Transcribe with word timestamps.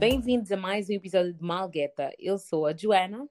Bem-vindos 0.00 0.50
a 0.50 0.56
mais 0.56 0.88
um 0.88 0.94
episódio 0.94 1.34
de 1.34 1.44
Malgueta. 1.44 2.10
Eu 2.18 2.38
sou 2.38 2.66
a 2.66 2.74
Joana. 2.74 3.28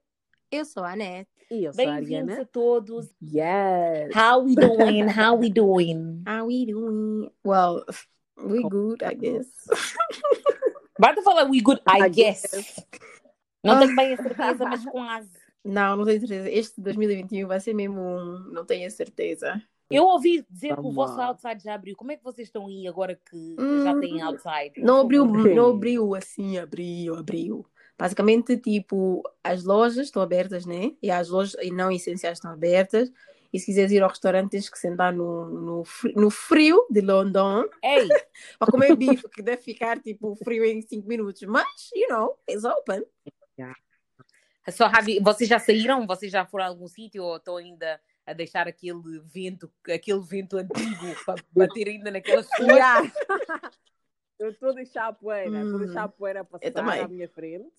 Eu 0.51 0.63
sou 0.63 0.83
a 0.83 0.91
Anete. 0.91 1.27
E 1.49 1.63
eu 1.63 1.73
sou 1.73 1.83
a 1.83 1.95
Bem-vindos 1.95 2.29
Ariana. 2.29 2.41
a 2.43 2.45
todos. 2.45 3.07
Yes. 3.23 4.15
How 4.15 4.43
we 4.43 4.53
doing? 4.53 5.07
How 5.09 5.35
we 5.35 5.49
doing? 5.49 6.21
How 6.29 6.45
we 6.45 6.67
doing? 6.67 7.31
Well, 7.43 7.83
we 8.37 8.61
good, 8.61 9.03
I 9.03 9.15
guess. 9.15 9.47
Basta 10.99 11.23
falar 11.23 11.49
we 11.49 11.59
good, 11.59 11.81
I, 11.87 12.03
I 12.03 12.09
guess. 12.09 12.45
guess. 12.51 12.85
Não 13.63 13.79
tenho 13.79 13.95
bem 13.95 14.13
a 14.13 14.17
certeza, 14.21 14.63
mas 14.65 14.85
quase. 14.85 15.31
Não, 15.65 15.97
não 15.97 16.05
tenho 16.05 16.19
certeza. 16.19 16.51
Este 16.51 16.79
2021 16.79 17.47
vai 17.47 17.59
ser 17.59 17.73
mesmo 17.73 17.99
um, 17.99 18.37
não 18.53 18.63
tenho 18.63 18.85
a 18.85 18.91
certeza. 18.91 19.59
Eu 19.89 20.03
ouvi 20.05 20.45
dizer 20.49 20.75
que 20.75 20.81
o 20.81 20.91
vosso 20.91 21.19
outside 21.19 21.63
já 21.63 21.73
abriu. 21.73 21.95
Como 21.95 22.11
é 22.11 22.17
que 22.17 22.23
vocês 22.23 22.47
estão 22.47 22.67
aí 22.67 22.87
agora 22.87 23.15
que 23.15 23.55
Hum, 23.59 23.83
já 23.83 23.99
têm 23.99 24.21
outside? 24.21 24.73
Não 24.77 25.01
abriu, 25.01 25.25
favor. 25.25 25.49
não 25.55 25.69
abriu 25.71 26.15
assim, 26.15 26.57
abriu, 26.57 27.15
abriu. 27.15 27.65
Basicamente, 27.97 28.55
tipo, 28.57 29.23
as 29.43 29.63
lojas 29.63 30.05
estão 30.07 30.21
abertas, 30.21 30.65
né? 30.65 30.91
E 31.01 31.09
as 31.09 31.27
lojas 31.29 31.55
e 31.61 31.71
não 31.71 31.91
essenciais 31.91 32.37
estão 32.37 32.51
abertas. 32.51 33.11
E 33.51 33.59
se 33.59 33.65
quiseres 33.65 33.91
ir 33.91 34.03
ao 34.03 34.09
restaurante, 34.09 34.51
tens 34.51 34.69
que 34.69 34.77
sentar 34.77 35.11
no, 35.11 35.49
no, 35.49 35.83
fri- 35.83 36.13
no 36.15 36.29
frio 36.29 36.85
de 36.91 37.01
London 37.01 37.65
Ei, 37.83 38.07
para 38.59 38.71
comer 38.71 38.95
bife, 38.95 39.27
que 39.27 39.41
deve 39.41 39.61
ficar 39.63 39.99
tipo 39.99 40.35
frio 40.35 40.63
em 40.63 40.83
5 40.83 41.07
minutos. 41.07 41.41
Mas, 41.43 41.89
you 41.95 42.07
know, 42.09 42.37
it's 42.47 42.63
open. 42.63 43.03
só 44.71 44.85
have- 44.85 45.19
vocês 45.21 45.49
já 45.49 45.57
saíram? 45.57 46.05
Vocês 46.05 46.31
já 46.31 46.45
foram 46.45 46.65
a 46.65 46.67
algum 46.67 46.87
sítio 46.87 47.23
ou 47.23 47.37
estão 47.37 47.57
ainda 47.57 47.99
a 48.29 48.33
deixar 48.33 48.67
aquele 48.67 49.19
vento, 49.25 49.71
aquele 49.91 50.19
vento 50.21 50.57
antigo 50.57 50.69
para 51.25 51.43
bater 51.51 51.87
ainda 51.87 52.11
naquelas? 52.11 52.47
Yeah. 52.59 53.11
eu 54.39 54.49
estou 54.51 54.69
a 54.69 54.73
deixar 54.73 55.07
a 55.07 55.13
poeira. 55.13 55.61
Estou 55.63 55.75
a 55.75 55.81
Hum. 55.81 55.85
deixar 55.85 56.03
a 56.03 56.07
poeira 56.07 56.43
passar 56.45 56.77
à 57.03 57.07
minha 57.07 57.27
frente. 57.29 57.73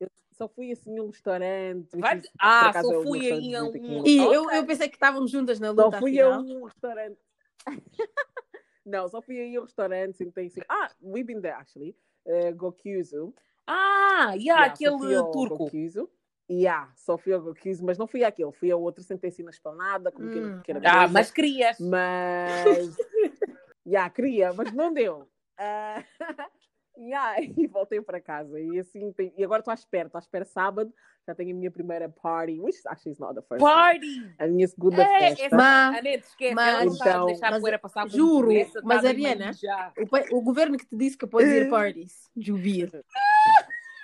Eu 0.00 0.08
só 0.32 0.48
fui 0.48 0.72
assim 0.72 0.98
a 0.98 1.02
um 1.02 1.06
restaurante. 1.10 1.88
Vai- 1.98 2.22
Ah, 2.38 2.68
acaso 2.70 2.88
só 2.92 3.02
fui 3.02 3.30
aí 3.30 3.54
a 3.54 3.64
um-. 3.64 4.06
E 4.06 4.18
eu, 4.18 4.50
eu 4.50 4.66
pensei 4.66 4.88
que 4.88 4.96
estávamos 4.96 5.30
juntas 5.30 5.58
na 5.60 5.74
Só 5.74 5.84
luta 5.86 5.98
fui 5.98 6.20
a 6.20 6.38
um 6.38 6.64
restaurante. 6.64 7.18
Não, 8.84 9.08
só 9.08 9.20
fui 9.22 9.40
aí 9.40 9.56
a 9.56 9.60
um 9.60 9.64
restaurante. 9.64 10.16
Sentei 10.18 10.46
assim. 10.46 10.60
Ah, 10.68 10.90
we've 11.02 11.24
been 11.26 11.40
there 11.40 11.54
actually. 11.56 11.96
Uh, 12.26 12.54
Gokyuzu. 12.54 13.32
Ah, 13.66 14.32
yeah, 14.34 14.36
Yeah, 14.36 14.76
só 14.76 14.94
aquele 14.96 15.16
ao 15.16 15.30
turco. 15.30 15.56
Gokyuzu. 15.58 16.10
Yeah, 16.48 16.92
só 16.94 17.18
fui 17.18 17.32
ao 17.32 17.40
Gokyuzu, 17.42 17.84
mas 17.84 17.98
não 17.98 18.06
fui 18.06 18.22
àquele. 18.22 18.52
Fui 18.52 18.70
ao 18.70 18.80
outro, 18.80 19.02
sentei 19.02 19.30
assim 19.30 19.42
na 19.42 19.50
esplanada, 19.50 20.12
como 20.12 20.30
que 20.30 20.38
Hum. 20.38 20.56
pequena 20.58 20.80
Ah, 20.84 20.98
coisa. 21.00 21.12
mas 21.12 21.30
querias. 21.32 21.76
Mas. 21.80 22.96
Já, 23.84 24.08
queria, 24.10 24.52
mas 24.52 24.72
não 24.72 24.92
deu. 24.92 25.28
Ah, 25.58 26.02
yeah, 26.96 27.40
e 27.40 27.66
voltei 27.66 28.00
para 28.00 28.20
casa. 28.20 28.60
E 28.60 28.78
assim, 28.78 29.12
tem- 29.12 29.32
e 29.36 29.44
agora 29.44 29.60
estou 29.60 29.72
à 29.72 29.74
espera. 29.74 30.06
Estou 30.06 30.18
à 30.18 30.22
espera 30.22 30.44
sábado. 30.44 30.92
Já 31.26 31.34
tenho 31.34 31.50
a 31.56 31.58
minha 31.58 31.70
primeira 31.72 32.08
party, 32.08 32.60
which 32.60 32.78
actually 32.86 33.12
is 33.12 33.18
not 33.18 33.34
the 33.34 33.42
first. 33.42 33.60
Party! 33.60 34.32
A 34.38 34.46
minha 34.46 34.68
segunda 34.68 35.02
É, 35.02 35.18
festa. 35.18 35.44
essa, 35.46 35.56
Mas- 35.56 35.98
a 35.98 36.02
Nete 36.02 36.26
esquece, 36.28 36.54
mas- 36.54 36.68
ela 36.74 36.84
não 36.84 36.92
está 36.92 37.04
a 37.04 37.08
Então- 37.10 37.26
deixar 37.26 37.46
a 37.48 37.50
mas 37.50 37.60
poeira 37.60 37.78
passar 37.80 38.08
juro, 38.08 38.48
mas 38.84 39.02
tá 39.02 39.08
Ariana. 39.08 39.50
O, 40.30 40.36
o 40.38 40.40
governo 40.42 40.78
que 40.78 40.86
te 40.86 40.96
disse 40.96 41.18
que 41.18 41.26
pode 41.26 41.48
ir 41.48 41.68
parties. 41.70 42.30
Juvir. 42.36 43.04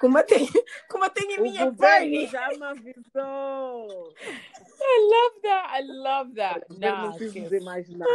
Como 0.03 0.21
tem, 0.25 0.47
como 0.91 1.05
a 1.05 1.09
tem 1.11 1.39
O 1.39 1.43
minha 1.43 1.73
party. 1.73 2.27
já 2.27 2.49
me 2.49 2.65
avisou. 2.65 4.13
I 4.19 4.99
love 5.01 5.41
that, 5.43 5.79
I 5.79 5.83
love 5.87 6.35
that. 6.35 6.67
Governo 6.69 6.97
Não, 6.97 7.03
não 7.07 7.11
esquece. 7.13 7.41
dizer 7.41 7.63
mais 7.63 7.89
nada. 7.89 8.11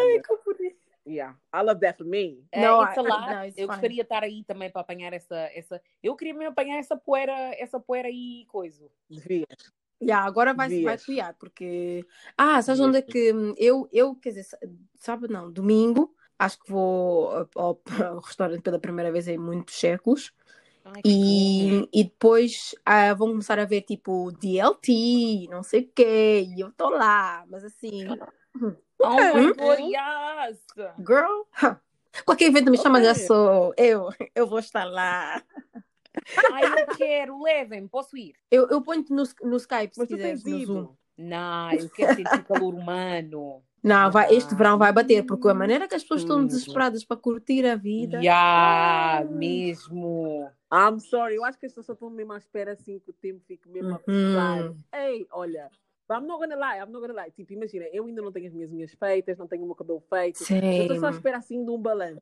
Yeah, 1.07 1.37
I 1.53 1.61
love 1.63 1.79
that 1.79 1.97
for 1.97 2.05
me. 2.05 2.45
É, 2.51 2.59
Não, 2.61 2.83
it's 2.83 2.97
a 2.97 3.01
I- 3.01 3.07
lot. 3.07 3.21
no, 3.33 3.45
it's 3.45 3.57
eu 3.57 3.61
fine. 3.61 3.67
gostaria 3.67 3.95
de 3.95 4.01
estar 4.01 4.23
aí 4.23 4.43
também 4.43 4.69
para 4.69 4.81
apanhar 4.81 5.13
essa, 5.13 5.37
essa. 5.55 5.81
Eu 6.03 6.13
queria 6.17 6.33
mesmo 6.33 6.49
apanhar 6.51 6.77
essa 6.77 6.97
poeira, 6.97 7.31
essa 7.57 7.79
poeira 7.79 8.09
aí 8.09 8.45
coisa. 8.49 8.85
Devia. 9.09 9.45
Yeah, 10.03 10.27
agora 10.27 10.53
vai, 10.53 10.67
vai 10.67 10.75
Devias. 10.77 11.05
criar, 11.05 11.33
porque. 11.35 12.05
Ah, 12.37 12.61
sabes 12.61 12.81
onde 12.81 12.97
é 12.97 13.01
que 13.01 13.31
eu, 13.57 13.87
eu, 13.93 14.15
quer 14.15 14.31
dizer, 14.31 14.45
sábado 14.95 15.31
não, 15.31 15.49
domingo, 15.49 16.13
acho 16.37 16.59
que 16.61 16.69
vou 16.69 17.29
ao- 17.55 17.81
ao 18.17 18.19
restaurante 18.19 18.61
pela 18.61 18.77
primeira 18.77 19.09
vez 19.09 19.29
em 19.29 19.37
muitos 19.37 19.79
séculos. 19.79 20.33
Ai, 20.93 21.01
E, 21.05 21.89
e 21.93 22.03
depois 22.03 22.75
ah, 22.85 23.13
vão 23.13 23.29
começar 23.29 23.59
a 23.59 23.65
ver 23.65 23.81
tipo 23.81 24.31
DLT, 24.31 25.47
não 25.49 25.63
sei 25.63 25.81
o 25.81 25.91
quê, 25.93 26.45
e 26.47 26.59
eu 26.61 26.69
estou 26.69 26.89
lá, 26.89 27.45
mas 27.49 27.63
assim. 27.63 28.07
Oh 28.99 29.19
my 29.19 29.45
Hum? 29.45 29.53
god, 29.53 29.79
yes! 29.91 30.59
girl, 31.05 31.43
qualquer 32.25 32.45
evento 32.45 32.71
me 32.71 32.77
chama, 32.79 32.99
já 32.99 33.13
sou 33.13 33.71
eu, 33.77 34.09
eu 34.33 34.47
vou 34.47 34.57
estar 34.57 34.85
lá. 34.85 35.43
Ai, 36.51 36.65
eu 36.65 36.87
quero, 36.95 37.43
levem-me, 37.43 37.87
posso 37.87 38.17
ir? 38.17 38.33
Eu, 38.49 38.67
eu 38.69 38.81
ponho-te 38.81 39.11
no, 39.13 39.23
no 39.43 39.57
Skype 39.57 39.93
se 39.93 39.99
Mas 39.99 40.07
quiseres, 40.07 40.43
no 40.43 40.65
Zoom. 40.65 40.95
Não, 41.15 41.71
eu 41.73 41.89
quero 41.89 42.15
sentir 42.15 42.43
calor 42.43 42.73
humano. 42.73 43.61
Não, 43.83 44.11
vai, 44.11 44.33
este 44.33 44.53
Ah. 44.53 44.57
verão 44.57 44.77
vai 44.77 44.91
bater, 44.91 45.25
porque 45.25 45.47
a 45.47 45.53
maneira 45.53 45.87
que 45.87 45.95
as 45.95 46.01
pessoas 46.01 46.21
estão 46.21 46.39
Hum. 46.39 46.45
desesperadas 46.47 47.05
para 47.05 47.15
curtir 47.17 47.65
a 47.65 47.75
vida. 47.75 48.21
Já, 48.21 49.25
mesmo. 49.29 50.49
I'm 50.71 50.99
sorry, 50.99 51.35
eu 51.35 51.45
acho 51.45 51.57
que 51.59 51.65
as 51.65 51.71
pessoas 51.71 51.85
só 51.85 51.93
estão 51.93 52.09
mesmo 52.09 52.33
à 52.33 52.37
espera 52.37 52.73
assim 52.73 52.99
que 52.99 53.09
o 53.09 53.13
tempo 53.13 53.41
fique 53.47 53.67
mesmo 53.69 53.95
a 53.95 53.99
passar. 53.99 54.61
Uhum. 54.69 54.75
Ei, 54.93 55.27
olha, 55.31 55.69
I'm 56.11 56.25
not 56.25 56.39
gonna 56.39 56.55
lie, 56.55 56.79
I'm 56.81 56.91
not 56.91 57.05
gonna 57.07 57.21
lie. 57.21 57.31
Tipo, 57.31 57.53
imagina, 57.53 57.85
eu 57.93 58.05
ainda 58.05 58.21
não 58.21 58.31
tenho 58.31 58.47
as 58.47 58.53
minhas 58.53 58.71
unhas 58.71 58.93
feitas, 58.93 59.37
não 59.37 59.47
tenho 59.47 59.63
o 59.63 59.65
meu 59.67 59.75
cabelo 59.75 60.01
feito. 60.01 60.43
Eu 60.51 60.81
estou 60.83 60.97
só 60.97 61.07
à 61.07 61.11
Sim. 61.11 61.17
espera 61.17 61.37
assim 61.37 61.63
de 61.63 61.69
um 61.71 61.77
balanço. 61.81 62.21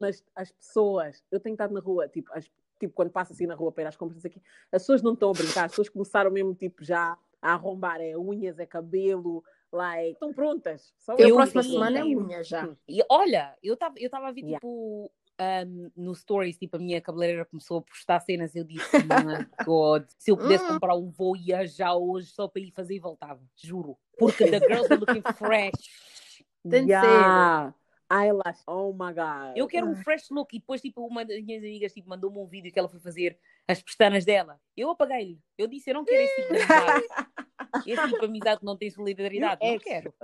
Mas 0.00 0.24
as 0.34 0.50
pessoas, 0.50 1.22
eu 1.30 1.38
tenho 1.38 1.54
estado 1.54 1.72
na 1.74 1.80
rua, 1.80 2.08
tipo, 2.08 2.30
as- 2.32 2.50
tipo 2.80 2.92
quando 2.94 3.10
passo 3.10 3.32
assim 3.32 3.46
na 3.46 3.54
rua 3.54 3.70
para 3.70 3.84
ir 3.84 3.86
às 3.86 3.96
compras 3.96 4.24
aqui, 4.24 4.40
as 4.72 4.82
pessoas 4.82 5.00
não 5.02 5.12
estão 5.12 5.30
a 5.30 5.32
brincar, 5.32 5.64
as 5.66 5.72
pessoas 5.72 5.88
começaram 5.88 6.30
mesmo 6.30 6.54
tipo 6.54 6.82
já 6.84 7.16
a 7.40 7.52
arrombar, 7.52 8.00
é 8.00 8.16
unhas, 8.18 8.58
é 8.58 8.66
cabelo, 8.66 9.44
like, 9.72 10.12
estão 10.12 10.32
prontas. 10.32 10.92
Só 10.98 11.14
Eu, 11.14 11.28
Eu 11.28 11.34
próxima 11.36 11.62
vi. 11.62 11.68
semana 11.70 11.98
é 11.98 12.04
unha 12.04 12.44
já. 12.44 12.68
E 12.88 13.00
olha, 13.08 13.56
eu 13.62 13.74
estava 13.74 13.94
eu 13.98 14.10
tava 14.10 14.28
a 14.28 14.32
ver 14.32 14.40
Yeah. 14.42 14.58
tipo 14.58 15.10
um, 15.40 15.90
no 15.96 16.14
stories, 16.14 16.56
tipo, 16.58 16.76
a 16.76 16.78
minha 16.78 17.00
cabeleireira 17.00 17.44
começou 17.46 17.78
a 17.78 17.82
postar 17.82 18.20
cenas. 18.20 18.54
Eu 18.54 18.64
disse, 18.64 18.96
my 18.98 19.46
God, 19.66 20.04
se 20.18 20.30
eu 20.30 20.36
pudesse 20.36 20.64
Hum. 20.64 20.68
comprar 20.74 20.94
um 20.94 21.10
voo, 21.10 21.36
ia 21.36 21.66
já 21.66 21.94
hoje 21.94 22.28
só 22.28 22.46
para 22.46 22.62
ir 22.62 22.70
fazer 22.70 22.94
e 22.94 23.00
voltava. 23.00 23.42
Juro. 23.56 23.98
Porque 24.18 24.44
the 24.46 24.60
girls 24.60 24.92
are 24.92 25.00
looking 25.00 25.22
fresh. 25.36 26.44
Tem 26.68 26.84
de 26.86 26.92
yeah. 26.92 27.74
Eyelash, 28.12 28.62
oh 28.66 28.92
my 28.92 29.12
god. 29.14 29.56
Eu 29.56 29.66
quero 29.66 29.88
um 29.88 29.96
fresh 29.96 30.28
look. 30.30 30.54
E 30.54 30.58
depois, 30.60 30.82
tipo, 30.82 31.04
uma 31.04 31.24
das 31.24 31.42
minhas 31.42 31.62
amigas 31.62 31.92
tipo, 31.94 32.08
mandou-me 32.10 32.38
um 32.38 32.46
vídeo 32.46 32.70
que 32.70 32.78
ela 32.78 32.88
foi 32.88 33.00
fazer 33.00 33.38
as 33.66 33.82
pestanas 33.82 34.24
dela. 34.26 34.60
Eu 34.76 34.90
apaguei-lhe. 34.90 35.40
Eu 35.56 35.66
disse, 35.66 35.90
eu 35.90 35.94
não 35.94 36.04
quero 36.04 36.22
esse 36.22 36.42
tipo 36.42 36.52
de. 36.52 36.60
Esse 37.86 38.06
tipo 38.06 38.20
de 38.20 38.26
amizade 38.26 38.60
que 38.60 38.66
não 38.66 38.76
tem 38.76 38.90
solidariedade. 38.90 39.64
Não 39.64 39.74
Ex- 39.74 39.84
quero. 39.84 40.14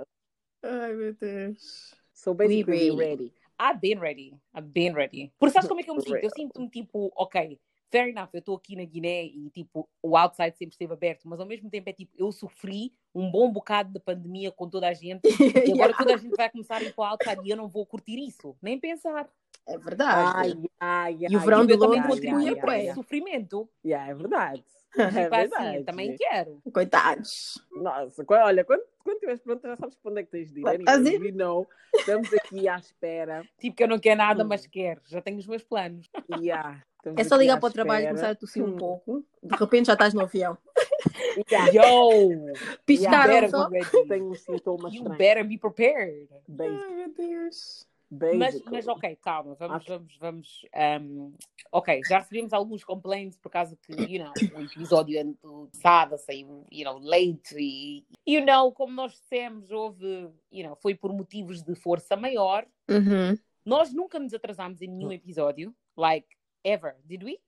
Ai, 0.63 0.93
meu 0.93 1.13
Deus. 1.13 1.95
So 2.13 2.33
basically, 2.33 2.91
ready. 2.91 2.97
ready. 2.97 3.33
I've 3.59 3.79
been 3.79 3.99
ready. 3.99 4.33
I've 4.55 4.67
been 4.67 4.93
ready. 4.93 5.31
Porque 5.39 5.53
sabes 5.53 5.67
como 5.67 5.79
é 5.79 5.83
que 5.83 5.89
eu 5.89 5.95
me 5.95 6.01
sinto? 6.01 6.15
Eu 6.15 6.29
sinto-me 6.29 6.69
tipo, 6.69 7.11
ok, 7.15 7.59
fair 7.89 8.09
enough, 8.09 8.29
eu 8.33 8.39
estou 8.39 8.55
aqui 8.55 8.75
na 8.75 8.85
Guiné 8.85 9.25
e 9.25 9.49
tipo, 9.49 9.89
o 10.01 10.15
outside 10.15 10.55
sempre 10.57 10.73
esteve 10.73 10.93
aberto, 10.93 11.27
mas 11.27 11.39
ao 11.39 11.45
mesmo 11.45 11.69
tempo 11.69 11.89
é 11.89 11.93
tipo, 11.93 12.13
eu 12.17 12.31
sofri 12.31 12.93
um 13.13 13.29
bom 13.29 13.51
bocado 13.51 13.91
de 13.91 13.99
pandemia 13.99 14.51
com 14.51 14.69
toda 14.69 14.87
a 14.87 14.93
gente 14.93 15.21
e 15.67 15.71
agora 15.73 15.95
toda 15.95 16.13
a 16.13 16.17
gente 16.17 16.35
vai 16.35 16.49
começar 16.49 16.77
a 16.77 16.83
ir 16.83 16.93
para 16.93 17.01
o 17.01 17.05
outside 17.05 17.41
e 17.43 17.49
eu 17.49 17.57
não 17.57 17.67
vou 17.67 17.85
curtir 17.85 18.19
isso, 18.19 18.55
nem 18.61 18.79
pensar. 18.79 19.29
É 19.69 19.77
verdade. 19.77 20.49
yeah, 20.81 21.07
yeah, 21.07 21.27
E 21.29 21.35
o 21.35 21.39
verão 21.39 21.65
de 21.65 21.75
Londres 21.75 22.19
yeah, 22.19 22.39
para 22.59 22.71
yeah, 22.73 22.77
esse 22.77 22.83
yeah. 22.85 22.95
sofrimento. 22.95 23.69
Yeah, 23.85 24.11
é 24.11 24.15
verdade. 24.15 24.63
Tipo 24.91 25.01
É 25.01 25.05
assim, 25.05 25.29
verdade. 25.29 25.77
eu 25.77 25.85
também 25.85 26.15
quero. 26.17 26.61
Coitados. 26.73 27.63
Nossa, 27.71 28.25
olha, 28.27 28.63
quando, 28.63 28.81
quando 29.03 29.15
estiveres 29.17 29.41
pronta, 29.41 29.67
já 29.67 29.75
sabes 29.75 29.95
para 29.95 30.11
onde 30.11 30.21
é 30.21 30.23
que 30.23 30.31
tens 30.31 30.51
de 30.51 30.61
ir. 30.61 30.67
Anyway, 30.67 31.19
we 31.19 31.31
know. 31.31 31.67
Estamos 31.95 32.33
aqui 32.33 32.67
à 32.67 32.77
espera. 32.77 33.43
Tipo 33.59 33.75
que 33.75 33.83
eu 33.83 33.87
não 33.87 33.99
quero 33.99 34.17
nada, 34.17 34.43
Hum. 34.43 34.47
mas 34.47 34.65
quero. 34.65 34.99
Já 35.05 35.21
tenho 35.21 35.37
os 35.37 35.45
meus 35.45 35.63
planos. 35.63 36.09
Yeah, 36.39 36.83
É 37.15 37.23
só 37.23 37.35
ligar 37.35 37.59
para 37.59 37.69
o 37.69 37.71
trabalho 37.71 38.05
e 38.05 38.07
começar 38.07 38.31
a 38.31 38.35
tossir 38.35 38.63
um 38.63 38.69
Hum. 38.73 38.77
pouco. 38.77 39.23
De 39.43 39.55
repente 39.55 39.85
já 39.85 39.93
estás 39.93 40.13
no 40.15 40.21
avião. 40.21 40.57
Yeah, 41.51 41.69
Yo! 41.71 42.55
Piscaram 42.85 43.31
better 43.33 43.49
só. 43.51 43.69
Tenho 44.07 44.31
um 44.31 44.33
sintoma 44.35 44.89
You 44.89 44.95
estranho. 44.95 45.17
better 45.19 45.43
be 45.47 45.57
prepared. 45.59 46.27
Ai, 46.59 46.95
meu 46.95 47.13
Deus. 47.13 47.87
Mas, 48.11 48.39
basically. 48.39 48.71
mas 48.71 48.87
ok, 48.87 49.15
calma, 49.17 49.53
vamos, 49.55 49.77
Acho- 49.77 49.89
vamos, 49.89 50.17
vamos. 50.17 50.61
um, 51.01 51.33
ok, 51.71 52.01
já 52.07 52.19
recebemos 52.19 52.53
alguns 52.53 52.83
complaints 52.83 53.37
por 53.37 53.51
causa 53.51 53.75
que, 53.75 53.93
you 54.11 54.23
know, 54.23 54.33
o 54.55 54.61
episódio 54.61 55.37
passado 55.71 56.17
saiu, 56.17 56.65
you 56.71 56.83
know, 56.83 56.97
late 56.97 57.55
e, 57.55 58.03
you 58.27 58.43
know, 58.43 58.71
como 58.71 58.93
nós 58.93 59.11
dissemos, 59.11 59.69
houve, 59.69 60.29
you 60.51 60.63
know, 60.63 60.75
foi 60.75 60.95
por 60.95 61.13
motivos 61.13 61.61
de 61.61 61.75
força 61.75 62.15
maior. 62.15 62.65
Uhum. 62.89 63.37
Nós 63.63 63.93
nunca 63.93 64.17
nos 64.17 64.33
atrasámos 64.33 64.81
em 64.81 64.87
nenhum 64.87 65.11
episódio, 65.11 65.75
like, 65.95 66.27
ever, 66.63 66.95
did 67.05 67.23
we? 67.23 67.39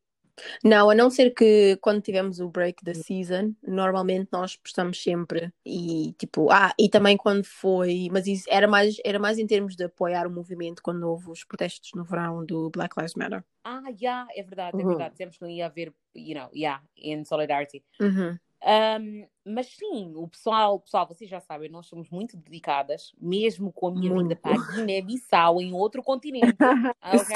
Não, 0.64 0.90
a 0.90 0.96
não 0.96 1.10
ser 1.10 1.32
que 1.34 1.78
quando 1.82 2.02
tivemos 2.02 2.40
o 2.40 2.50
break 2.50 2.84
da 2.84 2.94
season, 2.94 3.54
normalmente 3.66 4.30
nós 4.32 4.56
postamos 4.56 5.02
sempre 5.02 5.52
e 5.66 6.14
tipo, 6.18 6.50
ah, 6.52 6.74
e 6.80 6.90
também 6.90 7.18
quando 7.18 7.44
foi, 7.44 8.08
mas 8.12 8.28
isso 8.28 8.46
era 8.50 8.68
mais, 8.68 8.98
era 9.06 9.20
mais 9.20 9.38
em 9.38 9.48
termos 9.48 9.76
de 9.76 9.84
apoiar 9.84 10.28
o 10.28 10.32
movimento 10.32 10.82
quando 10.82 11.04
houve 11.10 11.30
os 11.32 11.44
protestos 11.44 11.92
no 11.96 12.04
verão 12.04 12.46
do 12.46 12.70
Black 12.70 12.96
Lives 12.98 13.16
Matter. 13.16 13.44
Ah, 13.64 13.84
yeah, 14.02 14.28
é 14.36 14.42
verdade, 14.42 14.78
é 14.80 14.82
Uhum. 14.84 14.90
verdade. 14.90 15.12
Dissemos 15.12 15.38
que 15.38 15.44
não 15.44 15.50
ia 15.50 15.68
haver, 15.68 15.94
you 16.16 16.36
know, 16.36 16.50
yeah, 16.54 16.82
in 16.98 17.24
solidarity. 17.24 17.84
Uhum. 18.00 18.38
Um, 18.64 19.28
mas 19.44 19.68
sim, 19.68 20.14
o 20.16 20.28
pessoal, 20.28 20.80
pessoal, 20.80 21.08
vocês 21.08 21.28
já 21.30 21.40
sabem, 21.40 21.70
nós 21.70 21.88
somos 21.88 22.10
muito 22.10 22.38
dedicadas, 22.38 23.12
mesmo 23.20 23.72
com 23.72 23.88
a 23.88 23.92
minha 23.92 24.12
Muito. 24.12 24.24
vinda 24.30 24.36
para 24.36 24.56
Guiné-Bissau, 24.58 25.60
em 25.60 25.74
outro 25.74 26.04
continente, 26.04 26.58
ok? 27.02 27.36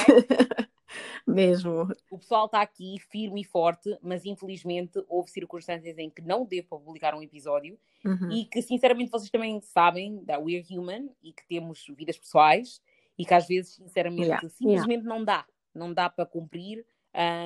Mesmo. 1.28 1.88
O 2.12 2.20
pessoal 2.20 2.46
está 2.46 2.62
aqui 2.62 3.00
firme 3.00 3.42
e 3.42 3.44
forte, 3.44 3.98
mas 4.02 4.26
infelizmente 4.26 5.04
houve 5.08 5.30
circunstâncias 5.32 5.98
em 5.98 6.10
que 6.10 6.22
não 6.22 6.46
devo 6.46 6.80
publicar 6.80 7.16
um 7.16 7.22
episódio 7.22 7.80
Uhum. 8.06 8.32
e 8.32 8.46
que 8.46 8.62
sinceramente 8.62 9.10
vocês 9.10 9.32
também 9.32 9.60
sabem 9.62 10.24
that 10.26 10.42
we're 10.44 10.64
human 10.70 11.10
e 11.24 11.34
que 11.34 11.46
temos 11.48 11.84
vidas 11.98 12.18
pessoais 12.20 12.80
e 13.18 13.26
que 13.26 13.34
às 13.34 13.48
vezes 13.48 13.74
sinceramente 13.76 14.28
Yeah. 14.28 14.50
simplesmente 14.50 15.04
não 15.04 15.24
dá, 15.26 15.46
não 15.74 15.92
dá 15.92 16.08
para 16.10 16.26
cumprir, 16.26 16.86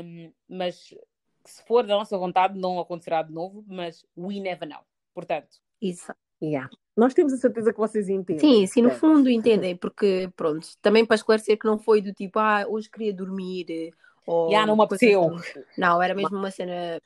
um, 0.03 0.31
mas 0.49 0.93
se 1.45 1.63
for 1.65 1.85
da 1.87 1.95
nossa 1.95 2.17
vontade 2.17 2.59
não 2.59 2.79
acontecerá 2.79 3.21
de 3.23 3.31
novo, 3.31 3.63
mas 3.65 4.05
we 4.17 4.39
never 4.41 4.67
know. 4.67 4.81
Portanto, 5.13 5.57
Isso. 5.81 6.13
Yeah. 6.41 6.69
Nós 6.95 7.13
temos 7.13 7.31
a 7.33 7.37
certeza 7.37 7.71
que 7.71 7.79
vocês 7.79 8.09
entendem. 8.09 8.39
Sim, 8.39 8.67
sim, 8.67 8.81
no 8.81 8.89
Certo. 8.89 8.99
fundo 9.01 9.29
entendem, 9.29 9.75
porque 9.75 10.29
pronto, 10.35 10.67
também 10.81 11.05
para 11.05 11.15
esclarecer 11.15 11.57
que 11.57 11.65
não 11.65 11.77
foi 11.79 12.01
do 12.01 12.13
tipo, 12.13 12.39
ah, 12.39 12.65
hoje 12.67 12.89
queria 12.89 13.13
dormir, 13.13 13.65
eh, 13.69 13.91
ou 14.25 14.51
Já 14.51 14.65
não 14.65 14.75
me 14.75 14.83
apeteceu. 14.83 15.33
assim. 15.35 15.63
Não, 15.77 16.01
era 16.01 16.13
mesmo 16.13 16.37
uma 16.37 16.51
cena 16.51 17.01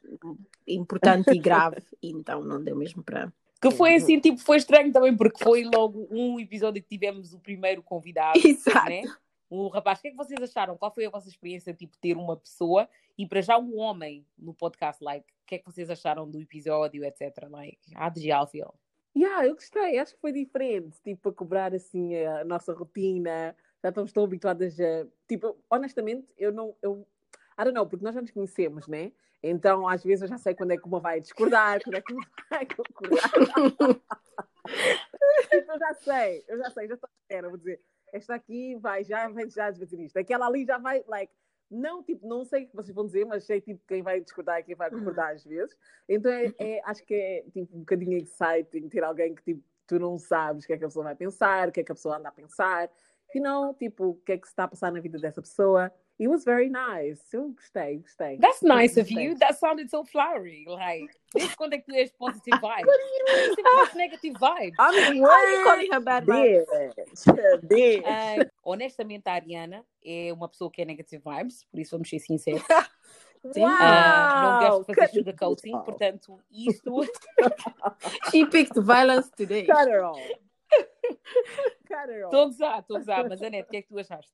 importante 0.67 1.29
e 1.31 1.39
grave, 1.39 1.77
e 2.01 2.09
então 2.11 2.43
não 2.43 2.61
deu 2.63 2.75
mesmo 2.75 3.03
para. 3.03 3.31
que 3.61 3.71
foi 3.71 3.95
assim, 3.95 4.19
tipo, 4.19 4.39
foi 4.39 4.57
estranho 4.57 4.91
também, 4.91 5.15
porque 5.15 5.43
foi 5.43 5.63
logo 5.63 6.07
um 6.11 6.39
episódio 6.39 6.81
que 6.81 6.89
tivemos 6.89 7.33
o 7.33 7.39
primeiro 7.39 7.81
convidado, 7.83 8.33
Exato. 8.45 8.89
né? 8.89 9.03
O 9.49 9.67
rapaz, 9.67 9.99
o 9.99 10.01
que 10.01 10.07
é 10.07 10.11
que 10.11 10.17
vocês 10.17 10.41
acharam? 10.41 10.75
Qual 10.75 10.91
foi 10.91 11.05
a 11.05 11.09
vossa 11.11 11.29
experiência, 11.29 11.73
tipo, 11.73 11.95
ter 11.99 12.17
uma 12.17 12.35
pessoa 12.35 12.89
e 13.15 13.27
para 13.27 13.39
já 13.41 13.57
um 13.59 13.77
homem 13.77 14.25
no 14.37 14.53
podcast, 14.53 15.03
like, 15.03 15.27
o 15.43 15.45
que 15.45 15.55
é 15.55 15.57
que 15.59 15.65
vocês 15.65 15.89
acharam 15.91 16.27
do 16.27 16.41
episódio, 16.41 17.05
etc. 17.05 17.47
Like, 17.49 17.77
how 17.95 18.09
did 18.09 18.23
y'all 18.25 18.47
feel? 18.47 18.73
Yeah, 19.15 19.45
eu 19.47 19.53
gostei, 19.53 19.99
acho 19.99 20.15
que 20.15 20.21
foi 20.21 20.31
diferente, 20.31 20.99
tipo, 21.03 21.29
a 21.29 21.33
cobrar 21.33 21.73
assim 21.73 22.15
a 22.25 22.43
nossa 22.43 22.73
rotina, 22.73 23.55
já 23.81 23.89
estamos 23.89 24.11
tão 24.11 24.23
habituadas 24.23 24.79
a. 24.79 25.05
Tipo, 25.27 25.55
honestamente, 25.69 26.27
eu 26.37 26.51
não. 26.51 26.75
Eu, 26.81 27.05
I 27.59 27.63
don't 27.63 27.73
know, 27.73 27.85
porque 27.85 28.03
nós 28.03 28.15
já 28.15 28.21
nos 28.21 28.31
conhecemos, 28.31 28.87
né? 28.87 29.11
Então, 29.41 29.87
às 29.87 30.03
vezes, 30.03 30.23
eu 30.23 30.27
já 30.29 30.37
sei 30.37 30.55
quando 30.55 30.71
é 30.71 30.77
que 30.77 30.87
uma 30.87 30.99
vai 30.99 31.19
discordar, 31.19 31.83
quando 31.83 31.95
é 31.95 32.01
que 32.01 32.13
uma 32.13 32.25
vai 32.49 32.65
concordar. 32.65 33.29
tipo, 35.51 35.71
eu 35.71 35.79
já 35.79 35.93
sei, 35.93 36.43
eu 36.47 36.57
já 36.57 36.69
sei, 36.71 36.87
já 36.87 36.93
estou 36.95 37.09
à 37.09 37.13
espera, 37.21 37.49
vou 37.49 37.57
dizer, 37.57 37.81
esta 38.13 38.35
aqui 38.35 38.75
vai 38.77 39.03
já, 39.03 39.27
vai 39.27 39.49
já 39.49 39.69
dizer 39.69 39.99
isto, 39.99 40.17
aquela 40.17 40.47
ali 40.47 40.65
já 40.65 40.77
vai, 40.77 41.03
like, 41.07 41.33
não, 41.73 42.03
tipo, 42.03 42.27
não 42.27 42.45
sei 42.45 42.65
o 42.65 42.69
que 42.69 42.75
vocês 42.75 42.93
vão 42.95 43.05
dizer, 43.05 43.25
mas 43.25 43.43
sei, 43.45 43.61
tipo, 43.61 43.81
quem 43.87 44.01
vai 44.01 44.21
discordar 44.21 44.59
e 44.59 44.63
quem 44.63 44.75
vai 44.75 44.89
concordar 44.91 45.33
às 45.33 45.43
vezes. 45.43 45.77
Então, 46.07 46.31
é, 46.31 46.53
é- 46.57 46.81
acho 46.85 47.03
que 47.05 47.13
é, 47.13 47.43
tipo, 47.51 47.75
um 47.75 47.79
bocadinho 47.79 48.17
exciting 48.17 48.89
ter 48.89 49.03
alguém 49.03 49.35
que, 49.35 49.43
tipo, 49.43 49.63
tu 49.87 49.99
não 49.99 50.17
sabes 50.17 50.63
o 50.63 50.67
que 50.67 50.73
é 50.73 50.77
que 50.77 50.83
a 50.85 50.87
pessoa 50.87 51.05
vai 51.05 51.15
pensar, 51.15 51.69
o 51.69 51.71
que 51.71 51.81
é 51.81 51.83
que 51.83 51.91
a 51.91 51.95
pessoa 51.95 52.17
anda 52.17 52.29
a 52.29 52.31
pensar, 52.31 52.89
que 53.29 53.39
não, 53.39 53.73
tipo, 53.73 54.05
o 54.09 54.15
que 54.15 54.33
é 54.33 54.37
que 54.37 54.47
se 54.47 54.53
está 54.53 54.65
a 54.65 54.67
passar 54.67 54.91
na 54.91 54.99
vida 54.99 55.17
dessa 55.19 55.41
pessoa. 55.41 55.91
It 56.19 56.27
was 56.27 56.45
very 56.45 56.69
nice. 56.69 57.21
Eu 57.33 57.49
gostei, 57.53 57.97
gostei. 57.97 58.37
That's 58.39 58.61
nice 58.61 58.97
of 58.97 59.09
you. 59.11 59.35
That 59.39 59.55
sounded 59.57 59.89
so 59.89 60.03
flowery. 60.05 60.63
Like, 60.67 61.09
desde 61.33 61.55
quando 61.55 61.73
é 61.73 61.79
que 61.79 61.85
tu 61.85 61.95
és 61.95 62.11
positive 62.11 62.57
vibe? 62.61 62.87
Tive 63.55 63.95
negative 63.97 64.33
vibe. 64.39 64.73
I'm 64.79 65.19
Why 65.19 65.27
are 65.29 65.51
you 65.51 65.63
calling 65.63 65.91
her 65.91 65.99
bad 65.99 66.25
vibes? 66.25 66.65
bitch. 67.67 68.03
Ah, 68.05 68.45
honestamente, 68.63 69.27
a 69.27 69.33
Ariana 69.33 69.83
é 70.05 70.31
uma 70.31 70.47
pessoa 70.47 70.69
que 70.71 70.83
é 70.83 70.85
negative 70.85 71.21
vibes, 71.25 71.63
por 71.65 71.79
isso 71.79 71.91
vamos 71.91 72.09
ser 72.09 72.19
sinceros. 72.19 72.61
Sim. 73.51 73.63
Ah, 73.65 74.59
não 74.61 74.69
gosto 74.69 74.87
de 74.93 74.95
fazer 74.95 75.13
sugarcoating, 75.19 75.75
off. 75.75 75.85
portanto, 75.85 76.39
isto 76.49 77.01
She 78.31 78.45
picked 78.45 78.79
violence 78.81 79.29
today. 79.35 79.65
Cut 79.65 79.89
her 79.89 80.03
off. 80.03 80.21
Cut 81.87 82.09
her 82.09 82.23
Estou 82.25 82.39
a 82.39 82.43
off. 82.45 82.51
gozar, 82.53 82.79
estou 82.79 82.95
a 82.95 82.99
gozar, 82.99 83.27
mas 83.29 83.41
Anete, 83.41 83.67
o 83.67 83.71
que 83.71 83.77
é 83.77 83.81
que 83.81 83.87
tu 83.89 83.99
achaste? 83.99 84.31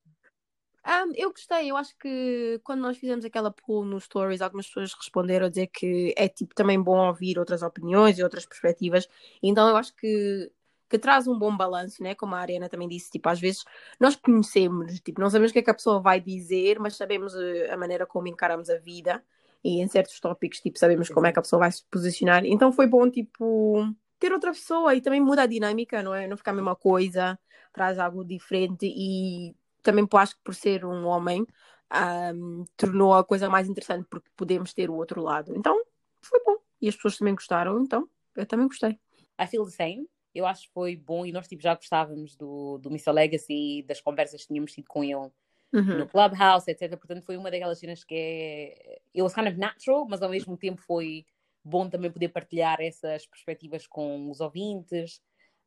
Um, 0.86 1.12
eu 1.16 1.30
gostei, 1.32 1.70
eu 1.70 1.76
acho 1.78 1.96
que 1.98 2.60
quando 2.64 2.82
nós 2.82 2.98
fizemos 2.98 3.26
aquela 3.26 3.52
poll 3.52 3.84
nos 3.86 4.06
stories, 4.06 4.42
algumas 4.42 4.68
pessoas 4.68 4.94
responderam 4.94 5.46
a 5.46 5.50
dizer 5.50 5.68
que 5.68 6.14
é 6.18 6.28
tipo 6.28 6.56
também 6.56 6.82
bom 6.82 7.08
ouvir 7.08 7.38
outras 7.38 7.62
opiniões 7.62 8.18
e 8.18 8.24
outras 8.24 8.46
perspectivas. 8.46 9.08
Então 9.44 9.68
eu 9.68 9.76
acho 9.76 9.94
que, 9.96 10.52
que 10.90 10.98
traz 10.98 11.28
um 11.28 11.38
bom 11.38 11.56
balanço, 11.56 12.02
né? 12.02 12.16
Como 12.16 12.34
a 12.34 12.40
Ariana 12.40 12.70
também 12.70 12.88
disse, 12.88 13.12
tipo, 13.12 13.28
às 13.30 13.40
vezes 13.40 13.66
nós 14.00 14.16
conhecemos, 14.16 15.00
tipo, 15.02 15.20
não 15.20 15.30
sabemos 15.30 15.52
o 15.52 15.54
que 15.54 15.60
é 15.60 15.64
que 15.64 15.70
a 15.70 15.74
pessoa 15.74 16.00
vai 16.00 16.20
dizer, 16.22 16.80
mas 16.80 16.96
sabemos 16.96 17.36
eh, 17.36 17.70
a 17.72 17.78
maneira 17.78 18.06
como 18.06 18.28
encaramos 18.28 18.70
a 18.70 18.78
vida 18.78 19.24
e 19.64 19.82
em 19.82 19.88
certos 19.88 20.20
tópicos, 20.20 20.62
tipo, 20.62 20.80
sabemos 20.80 21.10
como 21.10 21.28
é 21.28 21.34
que 21.34 21.40
a 21.40 21.42
pessoa 21.42 21.60
vai 21.60 21.72
se 21.72 21.84
posicionar. 21.92 22.46
Então 22.46 22.72
foi 22.72 22.88
bom, 22.88 23.10
tipo, 23.10 23.86
ter 24.18 24.32
outra 24.34 24.52
pessoa 24.52 24.96
e 24.96 25.02
também 25.02 25.22
muda 25.22 25.44
a 25.44 25.46
dinâmica, 25.46 26.02
não 26.02 26.14
é? 26.16 26.28
Não 26.28 26.38
ficar 26.38 26.52
a 26.52 26.54
mesma 26.56 26.76
coisa, 26.76 27.38
traz 27.74 28.00
algo 28.00 28.24
diferente 28.24 28.86
e 28.86 29.56
também 29.82 30.08
acho 30.14 30.36
que 30.36 30.42
por 30.44 30.56
ser 30.56 30.86
um 30.86 31.06
homem 31.06 31.46
ahm, 31.90 32.64
tornou 32.78 33.14
a 33.14 33.24
coisa 33.24 33.50
mais 33.50 33.68
interessante 33.68 34.08
porque 34.10 34.30
podemos 34.36 34.74
ter 34.74 34.90
o 34.90 34.96
outro 34.96 35.22
lado. 35.22 35.56
Então 35.56 35.82
foi 36.22 36.42
bom. 36.46 36.58
E 36.82 36.88
as 36.88 36.96
pessoas 36.96 37.18
também 37.18 37.36
gostaram, 37.36 37.82
então 37.82 38.08
eu 38.36 38.46
também 38.46 38.68
gostei. 38.68 38.98
I 39.40 39.48
feel 39.48 39.66
the 39.66 39.72
same. 39.72 40.08
Eu 40.34 40.46
acho 40.46 40.68
que 40.68 40.74
foi 40.74 40.96
bom 40.96 41.26
e 41.26 41.32
nós 41.32 41.48
tipo, 41.48 41.62
já 41.62 41.74
gostávamos 41.74 42.36
do, 42.36 42.78
do 42.78 42.90
Mr. 42.90 43.12
Legacy, 43.12 43.84
das 43.88 44.00
conversas 44.00 44.42
que 44.42 44.48
tínhamos 44.48 44.72
tido 44.72 44.88
com 44.88 45.04
ele 45.04 45.32
Uhum. 45.72 46.00
no 46.00 46.08
Clubhouse, 46.08 46.70
etc. 46.70 46.98
Portanto, 46.98 47.24
foi 47.24 47.38
uma 47.38 47.52
daquelas 47.52 47.78
cenas 47.80 48.04
que 48.04 48.16
é. 48.16 49.00
It 49.14 49.22
was 49.22 49.34
kind 49.34 49.48
of 49.48 49.58
natural, 49.58 50.08
mas 50.10 50.22
ao 50.22 50.30
mesmo 50.30 50.58
tempo 50.58 50.82
foi 50.82 51.26
bom 51.64 51.88
também 51.90 52.12
poder 52.12 52.30
partilhar 52.30 52.82
essas 52.82 53.28
perspectivas 53.28 53.86
com 53.86 54.30
os 54.30 54.42
ouvintes. 54.42 55.22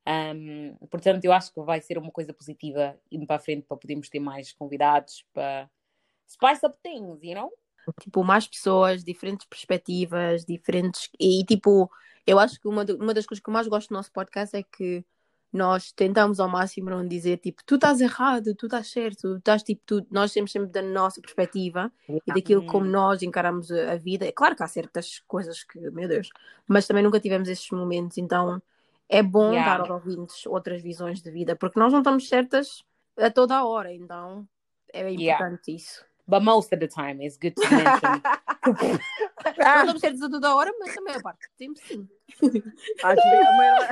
Um, 0.07 0.75
portanto, 0.91 1.25
eu 1.25 1.33
acho 1.33 1.53
que 1.53 1.61
vai 1.63 1.81
ser 1.81 1.97
uma 1.99 2.11
coisa 2.11 2.33
positiva 2.35 2.99
indo 3.11 3.27
para 3.27 3.37
a 3.37 3.39
frente 3.39 3.65
para 3.67 3.77
podermos 3.77 4.09
ter 4.09 4.19
mais 4.21 4.53
convidados 4.53 5.25
para 5.33 5.71
spice 6.29 6.67
up 6.67 6.77
things, 6.83 7.21
you 7.23 7.35
know? 7.35 7.53
Tipo, 8.01 8.25
mais 8.25 8.47
pessoas, 8.47 9.05
diferentes 9.05 9.47
perspectivas, 9.47 10.45
diferentes. 10.45 11.09
E 11.21 11.45
tipo, 11.45 11.91
eu 12.27 12.39
acho 12.39 12.61
que 12.61 12.69
uma, 12.69 12.85
de- 12.85 12.95
uma 12.95 13.15
das 13.15 13.27
coisas 13.27 13.43
que 13.43 13.49
eu 13.51 13.53
mais 13.55 13.69
gosto 13.69 13.89
do 13.91 13.95
nosso 13.95 14.13
podcast 14.13 14.57
é 14.57 14.63
que 14.63 15.05
nós 15.53 15.93
tentamos 15.93 16.41
ao 16.41 16.49
máximo 16.49 16.89
não 16.91 17.07
dizer 17.07 17.37
tipo, 17.39 17.63
tu 17.67 17.75
estás 17.75 18.01
errado, 18.01 18.55
tu 18.55 18.67
estás 18.67 18.89
certo, 18.91 19.21
tu 19.35 19.37
estás 19.39 19.63
tipo, 19.63 19.83
tu... 19.85 20.07
nós 20.11 20.33
temos 20.33 20.51
sempre 20.51 20.71
da 20.71 20.81
nossa 20.83 21.21
perspectiva 21.21 21.93
e 22.27 22.33
daquilo 22.33 22.63
Hum. 22.63 22.67
como 22.67 22.87
nós 22.87 23.23
encaramos 23.23 23.71
a 23.71 23.93
a 23.93 23.97
vida. 23.97 24.27
É 24.27 24.33
claro 24.33 24.57
que 24.57 24.63
há 24.63 24.69
certas 24.69 25.21
coisas 25.27 25.63
que, 25.65 25.79
meu 25.91 26.09
Deus, 26.09 26.31
mas 26.67 26.87
também 26.87 27.03
nunca 27.03 27.21
tivemos 27.21 27.49
esses 27.49 27.69
momentos, 27.71 28.17
então 28.19 28.63
é 29.09 29.23
bom 29.23 29.53
Yeah. 29.53 29.73
dar 29.73 29.81
aos 29.81 29.91
ouvintes 29.91 30.47
outras 30.47 30.83
visões 30.83 31.21
de 31.23 31.31
vida, 31.31 31.55
porque 31.57 31.79
nós 31.79 31.93
não 31.93 32.01
estamos 32.01 32.29
certas 32.29 32.85
a 33.19 33.31
toda 33.31 33.57
a 33.57 33.65
hora, 33.65 33.93
então 33.93 34.47
é 34.93 35.01
Yeah. 35.11 35.35
importante 35.45 35.75
isso. 35.75 36.05
But 36.27 36.43
most 36.43 36.73
of 36.75 36.79
the 36.81 36.87
time, 36.89 37.25
it's 37.27 37.37
good 37.37 37.55
to 37.55 37.63
mention. 37.63 38.23
Não 39.59 39.81
estamos 39.81 40.01
certas 40.01 40.23
a 40.23 40.31
toda 40.31 40.49
a 40.49 40.55
hora, 40.55 40.73
mas 40.79 40.97
a 41.17 41.21
parte 41.21 41.49
do 41.49 41.57
tempo 41.59 41.79
sim. 41.81 42.09
Acho 43.03 43.23
que 43.23 43.29
a 43.29 43.53
maior- 43.57 43.89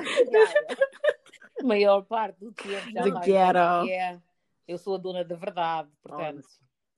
A 1.60 1.64
maior 1.64 2.02
parte 2.04 2.38
do 2.40 2.52
tempo. 2.52 2.90
já 2.92 3.02
The 3.02 3.10
vai. 3.10 3.22
ghetto. 3.26 3.86
Yeah. 3.86 4.22
Eu 4.68 4.78
sou 4.78 4.94
a 4.94 4.98
dona 4.98 5.24
da 5.24 5.34
verdade, 5.34 5.88
portanto. 6.02 6.46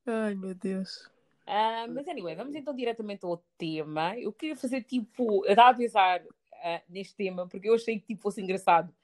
Ai, 0.06 0.34
meu 0.34 0.54
Deus. 0.54 1.10
Ah, 1.46 1.86
mas 1.88 2.06
anyway, 2.06 2.36
vamos 2.36 2.54
então 2.54 2.74
diretamente 2.74 3.24
ao 3.24 3.42
tema. 3.56 4.16
Eu 4.18 4.32
queria 4.32 4.54
fazer 4.54 4.82
tipo, 4.82 5.44
eu 5.46 5.50
estava 5.52 5.70
a 5.70 5.74
pensar 5.74 6.22
ah, 6.62 6.82
neste 6.88 7.14
tema 7.14 7.46
porque 7.48 7.68
eu 7.68 7.74
achei 7.74 7.98
que 7.98 8.06
tipo, 8.06 8.22
fosse 8.22 8.40
engraçado. 8.40 8.94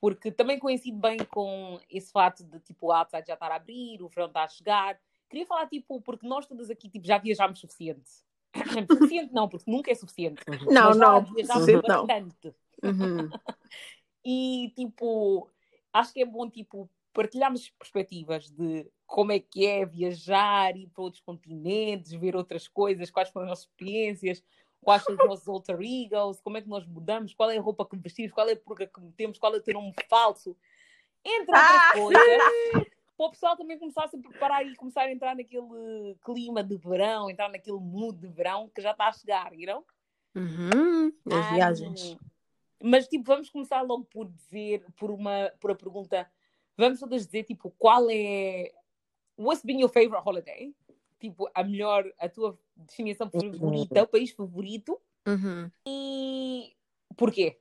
Porque 0.00 0.30
também 0.30 0.58
coincide 0.58 0.96
bem 0.96 1.18
com 1.18 1.80
esse 1.90 2.12
fato 2.12 2.44
de 2.44 2.60
tipo 2.60 2.86
o 2.86 2.92
outside 2.92 3.26
já 3.26 3.34
estar 3.34 3.50
a 3.50 3.56
abrir, 3.56 4.00
o 4.00 4.08
verão 4.08 4.26
está 4.26 4.44
a 4.44 4.48
chegar. 4.48 5.00
Queria 5.28 5.46
falar 5.46 5.66
tipo, 5.66 6.00
porque 6.00 6.26
nós 6.26 6.46
todas 6.46 6.70
aqui 6.70 6.88
tipo, 6.88 7.06
já 7.06 7.18
viajámos 7.18 7.58
suficiente. 7.58 8.08
suficiente 8.90 9.32
não, 9.32 9.48
porque 9.48 9.70
nunca 9.70 9.90
é 9.90 9.94
suficiente. 9.94 10.42
Não, 10.70 10.92
já 10.92 10.94
não. 10.94 11.24
viajámos 11.24 11.64
suficiente 11.64 11.88
não. 11.88 12.06
bastante. 12.06 12.54
Uhum. 12.82 13.30
E 14.30 14.72
tipo, 14.76 15.48
acho 15.90 16.12
que 16.12 16.20
é 16.20 16.26
bom 16.26 16.50
tipo 16.50 16.90
partilharmos 17.14 17.70
perspectivas 17.70 18.50
de 18.50 18.86
como 19.06 19.32
é 19.32 19.40
que 19.40 19.66
é 19.66 19.86
viajar, 19.86 20.76
ir 20.76 20.88
para 20.88 21.02
outros 21.02 21.22
continentes, 21.22 22.12
ver 22.12 22.36
outras 22.36 22.68
coisas, 22.68 23.10
quais 23.10 23.30
foram 23.30 23.46
as 23.46 23.50
nossas 23.50 23.64
experiências, 23.64 24.44
quais 24.82 25.02
são 25.02 25.14
os 25.14 25.24
nossos 25.26 25.48
alter 25.48 25.78
egos, 25.80 26.40
como 26.40 26.56
é 26.56 26.62
que 26.62 26.68
nós 26.68 26.86
mudamos, 26.86 27.34
qual 27.34 27.50
é 27.50 27.58
a 27.58 27.60
roupa 27.60 27.86
que 27.86 27.96
vestimos, 27.96 28.32
qual 28.32 28.48
é 28.48 28.52
a 28.52 28.56
purga 28.56 28.86
que 28.86 29.00
metemos, 29.00 29.38
qual 29.38 29.54
é 29.54 29.58
o 29.58 29.62
teu 29.62 29.74
nome 29.74 29.94
falso, 30.08 30.56
entre 31.24 31.54
outras 31.54 31.82
Ah! 31.82 31.92
coisas. 31.94 32.22
para 33.18 33.26
o 33.26 33.30
pessoal 33.30 33.56
também 33.56 33.76
começar 33.76 34.04
a 34.04 34.08
se 34.08 34.16
preparar 34.16 34.64
e 34.64 34.76
começar 34.76 35.02
a 35.02 35.10
entrar 35.12 35.34
naquele 35.34 36.16
clima 36.24 36.62
de 36.62 36.76
verão, 36.76 37.28
entrar 37.28 37.48
naquele 37.48 37.78
mood 37.78 38.16
de 38.16 38.28
verão 38.28 38.70
que 38.72 38.80
já 38.80 38.92
está 38.92 39.08
a 39.08 39.12
chegar, 39.12 39.52
you 39.52 39.66
know? 39.66 39.84
Uhum. 40.36 41.12
As 41.26 41.46
Ah, 41.46 41.54
viagens. 41.54 42.16
Mas 42.80 43.08
tipo, 43.08 43.24
vamos 43.24 43.50
começar 43.50 43.82
logo 43.82 44.04
por 44.04 44.28
dizer, 44.28 44.84
por 44.96 45.10
uma, 45.10 45.52
por 45.58 45.72
a 45.72 45.74
pergunta, 45.74 46.30
vamos 46.76 47.00
todas 47.00 47.26
dizer 47.26 47.42
tipo, 47.42 47.72
qual 47.76 48.06
é 48.08 48.72
what's 49.36 49.64
been 49.64 49.80
your 49.80 49.90
favorite 49.90 50.22
holiday? 50.24 50.72
Tipo, 51.18 51.50
a 51.54 51.64
melhor, 51.64 52.04
a 52.18 52.28
tua 52.28 52.58
destinação 52.76 53.28
favorita, 53.30 54.02
o 54.02 54.06
país 54.06 54.30
favorito 54.30 55.00
Uhum. 55.26 55.70
e 55.86 56.72
porquê? 57.16 57.58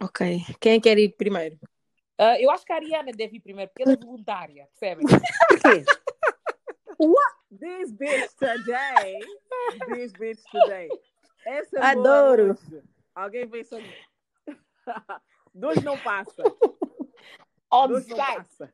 Ok. 0.00 0.40
Quem 0.60 0.80
quer 0.80 0.98
ir 0.98 1.16
primeiro? 1.16 1.58
Ah, 2.18 2.38
eu 2.40 2.50
acho 2.50 2.64
que 2.64 2.72
a 2.72 2.76
Ariana 2.76 3.10
deve 3.12 3.36
ir 3.36 3.40
primeiro, 3.40 3.70
porque 3.70 3.82
ela 3.82 3.92
é 3.94 3.96
voluntária, 3.96 4.68
percebem? 4.78 5.06
Porquê? 5.48 5.84
What? 6.98 7.36
This 7.58 7.90
bitch 7.90 8.32
today. 8.38 9.18
This 9.88 10.12
bitch 10.12 10.40
today. 10.50 10.88
Essa 11.44 11.78
é 11.78 11.94
boa 11.94 12.20
Adoro. 12.20 12.58
Alguém 13.14 13.46
vem 13.46 13.64
só. 13.64 13.76
Dois 15.54 15.82
não 15.82 15.98
passa. 15.98 16.42
On 17.70 17.88
Dois 17.88 18.06
não 18.06 18.16
passa. 18.16 18.72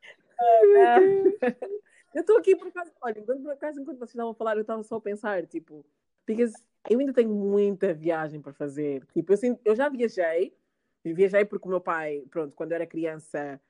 Eu 2.13 2.21
estou 2.21 2.37
aqui 2.37 2.55
por 2.55 2.67
acaso, 2.67 2.91
olha, 3.01 3.21
por 3.21 3.51
acaso, 3.51 3.79
enquanto 3.79 3.97
vocês 3.99 4.11
estavam 4.11 4.31
a 4.31 4.35
falar, 4.35 4.55
eu 4.55 4.61
estava 4.61 4.81
só 4.83 4.95
a 4.95 5.01
pensar, 5.01 5.45
tipo, 5.45 5.85
because 6.25 6.53
eu 6.89 6.99
ainda 6.99 7.13
tenho 7.13 7.29
muita 7.29 7.93
viagem 7.93 8.41
para 8.41 8.53
fazer. 8.53 9.05
Tipo, 9.13 9.33
eu, 9.33 9.59
eu 9.63 9.75
já 9.75 9.89
viajei, 9.89 10.55
viajei 11.03 11.45
porque 11.45 11.67
o 11.67 11.71
meu 11.71 11.81
pai, 11.81 12.23
pronto, 12.29 12.55
quando 12.55 12.71
eu 12.71 12.75
era 12.75 12.87
criança, 12.87 13.61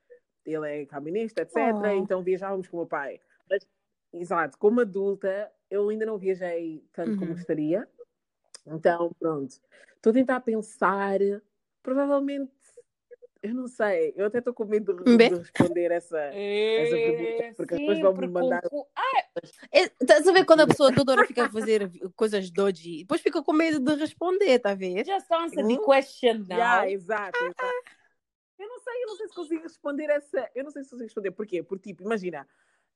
ele 0.45 0.81
é 0.81 0.85
caminista, 0.85 1.41
etc. 1.41 1.57
Oh. 1.57 1.85
Então 1.87 2.23
viajávamos 2.23 2.67
com 2.67 2.77
o 2.77 2.79
meu 2.81 2.87
pai. 2.87 3.19
Mas, 3.49 3.67
exato, 4.13 4.57
como 4.57 4.81
adulta, 4.81 5.51
eu 5.69 5.89
ainda 5.89 6.05
não 6.05 6.17
viajei 6.17 6.83
tanto 6.93 7.17
como 7.17 7.31
Uhum. 7.31 7.37
gostaria. 7.37 7.87
Então, 8.65 9.11
pronto. 9.19 9.59
Estou 9.95 10.11
a 10.11 10.13
tentar 10.13 10.39
pensar, 10.41 11.19
provavelmente, 11.83 12.51
eu 13.41 13.53
não 13.53 13.67
sei, 13.67 14.13
eu 14.15 14.25
até 14.25 14.39
estou 14.39 14.53
com 14.53 14.65
medo 14.65 14.93
de, 15.03 15.29
responder 15.35 15.91
essa. 15.91 16.17
Essa 16.17 16.97
pergunta, 16.97 17.53
porque 17.55 17.75
depois 17.75 17.99
vão-me 17.99 18.15
sempre 18.19 18.31
mandar- 18.31 18.69
com- 18.69 18.87
Ah, 18.95 19.23
É, 19.71 19.83
Estás 20.01 20.27
a 20.27 20.31
ver 20.31 20.45
quando 20.45 20.61
a 20.61 20.67
pessoa 20.67 20.93
toda 20.93 21.11
hora 21.13 21.25
fica 21.25 21.45
a 21.45 21.49
fazer 21.49 21.89
coisas 22.15 22.47
e 22.83 22.99
depois 22.99 23.21
fica 23.21 23.41
com 23.43 23.53
medo 23.53 23.79
de 23.79 23.95
responder, 23.99 24.59
tá 24.59 24.71
a 24.71 24.75
ver? 24.75 25.05
just 25.05 25.31
answer 25.31 25.65
the 25.65 25.73
Hum? 25.73 25.83
question 25.83 26.39
now. 26.47 26.57
Yeah, 26.57 26.91
exato, 26.91 27.37
exato. 27.43 27.73
Eu 28.57 28.67
não 28.67 28.79
sei, 28.79 29.03
eu 29.03 29.07
não 29.07 29.15
sei 29.15 29.27
se 29.27 29.33
consigo 29.35 29.63
responder 29.63 30.09
essa. 30.09 30.49
Eu 30.53 30.63
não 30.65 30.71
sei 30.71 30.83
se 30.83 30.89
consigo 30.89 31.05
responder. 31.07 31.31
Porquê? 31.31 31.63
Porque, 31.63 31.89
tipo, 31.89 32.03
imagina, 32.03 32.47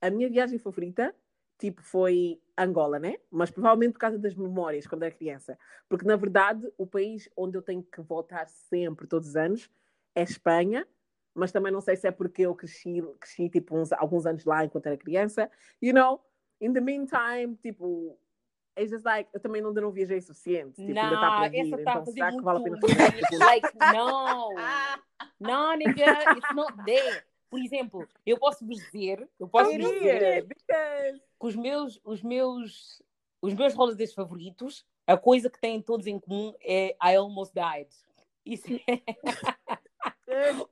a 0.02 0.10
minha 0.10 0.30
viagem 0.30 0.60
favorita, 0.60 1.16
tipo, 1.58 1.82
foi 1.82 2.42
Angola, 2.58 3.00
né? 3.00 3.18
Mas 3.32 3.50
provavelmente 3.50 3.94
por 3.94 4.00
causa 4.00 4.18
das 4.20 4.36
memórias, 4.36 4.86
quando 4.86 5.04
era 5.04 5.16
criança. 5.16 5.58
Porque, 5.88 6.06
na 6.06 6.18
verdade, 6.18 6.70
o 6.78 6.86
país 6.86 7.30
onde 7.36 7.58
eu 7.58 7.62
tenho 7.62 7.82
que 7.82 8.02
voltar 8.02 8.46
sempre, 8.48 9.08
todos 9.08 9.30
os 9.30 9.36
anos, 9.38 9.70
é 10.16 10.24
Espanha. 10.24 10.88
Mas 11.36 11.52
também 11.52 11.72
não 11.72 11.82
sei 11.82 11.96
se 11.96 12.08
é 12.08 12.12
porque 12.12 12.44
eu 12.44 12.54
cresci, 12.54 13.02
cresci 13.20 13.50
tipo, 13.50 13.76
uns, 13.76 13.92
alguns 13.94 14.26
anos 14.26 14.46
lá 14.46 14.64
enquanto 14.64 14.86
era 14.86 14.98
criança. 14.98 15.50
You 15.82 15.94
know, 15.94 16.22
in 16.62 16.74
the 16.74 16.82
meantime, 16.82 17.58
tipo, 17.62 18.18
it's 18.78 18.92
just 18.92 19.04
like, 19.04 19.30
eu 19.34 19.40
também 19.40 19.64
ainda 19.64 19.82
não 19.82 19.92
viajei 19.92 20.20
o 20.20 20.22
suficiente. 20.22 20.76
Tipo, 20.76 21.00
ainda 21.00 21.16
está 21.16 21.38
para 21.38 21.50
vir. 21.50 21.74
a 21.74 21.82
Então, 21.82 22.06
será 22.06 22.32
que 22.32 22.42
vale 22.42 22.60
a 22.60 22.64
pena 22.64 22.80
fazer 22.80 22.96
pergunta? 22.96 23.46
like, 23.46 23.68
não. 23.94 24.50
Não, 25.40 25.76
nigga, 25.76 26.36
it's 26.38 26.56
not 26.56 26.74
there. 26.86 27.24
Por 27.50 27.60
exemplo, 27.60 28.08
eu 28.26 28.38
posso 28.40 28.66
vos 28.66 28.78
dizer, 28.78 29.30
eu 29.40 29.48
posso 29.48 29.72
vos 29.72 29.92
dizer 29.92 30.44
because 30.46 31.20
que 31.40 31.48
os 31.48 31.56
meus, 31.56 32.02
os 32.04 32.24
meus, 32.24 33.02
os 33.42 33.54
meus 33.54 33.78
holidays 33.78 34.14
favoritos, 34.14 34.84
a 35.06 35.18
coisa 35.18 35.50
que 35.52 35.60
têm 35.60 35.80
todos 35.80 36.08
em 36.08 36.20
comum 36.20 36.54
é 36.62 36.96
I 37.04 37.16
almost 37.16 37.54
died. 37.54 37.90
Isso 38.44 38.66
é, 38.88 39.02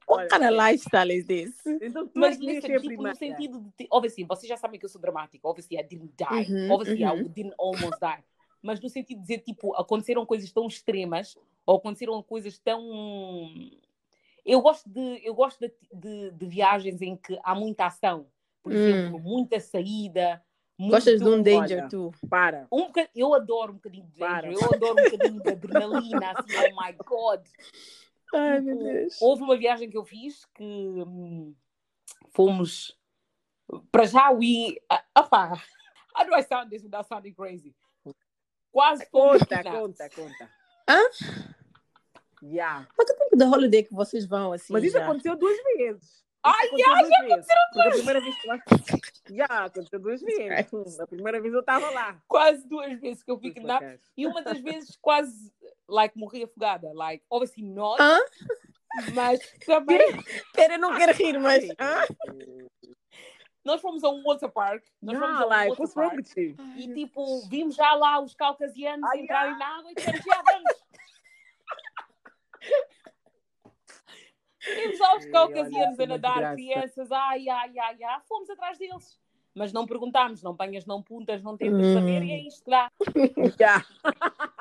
What 0.08 0.30
kind 0.30 0.44
of 0.44 0.52
lifestyle 0.56 1.12
is 1.12 1.26
this? 1.26 1.54
Então 1.82 2.10
mas 2.14 2.40
é 2.42 2.62
ser 2.62 2.76
a 2.76 2.80
tipo, 2.80 3.02
no 3.02 3.16
sentido 3.16 3.60
de, 3.62 3.72
te- 3.72 3.88
obviously, 3.92 4.24
vocês 4.26 4.48
já 4.48 4.58
sabem 4.58 4.80
que 4.80 4.86
eu 4.86 4.90
sou 4.90 5.00
dramática, 5.02 5.48
obviously 5.48 5.78
I 5.80 5.84
didn't 5.84 6.14
die, 6.18 6.52
Uhum, 6.52 6.72
obviously 6.72 7.04
I 7.04 7.12
uhum. 7.12 7.28
didn't 7.28 7.56
almost 7.58 8.00
die, 8.00 8.24
mas 8.62 8.80
no 8.80 8.90
sentido 8.90 9.18
de 9.18 9.22
dizer, 9.28 9.40
tipo, 9.40 9.74
aconteceram 9.76 10.26
coisas 10.26 10.52
tão 10.52 10.68
extremas, 10.68 11.38
ou 11.66 11.78
aconteceram 11.78 12.22
coisas 12.24 12.58
tão... 12.60 12.82
Eu 14.46 14.62
gosto 14.62 14.90
de, 14.90 15.22
eu 15.24 15.34
gosto 15.34 15.60
de, 15.60 15.72
de, 15.94 16.32
de 16.32 16.46
viagens 16.48 17.02
em 17.02 17.16
que 17.16 17.40
há 17.44 17.54
muita 17.56 17.86
ação, 17.88 18.28
por 18.64 18.72
Hum. 18.72 18.76
exemplo, 18.76 19.20
muita 19.20 19.60
saída, 19.60 20.44
muito... 20.78 20.94
Gostas 20.94 21.20
de 21.22 21.28
um 21.28 21.42
danger, 21.42 21.80
olha. 21.80 21.90
tu? 21.90 22.12
Para. 22.30 22.68
um 22.72 22.86
boca- 22.88 23.10
eu 23.16 23.34
adoro 23.34 23.72
um 23.72 23.76
bocadinho 23.76 24.06
de 24.08 24.20
Para, 24.20 24.48
danger, 24.48 24.62
eu 24.64 24.74
adoro 24.74 25.00
um 25.00 25.04
bocadinho 25.04 25.42
de 25.42 25.50
adrenalina, 25.52 26.32
assim, 26.32 26.52
oh 26.56 26.82
my 26.82 26.94
god. 27.06 27.42
Ai, 28.34 28.60
Tipo, 28.62 28.66
meu 28.66 28.78
Deus. 28.78 29.22
Houve 29.22 29.44
uma 29.44 29.58
viagem 29.58 29.90
que 29.90 29.98
eu 29.98 30.04
fiz 30.04 30.46
que 30.56 30.64
hum, 30.64 31.56
fomos 32.30 32.98
para 33.92 34.06
já 34.06 34.32
we 34.32 34.82
ah, 34.90 35.04
opá, 35.20 35.54
how 36.16 36.26
do 36.26 36.36
I 36.36 36.44
sound 36.44 36.70
this 36.70 36.84
without 36.84 37.08
sounding 37.08 37.34
crazy? 37.34 37.76
Quase 38.72 39.06
fomos 39.08 39.40
Conta, 39.40 39.64
conta, 39.64 40.10
conta. 40.10 40.52
Hã? 40.90 41.02
Yeah. 42.44 42.88
Quanto 42.96 43.16
tempo 43.16 43.38
de 43.38 43.44
holiday 43.44 43.84
que 43.84 43.94
vocês 43.94 44.26
vão 44.26 44.52
assim? 44.52 44.74
Mas 44.74 44.84
isso 44.84 44.98
já? 44.98 45.04
aconteceu 45.04 45.36
duas 45.38 45.58
vezes. 45.78 46.26
Ai, 46.44 46.68
aconteceu 46.68 46.96
duas 46.96 47.20
vezes. 47.28 47.48
Porque 47.72 47.88
a 47.88 47.92
primeira 47.92 48.22
vez 48.22 48.42
que 48.42 48.48
lá. 48.48 48.60
Yeah, 49.30 49.66
aconteceu 49.66 50.00
duas 50.00 50.22
vezes. 50.22 50.74
Hum, 50.74 50.84
A 51.00 51.08
primeira 51.08 51.40
vez 51.42 51.54
eu 51.54 51.60
estava 51.60 51.90
lá. 51.92 52.22
Quase 52.28 52.68
duas 52.68 53.00
vezes 53.00 53.24
que 53.24 53.32
eu 53.32 53.38
kidnapped 53.40 53.88
acaso. 53.88 54.04
e 54.18 54.26
uma 54.28 54.42
das 54.42 54.60
vezes 54.60 54.98
quase 55.02 55.54
like 55.88 56.18
morri 56.18 56.44
afogada, 56.44 56.92
like 56.94 57.24
obviously 57.30 57.64
not, 57.64 58.02
Hã? 58.02 58.20
mas 59.14 59.40
também 59.66 60.00
Pera, 60.54 60.74
eu 60.76 60.80
não 60.80 60.96
quero 60.98 61.14
rir, 61.14 61.38
mas. 61.40 61.64
Hã? 61.80 62.06
nós 63.64 63.80
fomos 63.80 64.04
a 64.04 64.10
um 64.10 64.24
water 64.24 64.50
park, 64.50 64.84
nós 65.02 65.18
fomos 65.18 65.36
a 65.36 65.40
Yeah, 65.40 65.46
um 65.46 65.50
like, 65.50 65.70
water 65.82 65.94
park. 65.94 66.14
with 66.16 66.36
you? 66.36 66.56
E 66.76 66.94
tipo, 66.94 67.48
vimos 67.48 67.76
já 67.76 67.94
lá 67.94 68.20
os 68.20 68.34
caucasianos 68.34 69.08
Ai, 69.12 69.20
entrarem 69.20 69.58
na 69.60 69.78
água 69.78 69.92
e 69.92 69.96
dissemos, 69.96 70.22
já 70.26 70.42
vamos. 70.42 70.72
Vimos 74.66 75.00
lá 75.00 75.18
os 75.18 75.26
Ei, 75.26 75.32
caucasianos 75.32 76.00
a 76.00 76.04
é 76.04 76.06
nadar, 76.06 76.56
crianças, 76.56 77.12
ai, 77.12 77.50
ai, 77.50 77.78
ai, 77.78 78.04
ai, 78.04 78.22
fomos 78.28 78.50
atrás 78.50 78.78
deles. 78.78 79.20
Mas 79.54 79.74
não 79.74 79.86
perguntámos, 79.86 80.42
não 80.42 80.54
banhas, 80.56 80.86
não 80.86 81.02
puntas, 81.02 81.42
não 81.44 81.58
tentas 81.58 81.88
Hum. 81.88 81.94
saber, 81.94 82.24
e 82.24 82.32
é 82.32 82.48
isto 82.48 82.64
que 82.64 82.70
dá. 82.72 82.90
Yeah. 83.60 83.86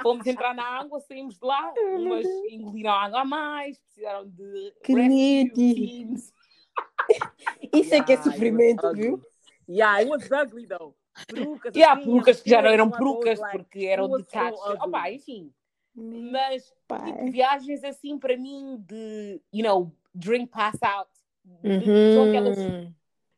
Fomos 0.03 0.27
entrar 0.27 0.55
na 0.55 0.65
água, 0.65 0.99
saímos 1.01 1.39
de 1.39 1.45
lá, 1.45 1.75
umas 1.95 2.27
engoliram 2.49 2.93
água 2.93 3.21
a 3.21 3.25
mais, 3.25 3.79
precisaram 3.79 4.27
de 4.29 4.73
teams. 5.55 6.33
Isso 7.73 7.95
é 7.95 8.03
que 8.03 8.13
é 8.13 8.17
sofrimento, 8.17 8.93
viu? 8.95 9.23
Yeah, 9.69 10.01
it 10.01 10.11
was 10.11 10.29
ugly 10.31 10.67
though. 10.67 10.95
Perucas, 11.27 11.75
E 11.75 11.83
há 11.83 11.93
assim, 11.93 12.05
perucas 12.05 12.41
que 12.41 12.51
já 12.51 12.63
não 12.63 12.71
eram 12.71 12.91
perucas, 12.91 13.39
porque 13.53 13.85
eram 13.85 14.09
ugly. 14.09 14.79
Opa, 14.81 15.11
enfim. 15.11 15.53
Meu 15.95 16.31
Mas 16.31 16.65
tipo, 16.65 17.31
viagens 17.31 17.85
assim 17.85 18.19
para 18.19 18.37
mim 18.37 18.77
de, 18.87 19.41
you 19.53 19.63
know, 19.63 19.93
drink 20.15 20.51
pass 20.51 20.81
out. 20.83 21.11
de- 21.45 22.13
São 22.15 22.25
aquelas, 22.25 22.59
Uhum. 22.59 22.95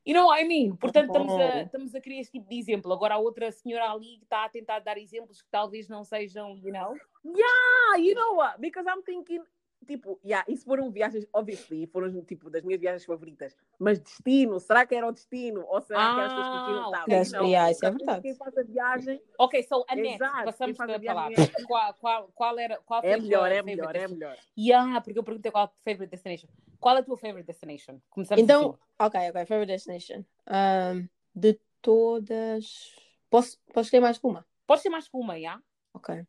you 0.06 0.14
know 0.14 0.26
what 0.26 0.42
I 0.42 0.46
mean? 0.46 0.76
Portanto, 0.76 1.06
estamos 1.06 1.32
a, 1.32 1.54
Uhum. 1.56 1.62
estamos 1.62 1.94
a 1.94 2.00
criar 2.00 2.20
este 2.20 2.32
tipo 2.32 2.48
de 2.48 2.58
exemplo. 2.58 2.92
Agora, 2.92 3.14
a 3.14 3.18
outra 3.18 3.50
senhora 3.50 3.90
ali 3.90 4.18
que 4.18 4.24
está 4.24 4.44
a 4.44 4.48
tentar 4.48 4.80
dar 4.80 4.98
exemplos 4.98 5.40
que 5.40 5.48
talvez 5.50 5.88
não 5.88 6.04
sejam, 6.04 6.56
you 6.58 6.72
know. 6.72 6.94
Ah, 7.24 7.96
you 7.98 8.14
know 8.14 8.36
what? 8.36 8.60
Because 8.60 8.86
I'm 8.88 9.02
thinking, 9.02 9.42
tipo, 9.84 10.20
yeah, 10.24 10.44
isso 10.48 10.64
foram 10.64 10.90
viagens, 10.90 11.26
obviously, 11.32 11.86
foram 11.86 12.22
tipo 12.24 12.48
das 12.50 12.62
minhas 12.62 12.80
viagens 12.80 13.04
favoritas. 13.04 13.56
Mas 13.78 13.98
destino, 13.98 14.58
será 14.60 14.86
que 14.86 14.94
era 14.94 15.06
o 15.06 15.12
destino? 15.12 15.64
Ou 15.68 15.80
será 15.80 16.12
que 16.12 16.20
era 16.20 16.26
as 16.26 16.34
pessoas 16.34 16.66
eu 16.66 16.78
Ah, 16.78 16.84
estava? 16.84 17.02
ok, 17.04 17.18
Das- 17.18 17.32
não. 17.32 17.44
yeah, 17.46 17.70
isso 17.70 17.86
é 17.86 17.90
verdade. 17.90 18.22
Quem 18.22 18.34
faz 18.34 18.56
a 18.56 18.62
viagem 18.62 19.22
Ok, 19.38 19.62
so 19.64 19.84
Annette, 19.88 20.14
Exato, 20.22 20.44
passamos 20.44 20.76
quem 20.78 20.86
faz 20.86 20.90
a 20.90 20.92
para 20.92 20.96
a 20.96 20.98
viagem 21.00 21.34
palavra. 21.36 21.52
é- 21.58 21.64
Qual, 21.64 21.94
qual, 21.94 22.28
qual, 22.34 22.58
era, 22.58 22.76
qual 22.84 23.00
foi 23.00 23.10
é 23.10 23.14
a 23.14 23.16
tua 23.16 23.22
melhor, 23.24 23.52
é 23.52 23.62
melhor, 23.62 23.96
é 23.96 24.08
melhor. 24.08 24.36
Yeah, 24.58 25.00
porque 25.00 25.18
eu 25.18 25.24
perguntei 25.24 25.50
qual 25.52 25.64
a 25.64 25.68
tua 25.68 25.78
favorite 25.84 26.10
destination. 26.10 26.48
Qual 26.78 26.96
é 26.96 27.00
a 27.00 27.02
tua 27.02 27.16
favorite 27.16 27.46
destination? 27.46 27.98
Começamos 28.10 28.42
Então, 28.42 28.70
assim. 28.70 28.78
ok, 28.98 29.20
ok, 29.30 29.46
favorite 29.46 29.68
destination. 29.72 30.24
Um, 30.48 31.08
de 31.34 31.58
todas. 31.80 32.94
Posso, 33.30 33.58
posso 33.72 33.86
escolher 33.86 34.00
mais 34.02 34.18
que 34.18 34.26
uma? 34.26 34.46
Pode 34.66 34.82
ser 34.82 34.90
mais 34.90 35.08
que 35.08 35.16
uma, 35.16 35.36
yeah? 35.38 35.62
Ok. 35.94 36.24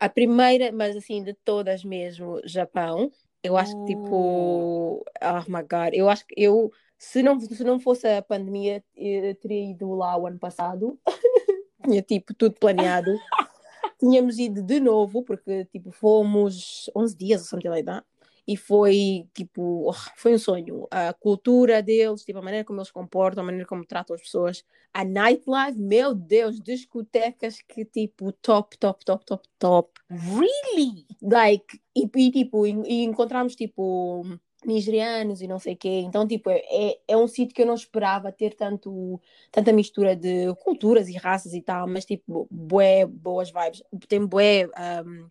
A 0.00 0.08
primeira, 0.08 0.72
mas 0.72 0.96
assim, 0.96 1.22
de 1.22 1.34
todas 1.34 1.84
mesmo, 1.84 2.40
Japão. 2.44 3.12
Eu 3.42 3.56
acho 3.56 3.72
que 3.84 3.94
tipo. 3.94 5.04
Oh 5.22 5.44
my 5.46 5.62
god. 5.62 5.92
Eu 5.92 6.08
acho 6.08 6.26
que 6.26 6.34
eu. 6.36 6.72
Se 6.98 7.22
não, 7.22 7.38
se 7.38 7.62
não 7.62 7.78
fosse 7.78 8.06
a 8.06 8.22
pandemia, 8.22 8.82
eu 8.96 9.34
teria 9.34 9.70
ido 9.70 9.92
lá 9.94 10.16
o 10.16 10.26
ano 10.26 10.38
passado. 10.38 10.98
Tinha 11.84 12.02
tipo 12.02 12.34
tudo 12.34 12.54
planeado. 12.58 13.10
Tínhamos 14.00 14.38
ido 14.38 14.62
de 14.62 14.80
novo, 14.80 15.22
porque 15.22 15.66
tipo 15.66 15.90
fomos 15.90 16.90
11 16.96 17.14
dias 17.14 17.42
ou 17.42 17.46
something 17.46 17.68
like 17.68 17.84
that. 17.84 18.06
E 18.46 18.56
foi 18.56 19.26
tipo, 19.34 19.88
oh, 19.88 19.94
foi 20.16 20.34
um 20.34 20.38
sonho. 20.38 20.86
A 20.90 21.12
cultura 21.12 21.82
deles, 21.82 22.24
tipo, 22.24 22.38
a 22.38 22.42
maneira 22.42 22.64
como 22.64 22.80
eles 22.80 22.90
comportam, 22.90 23.42
a 23.42 23.46
maneira 23.46 23.66
como 23.66 23.84
tratam 23.84 24.14
as 24.14 24.22
pessoas. 24.22 24.64
A 24.92 25.04
nightlife, 25.04 25.78
meu 25.78 26.14
Deus, 26.14 26.60
discotecas 26.60 27.60
que 27.62 27.84
tipo, 27.84 28.32
top, 28.32 28.76
top, 28.78 29.04
top, 29.04 29.24
top, 29.24 29.48
top. 29.58 30.00
Really? 30.10 31.06
Like, 31.22 31.80
e, 31.96 32.08
e 32.14 32.30
tipo, 32.30 32.66
e, 32.66 32.72
e 32.86 33.04
encontramos 33.04 33.54
tipo 33.54 34.24
nigerianos 34.64 35.40
e 35.40 35.46
não 35.46 35.58
sei 35.58 35.74
o 35.74 35.76
quê. 35.76 36.00
Então, 36.04 36.26
tipo, 36.26 36.50
é, 36.50 36.98
é 37.08 37.16
um 37.16 37.26
sítio 37.26 37.54
que 37.54 37.62
eu 37.62 37.66
não 37.66 37.74
esperava 37.74 38.32
ter 38.32 38.54
tanto, 38.54 39.20
tanta 39.50 39.72
mistura 39.72 40.14
de 40.14 40.54
culturas 40.56 41.08
e 41.08 41.16
raças 41.16 41.54
e 41.54 41.62
tal, 41.62 41.88
mas 41.88 42.04
tipo, 42.04 42.46
bué, 42.50 43.06
boas 43.06 43.50
vibes. 43.50 43.82
Tem 44.08 44.24
bué 44.24 44.66
um, 44.66 45.28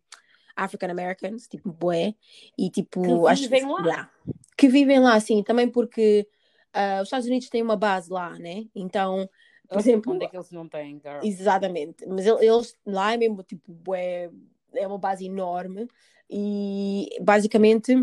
African 0.63 0.89
Americans, 0.91 1.47
tipo, 1.47 1.71
bué, 1.71 2.13
e 2.57 2.69
tipo... 2.69 3.01
Que 3.01 3.27
acho- 3.31 3.43
vivem 3.43 3.65
lá. 3.67 3.81
yeah, 3.85 4.11
que 4.57 4.67
vivem 4.67 4.99
lá, 4.99 5.19
sim, 5.19 5.41
também 5.43 5.69
porque 5.69 6.27
uh, 6.75 7.01
os 7.01 7.07
Estados 7.07 7.27
Unidos 7.27 7.49
têm 7.49 7.61
uma 7.61 7.75
base 7.77 8.11
lá, 8.11 8.37
né? 8.37 8.65
Então, 8.75 9.29
por 9.67 9.79
exemplo, 9.79 10.13
Onde 10.13 10.25
é 10.25 10.27
que 10.27 10.35
eles 10.37 10.51
não 10.51 10.67
têm, 10.67 10.99
girl? 10.99 11.19
Exatamente, 11.23 12.05
mas 12.07 12.25
el- 12.25 12.41
eles 12.41 12.75
lá 12.85 13.13
é 13.13 13.17
mesmo 13.17 13.43
tipo, 13.43 13.71
bué, 13.71 14.29
é 14.73 14.85
uma 14.87 14.97
base 14.97 15.25
enorme 15.25 15.87
e 16.29 17.07
basicamente 17.21 17.95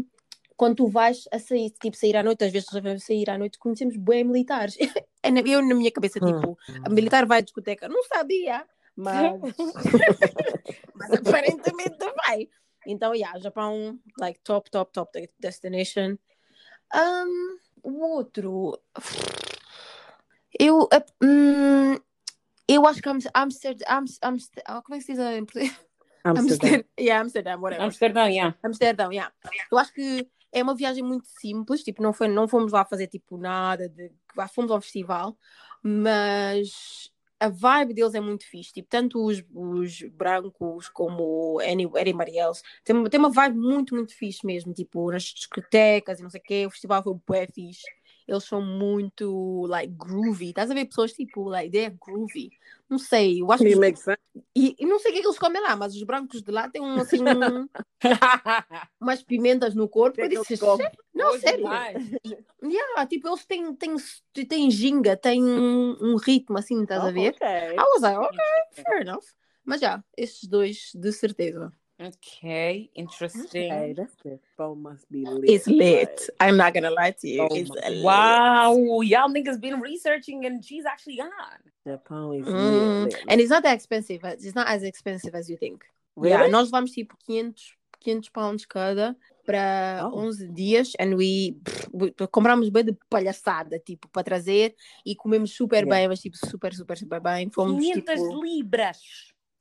quando 0.57 0.77
tu 0.77 0.87
vais 0.89 1.29
a 1.31 1.39
sair, 1.39 1.71
tipo 1.71 1.97
sair 1.97 2.17
à 2.17 2.23
noite, 2.23 2.43
às 2.45 2.51
vezes 2.51 2.69
resolvemos 2.69 3.05
sair 3.05 3.29
à 3.29 3.37
noite, 3.37 3.59
conhecemos 3.59 3.97
bué 3.97 4.25
militares. 4.25 4.77
É 5.23 5.31
na- 5.31 5.41
Eu 5.41 5.61
na 5.61 5.75
minha 5.75 5.91
cabeça, 5.91 6.21
Hum. 6.23 6.27
tipo, 6.33 6.57
a 6.85 6.89
militar 6.89 7.27
vai 7.27 7.39
à 7.39 7.41
discoteca, 7.41 7.89
não 7.89 8.03
sabia, 8.05 8.65
mas, 8.97 9.41
mas 10.95 11.13
aparentemente 11.13 11.99
vai. 12.27 12.49
Então, 12.87 13.15
yeah, 13.15 13.39
Japão, 13.39 13.99
like 14.19 14.41
top, 14.41 14.71
top, 14.71 14.93
top 14.93 15.21
de- 15.21 15.31
destination. 15.39 16.17
Um, 16.95 17.59
o 17.83 18.01
outro, 18.01 18.81
eu, 20.59 20.89
eh, 20.93 21.05
hum, 21.23 21.99
eu 22.69 22.87
acho 22.87 23.03
que 23.03 23.09
Ams- 23.09 23.29
Amsterdã, 23.35 23.85
Ams- 23.89 24.19
Amst- 24.23 24.63
ah, 24.65 24.81
como 24.83 24.95
é 24.95 24.99
que 24.99 25.05
se 25.05 25.13
diz 25.13 25.21
em 25.21 25.45
português? 25.45 25.77
Amsterdã. 26.25 26.67
Amsterdã, 26.67 26.85
yeah, 26.99 27.23
Amsterdã, 27.23 27.57
whatever. 27.59 27.85
Amsterdão, 27.85 28.29
yeah. 28.29 28.57
Amsterdão, 28.63 29.13
yeah. 29.13 29.35
Eu 29.71 29.79
acho 29.79 29.93
que 29.93 30.29
é 30.53 30.63
uma 30.63 30.75
viagem 30.75 31.03
muito 31.03 31.27
simples, 31.27 31.83
tipo, 31.83 32.03
não, 32.03 32.13
foi, 32.13 32.29
não 32.29 32.49
fomos 32.49 32.73
lá 32.73 32.85
fazer 32.85 33.07
tipo 33.09 33.37
nada, 33.37 33.89
de, 33.89 34.13
fomos 34.53 34.71
ao 34.71 34.81
festival, 34.81 35.37
mas 35.83 37.11
a 37.41 37.49
vibe 37.49 37.95
deles 37.95 38.15
é 38.15 38.21
muito 38.21 38.47
fixe, 38.47 38.73
tipo, 38.73 38.89
tanto 38.89 39.25
os, 39.25 39.43
os 39.55 40.03
brancos 40.13 40.89
como 40.89 41.61
any- 41.61 41.91
anybody 41.99 42.39
else, 42.39 42.63
tem, 42.85 43.05
tem 43.09 43.21
uma 43.21 43.31
vibe 43.31 43.59
muito, 43.59 43.95
muito 43.95 44.15
fixe 44.15 44.45
mesmo, 44.47 44.73
tipo, 44.73 45.11
nas 45.13 45.23
discotecas 45.25 46.19
e 46.21 46.23
não 46.23 46.31
sei 46.31 46.41
o 46.41 46.43
quê, 46.45 46.67
o 46.67 46.71
festival 46.71 47.03
foi 47.03 47.15
bué 47.27 47.47
fixe. 47.55 47.83
Eles 48.27 48.45
são 48.45 48.61
muito, 48.61 49.67
like, 49.67 49.93
groovy. 49.95 50.49
Estás 50.49 50.71
a 50.71 50.75
ver 50.75 50.87
pessoas, 50.87 51.13
tipo, 51.13 51.45
like, 51.49 51.71
they're 51.71 51.97
groovy. 52.05 52.51
Não 52.89 52.99
sei, 52.99 53.41
eu 53.41 53.53
acho 53.53 53.63
que... 53.63 53.75
Os-. 53.77 54.17
E, 54.55 54.75
e 54.79 54.85
não 54.87 54.99
sei 54.99 55.11
o 55.11 55.15
que 55.15 55.19
é 55.21 55.23
que 55.23 55.29
eles 55.29 55.39
comem 55.39 55.63
lá, 55.63 55.77
mas 55.77 55.95
os 55.95 56.03
brancos 56.03 56.43
de 56.43 56.51
lá 56.51 56.69
têm, 56.69 56.83
um, 56.83 57.01
assim, 57.01 57.23
um, 57.23 57.69
umas 59.01 59.23
pimentas 59.23 59.75
no 59.75 59.89
corpo. 59.89 60.21
Eu 60.21 60.27
é 60.27 60.29
que 60.29 60.37
disse, 60.39 60.63
não, 61.15 61.31
Hoje 61.31 61.41
sério. 61.41 61.67
Yeah, 62.63 63.07
tipo, 63.07 63.29
eles 63.29 63.47
têm, 63.47 63.75
têm, 63.75 63.97
têm 64.47 64.71
ginga, 64.71 65.17
têm 65.17 65.43
um, 65.43 65.97
um 66.01 66.17
ritmo 66.17 66.59
assim, 66.59 66.83
estás 66.83 67.03
a 67.03 67.09
Oh, 67.09 67.13
ver? 67.13 67.35
ok. 67.35 67.47
I 67.47 67.77
was 67.77 68.03
like, 68.03 68.17
ok, 68.19 68.39
fair 68.73 69.03
enough. 69.03 69.25
Mas 69.65 69.81
já, 69.81 70.03
esses 70.17 70.45
dois, 70.49 70.91
de 70.95 71.13
certeza. 71.13 71.73
Ok, 71.99 72.91
interesting. 72.95 73.71
Hey, 73.73 73.95
that's 73.95 74.15
it. 74.27 74.41
Phone 74.57 74.83
must 74.83 75.11
be 75.11 75.25
lit. 75.25 75.49
It's 75.51 75.67
lit. 75.67 76.29
I'm 76.39 76.57
not 76.59 76.75
gonna 76.75 76.91
lie 76.91 77.13
to 77.13 77.27
you. 77.29 77.49
Oh. 77.51 78.03
Wow, 78.03 79.01
y'all 79.01 79.31
niggas 79.31 79.59
been 79.59 79.81
researching 79.81 80.45
and 80.45 80.63
she's 80.63 80.85
actually 80.85 81.17
gone. 81.17 81.31
Japan 81.87 82.35
is 82.35 82.47
Mm, 82.47 83.05
lit, 83.05 83.15
lit. 83.15 83.25
And 83.29 83.41
it's 83.41 83.49
not 83.51 83.63
that 83.63 83.75
expensive. 83.75 84.21
It's 84.25 84.55
not 84.55 84.69
as 84.69 84.83
expensive 84.83 85.35
as 85.35 85.49
you 85.49 85.57
think. 85.57 85.85
Really? 86.17 86.35
Yeah, 86.37 86.49
nós 86.49 86.71
levamos 86.71 86.91
tipo 86.93 87.17
500, 87.27 87.77
500 88.01 88.29
pounds 88.29 88.67
cada 88.67 89.17
para 89.47 90.03
Oh. 90.05 90.19
11 90.19 90.49
dias 90.49 90.93
and 90.99 91.15
we, 91.15 91.57
we- 91.93 92.13
compramos 92.31 92.69
bem 92.69 92.85
de 92.85 92.93
palhaçada, 93.09 93.79
tipo, 93.79 94.07
para 94.09 94.23
trazer 94.25 94.75
e 95.05 95.15
comemos 95.17 95.53
super 95.55 95.85
Yeah. 95.85 95.97
bem, 95.97 96.09
mas 96.09 96.21
tipo, 96.21 96.37
super, 96.37 96.75
super, 96.75 96.99
super 96.99 97.21
bem. 97.21 97.49
Fomos 97.51 97.79
500 97.83 98.21
tipo. 98.21 98.43
libras. 98.45 98.99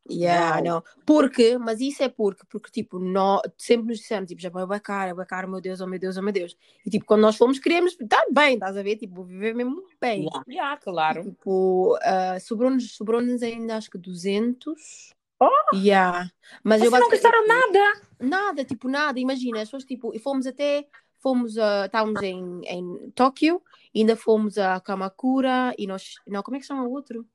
Yeah, 0.10 0.56
Uau. 0.56 0.64
não. 0.64 0.84
Porque, 1.06 1.58
mas 1.58 1.82
isso 1.82 2.04
é 2.04 2.10
porque, 2.10 2.44
porque 2.48 2.70
tipo, 2.70 3.00
nós 3.00 3.42
sempre 3.58 3.88
nos 3.88 3.98
disseram, 3.98 4.26
tipo, 4.26 4.42
Japão 4.42 4.62
é 4.62 4.68
bem 4.68 4.80
caro, 4.80 5.12
é 5.12 5.14
bem 5.16 5.26
caro, 5.26 5.50
meu 5.50 5.60
Deus, 5.60 5.82
oh 5.82 5.88
meu 5.88 6.00
Deus, 6.00 6.18
oh 6.18 6.22
meu 6.22 6.32
Deus. 6.34 6.56
E 6.86 6.90
tipo, 6.90 7.06
quando 7.06 7.22
nós 7.22 7.36
fomos, 7.36 7.58
queríamos 7.58 7.98
estar 8.00 8.24
bem, 8.32 8.54
estás 8.54 8.78
a 8.78 8.84
ver? 8.84 8.98
Tipo, 8.98 9.24
viver 9.24 9.56
mesmo 9.56 9.84
bem. 10.00 10.22
Yeah. 10.22 10.44
Yeah, 10.48 10.78
claro. 10.78 11.24
Tipo, 11.24 11.98
ah, 12.04 12.40
sobrou-nos 12.40 12.96
sobrou 12.96 13.20
ainda 13.20 13.78
acho 13.78 13.90
que 13.90 13.98
200. 13.98 15.14
Oh! 15.40 15.76
Yeah. 15.76 16.30
Mas 16.64 16.82
eu 16.82 16.92
não 16.92 17.10
gastaram 17.10 17.48
nada. 17.48 18.02
Nada, 18.20 18.64
tipo, 18.64 18.88
nada. 18.88 19.20
Imagina, 19.20 19.62
as 19.62 19.68
pessoas, 19.68 19.84
tipo, 19.84 20.16
e 20.16 20.20
fomos 20.20 20.46
até, 20.46 20.88
fomos, 21.22 21.58
a 21.58 21.88
estávamos 21.88 22.22
em, 22.22 22.62
em 22.66 23.12
Tóquio, 23.12 23.62
ainda 23.94 24.16
fomos 24.16 24.58
a 24.58 24.80
Kamakura, 24.80 25.74
Inosh... 25.78 26.16
não, 26.28 26.44
como 26.44 26.58
é 26.58 26.60
que 26.60 26.66
chama 26.66 26.84
o 26.84 26.92
outro? 26.92 27.26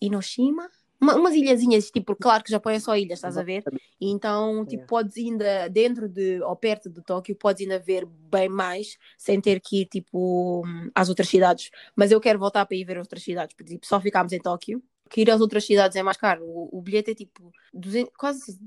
Inoshima? 0.00 0.68
Uma, 1.02 1.16
umas 1.16 1.34
ilhazinhas, 1.34 1.90
tipo, 1.90 2.14
claro 2.14 2.44
que 2.44 2.50
o 2.50 2.52
Japão 2.52 2.70
é 2.72 2.78
só 2.78 2.96
ilhas, 2.96 3.18
estás 3.18 3.36
a 3.36 3.42
ver? 3.42 3.64
E 4.00 4.08
então, 4.08 4.64
tipo, 4.64 4.82
Yeah. 4.82 4.86
podes 4.86 5.16
ainda, 5.16 5.68
dentro 5.68 6.08
de, 6.08 6.40
ou 6.42 6.54
perto 6.56 6.88
de 6.88 7.02
Tóquio, 7.02 7.34
podes 7.36 7.62
ainda 7.62 7.78
ver 7.80 8.06
bem 8.06 8.48
mais, 8.48 8.96
sem 9.18 9.40
ter 9.40 9.60
que 9.60 9.82
ir, 9.82 9.86
tipo, 9.86 10.62
às 10.94 11.08
outras 11.08 11.28
cidades. 11.28 11.70
Mas 11.96 12.12
eu 12.12 12.20
quero 12.20 12.38
voltar 12.38 12.64
para 12.66 12.76
ir 12.76 12.84
ver 12.84 12.98
outras 12.98 13.22
cidades, 13.24 13.54
porque, 13.56 13.72
tipo, 13.74 13.84
só 13.86 14.00
ficámos 14.00 14.32
em 14.32 14.38
Tóquio. 14.40 14.80
Que 15.10 15.22
ir 15.22 15.30
às 15.30 15.40
outras 15.40 15.64
cidades 15.66 15.96
é 15.96 16.02
mais 16.02 16.16
caro. 16.16 16.44
O, 16.46 16.78
o 16.78 16.80
bilhete 16.80 17.10
é, 17.10 17.14
tipo, 17.14 17.50
200, 17.74 18.12
quase, 18.16 18.58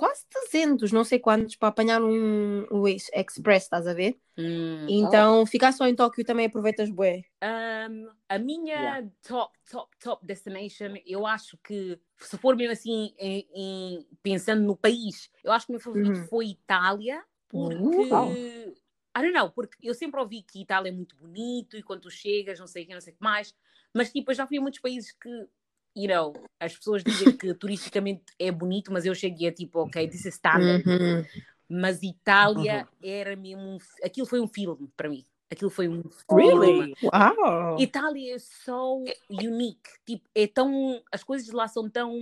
quase 0.00 0.24
300, 0.30 0.92
não 0.92 1.04
sei 1.04 1.18
quantos, 1.18 1.56
para 1.56 1.68
apanhar 1.68 2.02
um, 2.02 2.66
um 2.72 2.88
ex- 2.88 3.10
express, 3.12 3.64
estás 3.64 3.86
a 3.86 3.92
ver? 3.92 4.18
Hum. 4.38 4.86
Então, 4.88 5.44
ficar 5.44 5.72
só 5.72 5.86
em 5.86 5.94
Tóquio 5.94 6.24
também 6.24 6.46
aproveitas 6.46 6.88
bué. 6.88 7.22
Um, 7.42 8.08
a 8.26 8.38
minha 8.38 8.74
Yeah. 8.74 9.08
top, 9.28 9.58
top, 9.70 9.94
top 9.98 10.26
destination, 10.26 10.94
eu 11.04 11.26
acho 11.26 11.58
que, 11.58 12.00
se 12.18 12.38
for 12.38 12.56
mesmo 12.56 12.72
assim, 12.72 13.14
em, 13.18 13.46
em- 13.54 14.06
pensando 14.22 14.62
no 14.62 14.74
país, 14.74 15.30
eu 15.44 15.52
acho 15.52 15.66
que 15.66 15.72
o 15.72 15.74
meu 15.74 15.80
favorito 15.80 16.16
Uhum. 16.16 16.26
foi 16.28 16.46
Itália, 16.46 17.22
porque. 17.46 17.74
Uau. 18.10 18.32
I 18.32 19.22
don't 19.22 19.32
know, 19.34 19.50
porque 19.50 19.76
eu 19.82 19.92
sempre 19.92 20.18
ouvi 20.20 20.40
que 20.42 20.62
Itália 20.62 20.88
é 20.88 20.92
muito 20.92 21.16
bonito 21.16 21.76
e 21.76 21.82
quando 21.82 22.02
tu 22.02 22.10
chegas, 22.10 22.58
não 22.58 22.66
sei 22.66 22.84
o 22.84 22.86
que, 22.86 22.94
não 22.94 23.00
sei 23.00 23.12
o 23.12 23.16
que 23.16 23.22
mais, 23.22 23.52
mas 23.92 24.12
tipo, 24.12 24.30
eu 24.30 24.34
já 24.36 24.46
fui 24.46 24.56
a 24.58 24.60
muitos 24.60 24.78
países 24.80 25.10
que, 25.12 25.28
you 25.96 26.08
know, 26.08 26.32
as 26.58 26.76
pessoas 26.76 27.02
dizem 27.02 27.36
que 27.36 27.52
turisticamente 27.54 28.24
é 28.38 28.50
bonito, 28.50 28.92
mas 28.92 29.04
eu 29.04 29.14
cheguei 29.14 29.48
a 29.48 29.52
tipo, 29.52 29.80
ok, 29.80 30.08
this 30.08 30.24
is 30.24 30.34
standard. 30.34 30.88
Uhum. 30.88 31.24
Mas 31.68 32.02
Itália 32.02 32.88
era 33.02 33.36
mesmo. 33.36 33.62
Um, 33.62 33.78
aquilo 34.04 34.26
foi 34.26 34.40
um 34.40 34.48
filme 34.48 34.90
para 34.96 35.08
mim. 35.08 35.24
Aquilo 35.48 35.70
foi 35.70 35.88
um 35.88 36.02
Really? 36.30 36.94
filme. 36.94 36.96
Uau! 37.04 37.80
Itália 37.80 38.34
é 38.34 38.38
so 38.38 39.04
unique. 39.28 39.90
Tipo, 40.04 40.28
é 40.34 40.48
tão. 40.48 41.00
As 41.12 41.22
coisas 41.22 41.48
lá 41.52 41.68
são 41.68 41.88
tão 41.88 42.12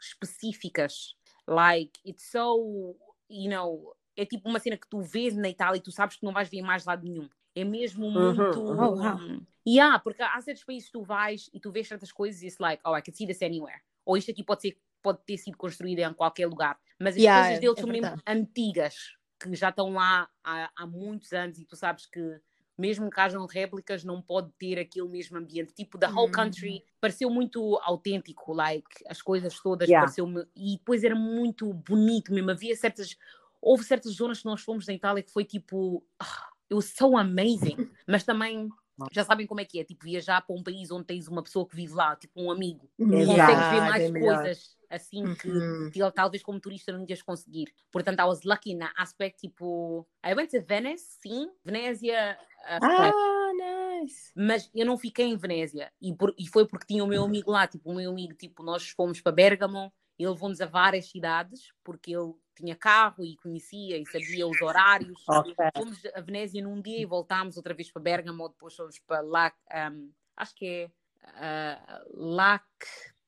específicas. 0.00 1.14
Like, 1.46 1.92
it's 2.06 2.30
so. 2.30 2.96
You 3.28 3.50
know. 3.50 3.94
É 4.16 4.24
tipo 4.24 4.48
uma 4.48 4.58
cena 4.58 4.78
que 4.78 4.88
tu 4.88 5.02
vês 5.02 5.36
na 5.36 5.50
Itália 5.50 5.78
e 5.78 5.82
tu 5.82 5.92
sabes 5.92 6.16
que 6.16 6.24
não 6.24 6.32
vais 6.32 6.48
ver 6.48 6.62
mais 6.62 6.86
lado 6.86 7.04
nenhum. 7.04 7.28
É 7.56 7.64
mesmo 7.64 8.10
Uhum, 8.14 8.34
muito. 8.34 8.64
uhum. 8.68 8.78
Oh, 8.78 8.96
wow. 8.96 9.20
Yeah, 9.66 9.98
porque 9.98 10.22
há 10.22 10.40
certos 10.40 10.64
países 10.64 10.88
que 10.88 10.92
tu 10.92 11.02
vais 11.02 11.50
e 11.52 11.58
tu 11.60 11.72
vês 11.72 11.88
certas 11.88 12.12
coisas 12.12 12.42
e 12.42 12.46
it's 12.46 12.58
like, 12.60 12.82
oh, 12.86 12.96
I 12.96 13.02
can 13.02 13.12
see 13.14 13.26
this 13.26 13.42
anywhere. 13.42 13.80
Ou 14.04 14.16
isto 14.16 14.30
aqui 14.30 14.44
pode, 14.44 14.62
ser, 14.62 14.78
pode 15.02 15.20
ter 15.26 15.36
sido 15.38 15.56
construído 15.56 16.00
em 16.00 16.14
qualquer 16.14 16.46
lugar. 16.46 16.78
Mas 17.00 17.16
as 17.16 17.26
Yeah, 17.26 17.26
coisas 17.26 17.58
deles 17.58 17.78
é 17.78 17.80
são 17.80 17.88
mesmo 17.90 18.14
antigas, 18.26 18.94
que 19.40 19.54
já 19.56 19.70
estão 19.70 19.92
lá 19.94 20.28
há, 20.44 20.70
há 20.76 20.86
muitos 20.86 21.32
anos 21.32 21.58
e 21.58 21.64
tu 21.64 21.74
sabes 21.76 22.06
que 22.06 22.40
mesmo 22.78 23.10
que 23.10 23.18
hajam 23.20 23.46
réplicas, 23.46 24.04
não 24.04 24.20
pode 24.20 24.52
ter 24.58 24.78
aquele 24.78 25.08
mesmo 25.08 25.38
ambiente. 25.38 25.72
Tipo, 25.72 25.98
the 25.98 26.06
whole 26.14 26.28
Hum. 26.28 26.30
country 26.30 26.84
pareceu 27.00 27.30
muito 27.30 27.78
autêntico, 27.82 28.52
like, 28.52 28.86
as 29.08 29.22
coisas 29.22 29.58
todas 29.60 29.90
Yeah. 29.90 29.94
pareceu-me. 29.94 30.44
E 30.54 30.76
depois 30.76 31.02
era 31.02 31.14
muito 31.14 31.72
bonito 31.72 32.32
mesmo. 32.34 32.50
Havia 32.50 32.76
certas. 32.76 33.16
Houve 33.62 33.82
certas 33.84 34.12
zonas 34.12 34.40
que 34.40 34.44
nós 34.44 34.60
fomos 34.60 34.86
na 34.86 34.92
Itália 34.92 35.22
que 35.22 35.32
foi 35.32 35.44
tipo. 35.44 36.04
ah, 36.20 36.48
it 36.70 36.74
was 36.74 36.92
so 36.96 37.16
amazing. 37.16 37.76
Mas 38.06 38.24
também. 38.24 38.68
Já 39.12 39.24
sabem 39.24 39.46
como 39.46 39.60
é 39.60 39.64
que 39.66 39.78
é, 39.78 39.84
tipo, 39.84 40.06
viajar 40.06 40.40
para 40.40 40.56
um 40.56 40.62
país 40.62 40.90
onde 40.90 41.04
tens 41.04 41.28
uma 41.28 41.42
pessoa 41.42 41.68
que 41.68 41.76
vive 41.76 41.92
lá, 41.92 42.16
tipo 42.16 42.40
um 42.40 42.50
amigo. 42.50 42.88
Consegues 42.98 43.26
ver 43.26 43.34
Yeah, 43.36 43.90
mais 43.90 44.10
melhor. 44.10 44.36
coisas 44.38 44.74
assim 44.88 45.34
que 45.34 45.48
Uhum. 45.50 45.90
que 45.92 46.00
talvez 46.12 46.42
como 46.42 46.58
turista 46.58 46.92
não 46.92 47.04
ias 47.06 47.20
conseguir. 47.20 47.74
Portanto, 47.92 48.20
I 48.20 48.24
was 48.24 48.42
lucky 48.44 48.74
na 48.74 48.90
aspect, 48.96 49.38
tipo, 49.38 50.08
I 50.24 50.32
went 50.32 50.48
to 50.50 50.62
Venice, 50.62 51.18
sim, 51.20 51.50
Venezia, 51.62 52.38
uh, 52.64 52.78
Ah, 52.82 53.52
nice. 54.00 54.32
mas 54.34 54.70
eu 54.74 54.86
não 54.86 54.96
fiquei 54.96 55.26
em 55.26 55.36
Venezia. 55.36 55.92
E, 56.00 56.14
por- 56.14 56.34
e 56.38 56.48
foi 56.48 56.66
porque 56.66 56.86
tinha 56.86 57.04
o 57.04 57.06
meu 57.06 57.22
amigo 57.22 57.50
lá, 57.50 57.66
tipo, 57.66 57.90
o 57.90 57.94
meu 57.94 58.10
amigo, 58.10 58.32
tipo, 58.32 58.62
nós 58.62 58.88
fomos 58.88 59.20
para 59.20 59.30
Bergamo, 59.32 59.92
ele 60.18 60.30
levou-nos 60.30 60.62
a 60.62 60.66
várias 60.66 61.10
cidades, 61.10 61.70
porque 61.84 62.12
ele 62.16 62.32
tinha 62.56 62.74
carro 62.74 63.22
e 63.22 63.36
conhecia 63.36 63.98
e 63.98 64.06
sabia 64.06 64.46
os 64.46 64.60
horários. 64.60 65.22
Ok. 65.28 65.54
Fomos 65.76 66.02
a 66.14 66.20
Venezia 66.20 66.62
num 66.62 66.80
dia 66.80 67.00
e 67.00 67.04
voltámos 67.04 67.56
outra 67.56 67.74
vez 67.74 67.90
para 67.90 68.02
Bergamo, 68.02 68.48
depois 68.48 68.74
fomos 68.74 68.98
para 69.00 69.20
Lac, 69.20 69.56
um, 69.92 70.10
acho 70.36 70.54
que 70.54 70.66
é 70.66 70.90
uh, 71.24 72.24
Lac, 72.34 72.64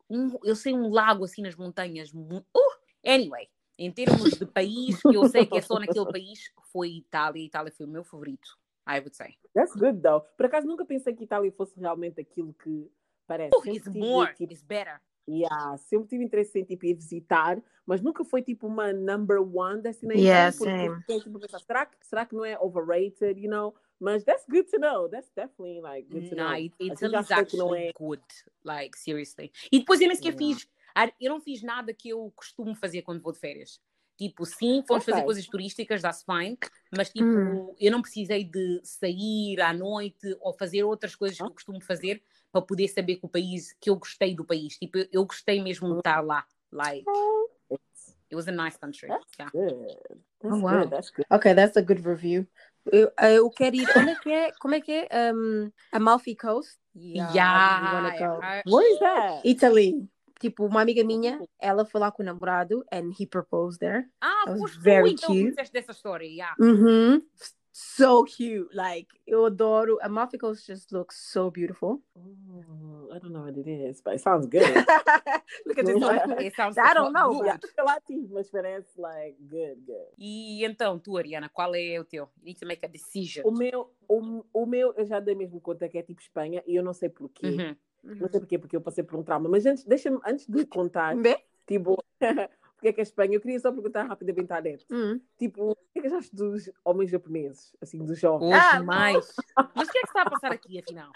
um, 0.08 0.38
eu 0.42 0.56
sei 0.56 0.72
um 0.72 0.88
lago 0.90 1.24
assim 1.24 1.42
nas 1.42 1.54
montanhas. 1.54 2.12
Uh, 2.12 2.44
anyway, 3.04 3.48
em 3.78 3.92
termos 3.92 4.30
de 4.30 4.46
país, 4.46 5.00
que 5.00 5.14
eu 5.14 5.28
sei 5.28 5.46
que 5.46 5.58
é 5.58 5.62
só 5.62 5.78
naquele 5.78 6.10
país, 6.10 6.50
foi 6.72 6.90
Itália. 6.90 7.44
Itália 7.44 7.72
foi 7.72 7.86
o 7.86 7.88
meu 7.88 8.02
favorito, 8.02 8.58
I 8.88 8.98
would 8.98 9.14
say. 9.14 9.36
That's 9.54 9.74
good, 9.74 10.00
though. 10.00 10.24
Por 10.36 10.46
acaso 10.46 10.66
nunca 10.66 10.84
pensei 10.84 11.14
que 11.14 11.24
Itália 11.24 11.52
fosse 11.52 11.78
realmente 11.78 12.20
aquilo 12.20 12.54
que 12.54 12.90
parece. 13.26 13.54
Oh, 13.54 13.62
it's 13.70 13.86
more, 13.88 14.32
tipo, 14.34 14.52
it's 14.52 14.62
better. 14.62 15.00
Yeah, 15.28 15.76
sempre 15.76 16.08
tive 16.08 16.24
interesse 16.24 16.58
em 16.58 16.64
tipo, 16.64 16.86
ir 16.86 16.94
visitar, 16.94 17.62
mas 17.86 18.00
nunca 18.00 18.24
foi 18.24 18.42
tipo 18.42 18.66
uma 18.66 18.92
number 18.92 19.40
one 19.40 19.82
destination. 19.82 20.20
Yeah, 20.20 20.52
porque 20.56 20.70
same. 20.76 21.00
fiquei, 21.00 21.20
tipo, 21.20 21.40
será, 21.58 21.86
que, 21.86 21.96
será 22.06 22.26
que 22.26 22.34
não 22.34 22.44
é 22.44 22.58
overrated, 22.58 23.38
you 23.40 23.50
know? 23.50 23.74
Mas 24.00 24.24
that's 24.24 24.44
good 24.48 24.70
to 24.70 24.78
know. 24.78 25.08
That's 25.08 25.30
definitely 25.34 25.80
like 25.80 26.08
good 26.08 26.28
to 26.30 26.36
Nah, 26.36 26.54
know. 26.54 26.64
it, 26.64 26.74
que 26.78 27.08
não 27.08 27.20
actually 27.30 27.88
é. 27.88 27.92
good, 27.92 28.22
like, 28.64 28.96
seriously. 28.96 29.52
E 29.72 29.80
depois 29.80 30.00
eu 30.00 30.06
nem 30.06 30.16
sequer 30.16 30.34
Yeah. 30.34 30.56
fiz, 30.56 30.68
ah, 30.94 31.12
eu 31.20 31.30
não 31.30 31.40
fiz 31.40 31.62
nada 31.62 31.92
que 31.92 32.08
eu 32.08 32.32
costumo 32.34 32.74
fazer 32.74 33.02
quando 33.02 33.20
vou 33.20 33.32
de 33.32 33.38
férias. 33.38 33.80
Tipo, 34.16 34.44
sim, 34.44 34.82
fomos 34.86 35.04
Ok. 35.04 35.12
fazer 35.14 35.24
coisas 35.24 35.46
turísticas, 35.46 36.02
that's 36.02 36.24
fine, 36.24 36.58
mas 36.90 37.08
tipo, 37.10 37.24
Hum. 37.24 37.74
eu 37.78 37.92
não 37.92 38.02
precisei 38.02 38.42
de 38.42 38.80
sair 38.82 39.60
à 39.60 39.72
noite 39.72 40.36
ou 40.40 40.52
fazer 40.52 40.82
outras 40.82 41.14
coisas 41.14 41.38
que 41.38 41.44
eu 41.44 41.50
costumo 41.52 41.80
fazer 41.80 42.22
para 42.52 42.62
poder 42.62 42.88
saber 42.88 43.16
que 43.16 43.26
o 43.26 43.28
país, 43.28 43.74
que 43.80 43.90
eu 43.90 43.96
gostei 43.96 44.34
do 44.34 44.44
país. 44.44 44.78
Tipo, 44.78 44.98
eu, 44.98 45.06
eu 45.12 45.24
gostei 45.26 45.62
mesmo 45.62 45.92
de 45.92 45.98
estar 45.98 46.20
lá. 46.20 46.44
Like, 46.72 47.04
it 47.70 48.34
was 48.34 48.48
a 48.48 48.52
nice 48.52 48.76
country. 48.78 49.08
That's 49.08 49.26
Yeah. 49.38 49.50
good. 49.52 49.96
That's 50.40 50.54
Oh, 50.54 50.60
wow. 50.62 50.78
good. 50.80 50.90
That's 50.90 51.10
good. 51.10 51.26
Ok, 51.30 51.54
that's 51.54 51.76
a 51.76 51.82
good 51.82 52.02
review. 52.06 52.46
Eu, 52.90 53.10
eu 53.34 53.50
quero 53.50 53.76
ir. 53.76 53.86
Onde 53.96 54.10
é 54.10 54.14
que 54.16 54.30
é? 54.32 54.52
Como 54.60 54.74
é 54.74 54.80
que 54.80 54.92
é? 54.92 55.32
Um, 55.34 55.70
Amalfi 55.92 56.34
Coast? 56.36 56.78
Yeah, 56.96 57.92
wanna 57.92 58.18
go. 58.18 58.42
I- 58.42 58.62
Where 58.66 58.92
is 58.92 58.98
that? 59.00 59.40
Italy. 59.48 60.08
Tipo, 60.40 60.66
uma 60.66 60.80
amiga 60.82 61.02
minha, 61.04 61.40
ela 61.58 61.84
foi 61.84 62.00
lá 62.00 62.12
com 62.12 62.22
o 62.22 62.26
namorado 62.26 62.84
and 62.92 63.10
he 63.18 63.26
proposed 63.26 63.80
there. 63.80 64.06
Ah, 64.20 64.44
That 64.46 64.50
was 64.52 64.60
foste 64.60 64.76
tu 64.78 64.80
very 64.82 65.10
então 65.10 65.30
cute. 65.34 65.50
disseste 65.50 65.72
dessa 65.72 65.90
história, 65.92 66.26
yeah. 66.26 66.54
Uhum. 66.60 67.20
So 67.80 68.24
cute. 68.24 68.68
Like, 68.74 69.06
eu 69.24 69.46
adoro. 69.46 69.98
Amalfi 70.02 70.36
Coast 70.36 70.66
just 70.66 70.90
looks 70.90 71.16
so 71.16 71.48
beautiful. 71.48 72.02
Oh, 72.16 73.08
I 73.14 73.20
don't 73.20 73.32
know 73.32 73.44
what 73.44 73.56
it 73.56 73.68
is, 73.68 74.00
but 74.02 74.14
it 74.14 74.20
sounds 74.20 74.48
good. 74.48 74.62
Look 75.64 75.78
at 75.78 75.86
this 75.86 75.94
one. 75.94 76.42
It 76.42 76.56
sounds 76.56 76.76
I 76.76 76.92
don't 76.92 77.12
know, 77.12 77.30
good. 77.30 77.60
lá 77.78 78.00
tive, 78.04 78.26
parece 78.50 78.98
like 78.98 79.36
good, 79.48 79.80
good. 79.86 80.10
E 80.18 80.64
então, 80.64 80.98
tu, 80.98 81.16
Ariana, 81.16 81.48
qual 81.48 81.72
é 81.76 82.00
o 82.00 82.04
teu? 82.04 82.24
You 82.38 82.46
need 82.46 82.58
to 82.58 82.66
make 82.66 82.84
a 82.84 82.88
decision. 82.88 83.44
O 83.46 83.52
meu, 83.52 83.94
o, 84.08 84.44
o 84.52 84.66
meu, 84.66 84.92
eu 84.96 85.06
já 85.06 85.20
dei 85.20 85.36
mesmo 85.36 85.60
conta 85.60 85.88
que 85.88 85.98
é 85.98 86.02
tipo 86.02 86.20
Espanha 86.20 86.64
e 86.66 86.74
eu 86.74 86.82
não 86.82 86.92
sei 86.92 87.08
porquê. 87.08 87.46
Uhum. 87.46 87.76
Não 88.02 88.28
sei 88.28 88.40
porquê, 88.40 88.58
porque 88.58 88.74
eu 88.74 88.80
passei 88.80 89.04
por 89.04 89.16
um 89.16 89.22
trauma. 89.22 89.48
Mas 89.48 89.64
antes, 89.64 89.84
deixa-me, 89.84 90.18
antes 90.26 90.48
de 90.48 90.66
contar, 90.66 91.14
tipo, 91.64 91.96
porque 92.78 92.88
é 92.88 92.92
que 92.92 93.00
é 93.00 93.02
Espanha, 93.02 93.34
eu 93.34 93.40
queria 93.40 93.58
só 93.58 93.72
perguntar 93.72 94.04
rapidamente 94.04 94.52
à 94.52 94.60
net. 94.60 94.86
Hum. 94.88 95.20
Tipo, 95.36 95.72
o 95.72 95.76
que 95.92 95.98
é 95.98 96.02
que 96.02 96.06
achaste 96.06 96.34
dos 96.34 96.70
homens 96.84 97.10
japoneses? 97.10 97.74
Assim, 97.82 97.98
dos 97.98 98.18
jovens? 98.20 98.46
Hoje 98.54 98.66
Ah, 98.76 98.82
mais. 98.84 99.34
Mas 99.74 99.88
o 99.88 99.90
que 99.92 99.98
é 99.98 100.00
que 100.02 100.06
está 100.06 100.22
a 100.22 100.30
passar 100.30 100.52
aqui, 100.52 100.78
afinal? 100.78 101.10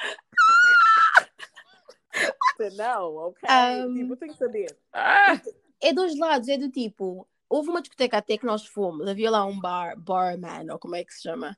Não, 2.77 3.17
ok. 3.17 3.49
Um, 3.49 3.95
Tipo, 3.95 4.13
eu 4.13 4.17
tenho 4.17 4.33
que 4.33 4.39
saber. 4.39 4.77
Ah, 4.93 5.41
É 5.81 5.93
dois 5.93 6.17
lados, 6.19 6.49
é 6.49 6.57
do 6.59 6.69
tipo. 6.71 7.27
Houve 7.49 7.69
uma 7.71 7.81
discoteca 7.83 8.19
até 8.19 8.39
que 8.39 8.47
nós 8.47 8.67
fomos, 8.67 9.07
havia 9.07 9.31
lá 9.31 9.45
um 9.45 9.59
bar, 9.61 9.99
barman, 9.99 10.71
ou 10.73 10.79
como 10.79 10.95
é 10.97 11.05
que 11.05 11.13
se 11.13 11.23
chama. 11.23 11.57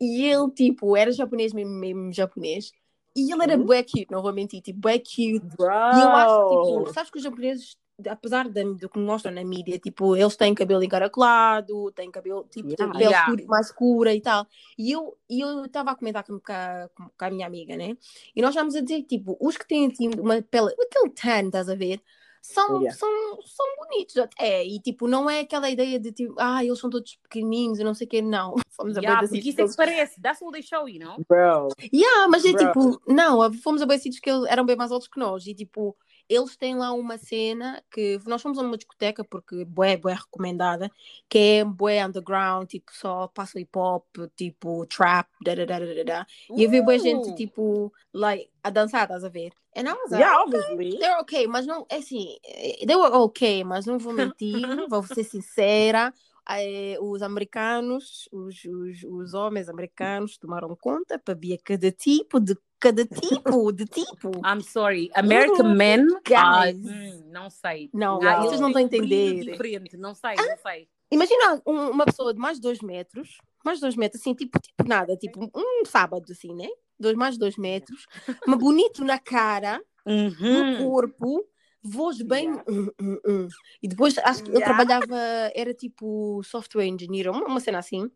E 0.00 0.24
ele, 0.24 0.50
tipo, 0.50 0.96
era 0.96 1.10
japonês, 1.12 1.52
mesmo, 1.52 1.72
mesmo 1.74 2.12
japonês. 2.12 2.70
E 3.16 3.32
ele 3.32 3.42
era 3.42 3.56
Uhum. 3.58 3.64
bué 3.64 3.82
cute, 3.82 4.06
não 4.10 4.22
vou 4.22 4.32
mentir, 4.32 4.60
tipo, 4.62 4.78
bué 4.78 4.98
cute. 4.98 5.40
Bro! 5.56 5.70
E 5.94 6.00
eu 6.02 6.08
acho 6.16 6.48
que, 6.48 6.54
tipo, 6.54 6.92
sabes 6.92 7.10
que 7.10 7.18
os 7.18 7.24
japoneses, 7.24 7.76
apesar 8.08 8.48
de- 8.48 8.74
do 8.74 8.88
que 8.88 8.98
mostram 8.98 9.32
na 9.32 9.44
mídia, 9.44 9.78
tipo, 9.78 10.16
eles 10.16 10.36
têm 10.36 10.54
cabelo 10.54 10.82
encaracolado, 10.82 11.90
têm 11.92 12.10
cabelo, 12.10 12.46
tipo, 12.50 12.68
Yeah. 12.68 12.92
pele 12.92 13.04
Yeah. 13.04 13.28
escura- 13.32 13.46
mais 13.48 13.66
escura 13.66 14.14
e 14.14 14.20
tal. 14.20 14.46
E 14.78 14.90
eu 14.92 15.16
e 15.28 15.40
eu 15.40 15.64
estava 15.64 15.90
a 15.92 15.94
comentar 15.96 16.24
com, 16.24 16.38
com, 16.38 16.52
a, 16.52 16.88
com 16.96 17.24
a 17.24 17.30
minha 17.30 17.46
amiga, 17.46 17.76
né? 17.76 17.96
E 18.36 18.42
nós 18.42 18.50
estávamos 18.50 18.74
a 18.76 18.80
dizer, 18.80 19.02
tipo, 19.04 19.36
os 19.40 19.56
que 19.56 19.66
têm 19.66 19.86
assim, 19.90 20.10
uma 20.18 20.42
pele, 20.42 20.74
aquele 20.78 21.10
tan, 21.10 21.46
estás 21.46 21.68
a 21.68 21.74
ver? 21.74 22.00
São, 22.44 22.80
Yeah. 22.80 22.98
são, 22.98 23.08
são 23.42 23.66
bonitos 23.78 24.16
até. 24.16 24.64
E, 24.66 24.80
tipo, 24.80 25.06
não 25.06 25.30
é 25.30 25.40
aquela 25.40 25.70
ideia 25.70 25.98
de, 26.00 26.10
tipo, 26.10 26.34
ah, 26.38 26.62
eles 26.64 26.76
são 26.80 26.90
todos 26.90 27.14
pequenininhos 27.22 27.78
e 27.78 27.84
não 27.84 27.94
sei 27.94 28.04
o 28.06 28.10
quê, 28.10 28.20
não. 28.20 28.54
Fomos 28.76 28.96
a 28.98 29.00
yeah, 29.00 29.20
porque 29.28 29.48
isso 29.48 29.60
é 29.60 29.68
que 29.68 29.76
parece. 29.76 30.20
That's 30.20 30.42
all 30.42 30.50
they 30.50 30.60
show, 30.62 30.88
you 30.88 30.98
know? 30.98 31.16
Bro, 31.28 31.68
Yeah, 31.92 32.26
mas 32.28 32.44
é 32.44 32.50
Bro. 32.52 32.66
tipo, 32.66 33.02
não, 33.06 33.52
fomos 33.54 33.80
a 33.80 33.86
bem 33.86 33.96
sítios 33.98 34.18
que 34.20 34.28
eles 34.28 34.44
eram 34.50 34.66
bem 34.66 34.74
mais 34.74 34.90
altos 34.90 35.06
que 35.06 35.20
nós 35.20 35.46
e 35.46 35.54
tipo, 35.54 35.96
eles 36.32 36.56
têm 36.56 36.76
lá 36.76 36.92
uma 36.92 37.18
cena 37.18 37.82
que 37.90 38.18
nós 38.26 38.40
fomos 38.40 38.58
a 38.58 38.62
uma 38.62 38.76
discoteca 38.76 39.22
porque 39.22 39.64
bué, 39.64 39.96
bué 39.96 40.14
recomendada, 40.14 40.90
que 41.28 41.38
é 41.38 41.64
bué 41.64 42.04
underground, 42.04 42.68
tipo, 42.68 42.90
só 42.92 43.28
passa 43.28 43.60
hip 43.60 43.76
hop, 43.76 44.06
tipo, 44.36 44.86
trap, 44.86 45.28
da 45.44 45.54
da 45.54 45.64
da 45.64 45.78
da 45.78 46.02
da. 46.04 46.26
E 46.56 46.64
havia 46.66 46.82
bué 46.82 46.98
gente, 46.98 47.30
Uh, 47.30 47.34
tipo, 47.34 47.92
like, 48.12 48.50
a 48.62 48.70
dançar, 48.70 49.02
estás 49.04 49.24
a 49.24 49.28
ver? 49.28 49.52
And 49.76 49.88
I 49.88 49.92
was 49.92 50.10
like, 50.10 50.22
yeah, 50.22 50.38
obviously. 50.42 50.98
They're 50.98 51.20
okay, 51.20 51.46
mas 51.46 51.66
não, 51.66 51.86
é 51.88 51.96
assim, 51.96 52.36
eh, 52.44 52.86
they 52.86 52.96
were 52.96 53.14
okay, 53.14 53.64
mas 53.64 53.86
não 53.86 53.98
vou 53.98 54.12
mentir, 54.12 54.62
vou 54.90 55.02
ser 55.02 55.24
sincera. 55.24 56.12
eh, 56.48 56.96
os 57.00 57.22
americanos, 57.22 58.28
os, 58.32 58.64
os, 58.64 59.02
os 59.04 59.34
homens 59.34 59.68
americanos 59.68 60.36
tomaram 60.38 60.76
conta 60.76 61.18
para 61.18 61.34
ver 61.34 61.58
cada 61.62 61.90
tipo 61.92 62.40
de 62.40 62.56
cada 62.82 63.06
tipo 63.06 63.72
de 63.72 63.86
tipo. 63.86 64.30
I'm 64.44 64.60
sorry. 64.60 65.08
American 65.14 65.66
Uhum. 65.70 65.76
men. 65.76 66.06
ah, 66.34 66.64
Guys. 66.66 66.76
hum, 66.84 67.30
não 67.32 67.48
sei. 67.48 67.88
Não, 67.94 68.20
Ah, 68.20 68.40
vocês 68.40 68.60
não 68.60 68.68
estão 68.70 68.82
a 68.82 68.84
entender. 68.84 69.44
diferente. 69.44 69.96
Não 69.96 70.14
sei, 70.14 70.34
não 70.34 70.56
sei. 70.58 70.88
Imagina 71.10 71.62
um- 71.66 71.90
uma 71.90 72.04
pessoa 72.06 72.32
de 72.34 72.40
mais 72.40 72.56
de 72.56 72.62
dois 72.62 72.80
metros, 72.80 73.38
mais 73.64 73.78
de 73.78 73.82
dois 73.82 73.94
metros, 73.96 74.20
assim, 74.20 74.34
tipo, 74.34 74.58
tipo 74.58 74.88
nada, 74.88 75.16
tipo 75.16 75.48
um 75.54 75.84
sábado, 75.86 76.24
assim, 76.32 76.54
né? 76.54 76.66
Dois, 76.98 77.14
mais 77.14 77.34
de 77.34 77.40
dois 77.40 77.56
metros, 77.56 78.06
mas 78.46 78.58
bonito 78.58 79.04
na 79.04 79.18
cara, 79.18 79.80
no 80.06 80.12
Uhum. 80.14 80.78
corpo, 80.78 81.44
voz 81.82 82.20
bem. 82.22 82.44
Yeah. 82.46 82.64
hum, 82.68 82.88
hum, 83.00 83.18
hum. 83.26 83.48
E 83.82 83.88
depois 83.88 84.16
acho 84.18 84.42
que 84.44 84.50
Yeah. 84.52 84.64
trabalhava, 84.74 85.16
era 85.54 85.74
tipo 85.74 86.40
software 86.44 86.86
engineer, 86.86 87.30
uma, 87.30 87.44
uma 87.46 87.60
cena 87.60 87.78
assim. 87.78 88.10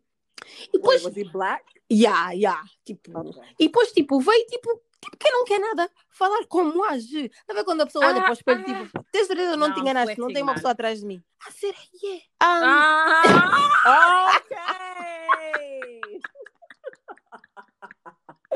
E 0.67 0.71
depois, 0.73 1.03
was 1.03 1.15
he 1.17 1.23
black? 1.25 1.63
yeah, 1.91 2.31
yeah, 2.33 2.63
tipo. 2.85 3.17
Okay. 3.17 3.41
E 3.59 3.65
depois, 3.67 3.91
tipo, 3.91 4.19
veio, 4.19 4.45
tipo, 4.47 4.81
tipo, 5.01 5.17
quem 5.17 5.31
não 5.31 5.45
quer 5.45 5.59
nada, 5.59 5.89
falar 6.09 6.45
como 6.47 6.83
age. 6.85 7.31
A 7.49 7.53
ver 7.53 7.63
quando 7.63 7.81
a 7.81 7.85
pessoa 7.85 8.05
olha 8.05 8.19
Ah, 8.19 8.21
para 8.23 8.29
o 8.31 8.33
espelho, 8.33 8.61
ah. 8.61 8.63
tipo, 8.65 9.05
tens 9.11 9.27
certeza 9.27 9.51
que 9.51 9.57
não, 9.57 9.67
Não, 9.67 9.73
te 9.75 9.79
enganaste, 9.81 10.19
não 10.19 10.27
tem 10.27 10.43
uma 10.43 10.53
pessoa 10.55 10.71
atrás 10.71 10.99
de 10.99 11.05
mim. 11.05 11.23
Ah, 11.45 11.51
será? 11.51 11.77
Yeah. 12.03 12.23
Um, 12.43 12.65
Ah! 13.85 14.41
Okay. 14.47 16.19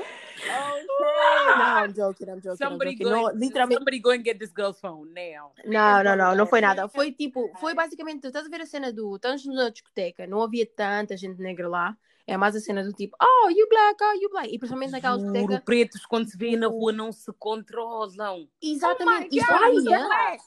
Okay. 0.02 1.58
Não, 1.58 1.86
I'm 1.86 1.94
joking, 1.94 2.30
I'm 2.30 2.42
joking. 2.42 2.58
Somebody 2.58 2.92
I'm 2.92 2.98
joking. 2.98 3.04
go, 3.04 3.10
Não, 3.10 3.36
literalmente. 3.36 3.80
somebody 3.80 4.00
go 4.00 4.12
and 4.12 4.24
get 4.24 4.40
this 4.40 4.52
girl's 4.56 4.80
phone 4.80 5.12
now. 5.14 5.52
Não, 5.66 6.04
não, 6.04 6.16
não, 6.16 6.36
não 6.36 6.48
foi 6.48 6.62
nada. 6.62 6.88
Foi 6.88 7.12
tipo, 7.12 7.52
foi 7.60 7.74
basicamente, 7.74 8.26
estás 8.28 8.46
a 8.46 8.50
ver 8.50 8.62
a 8.62 8.66
cena 8.66 8.92
do, 8.92 9.16
estamos 9.16 9.46
na 9.46 9.70
discoteca, 9.70 10.26
não 10.28 10.42
havia 10.42 10.66
tanta 10.66 11.16
gente 11.18 11.40
negra 11.42 11.68
lá. 11.68 11.96
É 12.28 12.38
mais 12.38 12.56
a 12.56 12.60
cena 12.60 12.84
do 12.84 12.94
tipo, 12.94 13.18
oh, 13.22 13.50
you 13.50 13.68
black, 13.68 13.98
oh, 14.04 14.14
you 14.22 14.30
black. 14.30 14.48
E 14.54 14.58
principalmente 14.58 14.92
naquela 14.92 15.20
Juro, 15.20 15.34
discoteca. 15.34 15.62
pretos 15.66 16.06
quando 16.06 16.30
se 16.30 16.38
vê 16.38 16.56
na 16.56 16.68
rua 16.68 16.92
não 16.92 17.12
se 17.12 17.32
controlam. 17.34 18.48
Exatamente. 18.62 19.36
Isso 19.38 19.48
God, 19.48 19.62
havia, 19.62 20.08
black. 20.08 20.44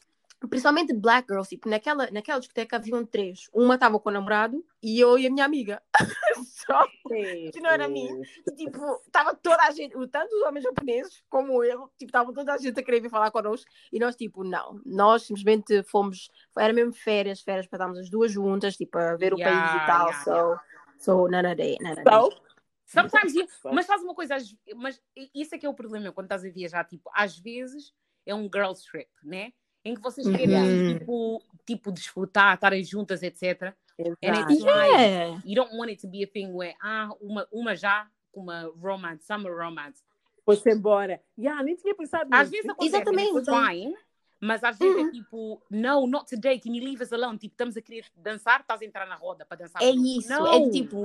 Principalmente 0.48 0.92
black 0.92 1.26
girls, 1.28 1.48
tipo, 1.48 1.68
naquela, 1.68 2.10
naquela 2.10 2.38
discoteca 2.38 2.76
haviam 2.76 3.04
três. 3.04 3.48
Uma 3.52 3.74
estava 3.74 3.98
com 3.98 4.08
o 4.08 4.12
namorado 4.12 4.64
e 4.82 5.00
eu 5.00 5.18
e 5.18 5.26
a 5.26 5.30
minha 5.30 5.44
amiga. 5.44 5.82
Só 6.44 6.86
que 7.08 7.60
não 7.60 7.70
era 7.70 7.88
mim. 7.88 8.08
E, 8.46 8.50
tipo, 8.54 9.00
estava 9.06 9.34
toda 9.34 9.62
a 9.62 9.70
gente, 9.70 9.94
tanto 10.08 10.34
os 10.34 10.42
homens 10.42 10.64
japoneses 10.64 11.22
como 11.28 11.62
eu, 11.64 11.88
tipo, 11.98 12.10
estavam 12.10 12.32
toda 12.32 12.54
a 12.54 12.58
gente 12.58 12.78
a 12.78 12.82
querer 12.82 13.00
vir 13.00 13.10
falar 13.10 13.30
connosco 13.30 13.70
e 13.92 13.98
nós, 13.98 14.16
tipo, 14.16 14.44
não. 14.44 14.80
Nós 14.84 15.22
simplesmente 15.22 15.82
fomos, 15.84 16.30
era 16.58 16.72
mesmo 16.72 16.92
férias, 16.92 17.40
férias 17.40 17.66
para 17.66 17.76
estarmos 17.76 17.98
as 17.98 18.10
duas 18.10 18.30
juntas, 18.30 18.76
tipo, 18.76 18.98
a 18.98 19.16
ver 19.16 19.32
o 19.34 19.38
Yeah, 19.38 19.60
país 19.62 19.82
e 19.82 19.86
tal. 19.86 20.08
yeah, 20.08 20.24
so, 20.24 20.58
so, 20.98 21.28
none 21.28 21.46
of 21.46 21.56
that, 21.56 21.82
none 21.82 21.92
of 21.92 22.04
that. 22.04 22.30
So, 22.30 22.54
Sometimes 22.86 23.32
mas 23.72 23.86
faz 23.86 24.02
uma 24.02 24.14
coisa, 24.14 24.36
mas 24.76 25.00
isso 25.34 25.54
é 25.54 25.58
que 25.58 25.66
é 25.66 25.68
o 25.68 25.74
problema 25.74 26.12
quando 26.12 26.26
estás 26.26 26.44
a 26.44 26.50
viajar, 26.50 26.84
tipo, 26.84 27.10
às 27.14 27.38
vezes 27.38 27.94
é 28.26 28.34
um 28.34 28.44
girls 28.44 28.84
trip, 28.84 29.10
né? 29.22 29.52
Em 29.84 29.94
que 29.94 30.00
vocês 30.00 30.26
querem 30.26 30.54
Uhum. 30.56 30.98
tipo, 30.98 31.42
tipo 31.66 31.92
desfrutar, 31.92 32.54
estarem 32.54 32.82
juntas, 32.82 33.22
etc. 33.22 33.74
And 33.98 34.14
exato. 34.22 34.64
like 34.64 34.94
Yeah. 34.96 35.40
you 35.44 35.54
don't 35.54 35.76
want 35.76 35.90
it 35.90 36.00
to 36.00 36.08
be 36.08 36.24
a 36.24 36.26
thing 36.26 36.48
where 36.52 36.74
ah, 36.82 37.10
uma, 37.20 37.46
uma 37.52 37.76
já 37.76 38.08
com 38.32 38.40
uma 38.40 38.62
romance, 38.82 39.24
summer 39.24 39.52
romance. 39.54 40.02
Foi-se 40.44 40.68
embora. 40.70 41.20
Yeah, 41.38 41.62
nem 41.62 41.76
tinha 41.76 41.94
pensado 41.94 42.28
Às 42.32 42.50
nisso. 42.50 42.62
vezes 42.62 42.70
acontece, 42.70 42.96
Exatamente. 42.96 43.30
and 43.30 43.38
it's 43.38 43.48
fine, 43.48 43.94
Mas 44.40 44.62
às 44.62 44.78
vezes 44.78 45.06
é 45.06 45.10
tipo, 45.10 45.62
no, 45.70 46.06
not 46.06 46.26
today, 46.28 46.58
can 46.58 46.70
you 46.72 46.84
leave 46.84 47.02
us 47.02 47.12
alone? 47.12 47.38
Tipo, 47.38 47.54
estamos 47.54 47.76
a 47.76 47.80
querer 47.80 48.04
dançar, 48.16 48.60
estás 48.60 48.82
a 48.82 48.84
entrar 48.84 49.06
na 49.06 49.14
roda 49.14 49.44
para 49.46 49.58
dançar. 49.58 49.82
É 49.82 49.90
isso, 49.90 50.28
Não. 50.28 50.46
é 50.46 50.70
tipo, 50.70 51.02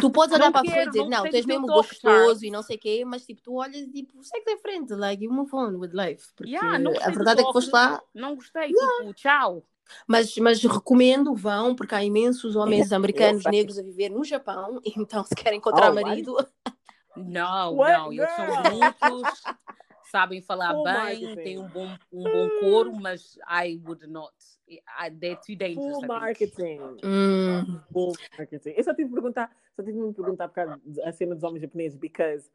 tu 0.00 0.10
podes 0.10 0.34
olhar 0.34 0.46
Não 0.46 0.52
para 0.52 0.60
a 0.62 0.64
pessoa 0.64 0.82
e 0.82 0.86
dizer, 0.86 0.98
não 1.00 1.08
não, 1.08 1.22
tu 1.28 1.36
és 1.36 1.46
mesmo 1.46 1.66
gostoso 1.66 2.44
e 2.44 2.50
não 2.50 2.62
sei 2.62 2.76
o 2.76 2.80
quê, 2.80 3.04
mas 3.04 3.24
tipo, 3.24 3.42
tu 3.42 3.54
olhas 3.54 3.76
e 3.76 3.90
tipo, 3.92 4.22
segue 4.24 4.50
em 4.50 4.58
frente, 4.58 4.92
like, 4.94 5.24
you 5.24 5.32
move 5.32 5.50
on 5.54 5.76
with 5.78 5.90
life. 5.92 6.26
Porque 6.34 6.50
Yeah, 6.50 6.78
não 6.78 6.92
a 7.00 7.10
verdade 7.10 7.42
é 7.42 7.44
que 7.44 7.52
foste 7.52 7.70
lá, 7.70 8.02
Não 8.14 8.34
gostei, 8.34 8.68
tipo, 8.68 9.14
tchau. 9.14 9.64
mas, 10.06 10.36
mas 10.38 10.62
recomendo, 10.62 11.34
vão, 11.34 11.74
porque 11.74 11.94
há 11.94 12.02
imensos 12.04 12.56
homens 12.56 12.90
americanos 12.92 13.44
negros 13.44 13.78
a 13.78 13.82
viver 13.82 14.08
no 14.08 14.24
Japão, 14.24 14.80
então 14.96 15.22
se 15.24 15.34
querem 15.34 15.58
encontrar 15.58 15.90
Oh, 15.90 15.94
marido, 15.94 16.36
Não, 17.16 17.76
não, 17.76 18.12
eles 18.12 18.30
são 18.32 18.46
Girl? 18.46 19.22
Sabem 20.10 20.40
falar 20.40 20.74
Full 20.74 20.84
bem, 20.84 21.34
têm 21.36 21.58
um 21.58 21.68
bom, 21.68 21.96
um 22.12 22.22
bom 22.24 22.48
coro, 22.60 22.92
mas 22.92 23.38
I 23.48 23.80
would 23.84 24.06
not. 24.06 24.34
I, 24.68 25.10
they're 25.10 25.36
too 25.36 25.56
dangerous. 25.56 25.98
Full 25.98 26.06
marketing. 26.06 26.80
hum, 27.02 27.80
Full 27.92 28.12
marketing. 28.36 28.74
Eu 28.76 28.84
só 28.84 28.94
tive 28.94 29.08
que 29.08 29.14
perguntar, 29.14 29.50
só 29.74 29.82
tive 29.82 29.98
que 29.98 30.04
me 30.04 30.12
perguntar 30.12 30.48
por 30.48 30.54
causa 30.54 30.80
da 30.84 31.12
cena 31.12 31.34
dos 31.34 31.44
homens 31.44 31.62
japoneses, 31.62 31.98
because, 31.98 32.50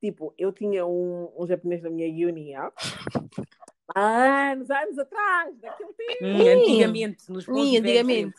tipo, 0.00 0.32
eu 0.38 0.52
tinha 0.52 0.86
um, 0.86 1.30
um 1.36 1.46
japonês 1.46 1.82
na 1.82 1.90
minha 1.90 2.28
uni, 2.28 2.54
ah, 2.54 2.72
há 3.94 4.52
anos, 4.52 4.70
anos 4.70 4.98
atrás, 4.98 5.56
daquele 5.58 5.92
tempo. 5.92 6.24
Hum, 6.24 6.62
antigamente, 6.62 7.30
nos 7.32 7.46
bons 7.46 7.68
e 7.68 7.80
velhos 7.80 8.00
antigamente. 8.00 8.36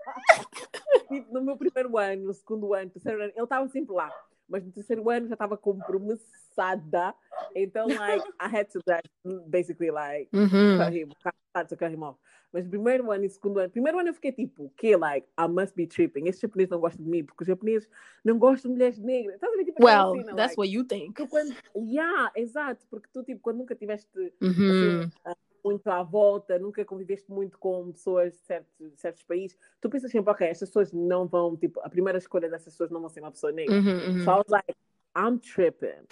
tipo, 1.08 1.32
no 1.32 1.42
meu 1.42 1.56
primeiro 1.56 1.96
ano, 1.98 2.24
no 2.24 2.34
segundo 2.34 2.74
ano, 2.74 2.90
terceiro 2.90 3.22
ano, 3.22 3.32
ele 3.34 3.44
estava 3.44 3.68
sempre 3.68 3.94
lá. 3.94 4.12
Mas 4.48 4.64
no 4.64 4.70
terceiro 4.72 5.08
ano 5.08 5.26
já 5.26 5.34
estava 5.34 5.56
compromissada. 5.56 7.14
Então, 7.54 7.86
like, 7.88 8.28
I 8.40 8.56
had 8.56 8.66
to, 8.66 8.80
like, 8.86 9.08
basically, 9.46 9.90
like, 9.90 10.28
uhum. 10.34 10.78
cut 10.78 10.92
him, 10.92 11.08
had 11.54 11.68
to 11.68 11.76
cut 11.76 11.92
him 11.92 12.02
off. 12.02 12.18
Mas 12.52 12.68
primeiro 12.68 13.10
ano 13.10 13.24
e 13.24 13.28
segundo 13.28 13.58
ano, 13.58 13.70
primeiro 13.70 13.98
ano 13.98 14.10
eu 14.10 14.14
fiquei 14.14 14.30
tipo, 14.30 14.70
que 14.76 14.94
like, 14.94 15.26
I 15.36 15.48
must 15.48 15.74
be 15.74 15.88
tripping. 15.88 16.28
Esse 16.28 16.42
japonês 16.42 16.68
não 16.68 16.78
gosta 16.78 17.02
de 17.02 17.08
mim, 17.08 17.24
porque 17.24 17.42
os 17.42 17.48
japoneses 17.48 17.88
não 18.24 18.38
gostam 18.38 18.70
de 18.70 18.76
mulheres 18.76 18.98
negras. 18.98 19.34
Estás 19.34 19.52
a 19.52 19.56
ver, 19.56 19.64
tipo, 19.64 19.84
well, 19.84 20.12
cena, 20.12 20.36
that's 20.36 20.56
like, 20.56 20.60
what 20.60 20.70
you 20.70 20.84
think. 20.84 21.14
tu 21.16 21.26
quando, 21.26 21.52
yeah, 21.76 22.30
exato, 22.36 22.86
porque 22.88 23.08
tu, 23.12 23.24
tipo, 23.24 23.40
quando 23.40 23.58
nunca 23.58 23.74
tiveste 23.74 24.32
Uhum. 24.40 24.48
assim, 24.50 25.10
ah, 25.24 25.36
muito 25.64 25.88
à 25.88 26.02
volta, 26.02 26.58
nunca 26.58 26.84
conviveste 26.84 27.30
muito 27.30 27.58
com 27.58 27.90
pessoas 27.90 28.34
de 28.34 28.38
certos, 28.40 28.90
de 28.92 29.00
certos 29.00 29.22
países, 29.22 29.58
tu 29.80 29.88
pensas 29.88 30.10
sempre, 30.10 30.30
ok, 30.30 30.46
estas 30.46 30.68
pessoas 30.68 30.92
não 30.92 31.26
vão, 31.26 31.56
tipo, 31.56 31.80
a 31.80 31.88
primeira 31.88 32.18
escolha 32.18 32.48
dessas 32.50 32.74
pessoas 32.74 32.90
não 32.90 33.00
vão 33.00 33.08
ser 33.08 33.20
uma 33.20 33.30
pessoa 33.30 33.50
negra. 33.50 33.74
Uhum, 33.74 34.14
uhum. 34.16 34.20
So 34.24 34.30
I 34.30 34.34
was 34.34 34.48
like, 34.48 34.74
I'm 35.16 35.38
tripping. 35.38 36.04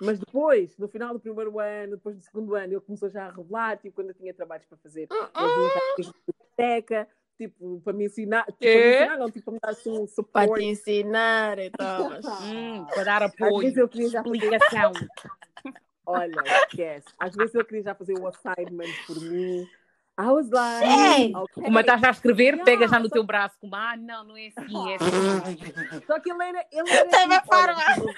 Mas 0.00 0.18
depois, 0.18 0.76
no 0.76 0.88
final 0.88 1.14
do 1.14 1.20
primeiro 1.20 1.58
ano, 1.60 1.96
depois 1.96 2.16
do 2.16 2.22
segundo 2.22 2.54
ano, 2.54 2.72
ele 2.74 2.80
começou 2.80 3.08
já 3.08 3.26
a 3.26 3.30
revelar, 3.30 3.78
tipo, 3.78 3.94
quando 3.94 4.08
eu 4.08 4.14
tinha 4.14 4.34
trabalhos 4.34 4.66
para 4.66 4.76
fazer, 4.78 5.08
vinha 5.08 5.70
já 5.70 5.80
comigo 5.80 6.12
na 6.12 6.32
biblioteca, 6.56 7.08
tipo, 7.38 7.80
para 7.82 7.92
me 7.92 8.04
ensinar, 8.06 8.44
tipo, 8.46 8.58
para 8.58 8.80
me 8.80 8.90
ensinar, 8.90 9.16
não, 9.18 9.30
tipo, 9.30 9.44
para 9.44 9.52
me 9.54 9.60
dar 9.60 9.70
assim 9.70 9.90
um 9.90 9.94
Para 10.06 10.08
suporte. 10.08 10.54
te 10.60 10.64
ensinar 10.66 11.58
e 11.60 11.70
tal. 11.70 12.08
mas- 12.10 12.26
Hum, 12.42 12.84
para 12.86 13.04
dar 13.04 13.22
Às 13.22 13.32
vezes 13.36 13.78
apoio, 13.78 13.78
eu 13.78 13.86
explicação. 13.86 14.92
Olha, 16.06 16.42
esquece. 16.68 17.06
Às 17.18 17.34
vezes 17.34 17.54
eu 17.54 17.64
queria 17.64 17.82
já 17.82 17.94
fazer 17.94 18.18
um 18.18 18.26
assignment 18.26 18.92
por 19.06 19.20
mim. 19.20 19.66
I 20.18 20.24
was 20.28 20.48
like, 20.48 20.86
Sério? 20.86 21.36
ok. 21.36 21.62
Como 21.64 21.78
estás 21.80 22.02
a 22.04 22.10
escrever, 22.10 22.54
Yeah, 22.54 22.64
pega 22.64 22.88
já 22.88 22.98
no 22.98 23.08
só- 23.08 23.12
teu 23.12 23.22
braço, 23.24 23.58
como, 23.60 23.76
ah, 23.76 23.96
não, 23.98 24.24
não 24.24 24.36
é 24.36 24.46
assim, 24.46 24.90
é 24.90 24.94
assim. 24.96 26.06
Só 26.06 26.18
que 26.20 26.30
ele 26.30 26.42
era. 26.42 26.66
Ele 26.72 26.90
era 26.90 27.08
Tem 27.10 27.26
uma 27.26 27.40
tipo, 27.40 27.54
olha, 27.54 27.74
forma. 27.74 28.14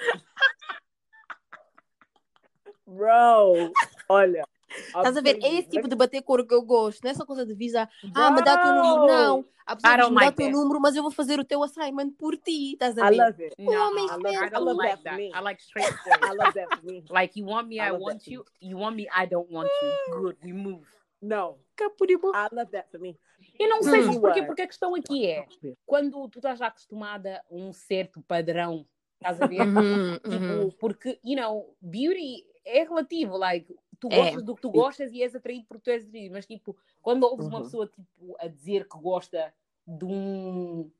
Bro, 2.87 3.73
olha. 4.07 4.47
Estás 4.69 5.17
a 5.17 5.21
ver? 5.21 5.39
É 5.41 5.55
esse 5.55 5.69
tipo 5.69 5.87
de 5.87 5.95
bater 5.95 6.21
cor 6.21 6.45
que 6.45 6.53
eu 6.53 6.61
gosto. 6.61 7.03
Não 7.03 7.11
é 7.11 7.13
só 7.13 7.25
coisa 7.25 7.45
de 7.45 7.53
visa. 7.53 7.89
Ah, 8.15 8.31
me 8.31 8.41
dá 8.43 8.57
teu 8.57 8.73
número. 8.73 9.07
Não. 9.07 9.45
A 9.65 9.75
pessoa 9.75 9.93
I 9.93 9.97
diz, 9.97 10.09
me 10.09 10.15
dá 10.19 10.31
teu 10.31 10.49
número, 10.49 10.79
mas 10.81 10.95
eu 10.95 11.03
vou 11.03 11.11
fazer 11.11 11.39
o 11.39 11.43
teu 11.45 11.61
assignment 11.63 12.11
por 12.17 12.35
ti. 12.37 12.73
Estás 12.73 12.97
a 12.97 13.07
I 13.07 13.09
ver? 13.11 13.17
love 13.25 13.43
it. 13.43 13.55
No, 13.59 13.71
homem 13.71 14.05
I, 14.05 14.07
espera. 14.09 14.47
I 14.47 14.49
don't 14.49 14.55
I 14.55 14.59
love 14.59 14.77
like 14.77 14.89
that 14.89 15.03
that. 15.03 15.09
for 15.11 15.17
me. 15.17 15.31
I 15.33 15.41
like 15.41 15.61
straightforward. 15.61 16.23
I 16.25 16.33
love 16.35 16.53
that 16.53 16.75
for 16.79 16.85
me. 16.85 17.03
like 17.09 17.39
you 17.39 17.45
want 17.45 17.67
me, 17.67 17.79
I 17.79 17.87
I, 17.87 17.91
love 17.91 18.01
want 18.01 18.27
you. 18.27 18.43
You 18.61 18.77
want 18.77 18.95
me, 18.95 19.07
I 19.15 19.25
don't 19.27 19.49
want 19.51 19.69
you. 19.81 20.21
Good, 20.21 20.37
we 20.43 20.53
move. 20.53 20.85
No, 21.21 21.57
Capuribo. 21.77 22.31
I 22.33 22.47
love 22.51 22.71
that 22.71 22.89
for 22.91 22.99
me. 22.99 23.15
Eu 23.59 23.69
não 23.69 23.83
sei 23.83 24.01
Hum. 24.01 24.13
se 24.13 24.19
porquê, 24.21 24.41
porque 24.43 24.61
a 24.63 24.67
questão 24.67 24.95
aqui 24.95 25.25
é 25.27 25.45
quando 25.85 26.27
tu 26.29 26.39
estás 26.39 26.57
já 26.59 26.67
acostumada 26.67 27.41
a 27.49 27.53
um 27.55 27.71
certo 27.73 28.21
padrão, 28.21 28.85
estás 29.15 29.41
a 29.41 29.45
ver? 29.47 29.61
Uhum, 29.61 30.13
Tipo, 30.19 30.45
uhum. 30.45 30.71
porque, 30.79 31.19
you 31.23 31.35
know, 31.39 31.75
beauty 31.81 32.45
é 32.65 32.83
relativo, 32.83 33.37
like, 33.37 33.75
tu 33.99 34.09
É. 34.09 34.31
gostas 34.31 34.43
do 34.43 34.55
que 34.55 34.61
tu 34.61 34.71
gostas 34.71 35.11
e 35.13 35.21
és 35.23 35.35
atraído 35.35 35.65
por 35.67 35.79
tu 35.79 35.89
és 35.91 36.05
atraído, 36.05 36.33
mas 36.33 36.45
tipo, 36.45 36.77
quando 37.01 37.23
ouves 37.23 37.47
uma 37.47 37.59
Uhum. 37.59 37.63
pessoa 37.63 37.87
tipo, 37.87 38.35
a 38.39 38.47
dizer 38.47 38.87
que 38.87 38.97
gosta 38.99 39.53
de 39.87 40.05
um 40.05 40.91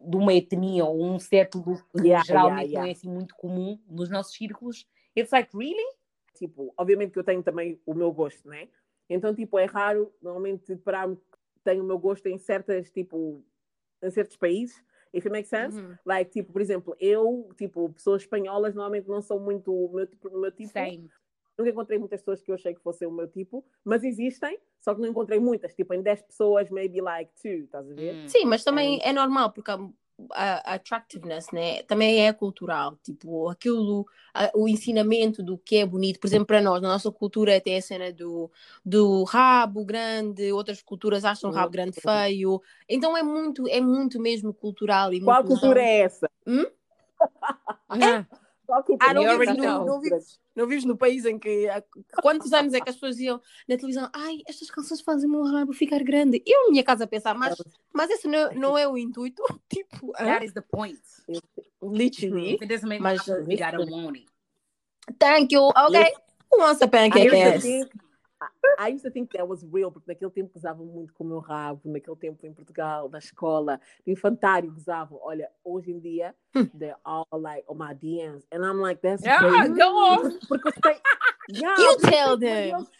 de 0.00 0.16
uma 0.16 0.34
etnia 0.34 0.84
ou 0.86 1.04
um 1.04 1.18
certo 1.18 1.58
look 1.58 1.84
que 1.96 2.02
Yeah, 2.04 2.22
geralmente 2.22 2.72
yeah, 2.72 2.82
não 2.82 2.84
é 2.86 2.92
assim 2.92 3.08
muito 3.10 3.34
comum 3.36 3.80
nos 3.88 4.10
nossos 4.10 4.34
círculos, 4.34 4.86
it's 5.16 5.32
like, 5.32 5.56
really? 5.56 5.96
Tipo, 6.34 6.72
obviamente 6.78 7.12
que 7.12 7.18
eu 7.20 7.24
tenho 7.24 7.42
também 7.42 7.80
o 7.86 7.94
meu 7.94 8.12
gosto, 8.12 8.48
né? 8.48 8.68
Então, 9.10 9.34
tipo, 9.34 9.58
é 9.58 9.64
raro, 9.66 10.12
normalmente, 10.22 10.76
para 10.76 11.06
tenho 11.64 11.82
o 11.84 11.86
meu 11.86 11.98
gosto 11.98 12.26
em 12.28 12.38
certas, 12.38 12.90
tipo, 12.90 13.42
em 14.02 14.10
certos 14.10 14.36
países, 14.36 14.76
if 15.14 15.26
it 15.26 15.30
makes 15.30 15.48
sense. 15.50 15.82
Uhum. 15.82 15.98
Like, 16.06 16.30
tipo, 16.32 16.52
por 16.52 16.62
exemplo, 16.62 16.96
eu, 17.00 17.50
tipo, 17.56 17.90
pessoas 17.92 18.22
espanholas 18.22 18.74
normalmente 18.74 19.08
não 19.08 19.22
são 19.22 19.40
muito 19.40 19.72
o 19.74 19.92
meu 19.94 20.06
tipo. 20.06 20.30
Meu 20.38 20.52
tipo. 20.52 20.72
Same. 20.72 21.10
Nunca 21.58 21.70
encontrei 21.70 21.98
muitas 21.98 22.20
pessoas 22.20 22.42
que 22.42 22.50
eu 22.50 22.54
achei 22.54 22.74
que 22.74 22.82
fossem 22.82 23.08
o 23.08 23.10
meu 23.10 23.26
tipo, 23.28 23.64
mas 23.84 24.04
existem, 24.04 24.58
só 24.80 24.94
que 24.94 25.00
não 25.00 25.08
encontrei 25.08 25.40
muitas. 25.40 25.74
Tipo, 25.74 25.94
em 25.94 26.02
10 26.02 26.20
pessoas, 26.22 26.68
maybe 26.70 27.00
like 27.00 27.30
two, 27.40 27.64
estás 27.64 27.90
a 27.90 27.94
ver? 27.94 28.14
Hum. 28.14 28.28
Sim, 28.28 28.44
mas 28.44 28.62
também 28.62 29.00
é 29.02 29.12
normal, 29.12 29.52
porque 29.52 29.70
a, 29.70 30.72
a 30.72 30.74
attractiveness 30.74 31.50
né, 31.52 31.82
também 31.84 32.26
é 32.26 32.32
cultural. 32.32 32.96
Tipo, 33.02 33.48
aquilo, 33.48 34.06
a- 34.34 34.50
o 34.54 34.68
ensinamento 34.68 35.42
do 35.42 35.56
que 35.56 35.76
é 35.76 35.86
bonito. 35.86 36.20
Por 36.20 36.26
exemplo, 36.26 36.46
para 36.46 36.60
nós, 36.60 36.80
na 36.82 36.88
nossa 36.88 37.10
cultura, 37.10 37.60
tem 37.60 37.76
a 37.76 37.82
cena 37.82 38.12
do, 38.12 38.50
do 38.84 39.24
rabo 39.24 39.84
grande, 39.84 40.52
outras 40.52 40.82
culturas 40.82 41.24
acham 41.24 41.50
o 41.50 41.52
rabo 41.52 41.72
grande 41.72 41.98
feio. 42.00 42.60
Então 42.88 43.16
é 43.16 43.22
muito, 43.22 43.66
é 43.68 43.80
muito 43.80 44.20
mesmo 44.20 44.52
cultural. 44.52 45.12
E 45.12 45.20
Qual 45.20 45.42
muito 45.42 45.48
cultura 45.48 45.80
é 45.80 46.00
essa? 46.00 46.30
Ah, 46.46 46.70
Qual 47.88 47.98
cultura? 47.98 48.28
Ah, 49.00 49.14
não 49.14 49.38
vives, 49.38 49.56
no, 49.56 49.84
não, 49.84 50.00
vives, 50.00 50.40
não 50.54 50.66
vives 50.66 50.84
no 50.84 50.96
país 50.96 51.24
em 51.24 51.38
que 51.38 51.68
há 51.68 51.82
quantos 52.20 52.52
anos 52.52 52.74
é 52.74 52.80
que 52.80 52.88
as 52.88 52.96
pessoas 52.96 53.16
diziam 53.16 53.40
na 53.68 53.76
televisão 53.76 54.10
ai, 54.12 54.38
estas 54.46 54.70
canções 54.70 55.00
fazem 55.00 55.28
o 55.28 55.32
meu 55.32 55.44
rabo 55.44 55.72
ficar 55.72 56.02
grande. 56.02 56.42
Eu 56.46 56.64
na 56.64 56.70
minha 56.70 56.84
casa 56.84 57.04
a 57.04 57.06
pensar, 57.06 57.34
mas, 57.34 57.56
mas 57.92 58.10
esse 58.10 58.26
não, 58.26 58.52
não 58.54 58.78
é 58.78 58.86
o 58.86 58.96
intuito. 58.98 59.42
Tipo, 59.68 60.12
that 60.12 60.44
is 60.44 60.52
the 60.52 60.62
point. 60.62 61.00
literally. 61.80 62.54
If 62.54 62.62
it 62.62 62.68
doesn't 62.68 62.88
make 62.88 63.00
Mas, 63.00 63.24
sense, 63.24 63.48
you 63.48 63.56
gotta 63.56 63.78
want 63.78 64.16
it. 64.16 64.28
Thank 65.18 65.52
you. 65.52 65.72
Okay. 65.88 66.12
Who 66.50 66.58
wants 66.58 66.82
a 66.82 66.88
pancake 66.88 67.32
ass? 67.32 67.66
I 68.78 68.88
used 68.92 69.04
to 69.04 69.10
think 69.10 69.30
that 69.32 69.46
was 69.48 69.62
real, 69.72 69.90
porque 69.90 70.10
naquele 70.12 70.30
tempo 70.30 70.52
gozavam 70.52 70.84
muito 70.84 71.12
com 71.14 71.24
o 71.24 71.26
meu 71.26 71.38
rabo, 71.38 71.80
naquele 71.90 72.16
tempo 72.16 72.46
em 72.46 72.52
Portugal, 72.52 73.08
na 73.08 73.18
escola, 73.18 73.80
no 74.06 74.12
infantário 74.12 74.70
gozavam. 74.72 75.18
Olha, 75.22 75.50
hoje 75.64 75.90
em 75.92 75.98
dia, 75.98 76.34
they're 76.78 76.96
all 77.04 77.26
like 77.32 77.64
on 77.68 77.76
my 77.76 77.94
DMs. 77.94 78.44
And 78.52 78.58
I'm 78.64 78.80
like, 78.80 79.00
that's 79.00 79.24
Yeah, 79.24 79.38
crazy. 79.38 79.78
go 79.78 79.96
on. 79.96 80.38
Porque 80.48 80.68
o 80.68 80.72
statement. 80.72 81.02
Yeah, 81.48 81.80
You 81.80 81.96
tell 81.98 82.36
them. 82.38 82.72
deles- 82.72 82.90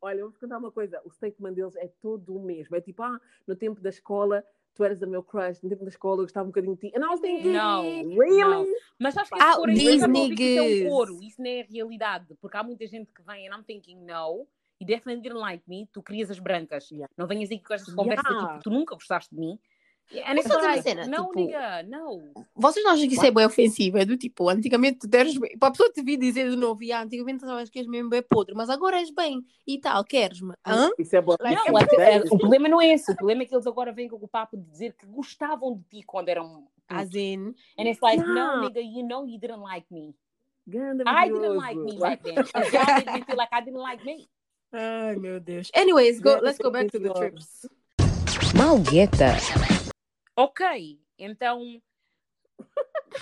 Olha, 0.00 0.20
eu 0.20 0.26
vou 0.26 0.32
te 0.32 0.38
contar 0.38 0.58
uma 0.58 0.70
coisa. 0.70 1.00
O 1.04 1.10
statement 1.10 1.54
deles 1.54 1.74
é 1.76 1.88
todo 2.00 2.36
o 2.36 2.40
mesmo. 2.40 2.74
É 2.76 2.80
tipo, 2.80 3.02
ah, 3.02 3.20
no 3.46 3.56
tempo 3.56 3.80
da 3.80 3.88
escola, 3.90 4.44
tu 4.74 4.84
eras 4.84 5.02
a 5.02 5.06
meu 5.06 5.22
crush. 5.24 5.60
No 5.62 5.68
tempo 5.68 5.82
da 5.84 5.90
escola, 5.90 6.20
eu 6.20 6.24
gostava 6.24 6.44
um 6.46 6.50
bocadinho 6.50 6.74
de 6.76 6.88
ti. 6.88 6.96
And 6.96 7.04
I 7.04 7.08
was 7.08 7.20
thinking, 7.20 7.52
Não, 7.52 7.82
really? 8.16 8.72
Mas 8.98 9.16
acho 9.16 9.30
que 9.32 9.38
Ah, 9.42 9.48
esse 9.48 9.56
coro, 9.56 9.72
these 9.72 9.82
isso, 9.96 10.04
é 10.04 10.56
é 10.56 10.62
um 10.62 10.88
coro, 10.90 11.22
isso 11.22 11.42
não 11.42 11.50
é 11.50 11.66
realidade, 11.68 12.34
porque 12.40 12.56
há 12.56 12.62
muita 12.62 12.86
gente 12.86 13.12
que 13.12 13.20
vem 13.22 13.48
and 13.48 13.56
I'm 13.56 13.64
thinking, 13.64 13.96
no, 14.04 14.46
you 14.80 14.86
definitely 14.86 15.20
didn't 15.22 15.40
like 15.40 15.62
me, 15.66 15.88
tu 15.92 16.02
querias 16.02 16.30
as 16.30 16.38
brancas, 16.38 16.90
Yeah. 16.90 17.08
não 17.16 17.26
venhas 17.26 17.50
aqui 17.50 17.62
com 17.62 17.74
estas 17.74 17.94
conversas 17.94 18.24
Yeah. 18.30 18.48
porque 18.48 18.62
tu 18.64 18.70
nunca 18.70 18.94
gostaste 18.94 19.34
de 19.34 19.40
mim. 19.40 19.58
And 20.10 20.36
Mas 20.36 20.46
it's 20.46 20.48
só 20.54 20.58
uma 20.58 20.80
cena, 20.82 21.06
não, 21.06 21.26
tipo- 21.26 21.40
nigga, 21.40 21.82
não. 21.82 22.32
Vocês 22.56 22.82
não 22.82 22.92
acham 22.92 23.06
que 23.06 23.12
isso 23.12 23.26
é 23.26 23.30
bem 23.30 23.44
ofensivo? 23.44 23.98
É 23.98 24.06
do 24.06 24.16
tipo, 24.16 24.48
antigamente 24.48 25.00
tu 25.06 25.14
eras 25.14 25.36
bem. 25.36 25.58
Para 25.58 25.68
a 25.68 25.70
pessoa 25.72 25.92
te 25.92 26.02
vir 26.02 26.16
dizer 26.16 26.48
de 26.48 26.56
novo, 26.56 26.80
ah, 26.94 27.02
antigamente 27.02 27.40
sabes 27.44 27.68
que 27.68 27.78
és 27.78 27.86
mesmo 27.86 28.08
bem 28.08 28.22
podre, 28.22 28.54
mas 28.54 28.70
agora 28.70 28.98
és 29.00 29.10
bem 29.10 29.44
e 29.66 29.78
tal, 29.78 30.02
queres-me? 30.02 30.54
Hã? 30.66 30.88
Isso 30.98 31.14
é 31.14 31.20
bom. 31.20 31.34
Like, 31.38 31.54
Não, 31.54 31.78
é 31.78 32.16
é, 32.16 32.18
o 32.20 32.38
problema 32.38 32.70
não 32.70 32.80
é 32.80 32.94
esse, 32.94 33.12
o 33.12 33.16
problema 33.16 33.42
é 33.42 33.44
que 33.44 33.54
eles 33.54 33.66
agora 33.66 33.92
vêm 33.92 34.08
com 34.08 34.16
o 34.16 34.26
papo 34.26 34.56
de 34.56 34.62
dizer 34.70 34.94
que 34.94 35.04
gostavam 35.06 35.76
de 35.76 35.82
ti 35.98 36.02
quando 36.06 36.30
eram 36.30 36.66
As 36.88 37.14
in. 37.14 37.54
And 37.78 37.84
it's 37.86 38.00
like, 38.00 38.18
Yeah. 38.18 38.56
no, 38.56 38.62
nigga, 38.62 38.80
you 38.80 39.06
know 39.06 39.26
you 39.26 39.38
didn't 39.38 39.60
like 39.62 39.86
me. 39.92 40.14
Ganda 40.66 41.04
I 41.06 41.28
didn't 41.30 41.56
like 41.56 41.78
me 41.78 41.98
Like, 41.98 42.22
back 42.22 42.22
then. 42.22 42.34
Y'all 42.72 42.94
made 43.04 43.12
me 43.12 43.24
feel 43.26 43.36
like 43.36 43.52
I 43.52 43.60
didn't 43.60 43.80
like 43.80 44.02
me. 44.06 44.26
Ai, 44.72 45.16
meu 45.16 45.40
Deus. 45.40 45.70
Anyways, 45.74 46.20
go, 46.20 46.38
let's 46.42 46.58
go 46.58 46.70
back 46.70 46.90
to 46.90 46.98
the 46.98 47.12
trips. 47.14 47.66
Malgueta. 48.54 49.36
Ok, 50.36 50.98
então. 51.18 51.80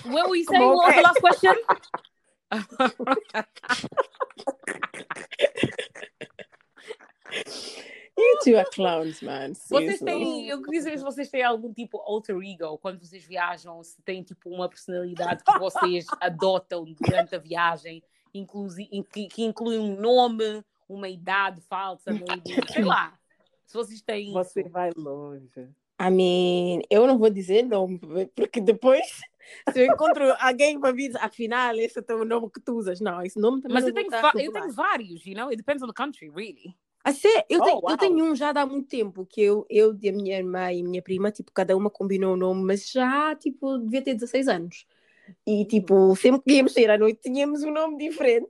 Were 0.05 0.35
you 0.35 0.43
saying? 0.43 0.61
What 0.61 0.75
was 0.75 0.89
Okay. 0.89 0.97
the 0.97 1.03
last 1.03 1.21
question? 1.21 1.55
two 8.43 8.57
are 8.57 8.65
clowns, 8.65 9.21
man. 9.21 9.53
Vocês 9.53 9.99
têm, 9.99 10.47
eu 10.47 10.61
queria 10.61 10.81
saber 10.81 10.97
se 10.97 11.03
vocês 11.03 11.29
têm 11.29 11.43
algum 11.43 11.73
tipo 11.73 11.97
alter 11.99 12.37
ego 12.41 12.77
quando 12.77 12.99
vocês 12.99 13.25
viajam, 13.25 13.81
se 13.83 14.01
têm 14.03 14.23
tipo 14.23 14.49
uma 14.49 14.69
personalidade 14.69 15.43
que 15.43 15.59
vocês 15.59 16.05
adotam 16.21 16.85
durante 16.99 17.35
a 17.35 17.39
viagem, 17.39 18.03
inclusi, 18.33 18.87
in- 18.91 19.03
que, 19.03 19.27
que 19.27 19.43
inclui 19.43 19.77
um 19.77 19.95
nome, 19.99 20.63
uma 20.87 21.09
idade 21.09 21.61
falsa, 21.61 22.13
maybe, 22.13 22.55
sei 22.71 22.83
lá. 22.85 23.17
Se 23.65 23.73
vocês 23.73 24.01
têm 24.01 24.31
Você 24.31 24.61
isso. 24.61 24.69
vai 24.69 24.91
longe. 24.95 25.69
I 25.99 26.11
mean, 26.11 26.81
eu 26.89 27.07
não 27.07 27.17
vou 27.17 27.29
dizer 27.29 27.63
nome, 27.63 27.99
porque 28.35 28.61
depois, 28.61 29.05
se 29.73 29.79
eu 29.81 29.85
encontro 29.85 30.23
alguém 30.39 30.79
para 30.79 30.91
vir, 30.93 31.11
afinal, 31.17 31.75
esse 31.75 31.99
é 31.99 32.13
o 32.13 32.23
nome 32.23 32.49
que 32.51 32.61
tu 32.61 32.75
usas. 32.77 33.01
Não, 33.01 33.21
esse 33.23 33.39
nome 33.39 33.61
também 33.61 33.73
Mas 33.73 33.83
não 33.83 33.89
eu 33.89 33.95
tenho, 33.95 34.13
a 34.13 34.31
eu 34.39 34.51
tenho 34.51 34.71
vários, 34.71 35.25
you 35.25 35.33
know? 35.35 35.47
It 35.47 35.57
depends 35.57 35.81
on 35.83 35.87
the 35.87 35.93
country, 35.93 36.29
really. 36.29 36.77
Ah, 37.03 37.13
sé- 37.13 37.45
eu, 37.49 37.61
Oh, 37.61 37.63
tenho, 37.63 37.79
uau. 37.81 37.91
eu 37.91 37.97
tenho 37.97 38.25
um 38.25 38.35
já 38.35 38.49
há 38.49 38.65
muito 38.65 38.87
tempo, 38.89 39.25
que 39.25 39.41
eu, 39.41 39.65
eu 39.69 39.97
e 40.01 40.09
a 40.09 40.11
minha 40.11 40.37
irmã 40.37 40.71
e 40.71 40.81
a 40.81 40.83
minha 40.83 41.01
prima, 41.01 41.31
tipo, 41.31 41.51
cada 41.53 41.75
uma 41.75 41.89
combinou 41.89 42.33
o 42.33 42.37
nome, 42.37 42.63
mas 42.63 42.89
já, 42.91 43.33
tipo, 43.35 43.77
devia 43.79 44.01
ter 44.03 44.13
16 44.13 44.47
anos. 44.47 44.85
E, 45.45 45.65
tipo, 45.65 46.15
sempre 46.15 46.41
que 46.43 46.53
íamos 46.53 46.73
sair 46.73 46.89
à 46.89 46.97
noite, 46.97 47.21
tínhamos 47.21 47.63
um 47.63 47.71
nome 47.71 47.97
diferente. 47.97 48.49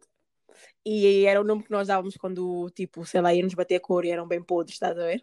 E 0.90 1.26
era 1.26 1.42
o 1.42 1.44
nome 1.44 1.64
que 1.64 1.72
nós 1.72 1.88
dávamos 1.90 2.16
quando, 2.16 2.70
tipo, 2.70 3.06
sei 3.06 3.20
lá, 3.20 3.34
íamos 3.34 3.54
bater 3.54 3.76
a 3.76 3.80
cor 3.82 4.06
e 4.06 4.10
eram 4.10 4.26
bem 4.26 4.42
podres, 4.42 4.76
estás 4.76 4.98
a 4.98 5.04
ver? 5.06 5.22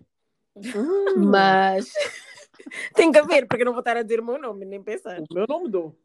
Hum, 0.54 1.30
Mas 1.30 1.90
tem 2.94 3.10
que 3.10 3.18
haver, 3.18 3.46
porque 3.48 3.62
eu 3.62 3.64
não 3.64 3.72
vou 3.72 3.80
estar 3.80 3.96
a 3.96 4.02
dizer 4.02 4.20
o 4.20 4.24
meu 4.26 4.38
nome, 4.38 4.66
nem 4.66 4.82
pensar. 4.82 5.20
O 5.20 5.26
meu 5.34 5.46
nome 5.48 5.64
mudou. 5.64 5.98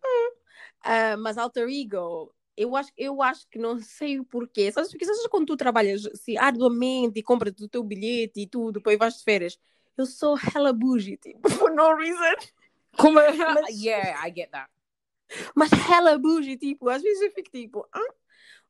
Ah, 0.82 1.18
mas 1.18 1.38
alter 1.38 1.68
ego, 1.68 2.34
eu 2.56 2.74
acho, 2.74 2.90
eu 2.98 3.22
acho 3.22 3.50
que 3.50 3.60
não 3.60 3.80
sei 3.82 4.18
o 4.18 4.24
porquê. 4.24 4.72
Sabes, 4.72 4.92
porque 4.92 5.04
sabes 5.04 5.28
quando 5.28 5.48
tu 5.48 5.58
trabalhas 5.58 6.06
assim, 6.06 6.38
arduamente 6.38 7.20
e 7.20 7.24
compras 7.24 7.54
o 7.60 7.68
teu 7.68 7.84
bilhete 7.84 8.40
e 8.40 8.48
tudo, 8.48 8.80
depois 8.80 8.98
vais 8.98 9.18
de 9.18 9.26
férias. 9.26 9.60
Eu 9.98 10.06
sou 10.06 10.38
hella 10.38 10.72
bougie, 10.72 11.18
tipo, 11.18 11.42
for 11.52 11.70
no 11.76 11.98
reason. 11.98 12.36
Como 12.98 13.20
é? 13.20 13.34
Mas- 13.36 13.84
Yeah, 13.84 14.26
I 14.26 14.32
get 14.34 14.52
that. 14.52 14.70
Mas 15.54 15.70
hella 15.74 16.18
bougie, 16.18 16.56
tipo, 16.56 16.88
às 16.88 17.02
vezes 17.02 17.22
eu 17.22 17.32
fico 17.32 17.52
tipo, 17.52 17.86
ah, 17.92 18.14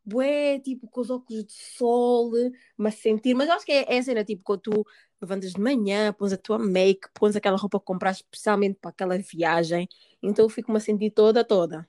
bué, 0.06 0.60
tipo, 0.60 0.88
com 0.90 1.02
os 1.02 1.10
óculos 1.10 1.46
de 1.46 1.54
sol, 1.54 2.32
mas 2.78 2.96
sentir. 2.96 3.34
Mas 3.34 3.48
eu 3.48 3.54
acho 3.56 3.66
que 3.66 3.72
é, 3.72 3.86
é 3.96 3.98
a 4.00 4.04
cena, 4.04 4.24
tipo, 4.24 4.44
quando 4.44 4.62
tu 4.62 4.86
levantas 5.22 5.52
de 5.54 5.60
manhã, 5.60 6.14
pões 6.14 6.32
a 6.34 6.38
tua 6.38 6.58
make, 6.58 7.08
pões 7.14 7.36
aquela 7.36 7.58
roupa 7.58 7.80
que 7.80 7.86
compraste 7.86 8.24
especialmente 8.24 8.78
para 8.82 8.90
aquela 8.92 9.18
viagem. 9.18 9.88
Então 10.24 10.46
eu 10.46 10.50
fico-me 10.50 10.78
a 10.78 10.82
sentir 10.82 11.12
toda, 11.12 11.44
toda. 11.44 11.88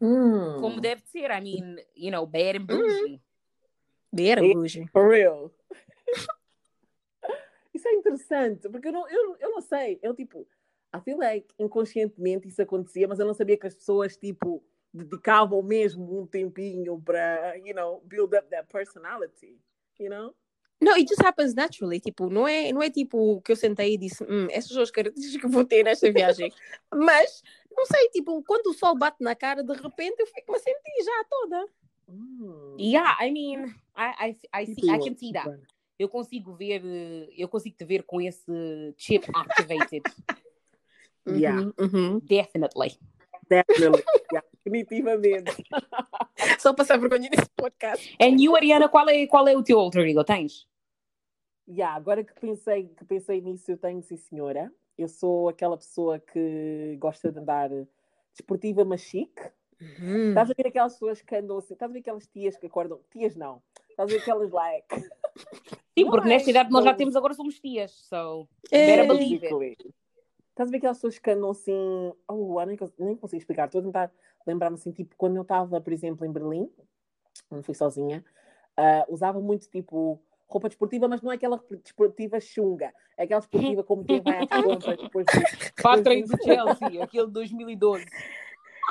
Hum, 0.00 0.56
Como 0.58 0.80
deve 0.80 1.02
ser, 1.06 1.30
I 1.30 1.40
mean, 1.40 1.76
you 1.96 2.10
know, 2.10 2.26
bad 2.26 2.58
and 2.58 2.64
bougie. 2.66 3.20
Ver 4.12 4.42
E- 4.42 4.54
bougie. 4.54 4.86
For 4.92 5.10
real. 5.10 5.52
Isso 7.72 7.86
é 7.88 7.92
interessante, 7.92 8.68
porque 8.68 8.88
eu 8.88 8.92
não, 8.92 9.08
eu, 9.08 9.36
eu 9.38 9.50
não 9.50 9.60
sei. 9.60 9.98
Eu, 10.02 10.14
tipo, 10.14 10.46
I 10.94 11.00
feel 11.00 11.18
like 11.18 11.46
inconscientemente 11.58 12.48
isso 12.48 12.60
acontecia, 12.60 13.06
mas 13.06 13.18
eu 13.20 13.26
não 13.26 13.34
sabia 13.34 13.56
que 13.56 13.66
as 13.66 13.74
pessoas, 13.74 14.16
tipo, 14.16 14.62
dedicavam 14.92 15.62
mesmo 15.62 16.20
um 16.20 16.26
tempinho 16.26 17.00
para, 17.00 17.56
you 17.58 17.74
know, 17.74 18.02
build 18.06 18.36
up 18.36 18.48
that 18.50 18.68
personality, 18.70 19.58
you 19.98 20.10
know? 20.10 20.34
No, 20.80 20.92
it 20.92 21.06
just 21.06 21.22
happens 21.22 21.54
naturally. 21.54 22.00
Tipo, 22.00 22.30
não 22.30 22.48
é, 22.48 22.72
não 22.72 22.82
é 22.82 22.90
tipo 22.90 23.40
que 23.42 23.52
eu 23.52 23.56
sentei 23.56 23.94
e 23.94 23.98
disse, 23.98 24.24
hum, 24.24 24.48
essas 24.50 24.72
são 24.72 24.82
as 24.82 24.90
características 24.90 25.42
que 25.42 25.54
vou 25.54 25.64
ter 25.64 25.84
nesta 25.84 26.10
viagem. 26.10 26.50
Mas, 26.92 27.42
não 27.70 27.84
sei, 27.84 28.08
tipo, 28.08 28.42
quando 28.44 28.68
o 28.68 28.74
sol 28.74 28.96
bate 28.96 29.22
na 29.22 29.34
cara, 29.34 29.62
de 29.62 29.74
repente 29.74 30.20
eu 30.20 30.26
fico-me 30.26 30.56
a 30.56 30.60
sentir 30.60 31.04
já 31.04 31.24
toda. 31.28 31.66
Hum. 32.08 32.76
Yeah, 32.78 33.16
I 33.24 33.30
mean, 33.30 33.74
I, 33.94 34.30
I, 34.30 34.62
I, 34.62 34.66
see, 34.66 34.90
I 34.90 34.98
can 34.98 35.16
see 35.16 35.32
that. 35.32 35.50
Tipo, 35.50 35.80
Eu 35.98 36.08
consigo 36.08 36.54
ver, 36.54 36.82
eu 37.36 37.46
consigo 37.46 37.76
te 37.76 37.84
ver 37.84 38.04
com 38.04 38.22
esse 38.22 38.94
chip 38.96 39.30
activated. 39.34 40.02
Yeah. 41.28 41.60
Uhum, 41.60 41.72
uhum. 41.78 42.20
Definitely. 42.20 42.98
Definitely. 43.48 44.02
Yeah, 44.32 44.46
definitivamente. 44.64 45.64
Só 46.58 46.74
passar 46.74 46.98
vergonha 46.98 47.28
nesse 47.30 47.48
podcast. 47.56 48.16
And 48.20 48.36
you, 48.40 48.54
Ariana, 48.56 48.88
qual 48.88 49.08
é, 49.08 49.26
qual 49.26 49.46
é 49.48 49.56
o 49.56 49.62
teu 49.62 49.78
alter 49.78 50.06
ego? 50.06 50.24
Tens? 50.24 50.66
Yeah, 51.68 51.94
agora 51.94 52.24
que 52.24 52.34
pensei, 52.40 52.88
que 52.88 53.04
pensei 53.04 53.40
nisso, 53.40 53.70
eu 53.70 53.76
tenho, 53.76 54.02
sim, 54.02 54.16
senhora. 54.16 54.72
Eu 54.98 55.08
sou 55.08 55.48
aquela 55.48 55.76
pessoa 55.76 56.18
que 56.18 56.96
gosta 56.98 57.30
de 57.30 57.38
andar 57.38 57.70
desportiva, 58.32 58.84
mas 58.84 59.00
chique. 59.02 59.42
Uhum. 59.80 60.30
Estás 60.30 60.50
a 60.50 60.54
ver 60.54 60.66
aquelas 60.66 60.92
pessoas 60.94 61.22
que 61.22 61.34
andam 61.34 61.58
assim, 61.58 61.72
estás 61.72 61.90
a 61.90 61.92
ver 61.92 62.00
aquelas 62.00 62.26
tias 62.26 62.56
que 62.56 62.66
acordam, 62.66 63.00
tias 63.10 63.34
não, 63.34 63.62
estás 63.88 64.10
a 64.10 64.12
ver 64.12 64.20
aquelas 64.20 64.50
like. 64.50 64.94
Sim, 65.96 66.04
Não 66.04 66.10
porque 66.10 66.26
é, 66.26 66.30
nesta 66.30 66.50
idade 66.50 66.70
nós 66.70 66.84
já 66.84 66.92
temos, 66.92 67.16
agora 67.16 67.32
somos 67.32 67.58
tias. 67.58 67.92
So, 67.92 68.46
É. 68.70 68.86
better 68.86 69.06
believe 69.08 69.46
it. 69.46 69.54
Basically. 69.54 69.94
Estás 70.50 70.68
a 70.68 70.70
ver 70.70 70.78
aquelas 70.78 70.98
pessoas 70.98 71.18
que 71.18 71.30
andam 71.30 71.50
assim, 71.50 72.12
oh, 72.28 72.64
nem, 72.64 72.76
nem 72.98 73.16
consigo 73.16 73.38
explicar, 73.38 73.66
estou 73.66 73.80
a 73.80 73.84
tentar 73.84 74.12
lembrar-me 74.46 74.74
assim, 74.74 74.92
tipo, 74.92 75.14
quando 75.16 75.36
eu 75.36 75.42
estava, 75.42 75.80
por 75.80 75.92
exemplo, 75.92 76.26
em 76.26 76.32
Berlim, 76.32 76.70
onde 77.50 77.62
fui 77.62 77.74
sozinha, 77.74 78.24
ah, 78.76 79.06
usava 79.08 79.40
muito 79.40 79.68
tipo 79.68 80.20
roupa 80.48 80.68
desportiva, 80.68 81.06
mas 81.06 81.22
não 81.22 81.30
é 81.30 81.36
aquela 81.36 81.62
desportiva 81.82 82.40
chunga, 82.40 82.92
é 83.16 83.22
aquela 83.22 83.40
desportiva 83.40 83.84
como 83.84 84.04
quem 84.04 84.20
vai 84.20 84.38
às 84.38 84.64
compras 84.64 84.98
depois 84.98 85.26
de 85.26 85.32
Para 85.82 86.02
treino 86.02 86.26
do 86.26 86.42
Chelsea, 86.42 87.02
aquele 87.02 87.26
de 87.26 87.32
2012. 87.32 88.04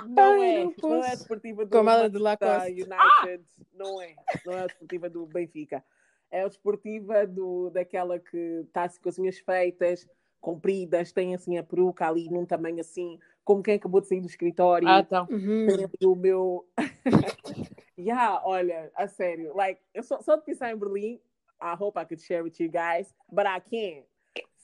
Não 0.08 0.42
Ai, 0.42 0.62
é, 0.62 0.64
não 0.64 0.74
não, 0.82 1.04
é 1.04 1.12
a 1.12 1.16
desportiva 1.16 1.66
do 1.66 1.72
Com 1.72 1.78
a 1.80 1.84
mala 1.84 2.10
de 2.10 2.18
Lacoste. 2.18 2.72
United, 2.72 3.44
não 3.74 4.02
é, 4.02 4.16
não 4.46 4.54
é 4.54 4.62
a 4.62 4.68
desportiva 4.68 5.10
do 5.10 5.26
Benfica. 5.26 5.84
É 6.32 6.44
a 6.44 6.48
desportiva 6.48 7.28
do, 7.28 7.70
daquela 7.72 8.18
que 8.18 8.38
está 8.68 8.84
assim, 8.84 9.02
com 9.02 9.10
as 9.10 9.20
unhas 9.20 9.40
feitas, 9.40 10.08
compridas, 10.40 11.12
tem 11.12 11.36
assim 11.36 11.58
a 11.58 11.64
peruca 11.64 12.08
ali 12.08 12.30
num 12.30 12.46
tamanho 12.46 12.80
assim, 12.80 13.20
como 13.44 13.64
quem 13.64 13.76
acabou 13.76 14.02
de 14.02 14.08
sair 14.08 14.22
do 14.22 14.28
escritório. 14.28 14.88
Ah, 14.88 15.00
então. 15.00 15.28
Uhum. 15.30 15.68
Tem 15.68 16.08
o 16.08 16.16
meu. 16.16 16.68
yeah, 17.98 18.42
olha, 18.46 18.92
a 18.96 19.08
sério, 19.08 19.56
like, 19.56 19.82
eu 19.94 20.04
só, 20.04 20.22
só 20.22 20.36
de 20.36 20.44
pensar 20.44 20.72
em 20.72 20.78
Berlim, 20.78 21.20
I 21.62 21.76
hope 21.78 22.00
I 22.00 22.06
could 22.06 22.22
share 22.22 22.44
with 22.44 22.54
you 22.60 22.70
guys, 22.70 23.14
but 23.32 23.46
I 23.46 23.60
can't. 23.60 24.06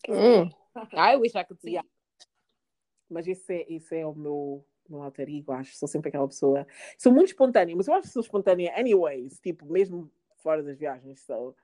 Hum. 0.07 0.49
I 0.93 1.17
wish 1.17 1.35
I 1.35 1.43
could 1.43 1.61
see. 1.61 1.71
Yeah. 1.71 1.87
Mas 3.09 3.27
esse 3.27 3.53
é, 3.53 3.73
esse 3.73 3.97
é 3.97 4.05
o 4.05 4.13
meu, 4.13 4.65
meu 4.89 5.01
alter 5.01 5.29
ego, 5.29 5.51
acho. 5.51 5.75
Sou 5.75 5.87
sempre 5.87 6.09
aquela 6.09 6.27
pessoa. 6.27 6.65
Sou 6.97 7.11
muito 7.11 7.29
espontânea, 7.29 7.75
mas 7.75 7.87
eu 7.87 7.93
acho 7.93 8.07
que 8.07 8.13
sou 8.13 8.21
espontânea 8.21 8.73
anyways, 8.77 9.39
tipo, 9.39 9.65
mesmo 9.65 10.11
fora 10.37 10.63
das 10.63 10.77
viagens. 10.77 11.21
So. 11.21 11.55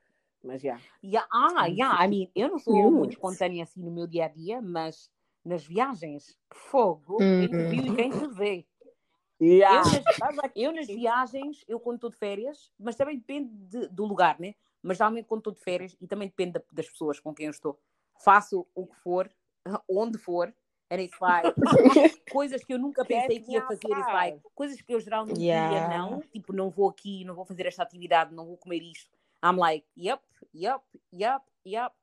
Mas 0.43 0.61
já. 0.61 0.79
Yeah, 1.03 1.27
ah, 1.31 1.65
yeah, 1.67 2.03
I 2.03 2.07
mean, 2.09 2.29
eu 2.35 2.49
não 2.49 2.59
sou 2.59 2.75
Yes. 2.75 2.91
muito 2.93 3.11
espontânea 3.13 3.63
assim 3.63 3.81
no 3.81 3.91
meu 3.91 4.07
dia 4.07 4.25
a 4.25 4.27
dia, 4.27 4.61
mas 4.61 5.09
nas 5.45 5.63
viagens, 5.63 6.37
que 6.49 6.57
fogo, 6.57 7.17
Uhum. 7.21 7.47
quem 7.47 7.67
viu 7.69 7.93
e 7.93 7.95
quem 7.95 8.11
se 8.11 8.27
vê. 8.27 8.65
Yeah. 9.41 9.87
Eu 9.87 9.91
nas, 9.91 10.03
eu 10.55 10.71
nas 10.71 10.87
viagens, 10.87 11.63
eu 11.67 11.79
quando 11.79 11.95
estou 11.97 12.09
de 12.09 12.17
férias, 12.17 12.71
mas 12.79 12.95
também 12.95 13.17
depende 13.17 13.49
de- 13.67 13.87
do 13.87 14.05
lugar, 14.05 14.39
né? 14.39 14.55
Mas 14.83 14.97
geralmente 14.97 15.25
quando 15.25 15.39
estou 15.41 15.53
de 15.53 15.59
férias, 15.59 15.95
e 16.01 16.07
também 16.07 16.27
depende 16.27 16.53
da- 16.53 16.63
das 16.71 16.89
pessoas 16.89 17.19
com 17.19 17.33
quem 17.33 17.45
eu 17.47 17.51
estou, 17.51 17.79
faço 18.23 18.67
o 18.75 18.85
que 18.87 18.95
for, 18.97 19.29
onde 19.89 20.17
for, 20.17 20.53
and 20.91 21.01
it's 21.01 21.19
like, 21.19 21.53
coisas 22.31 22.63
que 22.63 22.73
eu 22.73 22.79
nunca 22.79 23.03
pensei 23.05 23.39
que 23.39 23.51
ia 23.53 23.61
fazer, 23.65 23.87
it's 23.91 24.07
like, 24.13 24.39
coisas 24.55 24.81
que 24.81 24.93
eu 24.93 24.99
geralmente 24.99 25.39
Yeah. 25.39 25.87
não, 25.97 26.19
tipo, 26.21 26.51
não 26.53 26.69
vou 26.69 26.89
aqui, 26.89 27.23
não 27.25 27.33
vou 27.35 27.45
fazer 27.45 27.65
esta 27.67 27.81
atividade, 27.83 28.33
não 28.33 28.45
vou 28.45 28.57
comer 28.57 28.81
isto. 28.83 29.17
I'm 29.43 29.57
like, 29.57 29.85
yep, 29.97 30.21
yep, 30.53 30.81
yep, 31.13 31.43
yep. 31.65 31.93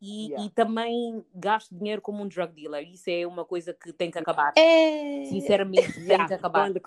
E, 0.00 0.28
Yeah. 0.28 0.44
e 0.46 0.50
também 0.50 1.24
gasto 1.34 1.74
dinheiro 1.76 2.00
como 2.00 2.22
um 2.22 2.28
drug 2.28 2.52
dealer. 2.54 2.88
Isso 2.88 3.10
é 3.10 3.26
uma 3.26 3.44
coisa 3.44 3.74
que 3.74 3.92
tem 3.92 4.10
que 4.12 4.18
acabar. 4.18 4.52
É. 4.56 5.24
Sinceramente, 5.24 5.92
tem 5.94 6.04
Yeah, 6.04 6.28
que 6.28 6.34
acabar. 6.34 6.60
the 6.72 6.78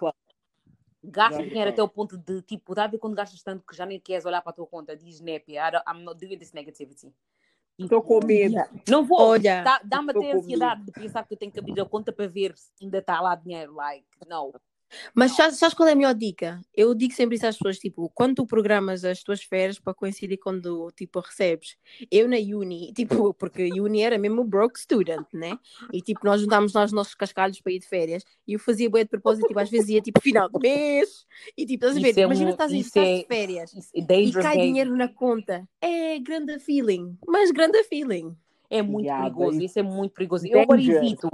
dinheiro 1.50 1.72
até 1.72 1.84
o 1.84 1.90
ponto 1.90 2.18
de, 2.18 2.42
tipo, 2.44 2.74
dá 2.74 2.86
a 2.86 2.88
ver 2.88 3.00
quando 3.00 3.16
gastas 3.16 3.42
tanto 3.44 3.66
que 3.66 3.76
já 3.76 3.86
nem 3.86 4.00
queres 4.00 4.26
olhar 4.26 4.42
para 4.42 4.52
a 4.52 4.54
tua 4.56 4.68
conta. 4.68 4.96
Diz 4.96 5.20
don't- 5.72 5.84
I'm 5.90 6.04
not 6.04 6.20
doing 6.26 6.38
this 6.38 6.54
negativity. 6.54 7.12
Estou 7.78 8.02
com 8.02 8.24
medo. 8.26 8.56
Não 8.88 9.04
vou. 9.04 9.20
Olha, 9.20 9.64
Dá- 9.64 9.82
Dá-me 9.84 10.12
até 10.12 10.32
ansiedade 10.34 10.86
de 10.86 10.92
pensar 10.92 11.26
que 11.26 11.34
eu 11.34 11.38
tenho 11.38 11.52
que 11.52 11.60
abrir 11.60 11.82
a 11.82 11.86
conta 11.86 12.14
para 12.14 12.28
ver 12.28 12.56
se 12.56 12.72
ainda 12.82 13.00
está 13.00 13.20
lá 13.20 13.36
dinheiro. 13.36 13.74
Like, 13.74 14.06
não. 14.28 14.54
Mas 15.14 15.32
sabes, 15.36 15.58
sabes 15.58 15.74
qual 15.76 15.88
é 15.88 15.94
a 15.94 15.96
melhor 15.96 16.14
dica? 16.14 16.62
Eu 16.76 16.94
digo 16.94 17.14
sempre 17.14 17.36
isso 17.36 17.46
às 17.48 17.58
pessoas, 17.58 17.78
tipo, 17.80 18.10
quando 18.14 18.36
tu 18.36 18.46
programas 18.46 19.04
as 19.06 19.24
tuas 19.24 19.42
férias 19.44 19.80
para 19.80 19.94
coincidir 19.94 20.38
quando, 20.40 20.92
tipo, 20.96 21.20
recebes. 21.20 21.78
Eu 22.12 22.28
na 22.28 22.38
uni, 22.38 22.92
tipo, 23.30 23.34
porque 23.34 23.80
uni 23.82 24.02
era 24.02 24.18
mesmo 24.18 24.44
broke 24.44 24.80
student, 24.80 25.26
né? 25.34 25.58
E, 25.94 26.02
tipo, 26.02 26.26
nós 26.26 26.42
juntámos 26.42 26.74
lá 26.74 26.84
os 26.84 26.92
nossos 26.92 27.16
cascalhos 27.16 27.62
para 27.62 27.72
ir 27.72 27.80
de 27.80 27.88
férias 27.88 28.24
e 28.48 28.54
eu 28.54 28.60
fazia 28.60 28.90
bué 28.90 29.04
de 29.04 29.10
propósito, 29.10 29.48
tipo, 29.48 29.60
às 29.60 29.70
vezes 29.70 29.90
ia, 29.90 30.02
tipo, 30.02 30.20
final 30.22 30.50
de 30.50 30.60
mês 30.60 31.26
e, 31.58 31.66
tipo, 31.66 31.86
estás 31.86 31.98
a 31.98 32.00
ver? 32.00 32.18
É 32.20 32.24
Imagina 32.24 32.50
um- 32.50 32.52
estás, 32.54 32.72
estás 32.72 33.08
é- 33.08 33.18
de 33.22 33.26
férias 33.28 33.74
é 33.76 33.80
e 34.00 34.02
dangerous 34.02 34.46
cai 34.46 34.56
game. 34.58 34.68
dinheiro 34.68 34.96
na 34.96 35.08
conta. 35.08 35.68
É 35.82 36.20
grande 36.20 36.60
feeling, 36.60 37.18
mas 37.28 37.52
grande 37.52 37.84
feeling. 37.84 38.36
É 38.70 38.82
muito 38.82 39.06
Yeah, 39.06 39.24
perigoso. 39.24 39.62
Isso 39.62 39.80
é 39.80 39.84
muito 39.84 40.14
perigoso. 40.14 40.48
Eu 40.48 40.62
agora 40.62 40.80
Dangerous. 40.80 41.04
evito. 41.04 41.30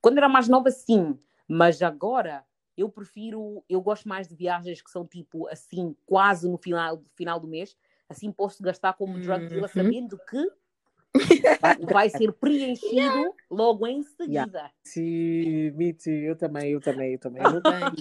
Quando 0.00 0.18
era 0.18 0.28
mais 0.28 0.48
nova, 0.48 0.70
sim. 0.70 1.18
Mas 1.46 1.82
agora 1.82 2.44
eu 2.78 2.88
prefiro. 2.88 3.64
Eu 3.68 3.80
gosto 3.80 4.08
mais 4.08 4.28
de 4.28 4.34
viagens 4.36 4.80
que 4.80 4.90
são 4.90 5.04
tipo 5.04 5.48
assim, 5.48 5.94
quase 6.06 6.48
no 6.48 6.56
final, 6.56 7.02
final 7.16 7.40
do 7.40 7.48
mês. 7.48 7.76
Assim 8.08 8.32
posso 8.32 8.62
gastar 8.62 8.94
como 8.94 9.18
drug 9.18 9.46
dealer, 9.46 9.64
Uhum. 9.64 9.68
sabendo 9.68 10.18
que 10.18 10.50
Vai, 11.92 12.08
ser 12.10 12.32
preenchido 12.32 13.34
logo 13.50 13.86
em 13.86 14.02
seguida. 14.02 14.70
Sim, 14.84 15.70
me 15.72 15.92
too. 15.92 16.12
Eu 16.12 16.36
também, 16.36 16.72
eu 16.72 16.80
também, 16.80 17.14
eu 17.14 17.18
também. 17.18 17.42
Eu 17.54 17.62
tenho. 17.62 17.92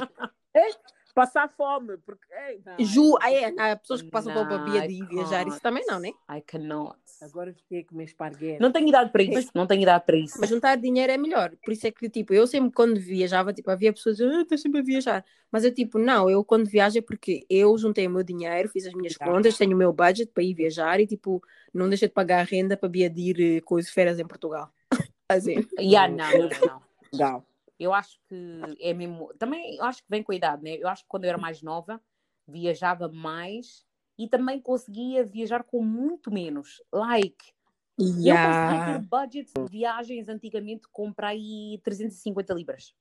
Passar 1.18 1.50
fome, 1.50 1.98
porque. 2.06 2.32
Ei, 2.32 2.62
não, 2.64 2.86
Ju, 2.86 3.18
aí 3.24 3.38
é, 3.38 3.72
há 3.72 3.76
pessoas 3.76 4.04
que 4.04 4.12
passam 4.12 4.32
pela 4.32 4.46
Nah, 4.46 4.60
babia 4.60 4.88
de 4.88 5.04
viajar, 5.04 5.48
isso 5.48 5.60
também 5.60 5.84
não, 5.88 6.00
né? 6.00 6.10
I 6.30 6.42
cannot. 6.46 6.96
Agora 7.24 7.52
fiquei 7.56 7.80
a 7.80 7.86
comer 7.86 8.04
esparguete. 8.04 8.62
Não 8.62 8.72
tenho 8.72 8.88
idade 8.88 9.12
para 9.12 9.24
isso. 9.24 9.50
Não 9.56 9.66
tenho 9.66 9.82
idade 9.82 10.06
para 10.06 10.16
isso. 10.16 10.38
Mas 10.40 10.48
juntar 10.48 10.76
dinheiro 10.76 11.12
é 11.12 11.18
melhor. 11.18 11.56
Por 11.66 11.74
isso 11.74 11.88
é 11.88 11.92
que, 11.92 12.08
tipo, 12.08 12.36
eu 12.36 12.46
sempre 12.46 12.72
quando 12.72 13.00
viajava, 13.00 13.52
tipo, 13.52 13.72
havia 13.72 13.92
pessoas, 13.92 14.22
ah, 14.22 14.42
estás 14.44 14.62
sempre 14.62 14.82
a 14.82 14.84
viajar. 14.84 15.26
Mas 15.52 15.64
eu, 15.64 15.74
tipo, 15.74 15.98
não, 15.98 16.30
eu 16.30 16.46
quando 16.46 16.70
viajo 16.70 17.00
é 17.00 17.02
porque 17.02 17.44
eu 17.50 17.76
juntei 17.80 18.06
o 18.06 18.12
meu 18.12 18.22
dinheiro, 18.22 18.70
fiz 18.70 18.86
as 18.86 18.94
minhas 18.94 19.18
contas, 19.18 19.58
tenho 19.58 19.74
o 19.74 19.78
meu 19.78 19.92
budget 19.92 20.32
para 20.32 20.44
ir 20.44 20.54
viajar 20.54 21.00
e, 21.00 21.08
tipo, 21.08 21.42
não 21.74 21.90
deixei 21.90 22.10
de 22.10 22.14
pagar 22.14 22.42
a 22.42 22.44
renda 22.44 22.78
para 22.78 22.90
vir 22.90 23.12
ir 23.18 23.58
eh, 23.58 23.62
coisas 23.62 23.90
férias 23.90 24.20
em 24.20 24.28
Portugal. 24.28 24.72
Assim. 25.28 25.68
Yeah, 25.80 26.14
não, 26.14 26.32
não, 26.32 26.50
não, 26.62 26.82
não. 27.14 27.47
Eu 27.80 27.94
acho 27.94 28.20
que 28.28 28.62
é 28.80 28.94
mesmo. 28.94 29.34
Também 29.38 29.76
eu 29.76 29.84
acho 29.86 30.02
que 30.02 30.10
vem 30.10 30.24
com 30.24 30.32
a 30.32 30.36
idade, 30.36 30.64
né? 30.64 30.78
Eu 30.78 30.88
acho 30.88 31.04
que 31.04 31.10
quando 31.10 31.26
eu 31.26 31.30
era 31.30 31.38
mais 31.38 31.62
nova, 31.62 32.02
viajava 32.48 33.08
mais 33.08 33.86
e 34.18 34.28
também 34.28 34.60
conseguia 34.60 35.24
viajar 35.24 35.64
com 35.64 35.84
muito 35.84 36.32
menos. 36.32 36.82
Like, 36.92 37.54
eu 38.00 38.06
conseguia 38.06 38.34
Yeah. 38.34 38.94
ter 38.94 39.00
budgets 39.00 39.54
de 39.54 39.70
viagens 39.70 40.28
antigamente 40.28 40.88
com 40.92 41.14
para 41.14 41.30
aí 41.30 41.80
350 41.84 42.54
libras. 42.54 42.96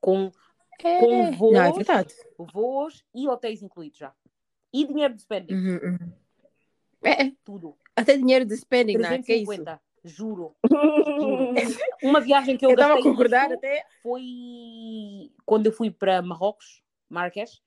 Com, 0.00 0.30
com 0.80 1.32
voos, 1.32 1.52
Não, 1.52 1.64
é 1.64 2.06
voos 2.52 3.04
e 3.14 3.28
hotéis 3.28 3.62
incluídos 3.62 3.98
já. 3.98 4.14
E 4.72 4.86
dinheiro 4.86 5.14
de 5.14 5.20
spending, 5.20 5.54
Uhum, 5.54 5.76
uhum. 5.76 6.12
É, 7.02 7.26
é. 7.26 7.32
tudo. 7.44 7.76
até 7.94 8.16
dinheiro 8.16 8.44
de 8.44 8.54
spending, 8.56 8.96
não 8.98 9.10
é? 9.10 9.22
Que 9.22 9.32
é 9.32 9.36
isso? 9.36 9.64
350, 10.04 10.08
juro. 10.08 10.54
Uma 12.02 12.20
viagem 12.20 12.56
que 12.56 12.64
eu, 12.64 12.70
Eu 12.70 12.74
estava 12.74 12.92
a 12.92 12.96
gastei 12.96 13.10
concordar 13.12 13.52
até. 13.52 13.84
foi 14.02 15.30
quando 15.44 15.66
eu 15.66 15.72
fui 15.72 15.90
para 15.90 16.20
Marrocos, 16.22 16.82
Marrakech. 17.08 17.62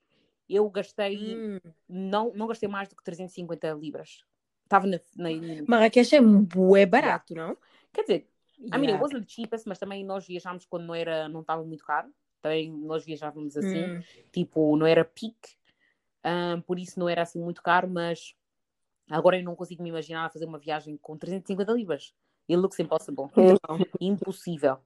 Eu 0.48 0.68
gastei, 0.70 1.36
Hum. 1.36 1.58
não, 1.88 2.32
não 2.34 2.46
gastei 2.46 2.68
mais 2.68 2.88
do 2.88 2.96
que 2.96 3.04
350 3.04 3.72
libras. 3.72 4.24
Estava 4.64 4.86
na, 4.86 4.98
na, 5.16 5.28
Marrakech 5.66 6.14
é 6.16 6.20
bué 6.20 6.86
barato, 6.86 7.34
não? 7.34 7.56
Quer 7.92 8.02
dizer, 8.02 8.28
I 8.60 8.70
mean, 8.72 8.82
it 8.82 8.82
Yeah. 8.88 9.02
wasn't 9.02 9.26
the 9.26 9.30
cheapest, 9.32 9.66
mas 9.66 9.78
também 9.78 10.04
nós 10.04 10.26
viajámos 10.26 10.64
quando 10.66 10.84
não 10.86 10.94
era, 10.94 11.28
não 11.28 11.40
estava 11.40 11.62
muito 11.64 11.84
caro. 11.84 12.08
Também 12.40 12.70
nós 12.72 13.04
viajávamos 13.04 13.56
assim, 13.56 13.84
Hum. 13.84 14.02
tipo, 14.32 14.76
não 14.76 14.86
era 14.86 15.04
peak, 15.04 15.36
ah, 16.22 16.62
por 16.66 16.78
isso 16.78 16.98
não 16.98 17.08
era 17.08 17.22
assim 17.22 17.40
muito 17.40 17.62
caro, 17.62 17.88
mas 17.88 18.34
agora 19.10 19.38
eu 19.38 19.44
não 19.44 19.56
consigo 19.56 19.82
me 19.82 19.88
imaginar 19.88 20.26
a 20.26 20.30
fazer 20.30 20.44
uma 20.46 20.58
viagem 20.58 20.96
com 20.96 21.16
350 21.16 21.72
libras. 21.72 22.14
It 22.48 22.56
looks 22.56 22.78
impossible. 22.80 23.28
Não. 23.36 23.58
Impossível. 24.00 24.78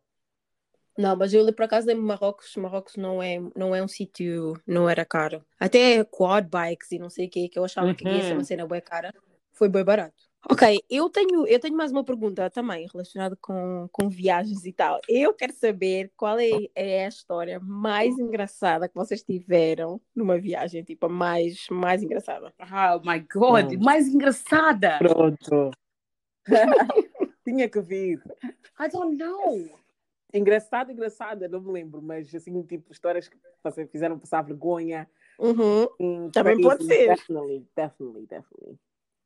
Não, 0.99 1.17
mas 1.17 1.33
eu 1.33 1.51
por 1.55 1.63
acaso 1.65 1.87
lembro 1.87 2.03
Marrocos, 2.05 2.55
Marrocos 2.57 2.97
não 2.97 3.23
é, 3.23 3.39
não 3.57 3.75
é 3.75 3.83
um 3.83 3.89
sítio, 3.89 4.61
não 4.67 4.89
era 4.89 5.05
caro. 5.07 5.43
Até 5.59 6.05
quad 6.05 6.47
bikes 6.51 6.93
e 6.93 6.99
não 6.99 7.09
sei 7.09 7.27
o 7.27 7.31
que, 7.31 7.49
que 7.49 7.59
eu 7.59 7.65
achava 7.65 7.95
que 7.95 8.05
ia 8.07 8.23
ser 8.23 8.33
Uhum. 8.33 8.39
uma 8.39 8.45
cena 8.45 8.67
bem 8.67 8.81
cara, 8.83 9.15
foi 9.53 9.69
bem 9.71 9.83
barato. 9.85 10.15
Ok, 10.51 10.81
eu 10.91 11.09
tenho, 11.09 11.47
eu 11.47 11.61
tenho 11.61 11.77
mais 11.77 11.93
uma 11.93 12.05
pergunta 12.05 12.51
também 12.51 12.89
relacionada 12.93 13.37
com, 13.41 13.89
com 13.93 14.09
viagens 14.11 14.67
e 14.67 14.73
tal. 14.73 15.01
Eu 15.09 15.33
quero 15.33 15.53
saber 15.55 16.11
qual 16.17 16.37
é, 16.39 16.51
é 16.75 17.07
a 17.07 17.09
história 17.09 17.61
mais 17.61 18.19
engraçada 18.19 18.89
que 18.89 18.95
vocês 18.95 19.23
tiveram 19.23 20.01
numa 20.15 20.37
viagem, 20.39 20.83
tipo, 20.83 21.07
a 21.07 21.09
mais, 21.09 21.65
mais 21.71 22.03
engraçada. 22.03 22.53
Oh 22.61 23.09
my 23.09 23.21
God, 23.33 23.73
Hum. 23.75 23.79
mais 23.85 24.09
engraçada. 24.09 24.99
Pronto. 24.99 25.71
Tinha 27.53 27.69
que 27.69 27.81
vir. 27.83 28.23
I 28.81 28.89
don't 28.91 29.15
know. 29.15 29.69
Engraçado, 30.33 30.91
engraçada, 30.91 31.47
não 31.49 31.61
me 31.61 31.71
lembro, 31.71 32.01
mas 32.01 32.35
assim, 32.35 32.63
tipo, 32.63 32.91
histórias 32.91 33.29
que 33.29 33.37
você- 33.63 33.87
fizeram 33.87 34.19
passar 34.19 34.41
vergonha. 34.41 35.07
Uhum. 35.39 35.87
Hum, 36.01 36.31
Também 36.31 36.55
crazy, 36.57 36.63
pode 36.63 36.85
ser. 36.87 37.09
Definitely, 37.09 37.67
definitely, 37.77 38.27
definitely. 38.27 38.79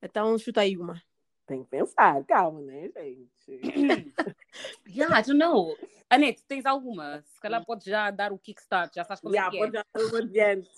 Então 0.02 0.36
chuta 0.38 0.62
aí 0.62 0.76
uma. 0.76 1.00
Tem 1.46 1.62
que 1.62 1.70
pensar, 1.70 2.24
calma, 2.24 2.60
né, 2.60 2.90
gente? 2.96 3.60
Yeah, 4.88 5.20
I 5.20 5.22
don't 5.22 5.38
know. 5.38 5.76
Anete, 6.10 6.42
tens 6.48 6.66
alguma? 6.66 7.22
Se 7.22 7.40
calhar 7.40 7.64
podes 7.64 7.86
já 7.86 8.10
dar 8.10 8.32
o 8.32 8.38
kickstart, 8.38 8.92
já 8.94 9.04
sabes 9.04 9.20
como 9.20 9.34
Já, 9.34 9.46
é 9.46 9.50
que 9.50 9.56
é. 9.56 9.60
pode 9.60 9.72
já 9.72 9.84
dar 9.94 10.04
uma 10.06 10.18
adiante. 10.18 10.70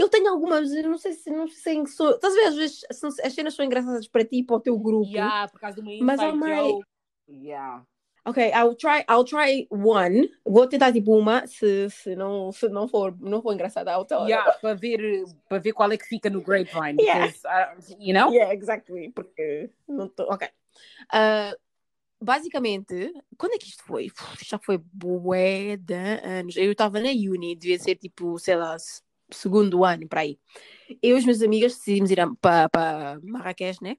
Eu 0.00 0.08
tenho 0.08 0.30
algumas, 0.30 0.70
não 0.82 0.96
sei 0.96 1.12
se 1.12 1.30
não 1.30 1.46
sei 1.46 1.84
se 1.86 1.94
sou. 1.94 2.12
Estás 2.12 2.32
a 2.32 2.36
ver, 2.36 2.46
às 2.46 2.54
vezes 2.56 2.84
as 3.22 3.34
cenas 3.34 3.54
são 3.54 3.62
engraçadas 3.66 4.08
para 4.08 4.24
ti 4.24 4.38
e 4.38 4.42
para 4.42 4.56
o 4.56 4.60
teu 4.60 4.78
grupo. 4.78 5.10
Yeah, 5.10 5.46
por 5.48 5.60
causa 5.60 5.82
de 5.82 5.82
uma 6.02 6.04
Mas 6.16 6.34
mais- 6.36 6.66
joke. 6.68 6.86
Yeah. 7.28 7.84
Ok, 8.24 8.50
I'll 8.50 8.74
try, 8.74 9.04
I'll 9.10 9.24
try 9.24 9.66
one. 9.70 10.30
Vou 10.44 10.66
tentar 10.66 10.90
tipo 10.90 11.14
uma, 11.14 11.46
se, 11.46 11.90
se, 11.90 12.16
não, 12.16 12.50
se 12.50 12.66
não, 12.70 12.88
for, 12.88 13.14
não 13.20 13.42
for 13.42 13.52
engraçada, 13.52 13.90
I'll 13.92 14.06
tell. 14.06 14.26
Yeah, 14.26 14.50
para 14.52 14.74
ver, 14.74 15.24
para 15.46 15.58
ver 15.58 15.72
qual 15.74 15.92
é 15.92 15.98
que 15.98 16.06
fica 16.06 16.30
no 16.30 16.40
grapevine. 16.40 17.02
Yeah. 17.02 17.26
Because, 17.26 17.46
uh, 17.46 17.96
you 17.98 18.14
know? 18.14 18.32
Yeah, 18.32 18.54
exactly. 18.54 19.10
Porque 19.10 19.70
não 19.86 20.08
tô. 20.08 20.22
Ok. 20.32 20.48
Ah, 21.12 21.54
basicamente, 22.20 23.12
quando 23.36 23.52
é 23.52 23.58
que 23.58 23.66
isto 23.68 23.82
foi? 23.84 24.10
Já 24.46 24.58
foi 24.58 24.78
bué 24.78 25.76
de 25.76 25.94
anos. 25.94 26.56
Eu 26.56 26.72
estava 26.72 27.00
na 27.00 27.10
uni, 27.10 27.54
devia 27.54 27.78
ser 27.78 27.96
tipo, 27.96 28.38
sei 28.38 28.56
lá, 28.56 28.76
segundo 29.32 29.84
ano, 29.84 30.08
para 30.08 30.20
aí. 30.22 30.38
Eu 31.02 31.14
e 31.16 31.18
as 31.18 31.24
minhas 31.24 31.42
amigas 31.42 31.76
decidimos 31.76 32.10
ir 32.10 32.18
para 32.40 33.18
Marrakech, 33.22 33.82
né? 33.82 33.96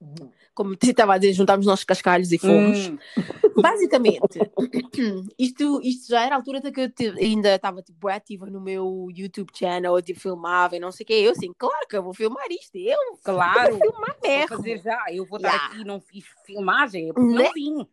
Uhum. 0.00 0.30
Como 0.54 0.74
te 0.76 0.90
estava 0.90 1.14
a 1.14 1.18
dizer, 1.18 1.34
juntámos 1.34 1.66
nossos 1.66 1.84
cascalhos 1.84 2.32
e 2.32 2.38
fomos. 2.38 2.88
Hum. 2.88 2.98
Basicamente, 3.62 4.38
isto, 5.38 5.80
isto 5.82 6.08
já 6.08 6.24
era 6.24 6.34
a 6.34 6.38
altura 6.38 6.60
de 6.60 6.72
que 6.72 6.80
eu 6.80 6.90
te- 6.90 7.08
ainda 7.18 7.54
estava 7.54 7.82
tipo, 7.82 8.08
ativa 8.08 8.46
no 8.46 8.60
meu 8.62 9.08
YouTube 9.14 9.50
channel, 9.54 9.94
eu 9.96 10.02
tipo, 10.02 10.18
filmava 10.18 10.76
e 10.76 10.80
não 10.80 10.90
sei 10.90 11.04
o 11.04 11.06
quê. 11.06 11.12
Eu 11.14 11.32
assim, 11.32 11.52
claro 11.56 11.86
que 11.86 11.96
eu 11.96 12.02
vou 12.02 12.14
filmar 12.14 12.46
isto. 12.50 12.76
Eu 12.76 12.96
Claro. 13.22 13.76
vou 13.76 13.80
filmar 13.90 14.16
Vou 14.22 14.30
mesmo. 14.30 14.48
fazer 14.48 14.78
já. 14.82 15.04
Eu 15.10 15.26
vou 15.26 15.36
estar 15.36 15.48
Yeah. 15.50 15.66
aqui 15.66 15.80
e 15.82 15.84
não 15.84 16.00
fiz 16.00 16.24
filmagem. 16.46 17.06
Né? 17.08 17.12
Não 17.16 17.52
vim. 17.52 17.86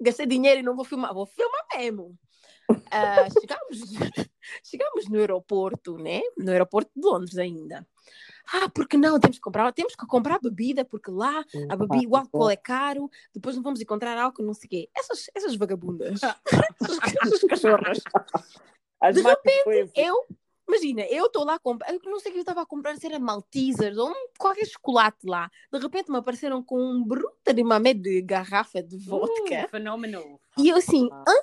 Gastei 0.00 0.26
dinheiro 0.26 0.60
e 0.60 0.62
não 0.62 0.76
vou 0.76 0.84
filmar, 0.84 1.12
vou 1.14 1.26
filmar 1.26 1.64
mesmo. 1.76 2.16
Ah, 2.90 3.28
chegamos, 3.30 3.78
chegamos 4.64 5.08
no 5.08 5.18
aeroporto, 5.18 5.96
né? 5.98 6.20
No 6.36 6.50
aeroporto 6.50 6.90
de 6.94 7.06
Londres 7.06 7.38
ainda. 7.38 7.86
Ah, 8.52 8.68
porque 8.70 8.96
não? 8.96 9.20
Temos 9.20 9.36
que 9.36 9.42
comprar, 9.42 9.70
temos 9.72 9.94
que 9.94 10.06
comprar 10.06 10.40
bebida, 10.40 10.84
porque 10.84 11.10
lá 11.10 11.44
a 11.68 11.76
bebida, 11.76 12.08
o 12.08 12.16
álcool 12.16 12.50
é 12.50 12.56
caro, 12.56 13.10
depois 13.34 13.54
não 13.54 13.62
vamos 13.62 13.80
encontrar 13.80 14.16
álcool, 14.16 14.42
não 14.42 14.54
sei 14.54 14.66
o 14.66 14.70
quê. 14.70 14.90
Essas, 14.96 15.30
essas 15.34 15.54
vagabundas, 15.56 16.20
essas, 16.82 16.98
essas 17.22 17.44
cachorras. 17.44 17.98
As 19.00 19.14
De 19.14 19.22
foi 19.64 19.82
assim. 19.82 19.92
Eu, 19.94 20.26
imagina, 20.66 21.02
eu 21.02 21.26
estou 21.26 21.44
lá 21.44 21.54
a 21.54 21.58
comprar, 21.58 21.92
eu 21.92 22.00
não 22.04 22.18
sei 22.18 22.30
o 22.30 22.32
que 22.32 22.38
eu 22.38 22.42
estava 22.42 22.62
a 22.62 22.66
comprar, 22.66 22.96
se 22.96 23.06
era 23.06 23.18
Maltesers 23.18 23.98
ou 23.98 24.10
um, 24.10 24.28
qualquer 24.38 24.66
chocolate 24.66 25.26
lá. 25.26 25.50
De 25.70 25.78
repente 25.78 26.10
me 26.10 26.16
apareceram 26.16 26.62
com 26.62 26.80
um 26.80 27.04
bruta 27.04 27.52
de 27.52 27.62
mamé 27.62 27.92
de 27.92 28.22
garrafa 28.22 28.82
de 28.82 28.96
vodka. 28.96 29.66
Uh, 29.66 29.68
Fenómeno. 29.68 30.40
E 30.56 30.70
eu 30.70 30.76
assim, 30.76 31.08
Ah. 31.12 31.24
hã? 31.28 31.34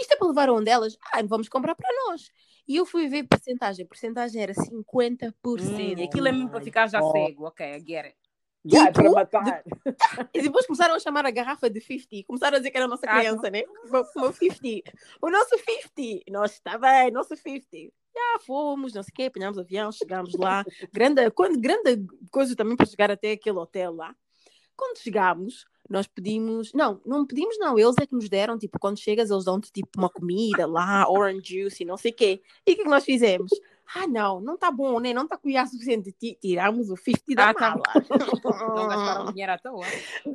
Isto 0.00 0.12
é 0.12 0.16
para 0.16 0.28
levar 0.28 0.50
onde 0.50 0.70
elas? 0.70 0.96
Ah, 1.12 1.20
vamos 1.24 1.48
comprar 1.48 1.74
para 1.74 1.88
nós. 2.06 2.30
E 2.66 2.76
eu 2.76 2.86
fui 2.86 3.08
ver 3.08 3.24
porcentagem. 3.28 3.84
A 3.84 3.88
porcentagem 3.88 4.42
era 4.42 4.54
50%. 4.54 5.32
Hum, 5.60 5.98
e 5.98 6.02
aquilo 6.04 6.28
é 6.28 6.32
mesmo 6.32 6.48
para 6.50 6.60
ficar 6.60 6.86
já 6.88 7.02
Oh. 7.02 7.12
cego. 7.12 7.46
Ok, 7.46 7.66
I 7.66 7.78
get 7.80 8.04
it. 8.06 8.16
É 8.72 8.92
para 8.92 9.02
Tipo, 9.04 9.14
matar. 9.14 9.62
E 10.34 10.42
depois 10.42 10.66
começaram 10.66 10.94
a 10.94 10.98
chamar 11.00 11.24
a 11.24 11.30
garrafa 11.30 11.70
de 11.70 11.80
50. 11.80 12.26
Começaram 12.26 12.56
a 12.56 12.58
dizer 12.58 12.70
que 12.70 12.76
era 12.76 12.84
a 12.84 12.88
nossa 12.88 13.06
Ah, 13.08 13.18
criança, 13.18 13.50
né? 13.50 13.62
O 13.86 13.90
meu- 13.90 14.02
o 14.16 14.20
meu 14.20 14.32
50. 14.32 14.92
O 15.22 15.30
nosso 15.30 15.56
50. 15.58 16.22
Nós, 16.30 16.52
está 16.52 16.76
bem, 16.78 17.10
nosso 17.10 17.34
50. 17.36 17.92
Já 18.14 18.38
fomos, 18.46 18.92
não 18.92 19.02
sei 19.02 19.10
o 19.12 19.14
quê, 19.14 19.22
apanhámos 19.24 19.58
avião, 19.58 19.90
chegámos 19.90 20.34
lá. 20.34 20.64
grande, 20.92 21.22
grande 21.58 22.06
coisa 22.30 22.54
também 22.54 22.76
para 22.76 22.84
chegar 22.86 23.10
até 23.10 23.32
aquele 23.32 23.56
hotel 23.58 23.94
lá. 23.94 24.14
Quando 24.80 24.98
chegámos, 24.98 25.66
nós 25.88 26.06
pedimos. 26.06 26.72
Não, 26.72 27.00
não 27.04 27.26
pedimos, 27.26 27.58
não. 27.58 27.78
Eles 27.78 27.96
é 28.00 28.06
que 28.06 28.14
nos 28.14 28.30
deram, 28.30 28.58
tipo, 28.58 28.78
quando 28.80 28.98
chegas, 28.98 29.30
eles 29.30 29.44
dão-te 29.44 29.70
tipo 29.70 29.90
uma 29.98 30.08
comida 30.08 30.66
lá, 30.66 31.06
orange 31.06 31.60
juice 31.60 31.82
e 31.82 31.86
não 31.86 31.98
sei 31.98 32.12
o 32.12 32.14
quê. 32.14 32.40
E 32.66 32.72
o 32.72 32.74
que 32.74 32.80
é 32.80 32.84
que 32.84 32.90
nós 32.90 33.04
fizemos? 33.04 33.50
Ah, 33.94 34.06
não, 34.06 34.40
não 34.40 34.54
está 34.54 34.70
bom, 34.70 34.98
né? 35.00 35.12
Não 35.12 35.24
está 35.24 35.36
cuidado 35.36 35.66
o 35.66 35.70
suficiente. 35.72 36.12
Ti- 36.12 36.38
Tiramos 36.40 36.88
o 36.88 36.96
50 36.96 37.34
da 37.34 37.48
Ah, 37.50 37.54
tá. 37.54 37.70
mala. 37.70 37.82
Não 38.74 38.88
gastaram 38.88 39.26
dinheiro 39.32 39.52
à 39.52 39.58
toa. 39.58 39.84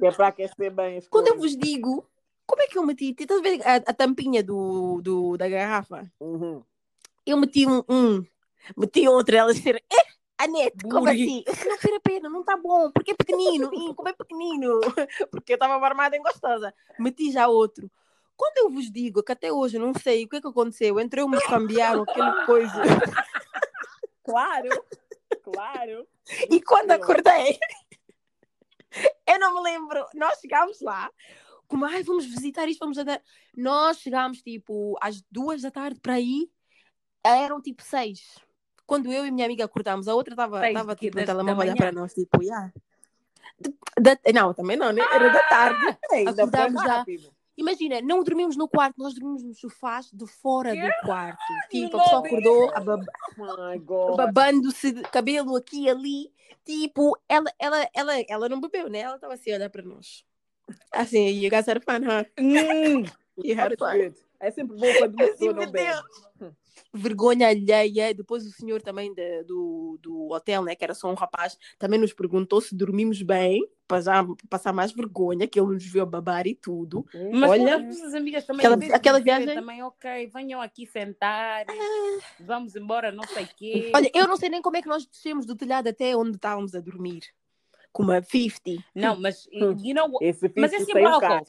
É 0.01 0.11
para 0.11 0.27
aquecer 0.27 0.71
bem 0.71 0.97
as 0.97 1.07
Quando 1.07 1.29
eu 1.29 1.37
vos 1.37 1.55
digo, 1.57 2.05
como 2.45 2.61
é 2.61 2.67
que 2.67 2.77
eu 2.77 2.85
meti? 2.85 3.15
Estás 3.17 3.39
a 3.39 3.41
ver 3.43 3.61
a, 3.65 3.75
a 3.77 3.93
tampinha 3.93 4.43
do, 4.43 5.01
do, 5.01 5.37
da 5.37 5.47
garrafa? 5.49 6.05
Uhum. 6.19 6.61
Eu 7.25 7.37
meti 7.37 7.65
um, 7.65 7.81
um 7.89 8.23
meti 8.77 9.07
outro, 9.07 9.35
elas 9.35 9.55
disseram, 9.55 9.79
eh, 9.89 10.05
Anete, 10.37 10.83
como 10.83 11.05
Buri. 11.05 11.23
assim? 11.23 11.43
Eu 11.45 11.53
disse, 11.53 11.67
não 11.89 11.95
a 11.95 11.99
pena, 11.99 12.29
não 12.29 12.41
está 12.41 12.57
bom, 12.57 12.91
porque 12.91 13.11
é 13.11 13.15
pequenino, 13.15 13.69
Ih, 13.73 13.93
como 13.93 14.09
é 14.09 14.13
pequenino, 14.13 14.79
porque 15.31 15.53
eu 15.53 15.55
estava 15.55 15.83
armada 15.85 16.15
em 16.15 16.21
gostosa. 16.21 16.73
Meti 16.99 17.31
já 17.31 17.47
outro. 17.47 17.89
Quando 18.35 18.57
eu 18.57 18.69
vos 18.69 18.91
digo 18.91 19.23
que 19.23 19.31
até 19.31 19.51
hoje 19.51 19.77
eu 19.77 19.81
não 19.81 19.93
sei 19.93 20.25
o 20.25 20.29
que 20.29 20.37
é 20.37 20.41
que 20.41 20.47
aconteceu, 20.47 20.99
entre 20.99 21.21
eu 21.21 21.27
me 21.27 21.39
cambiaram 21.41 22.03
aquele 22.03 22.45
coisa, 22.45 22.73
Claro, 24.25 24.69
claro. 25.43 26.07
e 26.49 26.59
quando 26.59 26.91
acordei, 26.91 27.59
não 29.45 29.55
me 29.55 29.61
lembro. 29.61 30.05
Nós 30.15 30.39
chegámos 30.39 30.81
lá, 30.81 31.11
como, 31.67 31.85
ai, 31.85 32.03
vamos 32.03 32.25
visitar 32.25 32.67
isto, 32.67 32.79
vamos 32.79 32.97
andar. 32.97 33.21
Nós 33.55 33.99
chegámos, 33.99 34.41
tipo, 34.41 34.97
às 35.01 35.21
duas 35.29 35.61
da 35.61 35.71
tarde 35.71 35.99
para 35.99 36.13
aí, 36.13 36.49
eram 37.23 37.61
tipo 37.61 37.83
seis. 37.83 38.39
Quando 38.85 39.11
eu 39.11 39.25
e 39.25 39.31
minha 39.31 39.45
amiga 39.45 39.65
acordámos, 39.65 40.07
a 40.07 40.13
outra 40.15 40.33
estava 40.33 40.59
Seis 40.61 40.73
tava, 40.73 40.93
de 40.95 40.99
quê? 40.99 41.05
tipo, 41.07 41.19
no 41.19 41.25
telemóvel 41.25 41.57
olhar 41.61 41.75
para 41.75 41.91
nós, 41.91 42.13
tipo, 42.13 42.41
yeah. 42.43 42.71
Da- 43.99 44.17
não, 44.33 44.53
também 44.53 44.77
não, 44.77 44.91
né? 44.91 45.01
Era 45.13 45.29
da 45.29 45.39
tarde. 45.47 45.97
Acordámos 46.27 46.81
já. 46.81 46.97
rápido. 46.97 47.33
Imagina, 47.57 48.01
não 48.01 48.21
dormimos 48.21 48.57
no 48.57 48.67
quarto, 48.67 48.95
nós 48.97 49.13
dormimos 49.13 49.41
nos 49.41 49.59
sofás 49.59 50.11
de 50.11 50.27
fora 50.27 50.75
do 50.75 51.05
quarto. 51.05 51.39
Tipo, 51.71 51.95
No 51.95 51.99
a 51.99 52.03
pessoa 52.03 52.25
acordou 52.25 52.71
a 52.75 52.79
bab- 52.81 53.05
Oh 53.37 54.15
babando-se 54.17 54.91
de 54.91 55.01
cabelo 55.03 55.55
aqui 55.55 55.83
e 55.83 55.89
ali. 55.89 56.33
Tipo, 56.65 57.17
ela, 57.29 57.49
ela, 57.57 57.89
ela, 57.93 58.13
ela 58.27 58.49
não 58.49 58.59
bebeu, 58.59 58.89
né? 58.89 58.99
Ela 58.99 59.15
estava 59.15 59.33
assim 59.35 59.51
a 59.51 59.55
olhar 59.55 59.69
para 59.69 59.83
nós. 59.83 60.25
Assim, 60.91 61.29
you 61.29 61.49
guys 61.49 61.67
had 61.67 61.81
fun, 61.81 62.03
huh? 62.03 62.25
Hum, 62.37 63.03
You 63.37 63.57
had 63.59 63.77
fun. 63.77 64.13
É 64.39 64.51
sempre 64.51 64.75
bom 64.77 64.93
quando 64.97 65.15
uma 65.15 65.23
Assim, 65.23 65.33
pessoa 65.33 65.53
meu 65.53 65.65
não 65.65 65.71
bebe. 65.71 66.01
Vergonha 66.93 67.47
alheia. 67.49 68.13
Depois 68.13 68.45
o 68.45 68.51
senhor 68.51 68.81
também 68.81 69.13
de- 69.13 69.43
do, 69.43 69.97
do 70.01 70.29
hotel, 70.31 70.63
né? 70.63 70.75
Que 70.75 70.83
era 70.83 70.93
só 70.93 71.09
um 71.11 71.13
rapaz, 71.15 71.57
também 71.77 71.99
nos 71.99 72.13
perguntou 72.13 72.59
se 72.61 72.75
dormimos 72.75 73.21
bem, 73.21 73.67
para 73.87 74.01
já 74.01 74.25
passar 74.49 74.73
mais 74.73 74.91
vergonha, 74.91 75.47
que 75.47 75.59
ele 75.59 75.73
nos 75.73 75.85
viu 75.85 76.01
a 76.03 76.05
babar 76.05 76.47
e 76.47 76.55
tudo. 76.55 77.05
Mas 77.31 77.51
Olha, 77.51 77.77
as 77.87 78.13
amigas 78.13 78.45
também, 78.45 78.65
aquela- 78.65 78.95
aquela 78.95 79.19
viagem- 79.19 79.53
também, 79.55 79.83
ok, 79.83 80.27
venham 80.33 80.61
aqui 80.61 80.85
sentar, 80.87 81.65
vamos 82.39 82.75
embora, 82.75 83.11
não 83.11 83.23
sei 83.27 83.43
o 83.43 83.49
quê. 83.55 83.91
Olha, 83.93 84.09
eu 84.13 84.27
não 84.27 84.37
sei 84.37 84.49
nem 84.49 84.61
como 84.61 84.75
é 84.77 84.81
que 84.81 84.87
nós 84.87 85.05
descemos 85.05 85.45
do 85.45 85.55
telhado 85.55 85.87
até 85.87 86.15
onde 86.15 86.35
estávamos 86.37 86.73
a 86.75 86.79
dormir. 86.79 87.21
Com 87.91 88.03
uma 88.03 88.21
50. 88.21 88.83
Não, 88.93 89.15
mas, 89.19 89.47
Hum. 89.53 89.77
you 89.81 89.93
know, 89.95 90.09
Mas 90.57 90.73
é 90.73 90.79
sempre 90.79 90.93
sem 90.93 91.05
álcool. 91.05 91.45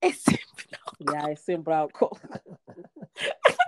É 0.00 0.12
sempre... 0.12 0.46
Yeah, 1.00 1.30
é 1.32 1.34
sempre 1.36 1.74
álcool. 1.74 2.16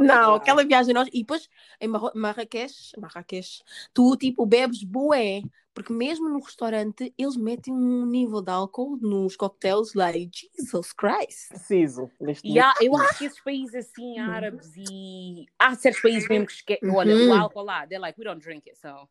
Não, 0.00 0.34
aquela 0.34 0.64
viagem 0.64 0.94
nós. 0.94 1.08
E 1.12 1.20
depois 1.20 1.48
em 1.80 1.88
Marro- 1.88 2.12
Marrakech, 2.14 2.92
Marrakech, 2.98 3.62
tu 3.94 4.16
tipo 4.16 4.44
bebes 4.46 4.82
bué. 4.84 5.42
Porque 5.74 5.90
mesmo 5.90 6.28
no 6.28 6.38
restaurante 6.38 7.14
eles 7.16 7.34
metem 7.34 7.72
um 7.72 8.04
nível 8.04 8.42
de 8.42 8.50
álcool 8.50 8.98
nos 9.00 9.36
cocktails 9.36 9.94
like 9.94 10.50
Jesus 10.54 10.92
Christ. 10.92 11.48
Preciso. 11.48 12.10
Neste 12.20 12.46
E 12.46 12.58
há, 12.60 12.74
eu 12.78 12.94
acho 12.94 13.16
que 13.16 13.24
esses 13.24 13.40
países 13.42 13.74
assim, 13.76 14.18
árabes 14.18 14.70
e. 14.76 15.46
Há 15.58 15.74
certos 15.74 16.02
países 16.02 16.28
mesmo 16.28 16.44
que 16.46 16.52
esque... 16.52 16.78
Olha, 16.84 17.16
Uhum. 17.16 17.30
o 17.30 17.32
álcool 17.32 17.62
lá, 17.62 17.86
they're 17.86 17.98
like, 17.98 18.20
we 18.20 18.24
don't 18.26 18.38
drink 18.44 18.68
it, 18.68 18.78
so. 18.78 19.08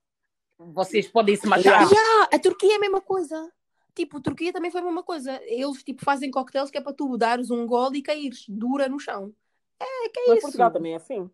Vocês 0.59 1.07
podem 1.07 1.35
se 1.35 1.47
matar. 1.47 1.63
Yeah. 1.63 1.89
Yeah, 1.91 2.29
a 2.31 2.37
Turquia 2.37 2.73
é 2.73 2.75
a 2.75 2.79
mesma 2.79 3.01
coisa. 3.01 3.51
Tipo, 3.95 4.19
a 4.19 4.21
Turquia 4.21 4.53
também 4.53 4.69
foi 4.69 4.81
a 4.81 4.83
mesma 4.83 5.01
coisa. 5.01 5.41
Eles 5.45 5.83
tipo 5.83 6.05
fazem 6.05 6.29
cocktails 6.29 6.69
que 6.69 6.77
é 6.77 6.81
para 6.81 6.93
tu 6.93 7.17
dares 7.17 7.49
um 7.49 7.65
gole 7.65 7.97
e 7.97 8.01
caíres 8.03 8.45
dura 8.47 8.87
no 8.87 8.99
chão. 8.99 9.33
É, 9.81 10.09
que 10.09 10.19
é 10.19 10.23
Mas 10.27 10.37
isso. 10.37 10.41
Portugal 10.41 10.71
também 10.71 10.93
é 10.93 10.97
assim. 10.97 11.29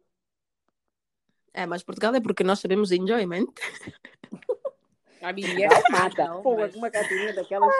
É, 1.54 1.66
mas 1.66 1.84
Portugal 1.84 2.14
é 2.16 2.22
porque 2.22 2.44
nós 2.44 2.60
sabemos 2.60 2.92
enjoyment. 2.92 3.48
I 5.22 5.34
mean, 5.34 5.48
Não, 5.48 5.58
yes, 5.60 5.84
mata. 5.90 6.42
Pô, 6.42 6.56
mas- 6.58 6.76
uma 6.76 6.90
caipirinha 6.92 7.34
daquelas 7.34 7.74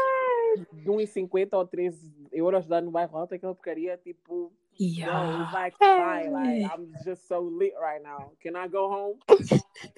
de 0.74 0.90
1,50 0.90 1.54
ou 1.54 1.68
13 1.68 2.12
euros 2.32 2.68
lá 2.68 2.82
no 2.82 2.90
bairro 2.90 3.16
alto, 3.18 3.36
aquela 3.36 3.54
porcaria, 3.54 3.98
tipo, 3.98 4.52
no, 4.52 4.68
Yeah. 4.80 5.44
it's 5.44 5.54
like, 5.54 5.78
fine, 5.78 6.32
like, 6.32 6.64
I'm 6.76 6.94
just 7.04 7.28
so 7.28 7.40
lit 7.40 7.74
right 7.80 8.02
now. 8.04 8.34
Can 8.42 8.56
I 8.56 8.68
go 8.68 8.88
home? 8.88 9.20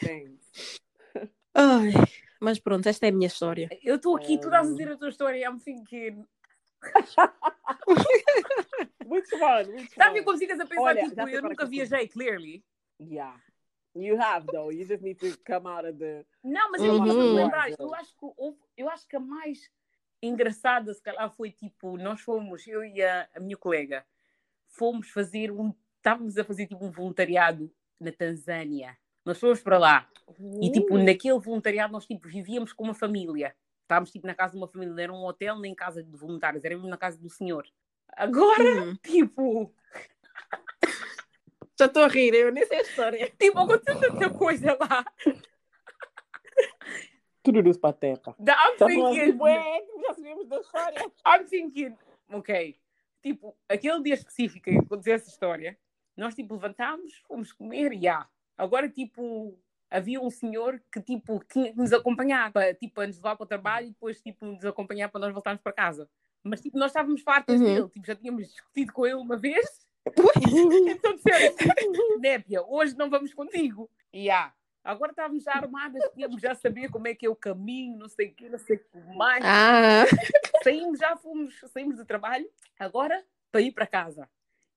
Thanks. 0.01 0.79
Ai, 1.53 1.91
mas 2.39 2.59
pronto, 2.59 2.87
esta 2.87 3.05
é 3.05 3.09
a 3.09 3.11
minha 3.11 3.27
história. 3.27 3.69
Eu 3.83 3.95
estou 3.95 4.15
aqui, 4.15 4.37
tu 4.37 4.45
estás 4.47 4.67
a 4.67 4.71
dizer 4.71 4.91
a 4.91 4.97
tua 4.97 5.09
história, 5.09 5.45
I'm 5.45 5.59
thinking. 5.59 6.25
Which 9.05 9.31
one? 9.33 9.67
Which 9.73 9.93
Sabe 9.95 10.19
one? 10.19 10.23
como 10.23 10.37
ficas 10.37 10.59
a 10.59 10.65
pensar, 10.65 10.81
Olha, 10.83 11.09
tipo, 11.09 11.27
eu 11.29 11.41
nunca 11.41 11.65
viajei, 11.65 12.07
clearly. 12.07 12.63
Yeah. 12.99 13.35
You 13.95 14.19
have, 14.21 14.45
though. 14.51 14.71
You 14.71 14.85
just 14.85 15.01
need 15.01 15.19
to 15.19 15.35
come 15.45 15.67
out 15.67 15.85
of 15.85 15.97
the... 15.97 16.25
Não, 16.43 16.71
mas 16.71 16.81
eu 16.81 16.93
Uhum. 16.93 17.05
não 17.05 17.15
Uhum. 17.15 17.33
lembrar. 17.35 17.69
Eu 17.77 17.93
acho 17.95 18.13
que 18.15 18.25
eu 18.77 18.89
acho 18.89 19.07
que 19.07 19.15
a 19.15 19.19
mais 19.19 19.69
engraçada, 20.21 20.93
se 20.93 21.01
calhar, 21.01 21.29
foi 21.31 21.51
tipo, 21.51 21.97
nós 21.97 22.21
fomos, 22.21 22.67
eu 22.67 22.83
e 22.83 23.01
a, 23.01 23.27
a 23.35 23.39
minha 23.39 23.57
colega, 23.57 24.05
fomos 24.67 25.09
fazer 25.09 25.51
um. 25.51 25.73
Estávamos 25.97 26.37
a 26.37 26.43
fazer 26.43 26.67
tipo 26.67 26.85
um 26.85 26.91
voluntariado 26.91 27.71
na 27.99 28.11
Tanzânia. 28.11 28.97
Nós 29.25 29.39
fomos 29.39 29.61
para 29.61 29.77
lá. 29.77 30.07
E 30.61 30.71
tipo, 30.71 30.95
Uh. 30.95 31.03
naquele 31.03 31.39
voluntariado 31.39 31.91
nós 31.91 32.05
tipo 32.05 32.27
vivíamos 32.29 32.71
com 32.73 32.83
uma 32.85 32.93
família. 32.93 33.55
Estávamos 33.89 34.11
tipo 34.11 34.27
na 34.27 34.35
casa 34.35 34.51
de 34.53 34.59
uma 34.59 34.67
família, 34.67 34.93
não 34.93 35.01
era 35.01 35.11
um 35.11 35.25
hotel 35.25 35.57
nem 35.57 35.73
casa 35.73 36.03
de 36.03 36.15
voluntários, 36.15 36.63
era 36.63 36.75
mesmo 36.75 36.87
na 36.87 36.95
casa 36.95 37.19
do 37.19 37.27
senhor. 37.27 37.65
Agora, 38.15 38.83
Hum. 38.83 38.95
tipo, 39.01 39.73
Já 41.75 41.87
estou 41.87 42.03
a 42.03 42.07
rir, 42.07 42.35
eu 42.35 42.51
nem 42.51 42.63
sei 42.67 42.77
a 42.77 42.81
história. 42.83 43.33
tipo, 43.39 43.57
aconteceu 43.57 43.99
tanta 43.99 44.29
coisa 44.29 44.77
lá. 44.79 45.03
Tururus 47.41 47.77
pateta. 47.77 48.35
That 48.45 48.59
I'm 48.61 48.77
Tá 48.77 48.87
falando 48.87 49.13
thinking, 49.15 49.31
tipo, 49.31 49.47
é, 49.47 49.85
já 50.05 50.13
sabemos 50.13 50.47
da 50.47 50.59
história. 50.59 51.11
I'm 51.25 51.45
thinking, 51.47 51.97
ok, 52.31 52.77
tipo, 53.23 53.57
aquele 53.67 54.03
dia 54.03 54.13
específico 54.13 54.69
em 54.69 54.79
que 54.81 54.85
aconteceu 54.85 55.15
essa 55.15 55.29
história, 55.29 55.75
nós 56.15 56.35
tipo 56.35 56.53
levantámos, 56.53 57.23
fomos 57.27 57.51
comer 57.51 57.91
e 57.93 58.07
há. 58.07 58.27
Agora, 58.55 58.87
tipo, 58.87 59.57
havia 59.89 60.21
um 60.21 60.29
senhor 60.29 60.81
que 60.91 61.01
tipo 61.01 61.43
tinha 61.51 61.71
que 61.71 61.77
nos 61.77 61.91
acompanhar, 61.93 62.51
para, 62.51 62.73
tipo, 62.73 63.01
nos 63.05 63.15
levar 63.17 63.35
para 63.35 63.43
o 63.43 63.47
trabalho 63.47 63.87
e 63.87 63.89
depois 63.89 64.21
tipo 64.21 64.45
nos 64.45 64.63
acompanhar 64.65 65.09
para 65.09 65.21
nós 65.21 65.33
voltarmos 65.33 65.61
para 65.61 65.71
casa. 65.73 66.09
Mas 66.43 66.61
tipo, 66.61 66.77
nós 66.77 66.91
estávamos 66.91 67.21
fartas 67.21 67.59
Uhum. 67.59 67.65
dele, 67.65 67.89
tipo, 67.89 68.05
já 68.07 68.15
tínhamos 68.15 68.47
discutido 68.47 68.93
com 68.93 69.05
ele 69.05 69.15
uma 69.15 69.37
vez, 69.37 69.65
então 70.87 71.15
disseram 71.15 71.55
Népia, 72.19 72.61
hoje 72.63 72.95
não 72.97 73.09
vamos 73.09 73.33
contigo. 73.33 73.89
E 74.13 74.29
há. 74.29 74.53
Agora 74.83 75.11
estávamos 75.11 75.43
já 75.43 75.53
armadas, 75.53 76.01
tínhamos 76.13 76.41
já 76.41 76.55
saber 76.55 76.89
como 76.89 77.07
é 77.07 77.13
que 77.13 77.25
é 77.25 77.29
o 77.29 77.35
caminho, 77.35 77.97
não 77.97 78.07
sei 78.07 78.27
o 78.29 78.33
que, 78.33 78.49
não 78.49 78.57
sei 78.57 78.77
o 78.77 78.79
que 78.79 79.17
mais 79.17 79.43
Ah, 79.45 80.05
saímos, 80.63 80.97
já 80.99 81.15
fomos, 81.17 81.59
saímos 81.73 81.97
do 81.97 82.05
trabalho, 82.05 82.49
agora 82.79 83.23
para 83.51 83.61
ir 83.61 83.71
para 83.73 83.85
casa. 83.85 84.27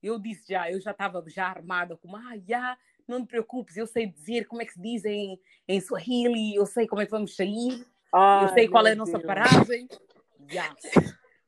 Eu 0.03 0.19
disse 0.19 0.53
já, 0.53 0.69
eu 0.71 0.81
já 0.81 0.91
estava 0.91 1.23
já 1.29 1.47
armada, 1.47 1.97
como, 1.97 2.17
ah, 2.17 2.37
já, 2.37 2.77
não 3.13 3.25
te 3.25 3.29
preocupes, 3.29 3.77
eu 3.77 3.87
sei 3.87 4.07
dizer 4.07 4.47
como 4.47 4.63
é 4.63 4.65
que 4.65 4.73
se 4.73 4.81
diz 4.81 5.05
em, 5.05 5.39
em 5.69 5.81
Swahili, 5.81 6.55
eu 6.55 6.67
sei 6.67 6.87
como 6.87 7.01
é 7.03 7.05
que 7.05 7.11
vamos 7.11 7.37
sair, 7.37 7.85
eu 8.43 8.49
sei 8.55 8.69
qual 8.69 8.87
é 8.87 8.93
a 8.93 8.97
nossa 8.97 9.19
paragem. 9.27 9.89
Já. 10.51 10.75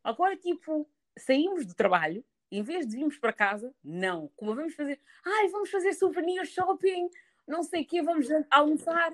Agora, 0.03 0.37
tipo, 0.37 0.89
saímos 1.19 1.67
do 1.67 1.75
trabalho, 1.75 2.25
em 2.51 2.63
vez 2.63 2.87
de 2.87 2.97
virmos 2.97 3.17
para 3.19 3.33
casa, 3.33 3.75
não. 3.83 4.31
Como 4.37 4.55
vamos 4.55 4.75
fazer, 4.75 5.01
ai, 5.25 5.49
vamos 5.49 5.71
fazer 5.71 5.93
souvenir 5.95 6.45
shopping, 6.47 7.09
não 7.47 7.63
sei 7.63 7.83
o 7.83 7.87
quê, 7.87 8.03
vamos 8.03 8.29
almoçar. 8.51 9.13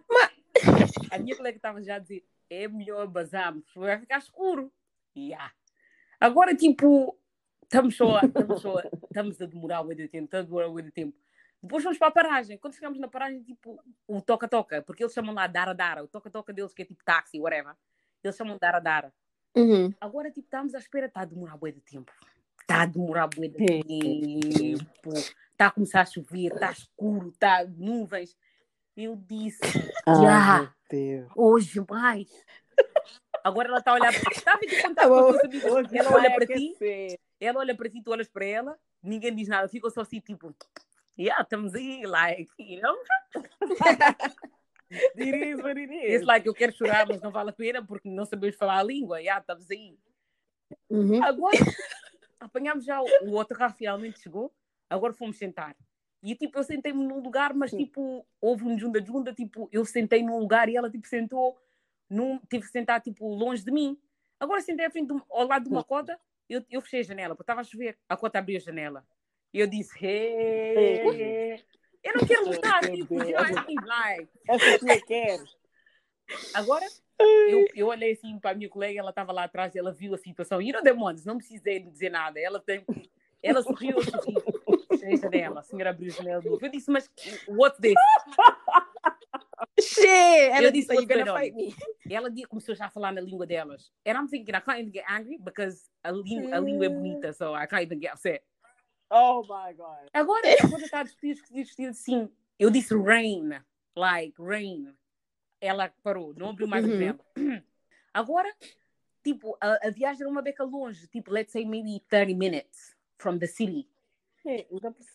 A 1.11 1.19
minha 1.19 1.37
colega 1.37 1.57
estava 1.57 1.83
já 1.83 1.97
a 1.97 1.99
dizer, 1.99 2.25
é 2.51 2.67
melhor 2.69 3.07
bazarmos, 3.07 3.65
vai 3.75 3.99
ficar 3.99 4.19
escuro. 4.19 4.73
Ya. 5.17 5.51
Agora, 6.19 6.55
tipo, 6.55 7.17
estamos 7.63 7.97
só, 7.97 8.17
a- 8.19 8.27
estamos 8.27 8.61
só, 8.61 8.81
estamos 8.81 9.41
a 9.41 9.47
demorar 9.47 9.83
muito 9.85 10.07
tempo, 10.09 10.25
estamos 10.25 10.45
a 10.47 10.49
demorar 10.49 10.69
muito 10.69 10.91
tempo. 10.93 11.17
Depois 11.63 11.85
vamos 11.85 11.99
para 11.99 12.09
a 12.09 12.13
paragem. 12.13 12.57
Quando 12.59 12.75
chegamos 12.75 12.99
na 12.99 13.09
paragem, 13.09 13.43
tipo, 13.43 13.79
o 14.09 14.21
toca-toca, 14.23 14.83
porque 14.83 15.03
eles 15.03 15.13
chamam 15.13 15.35
lá 15.35 15.47
Dara-Dara, 15.47 16.03
o 16.03 16.09
toca-toca 16.09 16.53
deles 16.53 16.73
que 16.73 16.83
é 16.83 16.85
tipo 16.85 17.05
táxi, 17.05 17.39
whatever. 17.39 17.75
Eles 18.25 18.37
chamam 18.37 18.57
Dara-Dara. 18.59 19.13
uhum. 19.57 19.93
Agora, 20.01 20.31
tipo, 20.31 20.47
estamos 20.47 20.75
à 20.75 20.79
espera, 20.79 21.07
está 21.07 21.21
a 21.23 21.25
demorar 21.27 21.59
muito 21.61 21.81
tempo. 21.81 22.13
Está 22.61 22.83
a 22.83 22.87
demorar 22.87 23.29
muito 23.37 23.57
tempo. 23.57 25.11
Está 25.53 25.67
a 25.67 25.71
começar 25.71 26.01
a 26.01 26.07
chover, 26.07 26.53
está 26.53 26.71
escuro, 26.73 27.29
está 27.29 27.65
nuvens. 27.65 28.37
Eu 28.97 29.17
disse, 29.17 29.61
Ah, 30.07 30.15
Já. 30.15 30.75
hoje 31.37 31.85
mais. 31.89 32.29
Agora 33.45 33.69
ela 33.69 33.79
está 33.79 33.93
a 33.93 33.95
olhar 33.95 34.13
para 34.13 34.31
ti. 34.31 34.39
Está 34.39 34.53
a 34.55 34.57
ver 34.57 34.81
quando 34.83 34.95
Tá 34.95 35.03
ela 35.97 36.15
olha 36.15 36.35
para 36.35 36.47
ti, 36.47 36.77
ela 37.39 37.59
olha 37.61 37.75
para 37.77 37.89
ti, 37.89 38.03
tu 38.03 38.11
olhas 38.11 38.29
para 38.29 38.45
ela, 38.45 38.79
ninguém 39.03 39.35
diz 39.35 39.49
nada, 39.49 39.69
fica 39.69 39.89
só 39.91 40.03
assim, 40.03 40.21
tipo, 40.21 40.55
yeah, 41.19 41.43
estamos 41.43 41.75
aí, 41.75 42.03
like, 42.07 42.51
you 42.59 42.81
know? 42.81 42.97
It 45.17 45.37
is 45.37 45.59
what 45.63 45.79
it 45.79 45.93
is. 45.93 46.15
It's 46.17 46.25
like, 46.27 46.47
eu 46.47 46.55
quero 46.55 46.73
chorar, 46.73 47.07
mas 47.07 47.21
não 47.21 47.31
vale 47.31 47.51
a 47.51 47.53
pena 47.53 47.85
porque 47.85 48.09
não 48.09 48.25
sabemos 48.25 48.57
falar 48.57 48.79
a 48.79 48.83
língua, 48.83 49.21
yeah, 49.21 49.41
estamos 49.41 49.71
aí. 49.71 49.97
Uhum. 50.89 51.23
Agora, 51.23 51.57
apanhámos 52.41 52.85
já, 52.85 53.01
o, 53.01 53.07
o 53.31 53.39
autocarro 53.39 53.75
finalmente 53.75 54.19
chegou, 54.21 54.53
agora 54.89 55.13
fomos 55.13 55.37
sentar. 55.39 55.77
E 56.23 56.35
tipo, 56.35 56.59
eu 56.59 56.65
sentei-me 56.65 57.03
num 57.07 57.21
lugar, 57.21 57.55
mas 57.55 57.71
tipo, 57.71 58.27
houve 58.41 58.65
um 58.65 58.77
junda-junda, 58.79 59.33
tipo, 59.33 59.69
eu 59.73 59.85
sentei 59.85 60.23
num 60.23 60.39
lugar 60.39 60.69
e 60.69 60.77
ela 60.77 60.91
tipo 60.91 61.07
sentou, 61.07 61.57
num, 62.09 62.39
tive 62.51 62.65
que 62.65 62.71
sentar 62.71 63.01
tipo 63.01 63.27
longe 63.33 63.65
de 63.65 63.71
mim. 63.71 63.97
Agora 64.39 64.61
sentei 64.61 64.87
à 64.87 64.91
frente, 64.91 65.13
um- 65.13 65.23
ao 65.31 65.47
lado 65.47 65.65
de 65.65 65.71
uma 65.71 65.85
cota, 65.85 66.19
eu, 66.49 66.65
eu 66.69 66.81
fechei 66.81 67.01
a 67.01 67.05
janela, 67.05 67.35
porque 67.35 67.45
estava 67.45 67.61
a 67.61 67.65
chover. 67.65 67.97
A 68.09 68.17
cota 68.17 68.39
abriu 68.39 68.57
a 68.57 68.61
janela. 68.61 69.07
E 69.53 69.59
eu 69.59 69.67
disse, 69.67 69.93
hey, 70.05 71.63
eu 72.05 72.15
não 72.15 72.27
quero 72.27 72.47
lutar, 72.49 72.81
tipo, 72.81 73.17
Deus. 73.17 73.29
you 73.29 73.37
know 73.37 73.43
what 73.43 73.53
I 73.53 73.67
mean? 73.67 73.85
like, 73.87 74.29
Essa 74.49 74.79
tia 74.79 75.01
quer. 75.07 75.41
Agora, 76.55 76.87
eu, 77.19 77.67
eu 77.75 77.87
olhei 77.89 78.13
assim 78.13 78.39
para 78.39 78.53
a 78.53 78.55
minha 78.55 78.69
colega, 78.69 79.01
ela 79.01 79.11
estava 79.11 79.33
lá 79.33 79.45
atrás, 79.45 79.75
ela 79.75 79.93
viu 79.93 80.15
a 80.15 80.19
situação. 80.19 80.63
E 80.63 80.73
não 80.73 80.83
demônios, 80.83 81.25
não 81.25 81.37
precisei 81.37 81.81
dizer 81.81 82.11
nada. 82.11 82.39
Ela 82.39 82.61
tem. 82.61 82.85
Ela 83.43 83.63
sorriu, 83.63 83.97
eu 83.97 84.03
sorri. 84.05 84.35
Deixa 85.01 85.29
dela, 85.29 85.61
a 85.61 85.63
senhora 85.63 85.91
abriu 85.91 86.11
janela 86.11 86.43
novo. 86.43 86.65
Eu 86.65 86.71
disse, 86.71 86.91
mas 86.91 87.11
what's 87.49 87.81
this? 87.81 87.95
Shit! 89.81 90.07
Ela 90.07 90.67
Eu 90.67 90.71
disse, 90.71 90.89
disse, 90.89 90.95
you're 90.95 91.07
gonna 91.07 91.33
"What's 91.33 91.49
fight 91.49 91.57
me. 91.57 91.75
Ela 92.15 92.31
começou 92.49 92.75
já 92.75 92.87
a 92.87 92.91
falar 92.91 93.13
na 93.13 93.21
língua 93.21 93.47
delas. 93.47 93.91
And 94.07 94.13
I'm 94.13 94.29
thinking, 94.29 94.55
I 94.55 94.61
can't 94.61 94.81
even 94.81 94.93
get 94.93 95.05
angry 95.09 95.39
because 95.39 95.89
a, 96.05 96.11
língua, 96.13 96.57
a 96.57 96.61
língua 96.61 96.87
é 96.87 96.89
bonita, 96.89 97.33
so 97.33 97.55
I 97.55 97.67
can't 97.67 97.83
even 97.83 97.99
get 97.99 98.13
upset. 98.13 98.43
Oh 99.11 99.43
my 99.43 99.75
God. 99.75 100.09
Agora, 100.13 100.43
quando 100.71 100.85
está 100.85 101.01
a 101.01 101.03
discutir, 101.03 101.35
discutir, 101.53 101.87
assim, 101.89 102.31
eu 102.59 102.71
disse 102.71 102.95
rain, 102.97 103.61
like, 103.97 104.41
rain. 104.41 104.95
Ela 105.61 105.93
parou, 106.03 106.33
não 106.35 106.51
abriu 106.51 106.67
mais 106.67 106.85
a 106.85 106.89
Uhum. 106.89 106.95
janela. 106.95 107.19
Agora, 108.15 108.51
tipo, 109.23 109.57
a, 109.61 109.89
a 109.89 109.91
viagem 109.91 110.23
era 110.23 110.31
uma 110.31 110.41
beca 110.43 110.65
longe, 110.65 111.07
tipo, 111.09 111.31
let's 111.31 111.53
say 111.53 111.65
maybe 111.65 112.01
30 112.09 112.35
minutes 112.37 112.97
from 113.19 113.39
the 113.39 113.47
city. 113.47 113.89
É, 114.47 114.67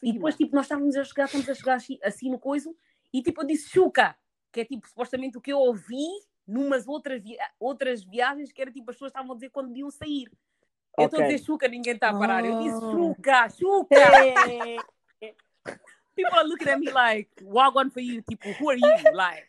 E 0.03 0.13
depois, 0.13 0.35
tipo, 0.35 0.55
nós 0.55 0.65
estávamos 0.65 0.95
a 0.95 1.03
chegar, 1.03 1.25
estamos 1.25 1.49
a 1.49 1.55
chegar 1.55 1.75
assim, 1.75 1.97
assim 2.03 2.29
no 2.29 2.37
coiso, 2.37 2.75
e 3.11 3.23
tipo, 3.23 3.41
eu 3.41 3.47
disse 3.47 3.69
chuca, 3.69 4.15
que 4.51 4.61
é 4.61 4.65
tipo, 4.65 4.87
supostamente 4.87 5.35
o 5.37 5.41
que 5.41 5.51
eu 5.51 5.57
ouvi 5.57 6.05
numas 6.45 6.87
outras, 6.87 7.23
via 7.23 7.39
outras 7.59 8.03
viagens, 8.03 8.51
que 8.51 8.61
era 8.61 8.71
tipo, 8.71 8.91
as 8.91 8.95
pessoas 8.95 9.09
estavam 9.09 9.31
a 9.31 9.35
dizer 9.35 9.49
quando 9.49 9.69
deviam 9.69 9.89
sair. 9.89 10.29
Eu 10.97 11.05
estou 11.05 11.19
a 11.19 11.23
Ok. 11.23 11.27
dizer 11.35 11.43
chuca, 11.45 11.67
ninguém 11.67 11.93
está 11.93 12.09
a 12.09 12.17
parar. 12.17 12.45
Eu 12.45 12.59
disse 12.61 12.75
Oh. 12.77 12.91
chuca, 12.91 13.49
chuca. 13.49 13.95
Hey. 14.49 14.77
People 16.15 16.33
are 16.39 16.47
looking 16.47 16.69
at 16.69 16.79
me 16.79 16.89
like, 16.91 17.29
walk 17.43 17.77
on 17.77 17.89
for 17.89 17.99
you, 18.01 18.21
tipo, 18.21 18.47
who 18.59 18.69
are 18.69 18.79
you? 18.79 19.13
Like, 19.13 19.45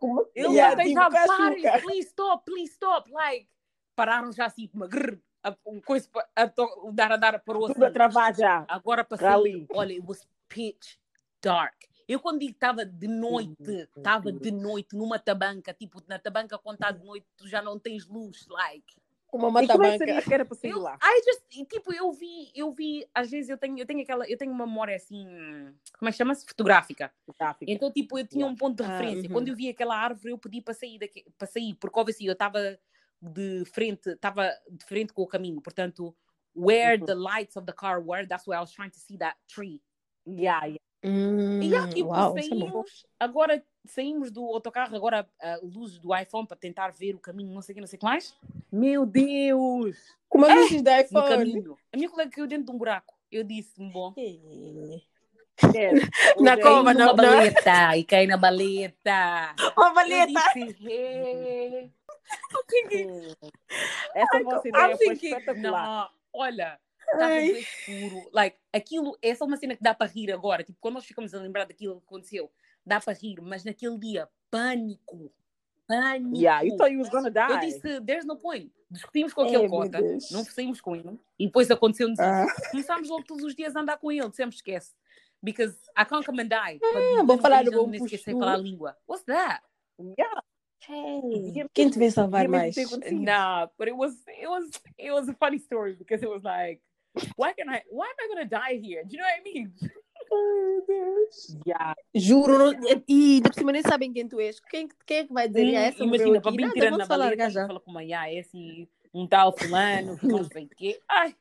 Como- 0.00 0.26
eu 0.34 0.52
Yeah, 0.52 0.72
yeah, 0.72 0.82
tipo, 0.82 0.94
já, 1.00 1.10
cá, 1.10 1.26
parem, 1.26 1.62
chuca. 1.62 1.78
please 1.82 2.08
stop, 2.08 2.44
please 2.44 2.72
stop. 2.72 3.10
Like, 3.10 3.48
pararam 3.94 4.32
já 4.32 4.46
assim, 4.46 4.68
uma 4.74 4.86
grrr, 4.88 5.18
a, 5.44 5.56
um 5.64 5.80
coisa, 5.80 6.08
pa- 6.12 6.28
a, 6.34 6.48
to- 6.48 6.80
o 6.88 6.92
dar 6.92 7.12
a 7.12 7.16
dar 7.16 7.38
parou 7.38 7.68
Tudo 7.68 7.84
a 7.84 7.90
travar 7.90 8.34
já. 8.34 8.64
Agora 8.68 9.04
passei, 9.04 9.26
Rally. 9.26 9.66
olha, 9.70 9.92
it 9.92 10.02
was 10.06 10.26
pitch 10.48 10.96
dark. 11.40 11.74
Eu 12.08 12.20
quando 12.20 12.40
digo 12.40 12.52
que 12.52 12.56
estava 12.56 12.84
de 12.84 13.06
noite, 13.08 13.88
estava 13.96 14.30
de 14.32 14.50
noite 14.50 14.94
numa 14.96 15.18
tabanca, 15.18 15.72
tipo, 15.72 16.02
na 16.08 16.18
tabanca 16.18 16.58
quando 16.58 16.74
está 16.76 16.90
de 16.90 17.04
noite, 17.04 17.26
tu 17.36 17.48
já 17.48 17.62
não 17.62 17.78
tens 17.78 18.06
luz, 18.06 18.46
like. 18.48 18.96
Uma 19.32 19.48
E 19.48 19.50
como 19.50 19.58
é 19.58 19.62
que 19.62 19.66
matabanca. 19.68 19.98
sabias 19.98 20.24
que 20.24 20.34
era 20.34 20.44
para 20.44 20.56
sair 20.56 20.70
Eu, 20.70 20.80
lá? 20.80 20.96
I 21.02 21.22
just, 21.24 21.42
e, 21.56 21.64
tipo, 21.66 21.92
eu 21.92 22.12
vi, 22.12 22.50
eu 22.54 22.70
vi, 22.70 23.06
às 23.14 23.30
vezes 23.30 23.50
eu 23.50 23.58
tenho, 23.58 23.78
eu 23.78 23.84
tenho 23.86 24.00
aquela, 24.02 24.28
eu 24.28 24.38
tenho 24.38 24.52
uma 24.52 24.66
memória 24.66 24.94
assim, 24.96 25.24
como 25.98 26.08
é 26.08 26.12
que 26.12 26.18
chama-se? 26.18 26.46
Fotográfica. 26.46 27.12
Gráfico. 27.38 27.70
Então, 27.70 27.90
tipo, 27.92 28.18
eu 28.18 28.26
tinha 28.26 28.42
Yeah. 28.44 28.54
um 28.54 28.56
ponto 28.56 28.76
de 28.82 28.84
Ah, 28.84 28.92
referência. 28.92 29.28
uhum. 29.28 29.32
Quando 29.32 29.48
eu 29.48 29.56
vi 29.56 29.68
aquela 29.68 29.96
árvore, 29.96 30.30
eu 30.30 30.38
pedi 30.38 30.62
para 30.62 30.74
sair, 30.74 30.98
daqui, 30.98 31.24
para 31.36 31.46
sair 31.46 31.74
porque 31.74 31.98
obviamente 31.98 32.26
eu 32.26 32.32
estava 32.32 32.78
de 33.20 33.64
frente, 33.66 34.10
estava 34.10 34.50
de 34.70 34.84
frente 34.84 35.12
com 35.12 35.22
o 35.22 35.26
caminho, 35.26 35.60
portanto, 35.60 36.16
where 36.54 36.98
Uhum. 37.00 37.06
the 37.06 37.14
lights 37.14 37.56
of 37.56 37.66
the 37.66 37.72
car 37.72 38.00
were, 38.00 38.26
that's 38.26 38.46
why 38.46 38.56
I 38.56 38.60
was 38.60 38.70
trying 38.72 38.90
to 38.90 38.98
see 38.98 39.18
that 39.18 39.36
tree. 39.48 39.82
Yeah, 40.26 40.66
yeah. 40.66 40.78
Hum, 41.04 41.60
E 41.62 41.68
já, 41.70 41.88
tipo, 41.88 42.12
isso 42.14 42.38
é 42.38 42.42
saímos, 42.42 43.06
agora 43.20 43.64
saímos 43.90 44.30
do 44.30 44.44
autocarro, 44.44 44.94
agora 44.96 45.28
a 45.40 45.58
luz 45.62 45.98
do 45.98 46.14
iPhone 46.16 46.46
para 46.46 46.56
tentar 46.56 46.90
ver 46.90 47.14
o 47.14 47.18
caminho, 47.18 47.52
não 47.52 47.62
sei 47.62 47.72
o 47.72 47.74
que, 47.74 47.80
não 47.80 47.88
sei 47.88 47.96
o 47.96 48.00
que 48.00 48.04
mais, 48.06 48.36
Meu 48.72 49.04
Deus! 49.06 49.96
Com 50.28 50.38
uma 50.38 50.54
luzes 50.54 50.82
da 50.82 50.96
no 50.96 51.02
iPhone. 51.02 51.28
caminho. 51.28 51.78
A 51.92 51.96
minha 51.96 52.08
colega 52.10 52.30
caiu 52.30 52.46
dentro 52.46 52.66
de 52.66 52.72
um 52.72 52.78
buraco. 52.78 53.14
Eu 53.30 53.42
disse, 53.44 53.72
bom, 53.78 54.12
Esquece. 55.56 56.10
Na 56.40 56.52
é 56.52 56.60
cova, 56.60 56.90
é? 56.92 56.94
baleta, 57.14 57.96
e 57.96 58.04
caí 58.04 58.26
na 58.26 58.36
baleta. 58.36 59.54
Uma 59.76 59.88
Eu 59.88 59.94
valeta. 59.94 60.26
disse, 60.62 60.86
"Hey." 60.86 61.90
isso. 62.92 63.36
Essa 64.14 64.42
vossa 64.42 64.68
ideia 64.68 64.96
foi 64.96 65.06
thinking- 65.10 65.28
espetacular. 65.28 66.10
Olha, 66.32 66.78
estava 67.00 67.40
escuro. 67.40 68.28
Like, 68.32 68.58
aquilo, 68.72 69.16
essa 69.22 69.44
é 69.44 69.46
uma 69.46 69.56
cena 69.56 69.74
que 69.76 69.82
dá 69.82 69.94
para 69.94 70.10
rir 70.10 70.30
agora. 70.30 70.62
Tipo, 70.62 70.76
quando 70.80 70.94
nós 70.96 71.06
ficamos 71.06 71.32
a 71.32 71.38
lembrar 71.40 71.64
daquilo 71.64 72.00
que 72.00 72.06
aconteceu, 72.06 72.50
dá 72.86 73.00
para 73.00 73.12
rir, 73.14 73.40
mas 73.42 73.64
naquele 73.64 73.98
dia, 73.98 74.28
pânico. 74.50 75.32
Pânico. 75.88 76.36
Yeah, 76.36 76.62
you 76.62 76.76
thought 76.76 76.92
you 76.92 76.98
was 77.00 77.08
gonna 77.10 77.30
die. 77.30 77.52
Eu 77.52 77.60
disse, 77.60 78.00
there's 78.02 78.24
no 78.24 78.36
point. 78.36 78.70
Discutimos 78.90 79.32
com 79.34 79.42
aquele 79.42 79.62
meu 79.62 79.70
cota, 79.70 79.98
não 80.30 80.44
saímos 80.44 80.80
com 80.80 80.94
ele. 80.94 81.18
E 81.38 81.46
depois 81.46 81.70
aconteceu-nos 81.70 82.18
Ah. 82.20 82.44
isso. 82.46 82.70
Começámos 82.70 83.08
logo 83.08 83.24
todos 83.24 83.44
os 83.44 83.54
dias 83.54 83.74
a 83.74 83.80
andar 83.80 83.98
com 83.98 84.10
ele, 84.12 84.32
sempre 84.32 84.54
esquece. 84.56 84.94
Because 85.42 85.76
I 85.96 86.04
can't 86.04 86.24
come 86.24 86.40
and 86.42 86.48
die. 86.48 86.80
Ah, 86.82 87.22
vou 87.24 87.38
falar 87.38 87.64
do 87.64 87.70
bom 87.72 87.92
esquecer 87.92 88.32
falar 88.32 88.54
a 88.54 88.56
língua. 88.56 88.96
What's 89.06 89.24
that? 89.26 89.62
Yeah. 89.98 90.42
Hey, 90.88 91.64
Quem 91.74 91.90
te 91.90 91.98
vê 91.98 92.10
salvar 92.10 92.48
mais? 92.48 92.76
Nah, 93.12 93.66
but 93.78 93.88
it 93.88 93.96
was 93.96 94.14
it 94.28 94.48
was 94.48 94.70
it 94.98 95.10
was 95.12 95.28
a 95.28 95.34
funny 95.34 95.58
story 95.58 95.94
because 95.94 96.22
it 96.24 96.28
was 96.28 96.42
like, 96.44 96.80
why 97.36 97.52
can 97.54 97.68
I 97.68 97.82
why 97.90 98.06
am 98.06 98.16
I 98.20 98.28
gonna 98.28 98.44
die 98.44 98.78
here? 98.78 99.02
Do 99.04 99.16
you 99.16 99.18
know 99.22 99.26
what 99.28 99.40
I 99.40 99.42
mean? 99.42 99.72
Yeah. 101.66 101.94
Juro, 102.14 102.58
não, 102.58 103.02
e 103.08 103.40
de 103.40 103.48
por 103.48 103.54
cima 103.54 103.72
nem 103.72 103.82
sabem 103.82 104.12
quem 104.12 104.28
tu 104.28 104.40
és. 104.40 104.60
Quem, 104.60 104.88
quem 105.06 105.18
é 105.18 105.24
que 105.24 105.32
vai 105.32 105.48
dizer? 105.48 105.64
Hum, 105.64 105.76
"Ah, 105.76 105.80
essa 105.80 106.04
imagina, 106.04 106.40
para 106.40 106.52
Nada, 106.52 106.72
tirando 106.72 106.98
na 106.98 107.06
falar 107.06 107.50
já. 107.50 107.66
fala 107.66 107.80
como 107.80 107.98
ah, 107.98 108.04
é 108.04 108.38
assim, 108.38 108.88
um 109.12 109.26
tal 109.26 109.56
fulano, 109.56 110.18
que 110.18 110.26
não 110.26 110.44
sei 110.44 110.64
o 110.64 110.68
quê. 110.68 111.00
Ai. 111.08 111.34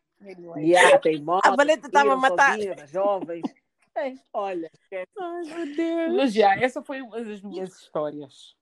Yeah, 0.58 0.98
tem 1.00 1.22
moto. 1.22 1.46
A 1.46 1.56
valeta 1.56 1.88
estava 1.88 2.14
a 2.14 2.18
matar. 2.18 2.54
sozinhas, 2.54 2.82
as 2.82 2.90
jovens. 2.90 3.42
É, 3.98 4.14
olha, 4.34 4.70
esquece. 4.74 5.10
Ai, 5.18 5.44
meu 5.44 5.74
Deus. 5.74 6.16
Mas 6.18 6.34
já, 6.34 6.54
essa 6.58 6.82
foi 6.82 7.02
uma 7.02 7.24
das 7.24 7.42
minhas 7.42 7.80
histórias. 7.80 8.54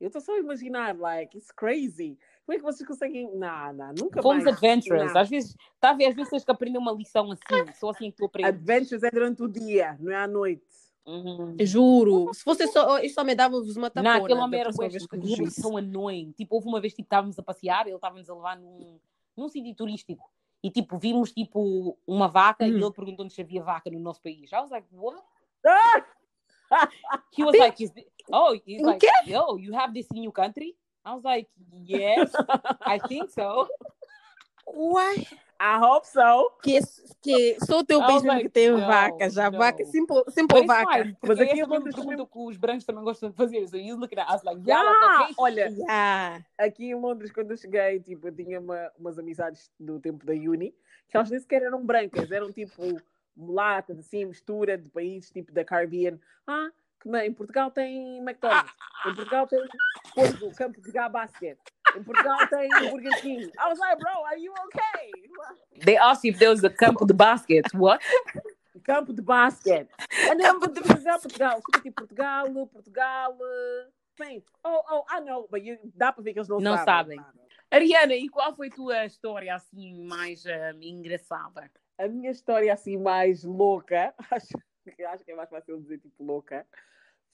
Eu 0.00 0.06
estou 0.06 0.22
só 0.22 0.34
a 0.34 0.38
imaginar, 0.38 0.96
like, 0.96 1.36
it's 1.36 1.50
crazy. 1.50 2.18
Como 2.46 2.54
é 2.54 2.58
que 2.58 2.62
vocês 2.62 2.86
conseguem. 2.86 3.30
Não, 3.34 3.72
não, 3.72 3.94
nunca 3.98 4.20
Fomos 4.22 4.44
mais. 4.44 4.54
adventurous. 4.56 5.12
Não. 5.12 5.20
Às 5.20 5.28
vezes, 5.30 5.56
tá 5.80 5.90
a 5.90 5.92
ver, 5.94 6.06
às 6.06 6.14
vezes 6.14 6.30
tens 6.30 6.44
que 6.44 6.50
aprender 6.50 6.78
uma 6.78 6.92
lição 6.92 7.30
assim, 7.32 7.72
só 7.78 7.90
assim 7.90 8.10
que 8.10 8.16
tu 8.18 8.26
aprendes. 8.26 8.48
Adventures 8.50 9.02
é 9.02 9.10
durante 9.10 9.42
o 9.42 9.48
dia, 9.48 9.96
não 9.98 10.12
é 10.12 10.16
à 10.16 10.26
noite. 10.28 10.62
Uhum. 11.06 11.56
Juro. 11.60 12.32
Se 12.32 12.42
fosse 12.42 12.66
só, 12.68 12.98
isto 13.00 13.14
só 13.14 13.24
me 13.24 13.34
dava-vos 13.34 13.76
uma 13.76 13.90
tapona. 13.90 14.18
Não, 14.18 14.24
aquele 14.24 14.40
homem 14.40 14.60
era 14.60 14.70
visse. 14.70 15.60
tão 15.62 15.76
annoying. 15.76 16.32
Tipo, 16.32 16.54
houve 16.56 16.66
uma 16.68 16.80
vez 16.80 16.92
que 16.92 16.98
tipo, 17.02 17.06
estávamos 17.06 17.38
a 17.38 17.42
passear, 17.42 17.86
ele 17.86 17.94
estava-nos 17.96 18.28
a 18.30 18.34
levar 18.34 18.56
num, 18.58 18.98
num 19.36 19.48
sítio 19.48 19.74
turístico. 19.74 20.30
E 20.62 20.70
tipo, 20.70 20.96
vimos 20.98 21.30
tipo 21.32 21.98
uma 22.06 22.26
vaca 22.26 22.66
e 22.66 22.72
Hum. 22.72 22.78
ele 22.78 22.90
perguntou-nos 22.92 23.34
se 23.34 23.40
havia 23.42 23.62
vaca 23.62 23.90
no 23.90 23.98
nosso 24.00 24.22
país. 24.22 24.50
I 24.50 24.56
was 24.56 24.70
like, 24.70 24.86
what? 24.92 25.22
Ah! 25.66 26.06
He 27.36 27.44
was 27.44 27.54
like, 27.58 27.78
Is 27.84 27.90
thi- 27.90 28.06
oh, 28.32 28.54
he's 28.66 28.80
like, 28.82 29.06
yo, 29.26 29.58
you 29.58 29.74
have 29.74 29.92
this 29.92 30.06
in 30.14 30.22
your 30.24 30.32
country? 30.32 30.74
I 31.04 31.12
was 31.14 31.22
like, 31.24 31.48
yes, 31.84 32.32
I 32.86 32.98
think 32.98 33.30
so. 33.30 33.68
Uai, 34.66 35.26
I 35.60 35.78
hope 35.78 36.06
so. 36.06 36.50
que, 36.62 36.80
que 37.20 37.56
só 37.60 37.80
o 37.80 37.84
teu 37.84 38.00
país 38.00 38.14
was 38.14 38.22
mesmo 38.22 38.28
like, 38.38 38.42
que 38.44 38.48
tem 38.48 38.70
no, 38.70 38.78
vaca, 38.80 39.28
já 39.30 39.50
no. 39.50 39.58
vaca, 39.58 39.84
simple, 39.84 40.22
But 40.24 40.32
simple 40.34 40.58
it's 40.60 40.66
vaca. 40.66 40.92
fine, 41.04 41.16
Mas 41.22 41.36
porque 41.38 41.42
aqui 41.42 41.56
foi 41.56 41.62
uma 41.64 41.76
Londres 41.76 41.94
pergunta 41.94 42.26
que 42.26 42.38
os 42.38 42.56
brancos 42.56 42.84
também 42.84 43.04
gostam 43.04 43.30
de 43.30 43.36
fazer. 43.36 43.68
So 43.68 43.76
he's 43.76 43.96
looking 43.96 44.18
at 44.18 44.34
us 44.34 44.42
like, 44.42 44.60
Yeah, 44.66 44.82
yeah, 44.82 45.28
olha, 45.36 45.68
Yeah. 45.68 46.44
aqui 46.58 46.86
em 46.86 46.94
Londres, 46.94 47.30
quando 47.30 47.50
eu 47.50 47.56
cheguei, 47.58 48.00
tipo, 48.00 48.28
eu 48.28 48.34
tinha 48.34 48.58
uma- 48.58 48.90
umas 48.98 49.18
amizades 49.18 49.70
do 49.78 50.00
tempo 50.00 50.24
da 50.24 50.32
uni, 50.32 50.74
que 51.08 51.16
elas 51.16 51.30
nem 51.30 51.38
sequer 51.38 51.62
eram 51.62 51.84
brancas, 51.84 52.30
eram 52.32 52.50
tipo 52.50 52.98
mulatas, 53.36 53.98
assim, 53.98 54.24
mistura 54.24 54.78
de 54.78 54.88
países, 54.88 55.30
tipo 55.30 55.52
da 55.52 55.64
Caribbean. 55.64 56.18
Ah, 56.46 56.70
que 57.04 57.18
em 57.26 57.32
Portugal 57.32 57.70
tem 57.70 58.18
McDonald's, 58.18 58.72
em 59.06 59.14
Portugal 59.14 59.46
tem 59.46 59.60
o 60.42 60.54
campo 60.54 60.80
de 60.80 60.90
gá 60.90 61.08
basket, 61.08 61.58
em 61.96 62.02
Portugal 62.02 62.38
tem 62.48 62.68
Burger 62.90 63.20
King. 63.20 63.44
I 63.44 63.68
was 63.68 63.78
like, 63.78 63.98
bro, 63.98 64.24
are 64.24 64.40
you 64.40 64.52
okay? 64.66 65.12
They 65.84 65.96
asked 65.96 66.24
if 66.28 66.38
there 66.38 66.50
was 66.50 66.64
a 66.64 66.70
campo 66.70 67.04
de 67.06 67.12
basket. 67.14 67.66
What? 67.74 68.02
Campo 68.82 69.12
de 69.12 69.22
basquete. 69.22 69.88
Ah, 70.30 70.34
não, 70.34 70.60
campo 70.60 70.68
de 70.72 70.80
Portugal, 70.82 71.20
Portugal. 71.20 71.62
Fica 71.66 71.80
tipo 71.82 71.94
Portugal, 71.96 72.66
Portugal. 72.66 73.38
eh, 73.40 73.88
Bem, 74.18 74.44
oh, 74.62 74.80
oh, 74.90 75.04
I 75.10 75.20
know, 75.20 75.48
but 75.50 75.60
you, 75.64 75.76
dá 75.94 76.12
para 76.12 76.22
ver 76.22 76.32
que 76.32 76.38
eles 76.38 76.48
não, 76.48 76.60
Não 76.60 76.76
sabem. 76.76 77.18
sabem. 77.18 77.40
Ariana, 77.70 78.14
e 78.14 78.28
qual 78.28 78.54
foi 78.54 78.68
a 78.68 78.70
tua 78.70 79.04
história 79.06 79.52
assim 79.54 80.04
mais 80.06 80.44
um, 80.46 80.80
engraçada? 80.82 81.68
A 81.98 82.06
minha 82.06 82.30
história 82.30 82.72
assim 82.72 82.96
mais 82.96 83.42
louca, 83.42 84.14
acho, 84.30 84.56
acho 85.08 85.24
que 85.24 85.32
é 85.32 85.34
mais 85.34 85.50
fácil 85.50 85.80
dizer 85.80 85.98
tipo 85.98 86.22
louca, 86.22 86.64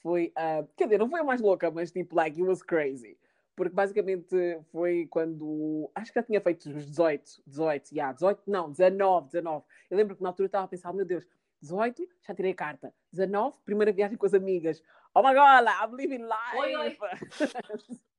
foi, 0.03 0.32
ah, 0.36 0.64
quer 0.76 0.84
dizer, 0.84 0.98
não 0.98 1.09
foi 1.09 1.20
a 1.20 1.24
mais 1.24 1.40
louca, 1.40 1.70
mas 1.70 1.90
tipo, 1.90 2.16
like, 2.16 2.40
it 2.40 2.48
was 2.48 2.62
crazy. 2.62 3.18
Porque 3.57 3.74
basicamente 3.74 4.61
foi 4.72 5.07
quando, 5.11 5.90
acho 5.94 6.12
que 6.12 6.18
já 6.18 6.24
tinha 6.24 6.40
feito 6.40 6.66
os 6.70 6.86
18, 6.86 7.42
18, 7.46 7.92
yeah, 7.92 8.12
18, 8.12 8.42
não, 8.46 8.70
19, 8.70 9.26
19. 9.26 9.64
Eu 9.90 9.96
lembro 9.96 10.16
que 10.16 10.22
na 10.22 10.30
altura 10.30 10.44
eu 10.44 10.48
estava 10.48 10.64
a 10.64 10.68
pensar, 10.68 10.92
meu 10.92 11.05
Deus, 11.05 11.26
18, 11.61 12.09
já 12.26 12.34
tirei 12.34 12.55
carta. 12.55 12.94
19, 13.12 13.59
primeira 13.64 13.92
viagem 13.92 14.16
com 14.16 14.24
as 14.24 14.32
amigas. 14.34 14.82
Oh 15.14 15.22
my 15.22 15.34
God, 15.34 15.66
I'm 15.66 15.96
living 15.96 16.22
life! 16.22 16.57
Oi, 16.57 16.76
oi. 16.76 16.96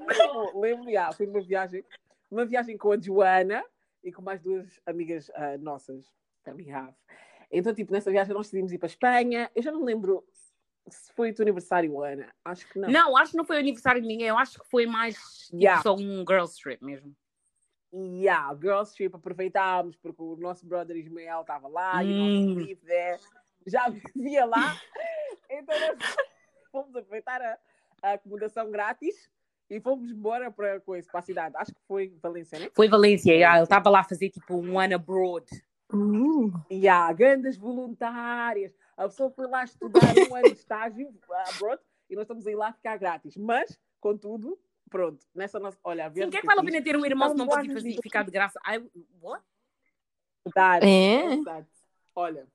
Lembro, 0.00 0.60
lembro, 0.60 0.90
yeah, 0.90 1.12
foi 1.12 1.26
uma 1.26 1.40
viagem, 1.40 1.84
uma 2.30 2.44
viagem 2.44 2.76
com 2.76 2.92
a 2.92 3.00
Joana 3.00 3.64
e 4.02 4.12
com 4.12 4.22
mais 4.22 4.40
duas 4.40 4.80
amigas 4.86 5.30
ah, 5.34 5.56
nossas, 5.58 6.12
that 6.44 6.56
we 6.56 6.70
have. 6.70 6.94
Então, 7.50 7.74
tipo, 7.74 7.92
nessa 7.92 8.10
viagem 8.10 8.34
nós 8.34 8.46
decidimos 8.46 8.72
ir 8.72 8.78
para 8.78 8.86
a 8.86 8.90
Espanha. 8.90 9.50
Eu 9.54 9.62
já 9.62 9.72
não 9.72 9.84
lembro 9.84 10.24
se 10.90 11.12
foi 11.12 11.30
o 11.30 11.34
teu 11.34 11.42
aniversário, 11.44 12.02
Ana. 12.02 12.32
Acho 12.44 12.68
que 12.68 12.78
não. 12.78 12.88
Não, 12.90 13.16
acho 13.16 13.32
que 13.32 13.36
não 13.36 13.44
foi 13.44 13.56
o 13.56 13.60
aniversário 13.60 14.00
de 14.00 14.08
ninguém. 14.08 14.28
Eu 14.28 14.38
acho 14.38 14.58
que 14.58 14.68
foi 14.68 14.86
mais 14.86 15.16
tipo, 15.46 15.62
Yeah. 15.62 15.82
só 15.82 15.94
um 15.94 16.24
girls 16.28 16.60
trip 16.60 16.84
mesmo. 16.84 17.14
Yeah, 17.92 18.54
Girls 18.60 18.94
Trip 18.94 19.16
aproveitámos 19.16 19.96
porque 19.96 20.20
o 20.20 20.36
nosso 20.36 20.66
brother 20.66 20.94
Ismael 20.94 21.40
estava 21.40 21.68
lá 21.68 22.04
e 22.04 22.12
o 22.12 22.54
nosso 22.54 22.76
there 22.84 23.18
já 23.66 23.88
vivia 23.88 24.44
lá. 24.44 24.76
Então 25.50 25.74
nós 25.80 26.16
fomos 26.70 26.94
aproveitar 26.94 27.40
a, 27.40 27.58
a 28.02 28.12
acomodação 28.12 28.70
grátis 28.70 29.30
e 29.70 29.80
fomos 29.80 30.10
embora 30.10 30.50
para 30.50 30.78
coisa, 30.80 31.08
para 31.10 31.20
a 31.20 31.22
cidade. 31.22 31.56
Acho 31.56 31.74
que 31.74 31.80
foi 31.88 32.14
Valência, 32.22 32.58
né? 32.58 32.70
Foi 32.74 32.86
Valência, 32.86 33.32
yeah, 33.32 33.56
ele 33.56 33.64
estava 33.64 33.88
lá 33.88 34.00
a 34.00 34.04
fazer 34.04 34.28
tipo 34.28 34.54
um 34.58 34.78
ano 34.78 34.96
abroad. 34.96 35.46
Uh, 35.92 36.52
E 36.70 36.86
há 36.88 37.12
grandes 37.12 37.56
voluntárias. 37.56 38.74
A 38.96 39.04
pessoa 39.04 39.30
foi 39.30 39.46
lá 39.46 39.64
estudar 39.64 40.14
um 40.30 40.34
ano 40.34 40.50
de 40.50 40.58
estágio 40.58 41.14
abroad 41.30 41.80
e 42.10 42.14
nós 42.14 42.24
estamos 42.24 42.46
aí 42.46 42.54
lá 42.54 42.72
ficar 42.72 42.96
grátis. 42.98 43.36
Mas, 43.36 43.78
contudo, 44.00 44.58
pronto, 44.90 45.24
nessa 45.34 45.58
nossa. 45.58 45.78
Olha, 45.82 46.10
Sim, 46.10 46.28
quem 46.28 46.38
é 46.38 46.40
que 46.40 46.46
vale 46.46 46.60
a 46.60 46.64
pena 46.64 46.82
ter 46.82 46.96
um 46.96 47.06
irmão 47.06 47.30
se 47.30 47.36
não 47.36 47.46
Vamos 47.46 47.66
pode 47.66 47.72
fazer, 47.72 48.02
ficar 48.02 48.22
de 48.24 48.30
graça? 48.30 48.60
I, 48.66 48.78
what? 49.20 49.42
É? 50.86 51.36
Olha, 52.14 52.46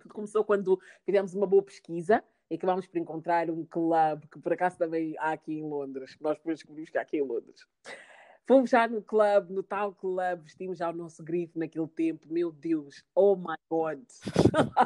tudo 0.00 0.14
começou 0.14 0.44
quando 0.44 0.80
fizemos 1.04 1.34
uma 1.34 1.46
boa 1.46 1.62
pesquisa 1.62 2.22
e 2.50 2.56
acabámos 2.56 2.86
por 2.86 2.98
encontrar 2.98 3.50
um 3.50 3.64
clube 3.64 4.26
que 4.30 4.38
por 4.38 4.52
acaso 4.52 4.76
também 4.76 5.16
há 5.18 5.32
aqui 5.32 5.54
em 5.54 5.62
Londres. 5.62 6.16
Nós 6.20 6.36
depois 6.36 6.58
descobrimos 6.58 6.90
que 6.90 6.98
há 6.98 7.02
aqui 7.02 7.18
em 7.18 7.22
Londres. 7.22 7.66
Fomos 8.46 8.70
já 8.70 8.88
no 8.88 9.00
clube, 9.02 9.52
no 9.52 9.62
tal 9.62 9.94
clube, 9.94 10.42
vestimos 10.42 10.78
já 10.78 10.90
o 10.90 10.92
nosso 10.92 11.22
grifo 11.22 11.58
naquele 11.58 11.86
tempo. 11.88 12.26
Meu 12.28 12.50
Deus, 12.50 13.04
oh 13.14 13.36
my 13.36 13.56
God. 13.70 14.02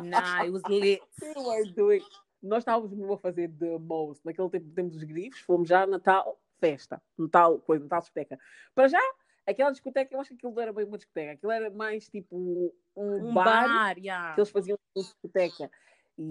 Nah, 0.04 0.44
it 0.44 0.50
was 0.50 0.62
lit. 0.68 1.00
You 1.22 1.50
are 1.50 1.72
doing. 1.72 2.02
Nós 2.42 2.58
estávamos 2.58 2.92
mesmo 2.92 3.14
a 3.14 3.18
fazer 3.18 3.48
the 3.48 3.78
most. 3.78 4.24
Naquele 4.24 4.50
tempo 4.50 4.70
temos 4.74 4.96
os 4.96 5.02
grifos, 5.02 5.40
fomos 5.40 5.68
já 5.68 5.86
na 5.86 5.98
tal 5.98 6.38
festa, 6.60 7.02
no 7.16 7.28
tal 7.28 7.58
coisa, 7.60 7.84
na 7.84 7.88
tal 7.88 8.00
discoteca. 8.00 8.38
Para 8.74 8.88
já, 8.88 9.00
aquela 9.46 9.70
discoteca, 9.70 10.14
eu 10.14 10.20
acho 10.20 10.30
que 10.30 10.36
aquilo 10.36 10.52
não 10.52 10.62
era 10.62 10.72
bem 10.72 10.84
uma 10.84 10.98
discoteca, 10.98 11.32
aquilo 11.32 11.52
era 11.52 11.70
mais 11.70 12.08
tipo 12.08 12.36
um, 12.36 12.72
um 12.94 13.30
Um 13.30 13.34
bar, 13.34 13.44
bar, 13.44 13.98
yeah. 13.98 14.34
que 14.34 14.40
eles 14.40 14.50
faziam 14.50 14.78
uma 14.94 15.02
discoteca. 15.02 15.70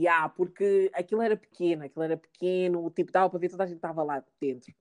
Há, 0.09 0.30
porque 0.30 0.89
aquilo 0.93 1.21
era 1.21 1.38
pequeno, 1.38 1.84
aquilo 1.84 2.03
era 2.03 2.17
pequeno, 2.17 2.89
tipo, 2.89 3.11
dava 3.11 3.30
para 3.30 3.39
ver 3.39 3.49
toda 3.49 3.63
a 3.63 3.67
gente 3.67 3.78
estava 3.78 4.03
lá 4.03 4.23
dentro. 4.39 4.73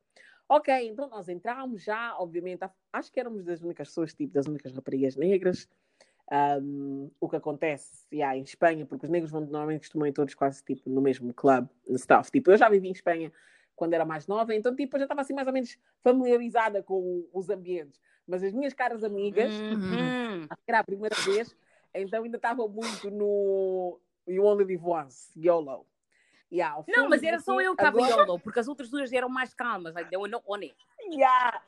Ok, 0.49 0.88
então 0.88 1.09
nós 1.09 1.28
entramos 1.28 1.82
já, 1.82 2.16
obviamente, 2.18 2.61
acho 2.92 3.11
que 3.11 3.18
éramos 3.18 3.45
das 3.45 3.62
únicas 3.62 3.88
pessoas, 3.88 4.12
tipo, 4.12 4.34
das 4.34 4.47
únicas 4.47 4.72
raparigas 4.72 5.16
negras. 5.16 5.68
Um, 6.32 7.11
o 7.20 7.28
que 7.28 7.36
acontece 7.36 8.07
yeah, 8.11 8.36
em 8.36 8.42
Espanha, 8.42 8.86
porque 8.86 9.05
os 9.05 9.11
negros 9.11 9.30
vão 9.30 9.42
normalmente 9.42 9.80
costumam 9.80 10.09
ir 10.09 10.12
todos 10.12 10.34
quase 10.34 10.64
tipo 10.64 10.88
no 10.88 11.01
mesmo 11.01 11.34
club, 11.34 11.68
stuff. 11.97 12.30
Tipo, 12.30 12.51
eu 12.51 12.57
já 12.57 12.68
vivi 12.68 12.88
em 12.88 12.92
Espanha 12.92 13.30
quando 13.76 13.92
era 13.92 14.07
mais 14.07 14.26
nova, 14.26 14.55
então 14.55 14.74
tipo, 14.74 14.97
eu 14.97 15.01
já 15.01 15.05
estava 15.05 15.20
assim 15.20 15.34
mais 15.34 15.47
ou 15.47 15.53
menos 15.53 15.78
familiarizada 16.03 16.82
com 16.82 17.28
os 17.32 17.51
ambientes. 17.51 18.01
Mas 18.26 18.42
as 18.42 18.55
minhas 18.55 18.72
caras 18.72 19.05
amigas, 19.05 19.53
Uhum. 19.70 20.12
era 20.66 20.78
a 20.78 20.84
primeira 20.84 21.16
vez, 21.22 21.55
então 21.92 22.24
ainda 22.24 22.36
estava 22.36 22.66
muito 22.66 23.11
no 23.11 24.01
You 24.26 24.45
Only 24.45 24.64
Live 24.64 24.84
Once, 24.84 25.30
YOLO. 25.38 25.86
Yeah, 26.55 26.85
Não, 26.87 27.09
mas 27.09 27.21
era 27.25 27.41
só 27.41 27.61
eu 27.61 27.75
que 27.75 27.83
estava 27.83 27.99
agora- 27.99 28.23
YOLO, 28.23 28.39
porque 28.39 28.61
as 28.61 28.69
outras 28.69 28.89
duas 28.89 29.13
eram 29.13 29.29
mais 29.29 29.53
calmas. 29.53 29.93
Like, 29.93 30.09
they 30.09 30.17
were 30.19 30.31
not 30.31 30.45
on 30.47 30.59
it. 30.61 30.77
Yeah, 31.11 31.61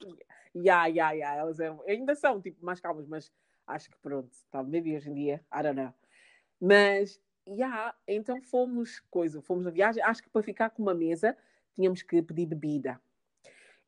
yeah, 0.54 0.86
yeah, 0.86 1.10
yeah. 1.12 1.36
Elas 1.40 1.58
eram, 1.58 1.82
ainda 1.88 2.14
são 2.14 2.40
tipo 2.40 2.64
mais 2.64 2.78
calmas, 2.78 3.04
mas 3.08 3.32
acho 3.66 3.90
que 3.90 3.96
pronto, 3.98 4.30
tá, 4.48 4.62
maybe 4.62 4.94
hoje 4.96 5.10
em 5.10 5.14
dia, 5.14 5.44
I 5.52 5.62
don't 5.62 5.74
know. 5.74 5.92
Mas, 6.60 7.20
yeah, 7.48 7.94
então 8.06 8.40
fomos, 8.42 9.00
coisa, 9.10 9.42
fomos 9.42 9.64
na 9.64 9.72
viagem, 9.72 10.00
acho 10.04 10.22
que 10.22 10.28
para 10.30 10.42
ficar 10.42 10.70
com 10.70 10.82
uma 10.82 10.94
mesa 10.94 11.36
tínhamos 11.74 12.02
que 12.02 12.22
pedir 12.22 12.46
bebida. 12.46 13.00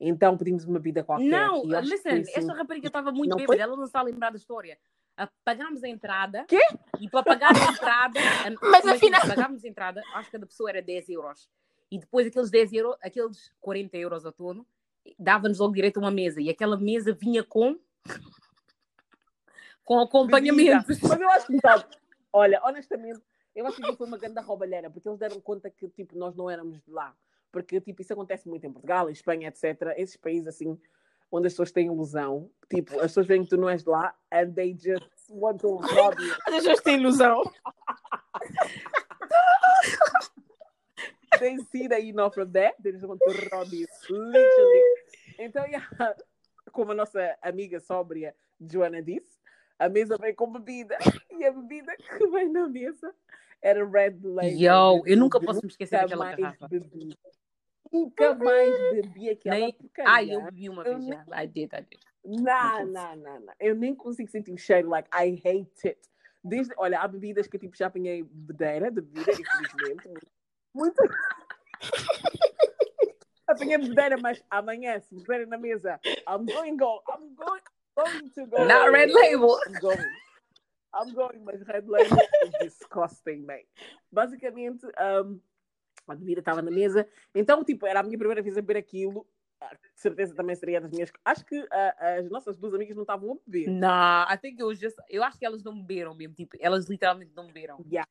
Então 0.00 0.36
pedimos 0.36 0.64
uma 0.64 0.80
bebida 0.80 1.02
qualquer. 1.04 1.24
Não, 1.28 1.62
listen, 1.64 2.20
assim- 2.22 2.32
esta 2.34 2.52
rapariga 2.54 2.88
estava 2.88 3.10
muito 3.12 3.30
Não 3.30 3.36
bêbada, 3.36 3.56
foi? 3.56 3.62
ela 3.62 3.76
não 3.76 3.84
está 3.84 4.00
a 4.00 4.02
lembrar 4.02 4.30
da 4.30 4.36
história. 4.36 4.78
Ah, 5.20 5.28
Pagámos 5.44 5.82
a 5.82 5.88
entrada. 5.88 6.44
Quê? 6.46 6.60
E 7.00 7.10
para 7.10 7.24
pagar 7.24 7.50
a 7.54 7.72
entrada, 7.72 8.18
a- 8.46 8.50
Mas 8.70 8.84
imagina, 8.84 9.18
afinal- 9.18 9.34
pagámos 9.36 9.64
a 9.64 9.68
entrada, 9.68 10.02
acho 10.14 10.26
que 10.26 10.32
cada 10.32 10.46
pessoa 10.46 10.70
era 10.70 10.80
10 10.80 11.08
euros. 11.10 11.50
E 11.90 11.98
depois 11.98 12.26
aqueles 12.26 12.50
10 12.50 12.72
euros, 12.74 12.96
aqueles 13.02 13.50
40 13.60 13.96
euros 13.96 14.24
ao 14.24 14.30
todo, 14.32 14.64
dava-nos 15.18 15.58
logo 15.58 15.74
direito 15.74 15.96
a 15.96 16.00
uma 16.00 16.10
mesa. 16.10 16.40
E 16.40 16.48
aquela 16.48 16.76
mesa 16.76 17.12
vinha 17.12 17.42
com 17.42 17.76
com 19.84 20.00
acompanhamento. 20.00 20.86
Mas 21.08 21.20
eu 21.20 21.30
acho 21.30 21.46
que 21.46 21.58
sabe, 21.60 21.84
olha, 22.32 22.60
honestamente, 22.64 23.20
eu 23.54 23.66
acho 23.66 23.80
que 23.80 23.96
foi 23.96 24.06
uma 24.06 24.18
grande 24.18 24.40
roubalheira, 24.40 24.90
porque 24.90 25.08
eles 25.08 25.18
deram 25.18 25.40
conta 25.40 25.70
que 25.70 25.88
tipo, 25.88 26.16
nós 26.16 26.36
não 26.36 26.48
éramos 26.50 26.78
de 26.82 26.90
lá. 26.90 27.14
Porque 27.50 27.80
tipo, 27.80 28.02
isso 28.02 28.12
acontece 28.12 28.46
muito 28.48 28.66
em 28.66 28.70
Portugal, 28.72 29.08
em 29.08 29.12
Espanha, 29.12 29.48
etc. 29.48 29.94
Esses 29.96 30.16
países 30.16 30.46
assim, 30.46 30.78
onde 31.30 31.46
as 31.46 31.52
pessoas 31.52 31.72
têm 31.72 31.86
ilusão, 31.86 32.50
tipo, 32.68 32.94
as 32.96 33.08
pessoas 33.08 33.26
veem 33.26 33.42
que 33.44 33.50
tu 33.50 33.56
não 33.56 33.68
és 33.68 33.82
de 33.82 33.90
lá 33.90 34.14
and 34.32 34.52
they 34.52 34.74
just 34.74 35.06
want 35.30 35.60
to 35.60 35.76
rob 35.76 36.22
you. 36.22 36.32
as 36.46 36.54
pessoas 36.54 36.80
têm 36.80 36.96
ilusão. 36.96 37.42
They 41.38 41.56
see 41.70 41.88
that 41.88 42.02
you 42.02 42.14
know 42.14 42.30
from 42.30 42.50
there, 42.50 42.74
they 42.82 42.92
just 42.92 43.04
want 43.04 43.20
to 43.20 43.48
rob 43.52 43.72
you. 43.72 43.86
Literally. 44.08 44.82
Então, 45.38 45.64
yeah, 45.66 45.86
como 46.72 46.92
a 46.92 46.94
nossa 46.94 47.36
amiga 47.42 47.78
sóbria 47.80 48.34
Joana 48.60 49.02
disse, 49.02 49.38
a 49.78 49.88
mesa 49.88 50.16
vem 50.16 50.34
com 50.34 50.50
bebida 50.50 50.98
e 51.30 51.44
a 51.44 51.52
bebida 51.52 51.96
que 51.96 52.26
vem 52.26 52.50
na 52.50 52.68
mesa 52.68 53.14
era 53.62 53.84
Red 53.88 54.18
Label. 54.22 54.58
Yo, 54.58 55.02
eu 55.06 55.16
nunca 55.16 55.40
posso 55.40 55.60
me 55.62 55.68
esquecer 55.68 56.00
daquela 56.00 56.34
garrafa. 56.34 56.68
Nunca 57.92 58.34
mais 58.34 58.78
bebi 58.92 59.30
aquela 59.30 59.56
Nem- 59.56 59.72
porcaria. 59.72 60.12
Ai, 60.12 60.34
eu 60.34 60.42
bebi 60.42 60.68
uma 60.68 60.84
vez 60.84 60.98
nem- 60.98 61.08
já. 61.08 61.42
I 61.42 61.46
did, 61.46 61.72
I 61.72 61.82
did. 61.82 62.00
Não, 62.24 62.86
não, 62.86 63.16
não, 63.16 63.40
não. 63.40 63.54
Eu 63.58 63.74
nem 63.74 63.94
consigo 63.94 64.28
sentir 64.30 64.52
o 64.52 64.58
cheiro, 64.58 64.88
like, 64.88 65.08
I 65.14 65.40
hate 65.44 65.88
it. 65.88 66.00
Desde, 66.44 66.74
olha, 66.76 67.00
há 67.00 67.08
bebidas 67.08 67.46
que 67.46 67.56
eu 67.56 67.60
tipo, 67.60 67.76
já 67.76 67.86
apanhei 67.86 68.22
bedeira 68.22 68.90
de 68.90 69.00
bebida, 69.00 69.32
infelizmente. 69.32 70.26
Muito. 70.74 70.96
apanhei 73.46 73.78
bedeira, 73.78 74.18
mas 74.18 74.42
amanhã, 74.50 75.00
se 75.00 75.14
puserem 75.14 75.46
na 75.46 75.58
mesa, 75.58 75.98
I'm 76.28 76.44
going 76.46 76.76
go, 76.76 77.02
I'm 77.08 77.34
going, 77.34 77.62
going 77.96 78.28
to 78.30 78.46
go. 78.46 78.64
Not 78.64 78.90
red 78.92 79.10
label. 79.10 79.58
I'm 79.66 79.80
going. 79.80 80.06
I'm 80.94 81.14
going, 81.14 81.44
mas 81.44 81.62
red 81.66 81.86
label 81.86 82.18
is 82.44 82.50
disgusting, 82.60 83.44
man. 83.44 83.62
Basicamente, 84.12 84.86
um, 84.98 85.40
a 86.12 86.16
bebida 86.16 86.40
estava 86.40 86.62
na 86.62 86.70
mesa, 86.70 87.06
então, 87.34 87.64
tipo, 87.64 87.86
era 87.86 88.00
a 88.00 88.02
minha 88.02 88.18
primeira 88.18 88.42
vez 88.42 88.56
a 88.56 88.60
beber 88.60 88.76
aquilo. 88.78 89.26
Ah, 89.60 89.74
De 89.74 90.00
certeza 90.00 90.34
também 90.36 90.54
seria 90.54 90.80
das 90.80 90.90
minhas. 90.90 91.10
Acho 91.24 91.44
que 91.44 91.66
ah, 91.70 92.16
as 92.18 92.30
nossas 92.30 92.56
duas 92.56 92.72
amigas 92.74 92.94
não 92.94 93.02
estavam 93.02 93.32
a 93.32 93.36
beber. 93.44 93.68
Nah, 93.68 94.26
I 94.32 94.36
think 94.38 94.54
it 94.60 94.64
was 94.64 94.78
just. 94.78 94.96
Eu 95.08 95.24
acho 95.24 95.36
que 95.38 95.44
elas 95.44 95.64
não 95.64 95.74
beberam 95.82 96.14
mesmo. 96.14 96.34
Tipo, 96.34 96.56
elas 96.60 96.88
literalmente 96.88 97.32
não 97.34 97.46
beberam. 97.46 97.84
Yeah. 97.90 98.08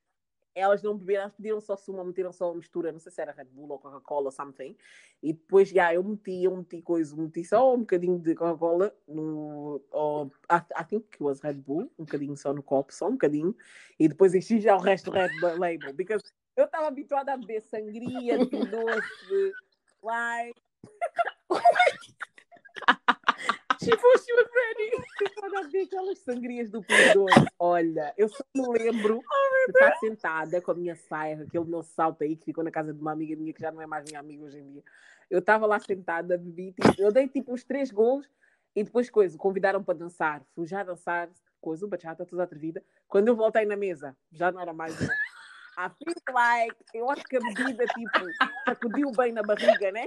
Elas 0.57 0.81
não 0.81 0.97
beberam, 0.97 1.21
elas 1.23 1.33
pediram 1.35 1.61
só 1.61 1.75
suma, 1.75 2.03
meteram 2.03 2.33
só 2.33 2.49
uma 2.49 2.55
mistura, 2.55 2.91
não 2.91 2.99
sei 2.99 3.11
se 3.11 3.21
era 3.21 3.31
Red 3.31 3.45
Bull 3.45 3.69
ou 3.69 3.77
Coca-Cola 3.77 4.31
something. 4.31 4.75
E 5.21 5.33
depois, 5.33 5.69
já, 5.69 5.93
eu 5.93 6.03
meti, 6.03 6.43
eu 6.43 6.55
meti 6.55 6.81
coisa, 6.81 7.15
meti 7.15 7.43
só 7.43 7.75
um 7.75 7.79
bocadinho 7.79 8.17
de 8.17 8.33
Coca-Cola 8.33 8.91
no. 9.07 9.79
I, 10.49 10.55
I 10.81 10.83
think 10.83 11.05
it 11.13 11.23
was 11.23 11.41
Red 11.41 11.55
Bull, 11.55 11.91
um 11.99 12.05
bocadinho 12.05 12.35
só 12.35 12.53
no 12.53 12.63
copo, 12.63 12.93
só 12.93 13.07
um 13.07 13.11
bocadinho. 13.11 13.55
E 13.99 14.07
depois 14.07 14.33
enchi 14.33 14.59
já 14.59 14.75
o 14.75 14.79
resto 14.79 15.11
do 15.11 15.15
Red 15.15 15.39
Bull 15.39 15.59
Label. 15.59 15.93
Because 15.93 16.23
eu 16.55 16.65
estava 16.65 16.87
habituada 16.87 17.33
a 17.33 17.37
beber 17.37 17.61
sangria, 17.61 18.37
doce, 18.39 19.53
like. 20.01 20.59
Tipo, 23.87 24.19
she 24.19 24.33
was 24.33 24.49
ready. 24.53 24.91
Habituada 25.15 25.59
a 25.59 25.63
beber 25.63 25.85
aquelas 25.85 26.19
sangrias 26.19 26.69
do 26.69 26.81
Doce. 26.81 27.47
Olha, 27.57 28.13
eu 28.17 28.27
só 28.27 28.43
me 28.53 28.67
lembro 28.77 29.19
de 29.19 29.71
estar 29.71 29.95
sentada 29.99 30.61
com 30.61 30.71
a 30.71 30.75
minha 30.75 30.95
saia, 30.95 31.41
aquele 31.41 31.65
meu 31.65 31.81
salto 31.83 32.23
aí 32.23 32.35
que 32.35 32.45
ficou 32.45 32.63
na 32.63 32.71
casa 32.71 32.93
de 32.93 32.99
uma 32.99 33.13
amiga 33.13 33.35
minha 33.37 33.53
que 33.53 33.61
já 33.61 33.71
não 33.71 33.81
é 33.81 33.87
mais 33.87 34.03
minha 34.05 34.19
amiga 34.19 34.43
hoje 34.43 34.59
em 34.59 34.73
dia. 34.73 34.83
Eu 35.29 35.39
estava 35.39 35.65
lá 35.65 35.79
sentada, 35.79 36.37
bebi, 36.37 36.73
tipo, 36.73 37.01
eu 37.01 37.11
dei 37.11 37.27
tipo 37.29 37.53
uns 37.53 37.63
três 37.63 37.91
gols 37.91 38.29
e 38.75 38.83
depois 38.83 39.09
coisa, 39.09 39.37
convidaram 39.37 39.81
para 39.81 39.97
dançar. 39.97 40.43
Fui 40.53 40.67
já 40.67 40.83
dançar, 40.83 41.29
coisa, 41.61 41.85
o 41.85 41.89
bachata, 41.89 42.25
toda 42.25 42.43
atrevida. 42.43 42.83
Quando 43.07 43.29
eu 43.29 43.35
voltei 43.35 43.65
na 43.65 43.77
mesa, 43.77 44.15
já 44.31 44.51
não 44.51 44.59
era 44.59 44.73
mais. 44.73 44.93
I 45.01 45.89
feel 45.97 46.15
like, 46.33 46.75
eu 46.93 47.09
acho 47.09 47.23
que 47.23 47.37
a 47.37 47.39
bebida, 47.39 47.85
tipo, 47.85 48.25
sacudiu 48.65 49.11
bem 49.11 49.31
na 49.31 49.43
barriga, 49.43 49.91
né? 49.91 50.05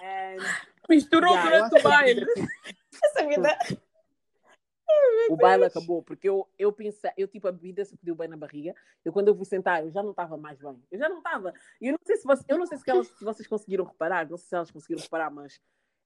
And, 0.00 0.38
Misturou 0.88 1.30
yeah, 1.34 1.66
a 1.66 1.68
bebida, 1.68 1.76
tipo, 1.76 2.48
Essa 3.04 3.26
vida. 3.26 3.58
o 5.28 5.36
baile 5.36 5.64
acabou, 5.64 6.02
porque 6.02 6.28
eu, 6.28 6.48
eu 6.58 6.72
pensei, 6.72 7.10
eu 7.16 7.28
tipo, 7.28 7.46
a 7.46 7.52
bebida 7.52 7.84
se 7.84 7.96
pediu 7.96 8.14
bem 8.14 8.28
na 8.28 8.36
barriga. 8.36 8.74
Eu 9.04 9.12
quando 9.12 9.28
eu 9.28 9.36
fui 9.36 9.44
sentar, 9.44 9.82
eu 9.84 9.90
já 9.90 10.02
não 10.02 10.10
estava 10.10 10.36
mais 10.36 10.58
bem. 10.58 10.82
Eu 10.90 10.98
já 10.98 11.08
não 11.08 11.18
estava. 11.18 11.52
E 11.80 11.88
eu 11.88 11.92
não 11.92 11.98
sei 12.04 12.16
se 12.16 12.24
vocês, 12.24 12.44
eu 12.48 12.58
não 12.58 12.66
sei 12.66 12.78
se, 12.78 12.90
elas, 12.90 13.06
se 13.08 13.24
vocês 13.24 13.46
conseguiram 13.46 13.84
reparar, 13.84 14.28
não 14.28 14.36
sei 14.38 14.48
se 14.48 14.54
elas 14.56 14.70
conseguiram 14.70 15.02
reparar, 15.02 15.30
mas 15.30 15.60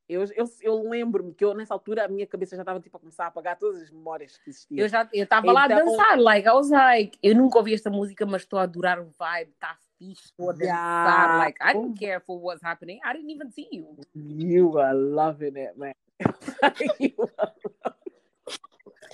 Eu, 0.08 0.24
eu, 0.34 0.44
eu 0.60 0.88
lembro-me 0.90 1.32
que 1.32 1.44
eu, 1.44 1.54
nessa 1.54 1.72
altura, 1.72 2.04
a 2.04 2.08
minha 2.08 2.26
cabeça 2.26 2.56
já 2.56 2.62
estava 2.62 2.80
tipo, 2.80 2.96
a 2.96 3.00
começar 3.00 3.24
a 3.24 3.28
apagar 3.28 3.56
todas 3.56 3.80
as 3.80 3.90
memórias 3.90 4.36
que 4.36 4.50
existiam. 4.50 4.78
Eu 4.84 4.88
já 4.88 5.08
eu 5.12 5.22
estava 5.24 5.50
lá 5.52 5.62
a 5.62 5.66
Então- 5.66 5.86
dançar, 5.86 6.18
like, 6.18 6.46
I 6.46 6.50
was 6.52 6.70
like, 6.70 7.18
eu 7.22 7.34
nunca 7.36 7.58
ouvi 7.58 7.72
esta 7.72 7.88
música, 7.88 8.26
mas 8.26 8.42
estou 8.42 8.58
a 8.58 8.62
adorar 8.64 9.00
o 9.00 9.10
vibe, 9.16 9.52
está 9.52 9.78
dançar, 10.10 10.58
Yeah. 10.60 11.38
like, 11.38 11.58
I 11.60 11.72
didn't 11.74 11.98
care 11.98 12.20
for 12.20 12.38
what's 12.40 12.62
happening, 12.62 13.00
I 13.04 13.12
didn't 13.14 13.30
even 13.30 13.50
see 13.52 13.68
you. 13.72 13.96
You 14.14 14.78
are 14.78 14.94
loving 14.94 15.56
it, 15.56 15.76
man. 15.76 15.94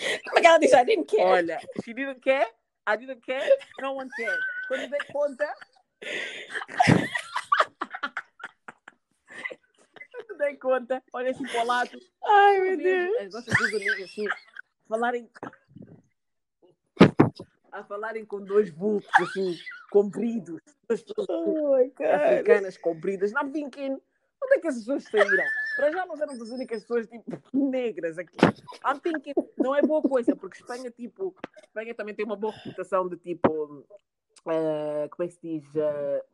You 0.01 0.33
que 0.41 0.47
ela 0.47 0.59
disse? 0.61 0.75
I 0.77 0.85
didn't 0.85 1.07
care. 1.09 1.27
Olha, 1.27 1.59
she 1.85 1.93
didn't 1.93 2.21
care, 2.23 2.47
I 2.87 2.97
didn't 2.97 3.21
care, 3.27 3.43
no 3.81 3.95
one 3.95 4.09
cared. 4.17 4.39
Quando 4.69 4.89
dei 4.89 5.01
conta. 5.13 5.55
Quando 10.13 10.39
dei 10.39 10.57
conta, 10.57 11.03
olha 11.13 11.31
assim 11.31 11.47
para 11.47 11.63
o 11.63 11.67
lado. 11.67 11.99
Ai, 12.25 12.59
meu 12.61 12.77
Deus. 12.77 13.17
As 13.23 13.33
nossas 13.35 13.59
duas 13.59 13.75
amigas 13.75 14.03
assim, 14.03 14.25
falarem. 14.89 15.29
A 17.73 17.85
falarem 17.85 18.25
com 18.25 18.41
dois 18.45 18.71
vultos 18.71 19.11
assim, 19.21 19.59
compridos. 19.91 20.61
Duas 20.89 21.03
pessoas 21.03 21.27
Oh 21.29 21.75
africanas 21.75 22.77
compridas. 22.79 23.33
Não 23.33 23.51
thinking, 23.53 23.93
onde 24.43 24.55
é 24.55 24.59
que 24.61 24.67
essas 24.69 24.81
pessoas 24.81 25.05
saíram? 25.05 25.45
Para 25.77 25.93
já 25.93 26.07
nós 26.07 26.21
éramos 26.21 26.41
as 26.43 26.49
únicas 26.51 26.81
pessoas 26.83 27.07
tipo, 27.07 27.25
negras 27.53 28.19
aqui. 28.19 28.37
I'm 28.85 28.99
thinking, 29.01 29.35
não 29.59 29.75
é 29.75 29.83
boa 29.83 30.03
coisa, 30.03 30.35
porque 30.35 30.59
Espanha, 30.59 30.91
tipo, 30.91 31.35
Espanha 31.65 31.95
também 31.95 32.15
tem 32.15 32.25
uma 32.25 32.37
boa 32.37 32.53
reputação 32.53 33.09
de 33.09 33.17
tipo, 33.17 33.85
eh, 34.49 35.09
como 35.11 35.25
é 35.25 35.27
que 35.29 35.35
se 35.35 35.41
diz? 35.41 35.65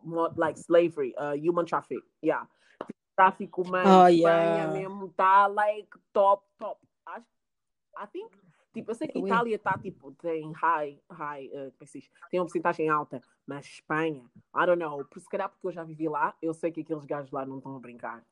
Mo- 0.02 0.32
like 0.36 0.58
slavery, 0.60 1.14
uh, 1.18 1.34
human 1.36 1.64
traffic. 1.64 2.02
Yeah. 2.24 2.48
Tráfico 3.16 3.62
humano, 3.62 3.88
Oh, 4.04 4.08
Espanha 4.08 4.56
yeah. 4.56 4.72
mesmo 4.72 5.06
está 5.06 5.46
like 5.46 5.88
top, 6.12 6.44
top. 6.58 6.80
Acho, 7.06 7.26
I 7.98 8.06
think, 8.12 8.30
tipo, 8.74 8.90
eu 8.90 8.94
sei 8.94 9.08
que 9.08 9.18
Ui. 9.18 9.30
Itália 9.30 9.56
está 9.56 9.78
tipo, 9.78 10.12
tem 10.12 10.52
high, 10.52 11.00
high, 11.08 11.46
eh, 11.46 11.70
como 11.78 11.82
é 11.82 11.86
que? 11.86 12.10
Tem 12.30 12.40
uma 12.40 12.46
porcentagem 12.46 12.88
alta, 12.88 13.22
mas 13.46 13.64
Espanha, 13.64 14.24
I 14.54 14.66
don't 14.66 14.78
know, 14.78 15.04
por 15.04 15.20
se 15.20 15.28
calhar 15.28 15.48
porque 15.48 15.68
eu 15.68 15.72
já 15.72 15.84
vivi 15.84 16.08
lá, 16.08 16.34
eu 16.42 16.52
sei 16.52 16.72
que 16.72 16.80
aqueles 16.80 17.04
gajos 17.04 17.30
lá 17.30 17.46
não 17.46 17.58
estão 17.58 17.76
a 17.76 17.80
brincar. 17.80 18.22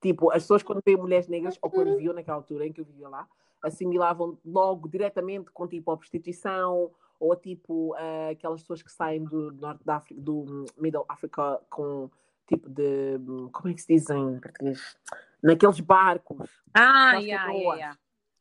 Tipo, 0.00 0.30
as 0.30 0.42
pessoas 0.42 0.62
quando 0.62 0.82
veem 0.84 0.96
mulheres 0.96 1.28
negras, 1.28 1.58
ou 1.60 1.70
quando 1.70 1.96
viam 1.96 2.14
naquela 2.14 2.38
altura 2.38 2.66
em 2.66 2.72
que 2.72 2.80
eu 2.80 2.84
vivia 2.84 3.08
lá, 3.08 3.28
assimilavam 3.62 4.38
logo 4.44 4.88
diretamente 4.88 5.50
com 5.50 5.68
tipo 5.68 5.90
a 5.90 5.96
prostituição, 5.96 6.90
ou 7.20 7.36
tipo 7.36 7.94
eh, 7.96 8.30
aquelas 8.30 8.62
pessoas 8.62 8.82
que 8.82 8.92
saem 8.92 9.24
do 9.24 9.52
norte 9.52 9.84
da 9.84 9.96
África, 9.96 10.20
do 10.20 10.64
Middle 10.76 11.04
Africa 11.08 11.60
com 11.68 12.08
tipo 12.46 12.68
de, 12.70 13.18
como 13.52 13.68
é 13.68 13.74
que 13.74 13.82
se 13.82 13.94
diz 13.94 14.08
em 14.08 14.40
português? 14.40 14.96
Naqueles 15.42 15.80
barcos. 15.80 16.48
Ah, 16.74 17.18
yeah, 17.18 17.52
yeah, 17.52 17.76
yeah. 17.76 17.98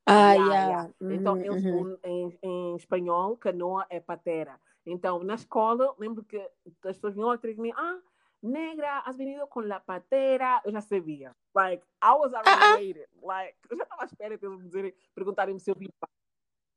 Ah, 0.07 0.33
Yeah. 0.33 0.89
Então, 1.01 1.33
Uhum, 1.33 1.41
eles, 1.45 1.65
uhum. 1.65 1.81
o- 1.93 1.99
em, 2.03 2.39
em 2.41 2.75
espanhol, 2.75 3.35
canoa 3.37 3.85
é 3.89 3.99
patera. 3.99 4.59
Então, 4.85 5.21
na 5.23 5.35
escola, 5.35 5.93
lembro 5.99 6.23
que 6.23 6.37
as 6.85 6.95
pessoas 6.95 7.13
vinham 7.13 7.27
lá 7.27 7.35
e 7.35 7.53
diziam, 7.55 7.77
ah, 7.77 7.99
negra, 8.41 8.99
has 9.05 9.17
venido 9.17 9.45
com 9.47 9.59
la 9.59 9.79
patera. 9.81 10.61
Eu 10.63 10.71
já 10.71 10.79
sabia. 10.81 11.35
Like, 11.53 11.83
I 12.01 12.11
was 12.13 12.31
Ah, 12.35 12.41
ah. 12.45 12.65
already 12.71 12.93
waiting. 12.93 13.05
Like, 13.21 13.57
eu 13.69 13.77
já 13.77 13.83
estava 13.83 14.03
à 14.03 14.05
espera 14.05 14.37
de 14.37 14.45
eles 14.45 14.57
me 14.59 14.63
dizerem, 14.65 14.93
perguntarem-me 15.13 15.59
se 15.59 15.69
eu 15.71 15.75
vim 15.75 15.89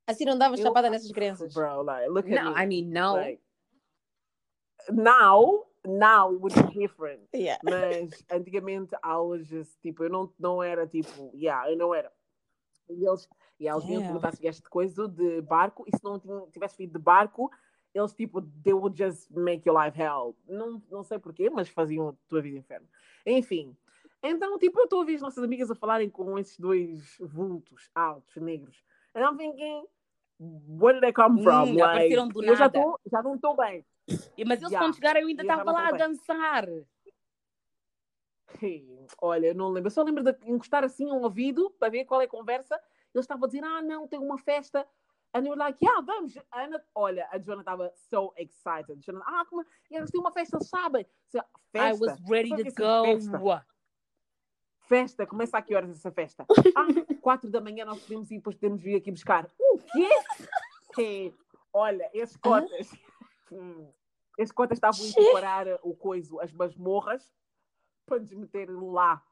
Assim 0.09 0.25
não 0.25 0.37
dava 0.37 0.55
Eu- 0.57 0.63
chapada 0.63 0.91
nessas 0.91 1.13
crianças. 1.13 1.55
Bro, 1.55 1.83
like, 1.83 2.09
look 2.09 2.33
at 2.33 2.43
No, 2.45 2.51
me. 2.57 2.63
I 2.65 2.67
mean, 2.67 2.87
no. 2.91 3.13
Like, 3.15 3.41
now, 4.91 5.67
now 5.85 6.31
would 6.33 6.55
be 6.55 6.81
different. 6.81 7.21
Yeah. 7.33 7.59
Mas 7.63 8.11
antigamente 8.31 8.97
I 9.05 9.17
was 9.19 9.47
just, 9.47 9.79
tipo, 9.81 10.03
eu 10.05 10.11
não, 10.11 10.33
não 10.39 10.61
era 10.63 10.85
tipo, 10.87 11.31
yeah, 11.35 11.71
eu 11.71 11.77
não 11.77 11.95
era. 11.95 12.11
E 12.91 13.07
eles, 13.07 13.29
e 13.59 13.69
eles 13.69 13.85
vinham 13.85 14.01
Damn. 14.01 14.09
perguntar 14.09 14.33
se 14.33 14.41
vieste 14.43 14.63
de 14.63 14.69
coisa 14.69 15.09
de 15.09 15.41
barco, 15.43 15.85
e 15.87 15.97
se 15.97 16.03
não 16.03 16.19
tivesse 16.51 16.77
vindo 16.77 16.93
de 16.93 16.99
barco, 16.99 17.51
eles 17.95 18.15
tipo, 18.15 18.43
they 18.43 18.73
would 18.73 18.97
just 18.97 19.31
make 19.31 19.69
your 19.69 19.79
life 19.81 20.01
hell. 20.01 20.37
Não, 20.47 20.83
não 20.91 21.03
sei 21.03 21.19
porquê, 21.19 21.51
mas 21.51 21.69
faziam 21.69 22.09
a 22.11 22.15
tua 22.29 22.41
vida 22.41 22.59
inferno. 22.59 22.89
Enfim. 23.27 23.77
Então, 24.23 24.59
tipo, 24.59 24.79
eu 24.79 24.85
estou 24.85 24.99
a 24.99 25.01
ouvir 25.01 25.15
as 25.17 25.23
nossas 25.23 25.43
amigas 25.43 25.71
a 25.71 25.75
falarem 25.75 26.11
com 26.11 26.39
esses 26.39 26.59
dois 26.59 27.17
vultos 27.21 27.91
altos, 27.95 28.37
negros. 28.37 28.85
And 29.15 29.21
I'm 29.23 29.37
thinking, 29.37 29.85
where 30.39 30.95
did 30.95 31.03
they 31.03 31.13
come 31.13 31.41
Hum, 31.41 31.43
from? 31.43 31.65
Like, 31.73 31.83
apareceram 31.83 32.29
do 32.29 32.45
eu 32.45 32.55
já, 32.55 32.65
nada. 32.65 32.81
tô, 32.81 33.01
já 33.11 33.23
não 33.23 33.35
estou 33.35 33.57
bem. 33.57 33.85
E- 34.37 34.45
Mas 34.45 34.61
eles 34.61 34.73
Yeah. 34.73 34.79
quando 34.87 34.95
chegaram 34.95 35.21
eu 35.21 35.29
ainda 35.29 35.45
já 35.45 35.53
estava 35.55 35.73
lá 35.73 35.89
a 35.89 35.93
dançar. 35.93 36.67
Olha, 39.21 39.49
eu 39.49 39.55
não 39.55 39.69
lembro. 39.69 39.89
Eu 39.89 39.93
só 39.93 40.03
lembro 40.03 40.23
de 40.23 40.35
encostar 40.47 40.85
assim 40.85 41.07
um 41.07 41.23
ouvido 41.23 41.71
para 41.79 41.91
ver 41.91 42.05
qual 42.05 42.21
é 42.21 42.25
a 42.25 42.29
conversa. 42.29 42.75
Eles 43.15 43.25
estavam 43.25 43.45
a 43.45 43.47
dizer, 43.47 43.65
ah, 43.65 43.83
não, 43.83 44.07
tem 44.07 44.19
uma 44.19 44.39
festa. 44.39 44.87
And 45.33 45.43
they 45.43 45.51
were 45.51 45.59
like, 45.59 45.79
yeah, 45.85 46.01
vamos. 46.01 46.37
Ana, 46.53 46.83
olha, 46.95 47.29
a 47.31 47.39
Joana 47.39 47.63
estava 47.63 47.93
so 47.95 48.33
excited. 48.37 49.01
Joana, 49.05 49.25
ah, 49.27 49.45
como... 49.49 49.65
e 49.91 49.97
eles 49.97 50.11
têm 50.11 50.21
uma 50.21 50.33
festa, 50.33 50.61
sabem. 50.61 51.07
I 51.35 51.41
Festa? 51.73 52.05
was 52.05 52.21
ready 52.29 52.51
to 52.51 52.63
assim, 52.63 52.75
go. 52.75 53.05
Festa. 53.05 53.67
festa, 54.89 55.27
começa 55.27 55.57
a 55.57 55.63
que 55.63 55.75
horas 55.75 55.91
essa 55.91 56.11
festa? 56.11 56.45
Ah, 56.77 56.87
quatro 57.21 57.49
da 57.49 57.61
manhã 57.61 57.85
nós 57.85 58.01
podemos 58.01 58.31
ir, 58.31 58.39
depois 58.39 58.57
podemos 58.57 58.83
vir 58.83 58.97
aqui 58.97 59.13
buscar. 59.13 59.49
O 59.73 59.79
quê? 59.79 60.09
Sim. 60.95 61.35
Olha, 61.73 62.11
esses 62.13 62.37
cotas, 62.37 62.91
hum, 63.53 63.89
esses 64.37 64.53
cotas 64.53 64.79
estavam 64.79 65.09
a 65.09 65.13
preparar 65.13 65.67
o 65.83 65.95
coiso, 65.95 66.41
as 66.41 66.53
masmorras, 66.53 67.33
para 68.11 68.19
nos 68.21 68.33
meterem 68.35 68.75
lá. 68.91 69.23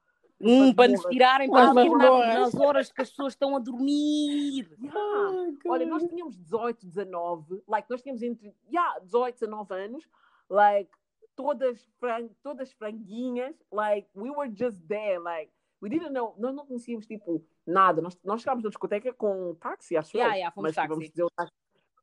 Hum, 0.41 0.73
para 0.73 0.89
nos 0.93 1.01
tirarem 1.07 1.51
para 1.51 1.67
nos 1.67 1.75
masmorras. 1.75 2.39
nas 2.39 2.55
horas 2.55 2.93
que 2.93 3.03
as 3.03 3.11
pessoas 3.11 3.33
estão 3.33 3.57
a 3.57 3.59
dormir. 3.59 4.71
Yeah. 4.81 5.57
Olha, 5.67 5.85
nós 5.85 6.05
tínhamos 6.05 6.37
18, 6.37 6.87
19, 6.87 7.61
like, 7.67 7.91
nós 7.91 8.01
tínhamos 8.01 8.23
entre 8.23 8.55
yeah, 8.73 9.01
18, 9.01 9.35
19 9.35 9.75
anos, 9.75 10.09
like, 10.49 10.91
todas, 11.35 11.85
fran 11.99 12.29
todas 12.41 12.73
franguinhas, 12.73 13.57
like, 13.73 14.09
we 14.15 14.31
were 14.31 14.49
just 14.49 14.81
there, 14.87 15.19
like, 15.19 15.51
we 15.83 15.89
didn't 15.89 16.13
know, 16.13 16.37
nós 16.39 16.55
não 16.55 16.65
conhecíamos, 16.67 17.05
tipo, 17.07 17.45
nada. 17.67 18.01
Nós, 18.01 18.17
nós 18.23 18.41
chegámos 18.41 18.63
na 18.63 18.71
discoteca 18.71 19.13
com 19.13 19.51
um 19.51 19.55
táxi, 19.57 19.97
acho 19.97 20.17
Yeah, 20.17 20.35
eu. 20.35 20.39
yeah, 20.39 20.55
fomos 20.55 20.69
mas 20.69 20.77
táxi. 20.77 20.89
vamos 20.89 21.11
dizer 21.11 21.27
táxi. 21.35 21.53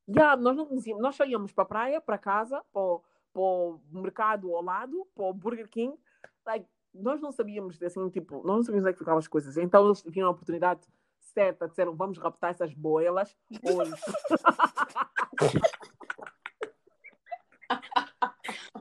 Yeah, 0.10 0.36
nós 0.42 0.58
não 0.58 0.66
conhecíamos, 0.66 1.02
nós 1.02 1.16
só 1.16 1.24
íamos 1.24 1.54
para 1.54 1.64
a 1.64 1.68
praia, 1.68 2.02
para 2.02 2.18
casa, 2.18 2.62
para 2.74 2.82
o, 2.82 3.02
para 3.34 3.42
o 3.42 3.80
mercado 3.92 4.54
ao 4.54 4.62
lado, 4.62 5.08
para 5.16 5.26
o 5.26 5.34
Burger 5.34 5.70
King, 5.70 5.98
like, 6.46 6.68
nós 6.94 7.22
não 7.22 7.32
sabíamos, 7.32 7.82
assim, 7.82 8.10
tipo, 8.10 8.36
nós 8.46 8.58
não 8.58 8.64
sabíamos 8.64 8.84
onde 8.84 8.90
é 8.92 8.94
que 8.94 9.00
ficavam 9.00 9.20
as 9.20 9.28
coisas. 9.28 9.58
Então 9.58 9.86
eles 9.86 10.04
viram 10.04 10.28
a 10.28 10.32
oportunidade 10.32 10.82
certa, 11.20 11.68
disseram, 11.68 11.96
vamos 11.96 12.18
raptar 12.18 12.52
essas 12.52 12.74
boelas 12.74 13.36
hoje. 13.62 13.92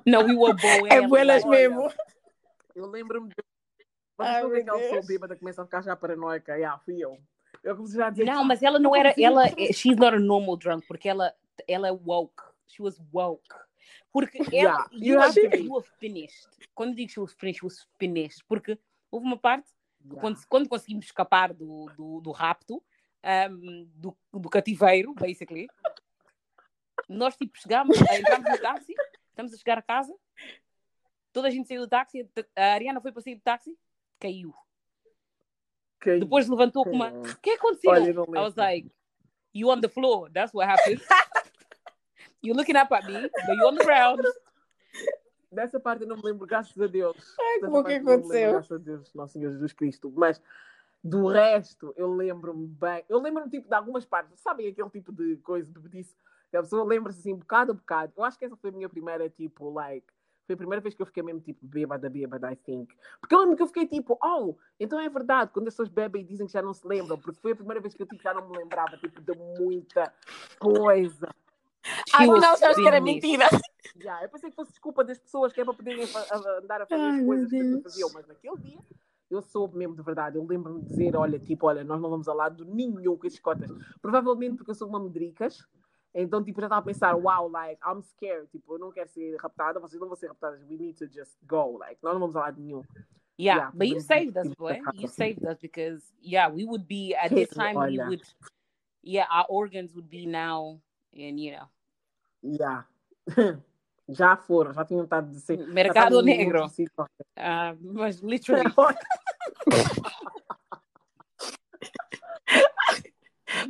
Não, 0.07 0.21
we 0.21 0.37
were 0.37 0.55
boas. 0.55 0.91
É 0.91 1.01
buelas 1.01 1.45
olha. 1.45 1.51
mesmo. 1.51 1.91
Eu 2.75 2.87
lembro-me 2.87 3.29
de. 3.29 3.35
A 4.19 4.43
ver 4.43 4.49
meu 4.49 4.61
aquela 4.61 4.79
pessoa 4.79 4.95
Deus. 4.95 5.07
bêbada 5.07 5.37
começa 5.37 5.63
a 5.63 5.65
ficar 5.65 5.83
já 5.83 5.97
paranoica. 5.97 6.55
Yeah, 6.55 6.79
fui 6.85 7.03
eu. 7.03 7.19
Eu 7.63 7.75
comecei 7.75 7.99
já 7.99 8.09
a 8.09 8.11
dizer. 8.11 8.25
Não, 8.25 8.45
mas 8.45 8.63
ela 8.63 8.79
não 8.79 8.95
era, 8.95 9.15
ela, 9.19 9.49
she's 9.73 9.97
not 9.97 10.15
a 10.15 10.21
normal 10.21 10.57
drunk, 10.57 10.87
porque 10.87 11.09
ela, 11.09 11.33
ela 11.67 11.89
é 11.89 11.93
woke. 11.93 12.43
She 12.67 12.83
was 12.83 13.01
woke. 13.13 13.43
Porque 14.13 14.39
ela, 14.39 14.49
Yeah, 14.53 14.87
you, 14.93 15.15
you 15.15 15.21
have 15.21 15.35
to 15.35 15.57
you 15.57 15.83
finished. 15.99 16.49
Quando 16.75 16.95
digo 16.95 17.11
she 17.11 17.21
was 17.21 17.33
finished, 17.33 17.61
she 17.61 17.65
was 17.65 17.87
finished. 17.99 18.45
Porque 18.49 18.79
houve 19.11 19.27
uma 19.27 19.39
parte, 19.39 19.71
Yeah. 20.07 20.21
quando, 20.21 20.47
quando 20.49 20.69
conseguimos 20.69 21.07
escapar 21.07 21.55
do, 21.55 21.87
do, 21.97 22.21
do 22.21 22.31
rapto, 22.31 22.83
um, 23.51 23.89
do, 23.95 24.15
do 24.33 24.51
cativeiro, 24.51 25.15
basically, 25.15 25.67
nós 27.09 27.37
tipo 27.37 27.59
chegámos, 27.59 27.97
eh, 28.03 28.21
entramos 28.21 28.51
no 28.51 28.59
táxi, 28.59 28.95
estamos 29.31 29.55
a 29.55 29.57
chegar 29.57 29.79
a 29.79 29.83
casa, 29.83 30.15
toda 31.33 31.49
a 31.49 31.51
gente 31.51 31.67
saiu 31.67 31.81
do 31.81 31.89
táxi, 31.89 32.29
a 32.55 32.65
Ariana 32.75 33.01
foi 33.01 33.13
para 33.13 33.23
sair 33.23 33.37
do 33.37 33.41
táxi, 33.41 33.77
caiu. 34.21 34.55
Ok. 35.97 36.21
Depois 36.21 36.49
levantou 36.49 36.85
com 36.85 36.91
uma. 36.91 37.09
O 37.09 37.37
que 37.41 37.53
aconteceu? 37.53 37.91
Olha, 37.91 38.11
I 38.11 38.43
was 38.43 38.55
like, 38.57 38.91
you 39.55 39.71
on 39.71 39.81
the 39.81 39.89
floor. 39.89 40.31
That's 40.31 40.53
what 40.53 40.69
happened. 40.69 41.01
you 42.45 42.55
looking 42.55 42.77
up 42.77 42.93
at 42.93 43.07
me, 43.07 43.15
but 43.23 43.57
you 43.57 43.67
on 43.67 43.75
the 43.75 43.85
ground. 43.85 44.21
Dessa 45.51 45.79
parte 45.79 46.03
eu 46.03 46.09
não 46.09 46.17
me 46.17 46.23
lembro, 46.25 46.47
graças 46.47 46.79
a 46.81 46.87
Deus. 46.87 47.17
Ai, 47.41 47.61
Dessa 47.61 47.67
como 47.67 47.85
que 47.85 47.93
parte 47.93 47.97
eu 47.97 48.05
não 48.05 48.11
me 48.11 48.13
lembro, 48.13 48.13
aconteceu? 48.13 48.53
Graças 48.53 48.73
a 48.73 48.79
Deus, 48.79 49.15
Nosso 49.15 49.33
Senhor 49.35 49.53
Jesus 49.53 49.73
Cristo. 49.73 50.13
Mas 50.15 50.43
do 51.03 51.29
resto, 51.29 51.95
eu 51.97 52.13
lembro-me 52.13 52.67
bem. 52.67 53.05
Eu 53.09 53.21
lembro-me 53.21 53.51
tipo, 53.51 53.69
de 53.69 53.75
algumas 53.75 54.05
partes. 54.05 54.41
Sabem 54.41 54.69
aquele 54.69 54.91
tipo 54.91 55.13
de 55.13 55.37
coisa, 55.39 55.67
de 55.67 55.73
bebedice? 55.73 56.17
Que 56.51 56.57
a 56.57 56.63
pessoa 56.63 56.85
lembra-se 56.85 57.21
assim, 57.21 57.35
bocado 57.35 57.73
a 57.73 57.75
bocado. 57.75 58.13
Eu 58.17 58.25
acho 58.25 58.39
que 58.39 58.45
essa 58.45 58.57
foi 58.57 58.71
a 58.71 58.73
minha 58.73 58.89
primeira, 58.89 59.29
tipo, 59.29 59.71
like. 59.71 60.07
Foi 60.47 60.55
a 60.55 60.59
primeira 60.59 60.81
vez 60.81 60.95
que 60.95 61.01
eu 61.01 61.07
fiquei 61.07 61.23
mesmo 61.23 61.41
tipo 61.41 61.67
bêbada, 61.67 62.11
bêbada, 62.11 62.53
I 62.53 62.57
think. 62.57 62.95
Porque 63.21 63.35
eu 63.35 63.41
lembro 63.41 63.57
que 63.57 63.63
eu 63.63 63.67
fiquei 63.67 63.87
tipo, 63.87 64.19
oh, 64.23 64.55
então 64.79 65.01
é 65.01 65.09
verdade, 65.09 65.51
quando 65.53 65.69
as 65.69 65.75
pessoas 65.75 65.89
bebem 65.89 66.21
e 66.21 66.25
dizem 66.25 66.47
que 66.47 66.53
já 66.53 66.61
não 66.61 66.75
se 66.75 66.87
lembram, 66.87 67.19
porque 67.19 67.41
foi 67.41 67.53
a 67.53 67.57
primeira 67.57 67.81
vez 67.81 67.95
que 67.95 68.03
eu 68.03 68.07
tipo, 68.07 68.23
já 68.23 68.35
não 68.35 68.47
me 68.47 68.59
lembrava 68.59 68.97
tipo, 68.99 69.23
de 69.23 69.35
muita 69.59 70.13
coisa. 70.59 71.29
She 71.85 72.15
Afinal, 72.15 72.51
was 72.53 72.59
sabes 72.59 72.77
que 72.77 72.87
era 72.89 73.01
mentira. 73.01 73.47
Yeah, 73.97 74.25
eu 74.25 74.29
pensei 74.29 74.51
que 74.51 74.57
fosse 74.57 74.73
desculpa 74.73 75.05
das 75.05 75.19
pessoas 75.19 75.53
que 75.53 75.61
é 75.61 75.65
para 75.65 75.73
poderem 75.75 76.03
a- 76.05 76.59
andar 76.59 76.83
a 76.83 76.87
fazer 76.87 77.01
Ai, 77.03 77.21
as 77.21 77.27
coisas 77.27 77.49
que 77.51 77.59
Deus. 77.63 77.83
faziam, 77.83 78.11
mas 78.13 78.27
naquele 78.27 78.57
dia 78.59 78.81
eu 79.31 79.41
soube 79.41 79.77
mesmo 79.79 79.95
de 79.95 80.03
verdade. 80.03 80.37
Eu 80.37 80.45
lembro-me 80.45 80.81
de 80.83 80.89
dizer: 80.89 81.15
olha, 81.15 81.39
tipo, 81.39 81.67
olha, 81.69 81.85
nós 81.85 82.01
não 82.01 82.11
vamos 82.11 82.27
ao 82.27 82.35
lado 82.35 82.65
nenhum 82.65 83.17
com 83.17 83.27
estes 83.27 83.41
cotas. 83.41 83.71
Provavelmente 84.03 84.57
porque 84.57 84.73
eu 84.73 84.75
sou 84.75 84.89
uma 84.89 84.99
medricas. 84.99 85.65
Então, 86.13 86.43
tipo, 86.43 86.61
já 86.61 86.67
estava 86.67 86.81
a 86.81 86.85
pensar, 86.85 87.15
wow, 87.15 87.49
like, 87.49 87.81
I'm 87.87 88.01
scared. 88.03 88.49
Tipo, 88.51 88.75
eu 88.75 88.79
não 88.79 88.91
quero 88.91 89.09
ser 89.11 89.37
raptada, 89.37 89.79
vocês 89.79 90.01
não 90.01 90.09
vão 90.09 90.17
ser 90.17 90.29
raptadas. 90.29 90.61
We 90.63 90.77
need 90.77 90.95
to 90.99 91.07
just 91.07 91.37
go. 91.47 91.77
Like, 91.79 91.99
nós 92.03 92.15
não 92.15 92.21
vamos 92.21 92.35
ao 92.37 92.43
lado 92.43 92.61
nenhum. 92.61 92.83
Yeah, 93.39 93.67
Yeah, 93.67 93.71
but 93.75 93.89
you 93.89 94.01
saved 94.01 94.37
us, 94.37 94.55
boy. 94.55 94.81
You 94.95 95.05
assim. 95.07 95.09
saved 95.09 95.47
us 95.47 95.59
because 95.61 96.03
yeah, 96.21 96.49
we 96.53 96.65
would 96.65 96.87
be 96.87 97.15
at 97.15 97.31
this 97.31 97.49
time 97.51 97.75
we 97.77 97.99
would 97.99 98.23
yeah, 99.03 99.27
our 99.31 99.47
organs 99.49 99.93
would 99.95 100.09
be 100.09 100.27
now 100.27 100.81
and 101.13 101.39
you 101.41 101.53
know 101.53 101.67
Yeah. 102.45 102.87
já 104.09 104.37
foram, 104.37 104.73
já 104.75 104.85
tinham 104.85 105.05
estado 105.05 105.31
de 105.31 105.41
ser. 105.41 105.59
já 105.59 105.67
mercado 105.67 106.23
negro. 106.23 106.67
Uh, 106.67 107.95
mas 107.95 108.21
literally 108.21 108.71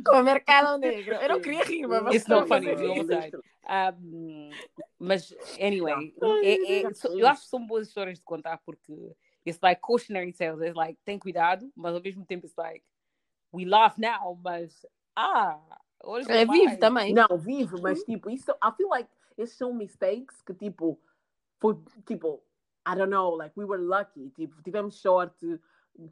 Com 0.03 0.17
o 0.17 0.23
mercado 0.23 0.77
negro. 0.77 1.15
Eu 1.15 1.29
não 1.29 1.41
queria 1.41 1.63
rir, 1.63 1.87
mas 1.87 2.15
It's 2.15 2.27
not 2.27 2.47
funny. 2.47 2.67
Um, 3.67 4.49
mas 4.99 5.33
anyway, 5.59 6.13
é- 6.43 6.81
é- 6.83 6.93
so- 6.93 7.17
eu 7.17 7.27
acho 7.27 7.43
que 7.43 7.47
são 7.47 7.65
boas 7.65 7.87
histórias 7.87 8.19
de 8.19 8.23
contar 8.23 8.59
porque 8.63 9.15
it's 9.45 9.59
like 9.63 9.81
cautionary 9.81 10.31
tales, 10.33 10.61
it's 10.61 10.75
like 10.75 10.99
tem 11.03 11.17
cuidado, 11.17 11.71
mas 11.75 11.95
ao 11.95 12.01
mesmo 12.01 12.23
tempo 12.25 12.45
it's 12.45 12.55
like 12.55 12.83
we 13.51 13.65
laugh 13.65 13.97
now, 13.97 14.35
mas 14.43 14.85
ah, 15.15 15.59
hoje 16.03 16.31
É 16.31 16.45
mais. 16.45 16.59
vivo 16.59 16.79
também. 16.79 17.13
Não, 17.13 17.37
vivo, 17.37 17.81
mas 17.81 18.03
tipo, 18.03 18.29
isso, 18.29 18.51
I 18.51 18.71
feel 18.75 18.89
like 18.89 19.09
esses 19.37 19.57
são 19.57 19.73
mistakes 19.73 20.41
que 20.41 20.53
tipo, 20.53 20.99
foi 21.59 21.77
tipo, 22.05 22.41
I 22.87 22.95
don't 22.95 23.09
know, 23.09 23.35
like 23.35 23.53
we 23.57 23.65
were 23.65 23.81
lucky, 23.81 24.29
tipo, 24.31 24.61
tivemos 24.61 24.95
sorte, 25.01 25.59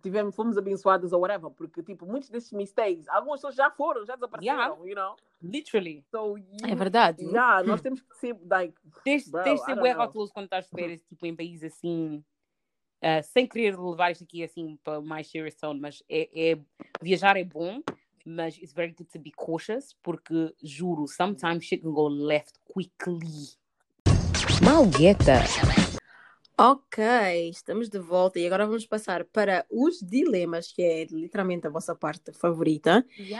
tivemos, 0.02 0.36
fomos 0.36 0.58
abençoadas 0.58 1.14
ou 1.14 1.22
whatever, 1.22 1.52
porque 1.52 1.84
tipo, 1.84 2.06
muitos 2.06 2.30
desses 2.30 2.52
mistakes, 2.52 3.08
algumas 3.08 3.40
pessoas 3.40 3.56
já 3.56 3.70
foram, 3.72 4.06
já 4.06 4.16
desapareceram, 4.16 4.58
Yeah. 4.58 4.90
you 4.90 4.96
know? 4.96 5.16
Literally. 5.42 6.04
So, 6.10 6.38
you, 6.38 6.46
É 6.68 6.74
verdade. 6.76 7.22
yeah, 7.24 7.62
nós 7.64 7.82
temos 7.82 8.02
que 8.02 8.16
ser, 8.18 8.38
like, 8.50 8.76
Tens, 9.04 9.30
de 9.30 9.58
ser 9.58 9.76
bué 9.76 9.94
cauteloso 9.94 10.34
quando 10.34 10.46
estás 10.46 10.66
de 10.66 10.72
férias, 10.72 11.02
tipo, 11.04 11.26
em 11.26 11.36
países 11.36 11.74
assim, 11.74 12.24
ah, 13.02 13.22
sem 13.22 13.46
querer 13.46 13.78
levar 13.78 14.12
isto 14.12 14.24
aqui 14.24 14.44
assim 14.44 14.78
para 14.84 15.02
mais 15.02 15.28
serious 15.28 15.56
tone, 15.56 15.80
mas 15.80 16.02
é, 16.10 16.52
é- 16.52 16.60
viajar 17.02 17.36
é 17.38 17.44
bom, 17.44 17.82
mas 18.26 18.58
it's 18.58 18.74
very 18.74 18.94
good 18.94 19.10
to 19.12 19.20
be 19.20 19.32
cautious, 19.32 19.96
porque 20.02 20.54
juro, 20.64 21.08
sometimes 21.08 21.66
shit 21.66 21.82
can 21.82 21.92
go 21.92 22.08
left 22.08 22.60
quickly. 22.66 23.58
Malgueta. 24.64 25.44
Ok, 26.58 27.04
estamos 27.50 27.90
de 27.90 28.00
volta 28.00 28.40
e 28.40 28.46
agora 28.46 28.68
vamos 28.68 28.86
passar 28.86 29.26
para 29.26 29.66
os 29.72 30.00
dilemas, 30.02 30.72
que 30.72 30.84
é 30.84 31.06
literalmente 31.06 31.66
a 31.66 31.70
vossa 31.70 31.96
parte 31.96 32.32
favorita. 32.32 33.04
E 33.18 33.34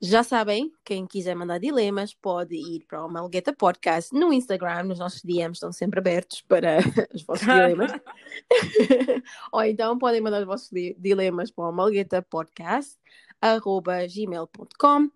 já 0.00 0.22
sabem, 0.22 0.72
quem 0.84 1.06
quiser 1.06 1.34
mandar 1.34 1.58
dilemas 1.58 2.14
pode 2.14 2.54
ir 2.54 2.84
para 2.86 3.04
o 3.04 3.08
Malgueta 3.08 3.52
Podcast 3.52 4.14
no 4.14 4.32
Instagram, 4.32 4.84
nos 4.84 4.98
nossos 4.98 5.22
DMs 5.22 5.56
estão 5.56 5.72
sempre 5.72 5.98
abertos 5.98 6.40
para 6.42 6.78
os 7.12 7.22
vossos 7.22 7.46
dilemas. 7.46 7.92
Ou 9.52 9.62
então 9.64 9.98
podem 9.98 10.20
mandar 10.20 10.40
os 10.40 10.46
vossos 10.46 10.70
di- 10.70 10.96
dilemas 10.98 11.50
para 11.50 11.68
o 11.68 11.72
Malgueta 11.72 12.22
Podcast, 12.22 12.96
arroba 13.40 14.06
gmail.com 14.06 15.10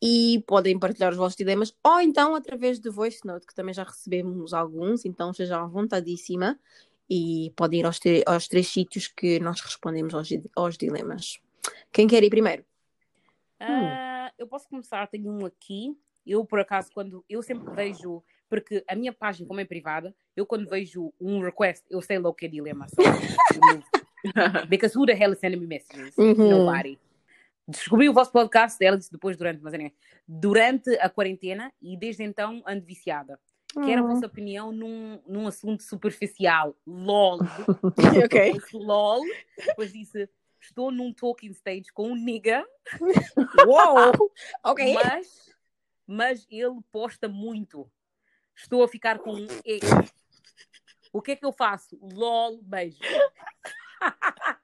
e 0.00 0.42
podem 0.46 0.78
partilhar 0.78 1.12
os 1.12 1.16
vossos 1.16 1.36
dilemas 1.36 1.72
ou 1.84 2.00
então 2.00 2.34
através 2.34 2.80
do 2.80 2.90
Voice 2.92 3.24
Note, 3.24 3.46
que 3.46 3.54
também 3.54 3.72
já 3.72 3.84
recebemos 3.84 4.52
alguns, 4.52 5.04
então 5.04 5.32
sejam 5.32 5.62
à 5.62 5.66
vontadíssima 5.66 6.58
e 7.08 7.52
podem 7.54 7.80
ir 7.80 7.86
aos, 7.86 8.00
aos 8.26 8.48
três 8.48 8.66
sítios 8.66 9.06
que 9.06 9.38
nós 9.38 9.60
respondemos 9.60 10.12
aos, 10.12 10.28
aos 10.56 10.76
dilemas. 10.76 11.38
Quem 11.92 12.08
quer 12.08 12.24
ir 12.24 12.30
primeiro? 12.30 12.64
Ah, 13.60 14.11
eu 14.38 14.46
posso 14.46 14.68
começar, 14.68 15.06
tenho 15.06 15.30
um 15.30 15.46
aqui. 15.46 15.96
Eu, 16.26 16.44
por 16.44 16.60
acaso, 16.60 16.90
quando 16.94 17.24
eu 17.28 17.42
sempre 17.42 17.72
vejo, 17.74 18.22
porque 18.48 18.84
a 18.88 18.94
minha 18.94 19.12
página, 19.12 19.46
como 19.46 19.60
é 19.60 19.64
privada, 19.64 20.14
eu 20.36 20.46
quando 20.46 20.68
vejo 20.68 21.12
um 21.20 21.40
request, 21.40 21.84
eu 21.90 22.00
sei 22.00 22.18
logo 22.18 22.36
que 22.36 22.46
é 22.46 22.48
dilema. 22.48 22.86
so, 22.88 22.96
Because 24.68 24.96
who 24.96 25.04
the 25.04 25.14
hell 25.14 25.32
is 25.32 25.40
sending 25.40 25.58
me 25.58 25.66
messages? 25.66 26.16
Uhum. 26.16 26.48
Nobody. 26.48 26.98
Descobri 27.66 28.08
o 28.08 28.12
vosso 28.12 28.30
podcast, 28.32 28.82
ela 28.84 28.96
disse 28.96 29.10
depois 29.10 29.36
durante, 29.36 29.62
mas 29.62 29.72
anyway, 29.74 29.92
durante 30.26 30.90
a 30.98 31.08
quarentena 31.08 31.72
e 31.80 31.96
desde 31.96 32.22
então 32.24 32.62
ando 32.66 32.84
viciada. 32.84 33.38
Quero 33.84 34.04
a 34.04 34.08
vossa 34.08 34.26
opinião 34.26 34.70
num, 34.70 35.18
num 35.26 35.46
assunto 35.46 35.82
superficial. 35.82 36.76
LOL. 36.86 37.38
ok. 38.24 38.60
LOL. 38.74 39.22
Depois 39.56 39.92
disse, 39.92 40.28
estou 40.62 40.90
num 40.90 41.12
talking 41.12 41.50
stage 41.50 41.92
com 41.92 42.10
um 42.10 42.14
nigga 42.14 42.64
Uou! 43.66 44.32
Ok. 44.64 44.94
mas, 44.94 45.50
mas 46.06 46.46
ele 46.50 46.80
posta 46.90 47.28
muito. 47.28 47.90
Estou 48.54 48.82
a 48.82 48.88
ficar 48.88 49.18
com 49.18 49.34
um 49.34 49.46
ex. 49.64 49.82
O 51.12 51.20
que 51.20 51.32
é 51.32 51.36
que 51.36 51.44
eu 51.44 51.52
faço? 51.52 51.98
LOL, 52.00 52.62
beijo. 52.62 52.98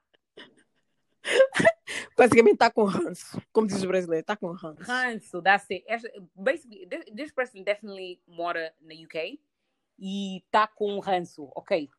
Basicamente 2.17 2.53
está 2.53 2.71
com 2.71 2.83
ranço, 2.83 3.41
como 3.51 3.67
diz 3.67 3.81
o 3.83 3.87
brasileiro, 3.87 4.21
está 4.21 4.35
com 4.35 4.51
ranço. 4.51 4.83
Ranço, 4.83 5.41
that's 5.41 5.69
it. 5.71 5.85
Basically, 6.35 6.85
this, 6.87 7.05
this 7.15 7.31
person 7.31 7.63
definitely 7.63 8.21
mora 8.27 8.73
na 8.81 8.93
UK 8.93 9.39
e 9.97 10.37
está 10.37 10.67
com 10.67 10.99
ranço. 10.99 11.49
Ok. 11.55 11.89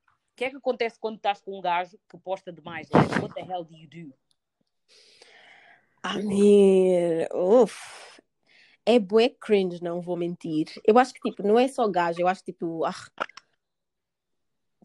O 0.40 0.42
que 0.42 0.46
é 0.46 0.50
que 0.50 0.56
acontece 0.56 0.98
quando 0.98 1.16
estás 1.16 1.38
com 1.38 1.58
um 1.58 1.60
gajo 1.60 1.98
que 2.08 2.16
posta 2.16 2.50
demais? 2.50 2.88
Like, 2.88 3.12
what 3.20 3.34
the 3.34 3.42
hell 3.42 3.62
do 3.62 3.76
you 3.76 3.86
do? 3.86 4.14
Mean, 6.24 7.26
uff. 7.34 8.22
É 8.86 8.98
bué 8.98 9.28
cringe, 9.28 9.82
não 9.82 10.00
vou 10.00 10.16
mentir. 10.16 10.68
Eu 10.82 10.98
acho 10.98 11.12
que, 11.12 11.20
tipo, 11.20 11.42
não 11.46 11.58
é 11.58 11.68
só 11.68 11.86
gajo, 11.86 12.22
eu 12.22 12.26
acho 12.26 12.42
que, 12.42 12.52
tipo, 12.54 12.86
ah, 12.86 12.94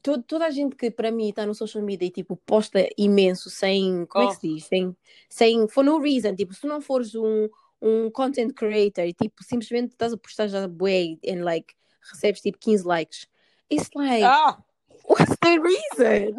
to- 0.04 0.22
toda 0.24 0.46
a 0.48 0.52
gente 0.52 0.76
que 0.76 0.92
para 0.92 1.10
mim 1.10 1.30
está 1.30 1.46
no 1.46 1.56
social 1.56 1.82
media 1.86 2.06
e, 2.08 2.12
tipo, 2.12 2.36
posta 2.36 2.90
imenso 2.98 3.50
sem, 3.50 4.06
como 4.08 4.26
é 4.26 4.28
que 4.28 4.34
se 4.36 4.56
diz? 4.56 4.66
Sem, 4.66 4.98
sem, 5.30 5.68
for 5.70 5.86
no 5.86 6.00
reason, 6.02 6.36
tipo, 6.36 6.54
se 6.54 6.60
tu 6.60 6.68
não 6.68 6.82
fores 6.82 7.16
um, 7.16 7.48
um 7.82 8.12
content 8.12 8.54
creator 8.54 9.06
e, 9.06 9.14
tipo, 9.14 9.42
simplesmente 9.42 9.92
estás 9.92 10.12
a 10.12 10.18
postar 10.18 10.50
já 10.50 10.68
bué 10.68 11.18
and, 11.26 11.46
like, 11.46 11.74
recebes, 12.12 12.42
tipo, 12.42 12.58
15 12.60 12.86
likes. 12.86 13.26
It's 13.72 13.90
like, 13.96 14.26
Ah! 14.26 14.62
What's 15.08 15.36
the 15.42 15.60
reason? 15.60 16.38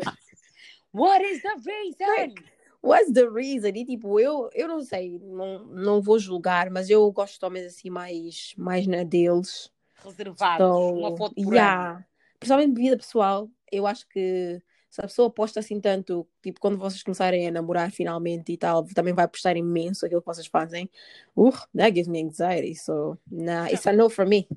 What 0.93 1.23
is 1.25 1.43
the 1.43 1.57
reason? 1.65 2.35
What's 2.83 3.13
the 3.13 3.29
reason? 3.29 3.73
E 3.75 3.85
tipo, 3.85 4.21
eu, 4.21 4.49
eu 4.55 4.69
não 4.69 4.81
sei, 4.83 5.19
não, 5.19 5.65
não 5.67 6.01
vou 6.01 6.19
julgar, 6.19 6.71
mas 6.71 6.89
eu 6.89 7.11
gosto 7.11 7.39
de 7.39 7.45
homens 7.45 7.67
assim 7.67 7.91
mais, 7.91 8.55
mais 8.57 8.87
na 8.87 9.03
deles. 9.03 9.71
Reservados. 10.05 10.67
So, 10.67 10.95
Uma 10.95 11.17
foto 11.17 11.35
por 11.35 11.53
yeah. 11.53 12.07
Principalmente 12.39 12.75
de 12.75 12.83
vida 12.83 12.97
pessoal, 12.97 13.51
eu 13.73 13.87
acho 13.87 14.07
que 14.09 14.63
se 14.89 15.01
a 15.01 15.05
pessoa 15.05 15.31
posta 15.31 15.61
assim 15.61 15.81
tanto, 15.81 16.27
tipo, 16.43 16.61
quando 16.61 16.79
vocês 16.79 17.03
começarem 17.03 17.47
a 17.47 17.51
namorar 17.51 17.91
finalmente 17.91 18.53
e 18.53 18.57
tal, 18.57 18.85
também 18.95 19.13
vai 19.13 19.27
postar 19.29 19.57
imenso 19.57 20.07
aquilo 20.07 20.23
que 20.23 20.27
vocês 20.27 20.47
fazem. 20.47 20.89
Uh, 21.37 21.51
that 21.75 21.95
gives 21.95 22.09
me 22.09 22.23
anxiety, 22.23 22.75
so, 22.75 23.19
nah, 23.31 23.69
it's 23.69 23.87
a 23.87 23.93
no 23.93 24.09
for 24.09 24.27
me. 24.27 24.49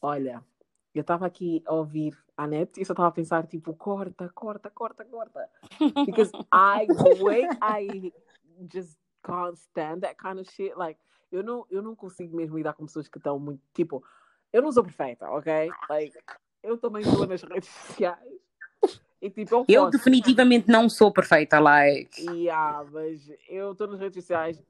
Olha, 0.00 0.42
eu 0.94 1.02
estava 1.02 1.26
aqui 1.26 1.62
a 1.66 1.74
ouvir 1.74 2.16
a 2.42 2.46
net 2.46 2.80
e 2.80 2.84
só 2.84 2.92
estava 2.92 3.08
a 3.08 3.12
pensar, 3.12 3.46
tipo, 3.46 3.74
corta, 3.74 4.28
corta, 4.34 4.70
corta, 4.70 5.04
corta. 5.04 5.48
Because 6.06 6.32
I, 6.52 6.86
the 6.86 7.22
way 7.22 7.48
I 7.62 8.12
just 8.72 8.98
can't 9.22 9.56
stand 9.56 10.00
that 10.00 10.16
kind 10.16 10.38
of 10.38 10.50
shit, 10.50 10.74
like, 10.76 10.98
eu 11.30 11.42
não, 11.42 11.66
eu 11.70 11.82
não 11.82 11.96
consigo 11.96 12.36
mesmo 12.36 12.56
lidar 12.56 12.74
com 12.74 12.84
pessoas 12.86 13.08
que 13.08 13.18
estão 13.18 13.38
muito, 13.38 13.62
tipo, 13.72 14.04
eu 14.52 14.60
não 14.60 14.70
sou 14.70 14.84
perfeita, 14.84 15.28
ok? 15.30 15.70
Like, 15.88 16.18
eu 16.62 16.76
também 16.78 17.02
estou 17.02 17.26
nas 17.26 17.42
redes 17.42 17.68
sociais. 17.86 18.42
E 19.20 19.30
tipo, 19.30 19.54
eu, 19.54 19.64
Eu 19.68 19.90
definitivamente 19.90 20.68
não 20.68 20.88
sou 20.88 21.12
perfeita, 21.12 21.60
like. 21.60 22.20
Yeah, 22.20 22.84
mas 22.90 23.30
eu 23.48 23.72
estou 23.72 23.86
nas 23.86 24.00
redes 24.00 24.24
sociais, 24.24 24.60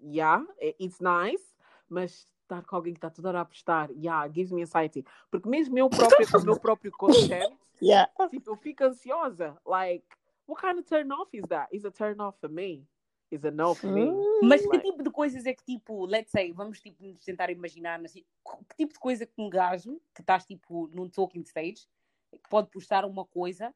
yeah, 0.00 0.44
it's 0.80 1.00
nice, 1.00 1.44
mas 1.88 2.26
estar 2.54 2.64
com 2.68 2.76
alguém 2.76 2.92
que 2.94 2.98
está 2.98 3.10
toda 3.10 3.28
hora 3.28 3.40
a 3.40 3.44
postar, 3.44 3.90
yeah, 3.92 4.26
gives 4.28 4.52
me 4.52 4.62
anxiety. 4.62 5.04
Porque 5.30 5.48
mesmo 5.48 5.78
eu 5.78 5.88
próprio, 5.88 6.30
com 6.30 6.38
o 6.38 6.44
meu 6.44 6.60
próprio 6.60 6.92
content, 6.92 7.52
Yeah. 7.82 8.08
tipo, 8.30 8.50
eu 8.50 8.56
fico 8.56 8.84
ansiosa. 8.84 9.56
Like, 9.66 10.06
what 10.46 10.60
kind 10.60 10.78
of 10.78 10.84
turn 10.84 11.10
off 11.10 11.36
is 11.36 11.42
that? 11.48 11.68
Is 11.72 11.84
a 11.84 11.90
turn 11.90 12.20
off 12.20 12.38
for 12.38 12.48
me? 12.48 12.86
Is 13.30 13.44
a 13.44 13.50
no 13.50 13.74
for 13.74 13.90
me? 13.90 14.08
Mas 14.42 14.60
que 14.60 14.68
Like- 14.68 14.88
tipo 14.90 15.02
de 15.02 15.10
coisas 15.10 15.46
é 15.46 15.54
que, 15.54 15.64
tipo, 15.64 16.04
let's 16.06 16.30
say, 16.30 16.52
vamos 16.52 16.80
tipo, 16.80 17.02
tentar 17.24 17.50
imaginar, 17.50 17.98
assim, 18.04 18.24
que 18.68 18.76
tipo 18.76 18.92
de 18.92 18.98
coisa 19.00 19.26
que 19.26 19.40
um 19.40 19.48
gajo 19.50 20.00
que 20.14 20.20
estás 20.20 20.44
tipo 20.44 20.86
num 20.92 21.08
talking 21.08 21.40
stage 21.40 21.88
que 22.30 22.48
pode 22.48 22.68
postar 22.70 23.04
uma 23.04 23.24
coisa, 23.24 23.74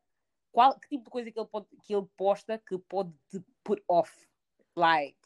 qual, 0.53 0.79
que 0.79 0.89
tipo 0.89 1.05
de 1.05 1.11
coisa 1.11 1.31
que 1.31 1.39
ele, 1.41 1.49
pode, 1.49 1.66
que 1.83 1.95
ele 1.95 2.07
posta 2.16 2.59
que 2.59 2.79
pode 2.79 3.12
te 3.31 3.43
put 3.64 3.83
off? 3.89 4.14
Like, 4.77 5.18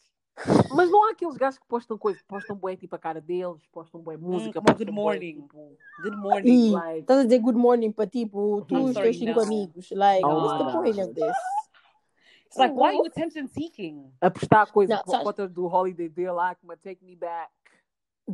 Mas 0.73 0.89
não 0.89 1.03
há 1.07 1.11
aqueles 1.11 1.35
gajos 1.37 1.59
que 1.59 1.65
postam 1.67 1.97
coisas, 1.97 2.21
postam 2.23 2.55
bué 2.55 2.75
tipo 2.75 2.95
a 2.95 2.99
cara 2.99 3.21
deles, 3.21 3.61
postam 3.71 4.01
bué 4.01 4.17
música, 4.17 4.53
como 4.61 4.65
postam 4.67 4.77
good 4.85 4.91
bué, 4.91 5.03
morning. 5.03 5.35
tipo, 5.41 5.77
Good 6.01 6.17
morning. 6.17 6.49
E 6.49 6.71
like, 6.71 6.99
estás 7.01 7.19
a 7.19 7.23
dizer 7.23 7.39
good 7.39 7.57
morning 7.57 7.91
para 7.91 8.07
tipo 8.07 8.61
tu 8.67 8.89
e 8.89 8.93
teus 8.93 9.17
cinco 9.17 9.39
amigos. 9.41 9.91
Like, 9.91 10.25
Oh 10.25 10.45
what's 10.45 10.65
the 10.65 10.71
point 10.71 10.99
of 10.99 11.13
this? 11.13 11.35
It's 12.47 12.57
like, 12.57 12.73
why 12.73 12.87
are 12.89 12.93
you 12.95 13.05
attention 13.05 13.47
seeking? 13.47 14.11
a 14.19 14.29
postar 14.31 14.65
coisas, 14.71 14.95
Não, 14.97 15.03
fo- 15.05 15.11
sabes- 15.11 15.23
fotos 15.23 15.49
do 15.51 15.67
holiday 15.67 16.09
dele 16.09 16.31
lá, 16.31 16.55
como 16.55 16.71
a 16.73 16.77
Take 16.77 17.03
Me 17.05 17.15
Back. 17.15 17.51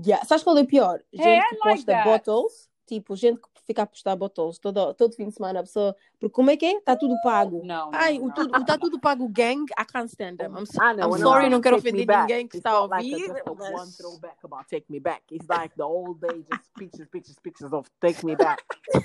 Yeah. 0.05 0.23
Sabes 0.25 0.43
qual 0.43 0.57
é 0.57 0.63
pior? 0.63 1.03
Gente 1.13 1.23
Hey, 1.27 1.41
que 1.49 1.55
like 1.55 1.63
posta 1.85 1.91
that. 1.91 2.03
bottles, 2.05 2.69
tipo, 2.87 3.15
gente 3.15 3.39
que 3.41 3.47
fica 3.67 3.83
a 3.83 3.85
postar 3.85 4.15
bottles 4.15 4.57
todo, 4.57 4.93
todo 4.93 5.13
fim 5.13 5.27
de 5.27 5.33
semana, 5.35 5.59
a 5.59 5.63
pessoa. 5.63 5.95
Porque 6.19 6.33
como 6.33 6.49
é 6.49 6.57
que 6.57 6.65
é? 6.65 6.71
Está 6.77 6.95
tudo 6.95 7.15
pago. 7.21 7.61
Não, 7.63 7.91
Ai, 7.93 8.17
não, 8.17 8.27
o 8.27 8.33
tudo, 8.33 8.57
o 8.57 8.65
tá 8.65 8.77
tudo 8.77 8.99
pago 8.99 9.27
gang, 9.29 9.65
I 9.79 9.85
can't 9.85 10.09
stand 10.11 10.37
them. 10.37 10.53
I'm, 10.57 10.65
so- 10.65 10.81
Ah, 10.81 10.93
não, 10.93 11.03
I'm 11.09 11.11
não, 11.11 11.17
sorry, 11.17 11.43
não. 11.43 11.49
não 11.51 11.61
quero 11.61 11.75
ofender 11.77 12.07
ninguém 12.07 12.47
que 12.47 12.57
It's 12.57 12.65
está 12.65 12.71
a 12.71 12.81
not 12.81 12.89
like 12.89 13.11
ouvir. 13.13 13.27
just 13.27 13.41
a 13.45 13.51
one 13.51 13.91
throwback 13.91 14.37
about 14.43 14.65
Take 14.69 14.85
Me 14.89 14.99
Back. 14.99 15.21
It's 15.31 15.47
like 15.47 15.75
the 15.75 15.83
whole 15.83 16.13
day, 16.15 16.43
just 16.51 16.73
pictures, 16.79 17.07
pictures, 17.11 17.37
pictures 17.43 17.73
of 17.73 17.87
Take 18.01 18.23
Me 18.25 18.35
Back. 18.35 18.63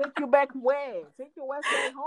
Take 0.00 0.18
you 0.20 0.26
back 0.26 0.48
where? 0.54 1.04
Take 1.16 1.32
your 1.36 1.54
ass 1.54 1.62
back 1.62 1.92
home. 1.94 2.06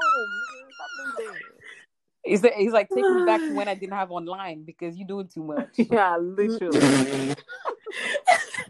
He's, 2.23 2.41
he's 2.41 2.73
like, 2.73 2.89
take 2.89 3.05
me 3.05 3.23
back 3.25 3.39
to 3.39 3.53
when 3.55 3.69
I 3.69 3.75
didn't 3.75 3.93
have 3.93 4.11
online 4.11 4.63
because 4.63 4.97
you're 4.97 5.07
doing 5.07 5.27
too 5.27 5.43
much. 5.43 5.69
Yeah, 5.77 6.17
literally. 6.17 6.79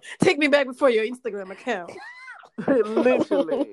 Take 0.20 0.38
me 0.38 0.48
back 0.48 0.68
before 0.68 0.90
your 0.90 1.06
Instagram 1.06 1.52
account. 1.52 1.92
literally. 2.68 3.70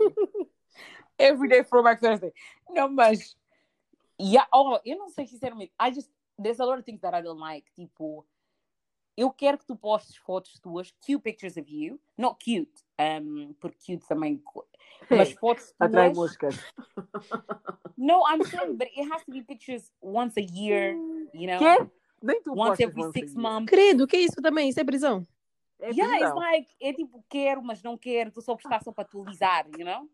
Every 1.18 1.48
day 1.48 1.62
throwback 1.62 2.00
Thursday. 2.00 2.32
Não, 2.70 2.88
mas. 2.88 3.36
Yeah, 4.20 4.46
oh, 4.52 4.78
eu 4.84 4.96
não 4.96 5.08
sei 5.08 5.26
sinceramente. 5.26 5.72
I 5.78 5.90
just. 5.90 6.10
There's 6.38 6.58
a 6.58 6.64
lot 6.64 6.78
of 6.78 6.84
things 6.84 7.00
that 7.02 7.14
I 7.14 7.20
don't 7.20 7.38
like. 7.38 7.64
Tipo, 7.76 8.24
eu 9.16 9.30
quero 9.30 9.58
que 9.58 9.66
tu 9.66 9.76
postes 9.76 10.16
fotos 10.16 10.58
tuas, 10.58 10.92
cute 11.00 11.22
pictures 11.22 11.56
of 11.56 11.70
you. 11.70 12.00
Not 12.18 12.36
cute, 12.42 12.72
um, 12.98 13.54
porque 13.60 13.78
cute 13.86 14.06
também. 14.08 14.42
Mas 15.08 15.28
Hey, 15.28 15.36
fotos 15.36 15.74
Atrai 15.78 16.12
tuas. 16.12 16.16
moscas. 16.16 16.56
No, 17.96 18.24
I'm 18.26 18.42
saying, 18.44 18.76
but 18.76 18.88
it 18.88 19.08
has 19.08 19.24
to 19.24 19.30
be 19.30 19.40
pictures 19.42 19.92
once 20.02 20.36
a 20.36 20.42
year, 20.42 20.94
you 21.32 21.46
know? 21.46 21.58
Quê? 21.58 21.88
Nem 22.20 22.42
tu 22.42 22.52
Once 22.52 22.80
every 22.80 23.00
once 23.00 23.12
six 23.12 23.34
months. 23.34 23.70
Credo, 23.70 24.06
que 24.06 24.16
é 24.16 24.20
isso 24.20 24.42
também? 24.42 24.68
Isso 24.68 24.80
é 24.80 24.84
prisão. 24.84 25.24
É 25.80 25.90
Yeah, 25.90 26.14
it's 26.16 26.30
prisão. 26.32 26.36
like, 26.38 26.74
é 26.80 26.92
tipo, 26.92 27.24
quero, 27.28 27.62
mas 27.62 27.82
não 27.82 27.98
quero, 27.98 28.30
tu 28.30 28.40
só 28.40 28.54
postar 28.54 28.82
só 28.82 28.92
para 28.92 29.02
atualizar, 29.04 29.66
you 29.76 29.84
know? 29.84 30.08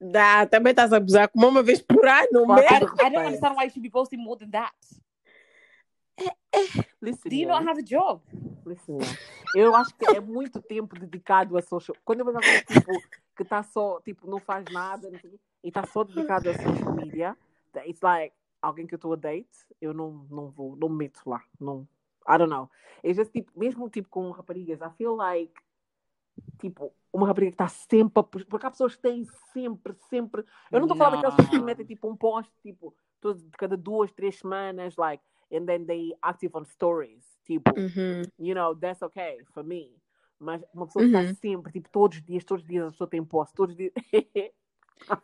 Dá, 0.00 0.46
também 0.46 0.70
estás 0.70 0.92
a 0.92 0.98
abusar 0.98 1.28
como 1.28 1.48
uma 1.48 1.62
vez 1.62 1.80
por 1.82 2.06
ano. 2.06 2.44
I, 2.44 2.46
mesmo. 2.46 2.52
I 2.52 2.60
Repare. 2.60 3.10
don't 3.10 3.18
understand 3.26 3.56
why 3.56 3.64
you 3.64 3.70
should 3.70 3.82
be 3.82 3.90
posting 3.90 4.18
more 4.18 4.38
than 4.38 4.50
that. 4.50 4.74
Listen, 7.00 7.28
Do 7.30 7.36
you 7.36 7.46
not 7.48 7.64
have 7.64 7.78
a 7.78 7.82
job? 7.82 8.20
Listen. 8.66 8.98
Eu 9.54 9.74
acho 9.74 9.94
que 9.96 10.04
é 10.16 10.20
muito 10.20 10.60
tempo 10.60 10.98
dedicado 10.98 11.56
a 11.56 11.62
social. 11.62 11.96
Quando 12.04 12.20
eu 12.20 12.26
vejo 12.26 12.38
alguém 12.38 12.62
tipo, 12.64 12.92
que 13.36 13.42
está 13.42 13.62
só, 13.62 14.00
tipo, 14.00 14.28
não 14.28 14.38
faz 14.40 14.64
nada 14.72 15.08
e 15.62 15.68
está 15.68 15.86
só 15.86 16.02
dedicado 16.04 16.50
a 16.50 16.54
social 16.54 16.94
media, 16.94 17.36
it's 17.86 18.00
like 18.02 18.34
alguém 18.60 18.86
que 18.86 18.94
eu 18.94 18.96
estou 18.98 19.12
a 19.12 19.16
date, 19.16 19.48
eu 19.80 19.94
não, 19.94 20.26
não 20.30 20.50
vou, 20.50 20.74
não 20.76 20.88
me 20.88 20.96
meto 21.04 21.20
lá. 21.24 21.42
Não, 21.60 21.86
I 22.28 22.38
don't 22.38 22.50
know. 22.50 22.68
É 23.02 23.14
just, 23.14 23.32
tipo, 23.32 23.50
mesmo 23.58 23.88
tipo 23.88 24.08
com 24.08 24.30
raparigas, 24.30 24.80
I 24.80 24.90
feel 24.96 25.14
like 25.14 25.52
tipo, 26.58 26.92
uma 27.12 27.26
rapariga 27.26 27.52
que 27.52 27.54
está 27.54 27.68
sempre 27.68 28.20
a 28.20 28.22
porque 28.22 28.66
há 28.66 28.70
pessoas 28.70 28.96
que 28.96 29.02
têm 29.02 29.24
sempre, 29.52 29.94
sempre. 30.08 30.44
Eu 30.70 30.80
não 30.80 30.86
estou 30.86 30.94
a 30.94 30.98
falar 30.98 31.10
daquelas 31.16 31.34
pessoas 31.36 31.58
que 31.58 31.64
metem 31.64 31.86
tipo 31.86 32.08
um 32.08 32.16
post, 32.16 32.52
tipo, 32.62 32.94
todo, 33.20 33.42
cada 33.56 33.76
duas, 33.76 34.12
três 34.12 34.38
semanas, 34.38 34.96
like, 34.96 35.22
and 35.52 35.66
then 35.66 35.84
they 35.84 36.14
active 36.22 36.56
on 36.56 36.64
stories. 36.64 37.24
Tipo, 37.44 37.74
Uhum. 37.76 38.22
you 38.38 38.54
know, 38.54 38.74
that's 38.74 39.02
okay 39.02 39.38
for 39.52 39.64
me. 39.64 39.96
Mas 40.38 40.62
uma 40.72 40.86
pessoa 40.86 41.04
que 41.04 41.14
Uhum. 41.14 41.22
está 41.22 41.34
sempre, 41.34 41.72
tipo, 41.72 41.88
todos 41.90 42.18
os 42.18 42.24
dias, 42.24 42.44
todos 42.44 42.62
os 42.62 42.68
dias 42.68 42.86
a 42.86 42.90
pessoa 42.90 43.08
tem 43.08 43.24
post, 43.24 43.54
todos 43.54 43.72
os 43.74 43.78
dias. 43.78 43.92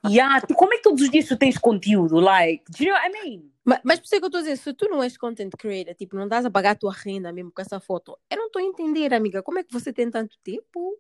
Yeah, 0.06 0.40
tu, 0.46 0.54
como 0.54 0.72
é 0.72 0.76
que 0.76 0.82
todos 0.82 1.02
os 1.02 1.10
dias 1.10 1.26
tu 1.26 1.36
tens 1.36 1.58
conteúdo? 1.58 2.18
Like, 2.18 2.64
do 2.70 2.84
you 2.84 2.90
know 2.90 3.00
what 3.00 3.08
I 3.08 3.12
mean? 3.12 3.50
Mas, 3.64 3.80
mas 3.82 3.98
por 3.98 4.06
isso 4.06 4.14
é 4.14 4.18
que 4.18 4.24
eu 4.24 4.28
estou 4.28 4.38
a 4.38 4.42
dizer, 4.42 4.56
se 4.56 4.74
tu 4.74 4.88
não 4.88 5.02
és 5.02 5.16
content 5.16 5.52
creator, 5.56 5.94
tipo, 5.94 6.16
não 6.16 6.28
dás 6.28 6.44
a 6.44 6.50
pagar 6.50 6.72
a 6.72 6.74
tua 6.74 6.92
renda 6.92 7.32
mesmo 7.32 7.50
com 7.50 7.62
essa 7.62 7.80
foto, 7.80 8.18
eu 8.30 8.36
não 8.36 8.46
estou 8.46 8.60
a 8.60 8.64
entender, 8.64 9.14
amiga, 9.14 9.42
como 9.42 9.58
é 9.58 9.64
que 9.64 9.72
você 9.72 9.92
tem 9.92 10.10
tanto 10.10 10.36
tempo? 10.44 10.98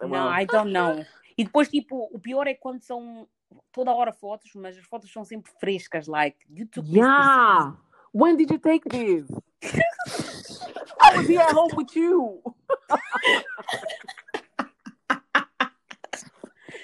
Não, 0.00 0.32
I 0.32 0.46
don't 0.46 0.72
know. 0.72 1.04
E 1.36 1.44
depois, 1.44 1.68
tipo, 1.68 2.08
o 2.12 2.18
pior 2.18 2.46
é 2.46 2.54
quando 2.54 2.82
são 2.82 3.28
toda 3.72 3.92
hora 3.92 4.12
fotos, 4.12 4.52
mas 4.54 4.78
as 4.78 4.84
fotos 4.84 5.12
são 5.12 5.24
sempre 5.24 5.50
frescas, 5.58 6.06
like, 6.06 6.38
you 6.48 6.66
took 6.66 6.86
this 6.86 6.96
yeah. 6.96 7.76
When 8.12 8.36
did 8.36 8.50
you 8.50 8.58
take 8.60 8.88
this? 8.88 9.26
I 11.00 11.16
was 11.16 11.28
here 11.28 11.40
at 11.40 11.52
home 11.52 11.72
with 11.76 11.96
you. 11.96 12.40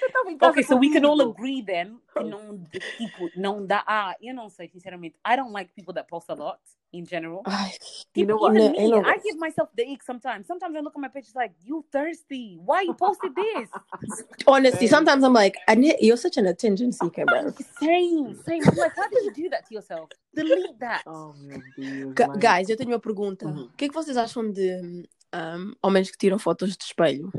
Eu 0.01 0.07
estava 0.07 0.20
em 0.31 0.37
casa 0.37 0.51
Ok, 0.51 0.63
so 0.63 0.75
we 0.77 0.89
can 0.91 1.05
all 1.05 1.21
agree 1.21 1.63
then 1.63 1.99
que 2.13 2.23
não, 2.23 2.63
tipo, 2.97 3.29
não 3.35 3.65
dá. 3.65 3.83
Ah, 3.85 4.15
eu 4.21 4.33
não 4.33 4.49
sei, 4.49 4.67
sinceramente. 4.69 5.15
I 5.25 5.35
don't 5.35 5.51
like 5.53 5.73
people 5.73 5.93
that 5.93 6.07
post 6.09 6.29
a 6.31 6.35
lot 6.35 6.59
in 6.93 7.05
general. 7.05 7.41
Ai, 7.45 7.71
You 8.15 8.25
know 8.25 8.37
Tipo, 8.37 8.47
what? 8.47 8.55
even 8.57 8.71
me, 8.71 8.89
não 8.89 9.05
I 9.05 9.17
give 9.19 9.37
myself 9.37 9.69
the 9.75 9.83
ick 9.93 10.03
sometimes. 10.03 10.45
Sometimes 10.45 10.75
I 10.75 10.81
look 10.81 10.93
at 10.95 10.99
my 11.01 11.07
page 11.09 11.29
like, 11.33 11.53
you 11.63 11.85
thirsty. 11.91 12.57
Why 12.65 12.81
you 12.81 12.93
posted 12.93 13.33
this? 13.33 13.69
honestly, 14.47 14.87
sometimes 14.87 15.23
I'm 15.23 15.33
like, 15.33 15.57
you're 16.01 16.17
such 16.17 16.37
an 16.37 16.47
attention 16.47 16.91
seeker, 16.91 17.25
bro. 17.25 17.53
Same, 17.79 18.35
same. 18.45 18.61
I'm 18.67 18.75
like, 18.75 18.97
why 18.97 19.07
did 19.09 19.23
you 19.23 19.33
do 19.33 19.49
that 19.51 19.65
to 19.67 19.73
yourself? 19.75 20.09
Delete 20.35 20.79
that. 20.79 21.03
Oh, 21.07 21.33
meu 21.37 21.61
Deus. 21.77 22.13
Mãe. 22.27 22.39
Guys, 22.39 22.69
eu 22.69 22.77
tenho 22.77 22.89
uma 22.91 22.99
pergunta. 22.99 23.45
Uhum. 23.45 23.63
O 23.65 23.69
que 23.77 23.85
é 23.85 23.87
que 23.87 23.93
vocês 23.93 24.17
acham 24.17 24.51
de 24.51 25.07
um, 25.33 25.73
homens 25.81 26.11
que 26.11 26.17
tiram 26.17 26.37
fotos 26.39 26.75
de 26.75 26.83
espelho? 26.83 27.31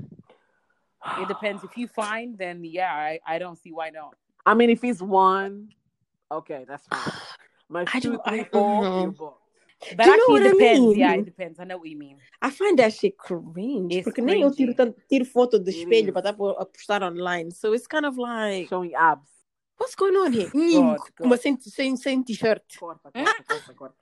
It 1.19 1.29
depends. 1.29 1.65
If 1.65 1.77
you 1.77 1.89
find, 1.89 2.37
then 2.39 2.63
yeah, 2.65 2.93
I, 2.93 3.21
I 3.27 3.39
don't 3.39 3.57
see 3.59 3.73
why 3.73 3.91
not. 3.91 4.15
I 4.47 4.55
mean, 4.55 4.71
if 4.71 4.83
it's 4.85 5.03
one, 5.03 5.69
okay, 6.31 6.65
that's 6.67 6.87
fine. 6.87 7.13
Mas 7.69 7.89
I 7.93 8.01
two, 8.01 8.13
don't- 8.13 8.25
three, 8.27 8.41
I- 8.41 8.45
four, 8.53 8.85
you're 8.85 9.13
booked. 9.13 9.39
But 9.97 10.05
Do 10.05 10.11
you 10.11 10.17
know 10.17 10.33
what 10.35 10.43
I 10.43 10.47
it 10.47 10.53
depends. 10.53 10.81
mean? 10.81 10.97
Yeah, 10.99 11.15
it 11.15 11.25
depends. 11.25 11.59
I 11.59 11.65
know 11.65 11.77
what 11.79 11.89
you 11.89 11.99
mean. 11.99 12.17
I 12.41 12.51
find 12.51 12.79
that 12.79 12.93
shit 12.95 13.19
cringe. 13.19 13.93
It's 13.93 14.05
porque 14.07 14.23
nem 14.23 14.41
eu 14.43 14.51
tiro, 14.53 14.73
cringy. 14.73 14.77
tanto, 14.77 15.01
tiro 15.09 15.25
foto 15.25 15.59
de 15.59 15.71
It 15.73 15.77
espelho 15.77 16.09
is. 16.09 16.13
para 16.15 16.31
estar 16.31 16.57
a 16.61 16.65
postar 16.67 17.03
online. 17.03 17.51
So 17.51 17.73
it's 17.73 17.89
kind 17.89 18.07
of 18.07 18.17
like, 18.17 18.69
Showing 18.69 18.95
abs. 18.95 19.29
what's 19.79 19.97
going 19.97 20.15
on 20.15 20.33
here? 20.33 20.49
Hum, 20.55 20.71
God, 20.95 21.01
Uma 21.21 21.37
sem, 21.37 21.59
sem, 21.59 21.97
sem 21.97 22.23
t-shirt. 22.23 22.63
Corta, 22.79 23.11
corta, 23.11 23.43
corta, 23.45 23.75
corta. 23.75 23.95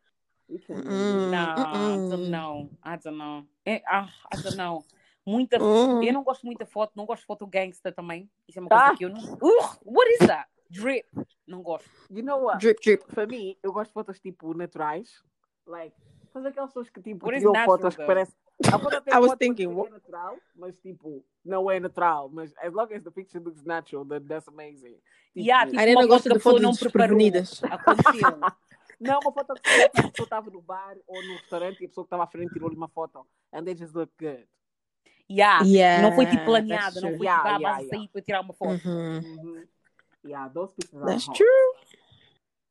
You 0.50 0.58
can't 0.58 0.84
do 0.84 0.90
Hum, 0.90 1.30
No, 1.30 1.54
I 1.56 1.96
don't 2.10 2.30
know. 2.30 2.70
I 2.82 2.96
don't 2.96 3.16
know. 3.16 3.46
Eh, 3.64 3.80
ah, 3.90 4.10
I 4.30 4.36
don't 4.36 4.56
know. 4.56 4.84
Muita. 5.26 5.62
hum. 5.62 6.02
Eu 6.02 6.12
não 6.12 6.22
gosto 6.22 6.44
muito 6.46 6.58
da 6.58 6.66
foto, 6.66 6.92
não 6.96 7.04
gosto 7.06 7.20
de 7.22 7.26
foto 7.26 7.46
gangsta 7.46 7.92
também. 7.92 8.28
Isso 8.48 8.58
é 8.58 8.62
uma 8.62 8.68
coisa 8.68 8.84
Ah. 8.84 8.96
que 8.96 9.04
eu 9.04 9.08
não. 9.10 9.20
Ugh, 9.20 9.78
what 9.84 10.10
is 10.12 10.18
that? 10.26 10.48
Drip. 10.70 11.06
Não 11.46 11.62
gosto. 11.62 11.88
You 12.10 12.22
know 12.24 12.44
what? 12.44 12.58
Drip, 12.58 12.80
drip. 12.82 13.04
Para 13.12 13.26
mim, 13.26 13.56
eu 13.62 13.72
gosto 13.72 13.88
de 13.90 13.94
fotos 13.94 14.20
tipo 14.20 14.54
naturais. 14.54 15.22
Like, 15.66 15.94
mas 16.32 16.46
aquelas 16.46 16.70
pessoas 16.70 16.90
que 16.90 17.00
tipo 17.02 17.30
tiram 17.30 17.52
fotos 17.64 17.94
que 17.94 18.00
though? 18.02 18.06
parecem. 18.06 18.34
A 18.72 18.78
foto 18.78 18.96
até 18.96 19.14
I 19.14 19.18
was 19.18 19.34
thinking, 19.38 19.66
what- 19.68 19.90
natural, 19.90 20.36
mas 20.54 20.76
tipo, 20.78 21.24
não 21.44 21.70
é 21.70 21.80
natural. 21.80 22.28
Mas 22.28 22.52
as 22.58 22.72
long 22.72 22.88
as 22.94 23.02
the 23.02 23.10
picture 23.10 23.42
looks 23.42 23.62
natural, 23.64 24.04
then 24.06 24.20
that's 24.26 24.48
amazing. 24.48 24.94
Tipo, 25.32 25.46
Yeah, 25.46 25.66
tipo, 25.66 25.78
A 25.78 25.82
Arena 25.82 26.00
uma 26.00 26.06
gosta 26.06 26.28
foto 26.28 26.32
de 26.34 26.38
que 26.38 26.42
fotos 26.42 26.62
não 26.62 26.70
desprevenidas. 26.72 27.62
Aconteceu. 27.64 28.30
Não, 29.00 29.18
uma 29.20 29.32
foto 29.32 29.54
que 29.54 29.62
tipo, 29.62 29.98
a 29.98 30.10
pessoa 30.10 30.24
estava 30.26 30.50
no 30.50 30.60
bar 30.60 30.94
ou 31.06 31.22
no 31.24 31.32
restaurante 31.38 31.80
e 31.80 31.86
a 31.86 31.88
pessoa 31.88 32.04
que 32.04 32.08
estava 32.08 32.24
à 32.24 32.26
frente 32.26 32.52
tirou-lhe 32.52 32.76
uma 32.76 32.88
foto. 32.88 33.26
And 33.50 33.64
they 33.64 33.74
just 33.74 33.94
look 33.94 34.12
good. 34.20 34.46
Yeah. 35.30 35.62
Yeah, 35.64 36.02
não 36.02 36.12
foi 36.12 36.26
tipo 36.26 36.38
that's 36.38 36.44
planeada, 36.44 37.00
não 37.00 37.08
true. 37.10 37.18
foi 37.18 37.26
Yeah, 37.26 37.42
tipo, 37.42 37.54
ah, 37.54 37.58
yeah, 37.60 37.78
yeah. 37.78 37.88
sair 37.88 38.08
para 38.08 38.22
tirar 38.22 38.40
uma 38.40 38.52
foto. 38.52 38.84
Uhum. 38.84 39.20
Mhm. 39.22 39.68
Yeah, 40.24 40.48
those 40.52 40.74
pictures 40.74 41.02
are 41.02 41.06
That's 41.06 41.28
true. 41.28 41.46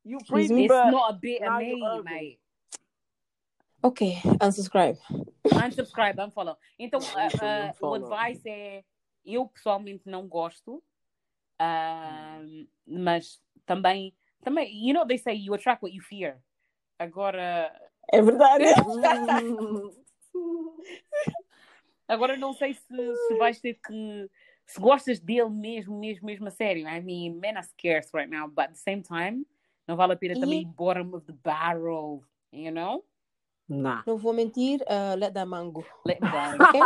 You 0.03 0.18
pretty, 0.27 0.53
me? 0.53 0.65
It's 0.65 0.76
but 0.76 0.91
not 0.91 1.10
a 1.11 1.14
bit 1.14 1.41
of 1.41 1.57
me, 1.57 2.02
mate. 2.03 2.40
Ok, 3.81 4.18
unsubscribe. 4.41 4.99
Unsubscribe, 5.56 6.19
unfollow. 6.22 6.57
Então, 6.77 6.99
should 6.99 7.44
ah, 7.44 7.73
o 7.81 7.94
advice 7.94 8.48
é: 8.48 8.84
eu 9.26 9.48
pessoalmente 9.48 10.07
não 10.10 10.27
gosto, 10.27 10.84
ah, 11.57 12.41
mas 12.86 13.41
também, 13.65 14.14
também, 14.44 14.86
you 14.86 14.94
know, 14.94 15.07
they 15.07 15.18
say 15.18 15.34
you 15.34 15.53
attract 15.53 15.81
what 15.81 15.95
you 15.95 16.03
fear. 16.03 16.41
Agora, 16.99 17.72
É 18.11 18.22
verdade. 18.22 18.65
agora 22.10 22.36
não 22.36 22.53
sei 22.53 22.73
se, 22.73 23.15
se 23.27 23.38
vais 23.38 23.60
ter 23.61 23.76
que. 23.76 24.30
Se 24.65 24.80
gostas 24.80 25.19
dele 25.19 25.49
mesmo, 25.49 25.98
mesmo, 25.98 26.26
mesmo 26.26 26.48
a 26.48 26.52
sério. 26.52 26.88
I 26.88 27.02
mean, 27.02 27.40
men 27.40 27.57
are 27.57 27.65
scarce 27.65 28.11
right 28.14 28.30
now, 28.30 28.48
but 28.48 28.65
at 28.65 28.73
the 28.73 28.77
same 28.77 29.02
time, 29.02 29.45
não 29.88 29.95
vale 29.95 30.14
a 30.14 30.15
pena 30.15 30.40
também 30.40 30.61
ir 30.61 30.65
bottom 30.65 31.15
of 31.15 31.26
the 31.26 31.34
barrel, 31.44 32.23
you 32.52 32.72
know? 32.72 33.03
Não. 33.70 34.02
Não 34.06 34.18
vou 34.18 34.34
mentir, 34.34 34.82
uh, 34.82 35.16
let 35.16 35.32
that 35.34 35.48
mango. 35.48 35.86
Let 36.06 36.20
me 36.20 36.30
go. 36.30 36.38
ok? 36.66 36.82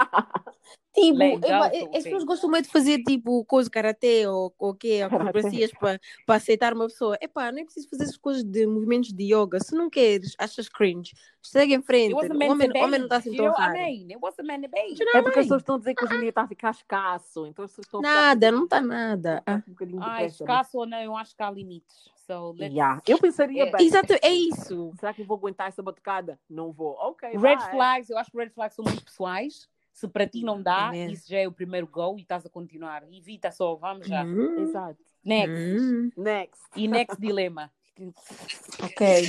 Tipo, 0.94 1.98
as 1.98 2.04
pessoas 2.04 2.24
gostam 2.24 2.50
muito 2.50 2.66
de 2.66 2.72
fazer 2.72 3.02
tipo 3.04 3.44
coisa 3.46 3.68
karatê 3.68 4.28
ou 4.28 4.54
o 4.60 4.76
quê, 4.76 5.02
acrobacias 5.04 5.72
para 5.72 6.00
para 6.26 6.36
aceitar 6.36 6.74
uma 6.74 6.86
pessoa. 6.86 7.18
Epá, 7.20 7.52
não 7.52 7.60
é 7.60 7.64
preciso 7.64 7.90
fazer 7.90 8.04
essas 8.04 8.18
coisas 8.18 8.44
de 8.44 8.68
movimentos 8.68 9.12
de 9.12 9.34
yoga. 9.34 9.60
Se 9.60 9.74
não 9.74 9.90
queres, 9.90 10.36
achas 10.38 10.70
cringe, 10.70 11.14
segue 11.42 11.74
em 11.74 11.82
frente. 11.82 12.14
O 12.14 12.18
homem, 12.18 12.50
homem 12.76 13.00
não 13.00 13.06
está 13.06 13.18
assim 13.18 13.36
tão 13.36 13.46
I 13.46 13.50
raro. 13.50 13.74
mean? 13.74 14.06
It 14.12 14.18
wasn't 14.22 14.48
meant 14.48 14.64
to 14.66 14.70
be. 14.70 14.96
É 15.16 15.22
porque 15.24 15.40
as 15.40 15.46
pessoas 15.46 15.62
estão 15.62 15.76
a 15.76 15.80
dizer 15.80 15.96
que 15.96 16.06
hoje 16.06 16.16
em 16.16 16.20
dia 16.20 16.30
está 16.30 16.42
a 16.44 16.48
ficar 16.48 16.72
escasso. 16.72 17.48
Então 17.48 17.66
as 17.66 17.72
pessoas 17.72 17.88
estão 17.88 18.02
Nada, 18.02 18.52
não 18.52 18.66
está 18.66 18.80
nada. 18.80 19.42
Ah, 19.48 19.64
um 19.68 20.00
Ah, 20.00 20.24
escasso 20.26 20.78
ou 20.78 20.86
não, 20.86 21.00
eu 21.00 21.16
acho 21.18 21.36
que 21.36 21.42
há 21.42 21.50
limites. 21.50 22.13
So, 22.26 22.56
let's... 22.58 22.74
Yeah. 22.74 23.02
Eu 23.08 23.20
pensaria 23.20 23.64
É, 23.68 23.72
bem. 23.72 23.86
Exato, 23.86 24.14
é 24.22 24.30
isso. 24.32 24.94
Será 25.00 25.14
que 25.14 25.22
eu 25.22 25.26
vou 25.26 25.38
aguentar 25.38 25.68
essa 25.68 25.82
batucada? 25.84 26.40
Não 26.50 26.72
vou. 26.72 26.96
Ok, 27.00 27.30
Red 27.30 27.38
vai. 27.40 27.72
flags, 27.72 28.10
eu 28.10 28.18
acho 28.18 28.32
que 28.32 28.38
red 28.38 28.50
flags 28.50 28.76
são 28.76 28.86
muito 28.86 29.04
pessoais. 29.04 29.68
Se 29.92 30.08
para 30.08 30.26
ti 30.26 30.42
não 30.44 30.60
dá, 30.62 30.92
É 30.94 31.06
isso 31.06 31.30
já 31.30 31.40
é 31.40 31.48
o 31.48 31.52
primeiro 31.52 31.86
go 31.86 32.16
e 32.18 32.22
estás 32.22 32.46
a 32.46 32.50
continuar. 32.50 33.04
Evita 33.12 33.52
só, 33.52 33.76
vamos 33.76 34.08
já. 34.08 34.24
Hum, 34.24 34.64
Exato. 34.64 34.98
Next. 35.24 35.54
hum, 35.54 36.12
Next. 36.18 36.62
E 36.76 36.88
next 36.88 37.22
dilema. 37.22 37.72
ok. 38.84 39.28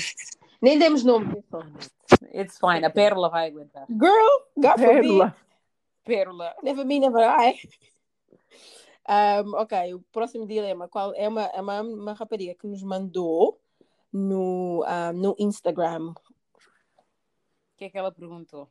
Nem 0.62 0.79
demos 0.79 1.05
nome. 1.05 1.45
It's 2.33 2.59
fine, 2.59 2.85
a 2.87 2.91
pérola 2.91 3.29
vai 3.29 3.49
aguentar. 3.49 3.87
Girl, 3.91 4.47
God 4.57 4.79
forbid. 4.79 5.03
Pérola. 5.03 5.37
Pérola. 6.05 6.55
Never 6.62 6.85
me, 6.87 6.99
never 7.01 7.23
I. 7.23 7.59
Um, 9.07 9.55
ok, 9.57 9.95
o 9.95 10.01
próximo 10.11 10.47
dilema 10.47 10.89
qual, 10.89 11.15
é, 11.15 11.29
uma, 11.29 11.43
é 11.43 11.61
uma, 11.61 11.83
uma 11.83 12.13
rapariga 12.15 12.55
que 12.55 12.67
nos 12.67 12.83
mandou 12.83 13.61
no, 14.13 14.83
ah, 14.87 15.13
no 15.13 15.35
Instagram. 15.39 16.11
O 16.13 17.77
que 17.77 17.85
é 17.85 17.91
que 17.91 17.99
ela 17.99 18.11
perguntou? 18.13 18.71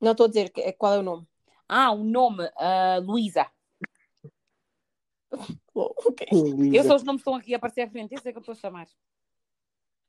Não 0.00 0.12
estou 0.12 0.26
a 0.26 0.28
dizer 0.28 0.50
que- 0.50 0.72
qual 0.74 0.94
é 0.94 0.98
o 0.98 1.02
nome. 1.02 1.26
Ah, 1.68 1.90
o 1.92 2.04
nome, 2.04 2.48
ah, 2.56 2.98
Luísa. 3.02 3.46
Oh, 5.72 5.94
ok. 6.04 6.26
Eu 6.74 6.82
sou 6.84 6.96
os 6.96 7.04
nomes 7.04 7.22
que 7.22 7.28
estão 7.30 7.34
aqui 7.36 7.54
a 7.54 7.56
aparecer 7.56 7.82
à 7.82 7.88
frente, 7.88 8.12
esse 8.14 8.28
é 8.28 8.32
que 8.32 8.38
eu 8.38 8.40
estou 8.40 8.52
a 8.52 8.56
chamar. 8.56 8.88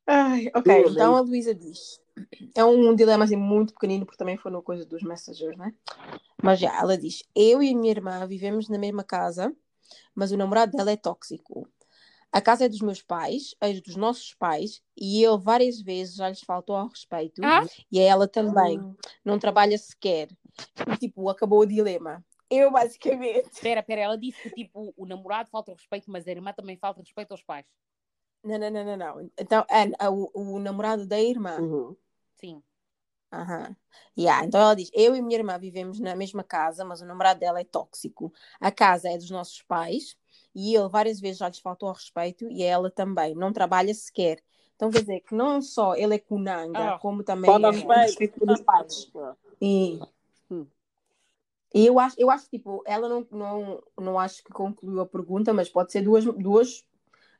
Ai, 0.07 0.47
ok, 0.47 0.63
Beleza. 0.63 0.91
então 0.91 1.15
a 1.15 1.21
Luísa 1.21 1.53
diz. 1.53 1.99
É 2.55 2.63
um 2.63 2.93
dilema 2.95 3.23
assim 3.23 3.35
muito 3.37 3.73
pequenino, 3.73 4.05
porque 4.05 4.17
também 4.17 4.37
foi 4.37 4.51
no 4.51 4.61
coisa 4.61 4.85
dos 4.85 5.01
messengers, 5.01 5.57
né? 5.57 5.73
Mas 6.41 6.59
já, 6.59 6.77
ela 6.77 6.97
diz: 6.97 7.23
Eu 7.35 7.63
e 7.63 7.71
a 7.71 7.75
minha 7.75 7.91
irmã 7.91 8.25
vivemos 8.27 8.67
na 8.67 8.77
mesma 8.77 9.03
casa, 9.03 9.55
mas 10.13 10.31
o 10.31 10.37
namorado 10.37 10.75
dela 10.75 10.91
é 10.91 10.97
tóxico. 10.97 11.67
A 12.31 12.39
casa 12.39 12.65
é 12.65 12.69
dos 12.69 12.79
meus 12.79 13.01
pais, 13.01 13.55
é 13.59 13.73
dos 13.73 13.97
nossos 13.97 14.33
pais, 14.33 14.81
e 14.95 15.21
ele 15.21 15.37
várias 15.37 15.81
vezes 15.81 16.15
já 16.15 16.29
lhes 16.29 16.39
faltou 16.39 16.75
ao 16.77 16.87
respeito, 16.87 17.41
Ah? 17.43 17.65
e 17.91 17.99
a 17.99 18.03
ela 18.03 18.27
também. 18.27 18.79
Não 19.23 19.37
trabalha 19.37 19.77
sequer. 19.77 20.29
E, 20.87 20.97
tipo, 20.97 21.27
acabou 21.27 21.59
o 21.59 21.65
dilema. 21.65 22.23
Eu, 22.49 22.71
basicamente. 22.71 23.49
Espera, 23.51 23.81
espera, 23.81 24.01
ela 24.01 24.17
disse 24.17 24.41
que 24.49 24.63
tipo, 24.63 24.93
o 24.95 25.05
namorado 25.05 25.49
falta 25.49 25.73
respeito, 25.73 26.09
mas 26.09 26.25
a 26.27 26.31
irmã 26.31 26.53
também 26.53 26.77
falta 26.77 27.01
respeito 27.01 27.31
aos 27.31 27.43
pais. 27.43 27.65
Não, 28.43 28.57
não, 28.57 28.71
não, 28.71 28.83
não, 28.85 28.97
não. 28.97 29.31
Então, 29.37 29.65
a- 29.69 30.05
a- 30.07 30.09
o, 30.09 30.31
o 30.33 30.59
namorado 30.59 31.05
da 31.05 31.19
irmã. 31.19 31.59
Uhum. 31.59 31.95
Sim. 32.39 32.63
Aham. 33.31 33.75
Yeah, 34.17 34.45
então 34.45 34.59
ela 34.59 34.75
diz: 34.75 34.89
Eu 34.93 35.15
e 35.15 35.21
minha 35.21 35.39
irmã 35.39 35.57
vivemos 35.57 35.99
na 35.99 36.15
mesma 36.15 36.43
casa, 36.43 36.83
mas 36.83 37.01
o 37.01 37.05
namorado 37.05 37.39
dela 37.39 37.61
é 37.61 37.63
tóxico. 37.63 38.33
A 38.59 38.71
casa 38.71 39.09
é 39.09 39.17
dos 39.17 39.29
nossos 39.29 39.61
pais 39.61 40.17
e 40.53 40.75
ele 40.75 40.89
várias 40.89 41.19
vezes 41.19 41.37
já 41.37 41.47
lhes 41.47 41.59
faltou 41.59 41.87
ao 41.87 41.95
respeito 41.95 42.49
e 42.49 42.61
ela 42.63 42.89
também. 42.89 43.33
Não 43.35 43.53
trabalha 43.53 43.93
sequer. 43.93 44.43
Então 44.75 44.89
quer 44.89 45.01
dizer 45.01 45.19
que 45.21 45.35
não 45.35 45.61
só 45.61 45.95
ele 45.95 46.15
é 46.15 46.19
cunanga, 46.19 46.95
Ah, 46.95 46.99
como 46.99 47.23
também 47.23 47.51
é 47.63 47.71
respeito. 47.71 48.39
pelos 48.39 48.61
pais. 48.61 49.11
E, 49.61 49.99
Hum. 50.49 50.65
e 51.73 51.85
eu 51.85 51.97
acho, 51.99 52.15
eu 52.19 52.29
acho 52.29 52.49
tipo, 52.49 52.83
ela 52.85 53.07
não, 53.07 53.25
não, 53.31 53.83
não 53.97 54.19
acho 54.19 54.43
que 54.43 54.51
concluiu 54.51 54.99
a 54.99 55.05
pergunta, 55.05 55.53
mas 55.53 55.69
pode 55.69 55.91
ser 55.91 56.01
duas, 56.01 56.25
duas 56.25 56.83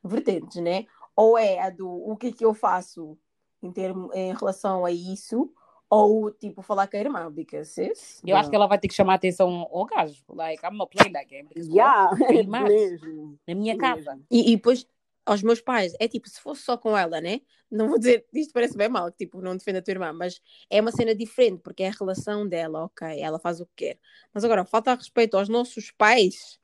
vertentes, 0.02 0.62
né? 0.62 0.86
Ou 1.14 1.36
é 1.36 1.60
a 1.60 1.70
do 1.70 1.88
o 1.88 2.16
que 2.16 2.28
é 2.28 2.32
que 2.32 2.44
eu 2.44 2.54
faço 2.54 3.18
em, 3.62 3.70
termo, 3.70 4.10
em 4.14 4.34
relação 4.34 4.84
a 4.84 4.90
isso, 4.90 5.52
ou 5.88 6.30
tipo 6.30 6.62
falar 6.62 6.88
com 6.88 6.96
a 6.96 7.00
irmã, 7.00 7.30
because 7.30 7.72
sis, 7.72 8.22
Eu 8.24 8.36
acho 8.36 8.48
que 8.48 8.56
ela 8.56 8.66
vai 8.66 8.78
ter 8.78 8.88
que 8.88 8.94
chamar 8.94 9.12
a 9.12 9.16
atenção 9.16 9.68
ao 9.70 9.84
gajo. 9.84 10.22
Like, 10.30 10.64
I'm 10.64 10.76
not 10.76 10.90
playing 10.90 11.12
that 11.12 11.26
game. 11.26 11.48
because 11.48 11.70
Yeah, 11.70 12.10
é 12.30 12.42
mesmo. 12.64 13.38
Na 13.46 13.54
minha 13.54 13.76
casa. 13.76 14.18
E, 14.30 14.52
e 14.52 14.56
depois 14.56 14.86
aos 15.24 15.42
meus 15.42 15.60
pais, 15.60 15.94
é 16.00 16.08
tipo, 16.08 16.28
se 16.28 16.40
fosse 16.40 16.62
só 16.62 16.76
com 16.76 16.96
ela, 16.96 17.20
né? 17.20 17.40
Não 17.70 17.88
vou 17.88 17.98
dizer, 17.98 18.26
isto 18.34 18.52
parece 18.52 18.76
bem 18.76 18.88
mal, 18.88 19.10
tipo, 19.10 19.40
não 19.40 19.56
defende 19.56 19.78
a 19.78 19.82
tua 19.82 19.92
irmã, 19.92 20.12
mas 20.12 20.40
é 20.68 20.80
uma 20.80 20.90
cena 20.90 21.14
diferente, 21.14 21.60
porque 21.62 21.82
é 21.82 21.88
a 21.88 21.92
relação 21.92 22.46
dela, 22.46 22.84
ok, 22.84 23.20
ela 23.20 23.38
faz 23.38 23.60
o 23.60 23.66
que 23.66 23.86
quer. 23.86 23.98
Mas 24.34 24.44
agora, 24.44 24.64
falta 24.64 24.94
respeito 24.94 25.36
aos 25.36 25.48
nossos 25.48 25.90
pais. 25.90 26.58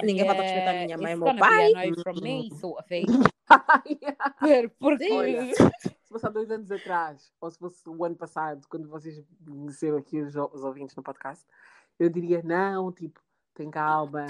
É, 0.00 0.04
ninguém 0.06 0.24
falta 0.26 0.42
respeitar 0.42 0.70
a 0.70 0.84
minha 0.84 0.98
mãe 0.98 1.12
e 1.12 1.16
meu 1.16 1.36
pai. 1.36 1.72
from 2.02 2.20
me. 2.22 2.50
Por- 4.68 4.70
Porque... 4.78 5.12
Olha. 5.12 5.54
se 5.54 6.08
fosse 6.08 6.26
há 6.26 6.30
dois 6.30 6.50
anos 6.50 6.70
atrás, 6.70 7.32
ou 7.40 7.50
se 7.50 7.58
fosse 7.58 7.88
o 7.88 8.04
ano 8.04 8.16
passado, 8.16 8.66
quando 8.68 8.88
vocês 8.88 9.22
conheceram 9.46 9.98
aqui 9.98 10.20
os, 10.20 10.34
os 10.34 10.62
ouvintes 10.64 10.94
no 10.96 11.02
podcast, 11.02 11.44
eu 11.98 12.08
diria, 12.08 12.42
não, 12.42 12.90
tipo, 12.92 13.20
tem 13.54 13.70
calma, 13.70 14.26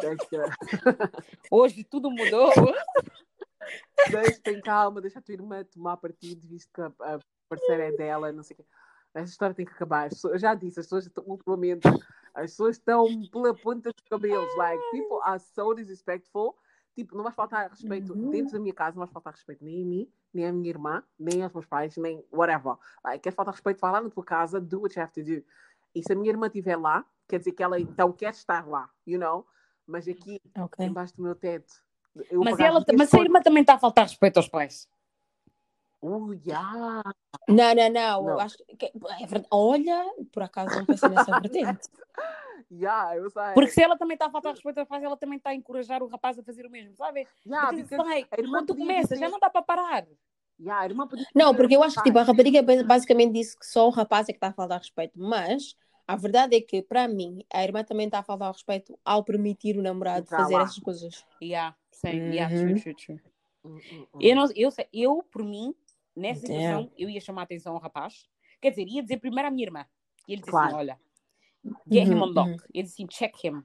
deixa, 0.00 0.56
Hoje 1.50 1.82
tudo 1.84 2.10
mudou. 2.10 2.52
deixa, 4.10 4.40
tem 4.42 4.60
calma, 4.60 5.00
deixa 5.00 5.18
a 5.18 5.22
tua 5.22 5.34
irmã 5.34 5.64
tomar 5.64 5.96
partido, 5.96 6.46
visto 6.46 6.70
que 6.72 6.80
a, 6.80 6.92
a 7.00 7.18
parceira 7.48 7.88
é 7.88 7.92
dela, 7.92 8.32
não 8.32 8.42
sei 8.42 8.54
o 8.54 8.56
quê. 8.58 8.64
Essa 9.14 9.30
história 9.32 9.54
tem 9.54 9.66
que 9.66 9.72
acabar. 9.72 10.08
Eu 10.24 10.38
já 10.38 10.54
disse, 10.54 10.78
as 10.80 10.86
pessoas 10.86 11.06
estão, 11.06 11.24
ultimamente, 11.26 11.88
as 12.34 12.50
pessoas 12.52 12.76
estão 12.76 13.26
pela 13.30 13.54
ponta 13.54 13.90
dos 13.92 14.08
cabelos. 14.08 14.54
Like, 14.56 14.82
people 14.92 15.18
are 15.22 15.40
so 15.40 15.74
disrespectful. 15.74 16.56
Tipo, 16.94 17.16
não 17.16 17.22
vais 17.24 17.34
faltar 17.34 17.70
respeito 17.70 18.12
Uhum. 18.12 18.30
dentro 18.30 18.52
da 18.52 18.60
minha 18.60 18.74
casa, 18.74 18.96
não 18.96 19.00
vais 19.00 19.12
faltar 19.12 19.32
respeito 19.32 19.64
nem 19.64 19.82
a 19.82 19.86
mim, 19.86 20.12
nem 20.34 20.46
à 20.46 20.52
minha 20.52 20.68
irmã, 20.68 21.02
nem 21.18 21.42
aos 21.42 21.52
meus 21.52 21.66
pais, 21.66 21.96
nem 21.96 22.24
whatever. 22.32 22.76
Like, 23.04 23.20
queres 23.22 23.34
faltar 23.34 23.54
respeito, 23.54 23.80
vai 23.80 23.92
lá 23.92 24.00
na 24.00 24.10
tua 24.10 24.24
casa, 24.24 24.60
do 24.60 24.80
what 24.82 24.96
you 24.96 25.02
have 25.02 25.12
to 25.12 25.22
do. 25.22 25.44
E 25.94 26.02
se 26.02 26.12
a 26.12 26.16
minha 26.16 26.30
irmã 26.30 26.46
estiver 26.46 26.76
lá, 26.76 27.04
quer 27.28 27.38
dizer 27.38 27.52
que 27.52 27.62
ela 27.62 27.80
então 27.80 28.12
quer 28.12 28.30
estar 28.30 28.66
lá, 28.68 28.90
you 29.06 29.18
know? 29.18 29.46
Mas 29.86 30.06
aqui, 30.06 30.40
Ok. 30.58 30.84
embaixo 30.84 31.16
do 31.16 31.22
meu 31.22 31.34
teto. 31.34 31.72
eu 32.30 32.42
Mas, 32.44 32.58
ela, 32.60 32.84
mas 32.96 33.14
a 33.14 33.18
irmã 33.18 33.40
também 33.40 33.62
está 33.62 33.74
a 33.74 33.78
faltar 33.78 34.06
respeito 34.06 34.36
aos 34.36 34.48
pais. 34.48 34.88
Oh, 36.02 36.32
yeah. 36.46 37.02
Não, 37.48 37.74
não, 37.74 37.90
não, 37.90 38.20
eu 38.20 38.24
Não. 38.34 38.40
acho 38.40 38.56
que 38.78 38.86
é 38.86 39.26
verdade. 39.26 39.46
Olha, 39.50 40.04
por 40.32 40.42
acaso 40.42 40.78
não 40.78 40.86
pensei 40.86 41.08
nessa 41.10 41.32
vertente. 41.32 41.88
Yeah, 42.72 43.16
eu 43.16 43.28
sei. 43.30 43.52
Porque 43.52 43.70
se 43.72 43.82
ela 43.82 43.98
também 43.98 44.14
está 44.14 44.26
a 44.26 44.30
faltar 44.30 44.52
respeito 44.52 44.78
aos 44.78 44.86
pais, 44.88 45.02
ela 45.02 45.16
também 45.16 45.38
está 45.38 45.50
a 45.50 45.54
encorajar 45.54 46.04
o 46.04 46.06
rapaz 46.06 46.38
a 46.38 46.42
fazer 46.44 46.64
o 46.64 46.70
mesmo, 46.70 46.94
sabe? 46.94 47.26
Yeah, 47.44 47.70
a 47.70 48.40
irmã 48.40 48.58
quando 48.58 48.66
tu 48.66 48.76
começas, 48.76 49.08
dizer- 49.08 49.24
já 49.24 49.28
não 49.28 49.40
dá 49.40 49.50
para 49.50 49.62
parar. 49.62 50.06
Yeah, 50.60 50.82
a 50.82 50.84
irmã 50.84 51.08
podia 51.08 51.26
Não, 51.34 51.52
porque 51.52 51.74
eu 51.74 51.82
acho 51.82 51.96
que 51.96 52.02
tipo, 52.04 52.18
a 52.18 52.22
rapariga 52.22 52.62
basicamente 52.84 53.32
disse 53.32 53.58
que 53.58 53.66
só 53.66 53.88
o 53.88 53.90
rapaz 53.90 54.28
é 54.28 54.32
que 54.32 54.36
está 54.36 54.48
a 54.48 54.52
faltar 54.52 54.78
respeito, 54.78 55.14
mas 55.16 55.74
a 56.06 56.14
verdade 56.14 56.54
é 56.54 56.60
que, 56.60 56.80
para 56.80 57.08
mim, 57.08 57.44
a 57.52 57.64
irmã 57.64 57.82
também 57.82 58.06
está 58.06 58.20
a 58.20 58.22
faltar 58.22 58.52
respeito 58.52 58.96
ao 59.04 59.24
permitir 59.24 59.76
o 59.76 59.82
namorado 59.82 60.20
Entrar 60.20 60.36
fazer 60.42 60.54
lá. 60.54 60.62
essas 60.62 60.78
coisas. 60.78 61.26
Yeah, 61.42 61.74
same. 61.90 62.36
Yeah, 62.36 62.54
Uhum. 62.54 62.74
true, 62.74 62.94
true, 62.94 62.94
true. 62.94 63.20
Hum, 63.64 63.80
hum, 63.90 64.06
hum. 64.14 64.18
Eu, 64.20 64.36
não, 64.36 64.48
eu, 64.54 64.70
sei- 64.70 64.88
eu, 64.92 65.24
por 65.32 65.42
mim, 65.44 65.74
nessa 66.16 66.40
Damn. 66.42 66.46
situação, 66.46 66.92
eu 66.96 67.08
ia 67.10 67.20
chamar 67.20 67.42
a 67.42 67.44
atenção 67.44 67.74
ao 67.74 67.80
rapaz. 67.80 68.28
Quer 68.60 68.70
dizer, 68.70 68.86
ia 68.88 69.02
dizer 69.02 69.18
primeiro 69.18 69.48
à 69.48 69.50
minha 69.50 69.66
irmã. 69.66 69.86
E 70.28 70.32
ele 70.32 70.42
disse 70.42 70.50
Claro. 70.50 70.68
assim: 70.68 70.76
olha, 70.76 71.00
get 71.90 72.08
him 72.10 72.16
Uhum, 72.16 72.22
on 72.22 72.26
lock. 72.32 72.52
uhum. 72.52 72.56
Ele 72.74 72.84
disse 72.84 72.94
assim: 73.02 73.06
check 73.06 73.44
him. 73.44 73.62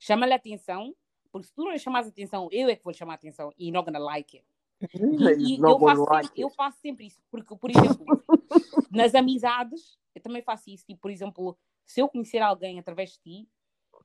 Chama-lhe 0.00 0.32
a 0.32 0.36
atenção, 0.36 0.94
porque 1.32 1.48
se 1.48 1.54
tu 1.54 1.64
não 1.64 1.72
lhe 1.72 1.78
chamares 1.78 2.06
a 2.08 2.10
atenção, 2.10 2.48
eu 2.52 2.68
é 2.68 2.76
que 2.76 2.84
vou 2.84 2.92
lhe 2.92 2.98
chamar 2.98 3.14
a 3.14 3.16
atenção. 3.16 3.52
E 3.58 3.70
not 3.72 3.86
gonna 3.86 3.98
like 3.98 4.36
it. 4.38 4.46
E, 5.10 5.56
e 5.56 5.62
eu, 5.66 5.78
faço 5.80 6.04
like 6.10 6.30
sempre, 6.30 6.32
eu 6.36 6.50
it. 6.50 6.56
faço 6.56 6.80
sempre 6.80 7.06
isso, 7.06 7.22
porque, 7.30 7.56
por 7.56 7.70
exemplo, 7.70 8.12
nas 8.90 9.14
amizades, 9.14 9.98
eu 10.14 10.22
também 10.22 10.42
faço 10.42 10.70
isso. 10.70 10.84
Tipo, 10.86 11.00
por 11.02 11.10
exemplo, 11.10 11.58
se 11.86 12.00
eu 12.00 12.08
conhecer 12.08 12.40
alguém 12.42 12.78
através 12.80 13.12
de 13.12 13.18
ti, 13.20 13.48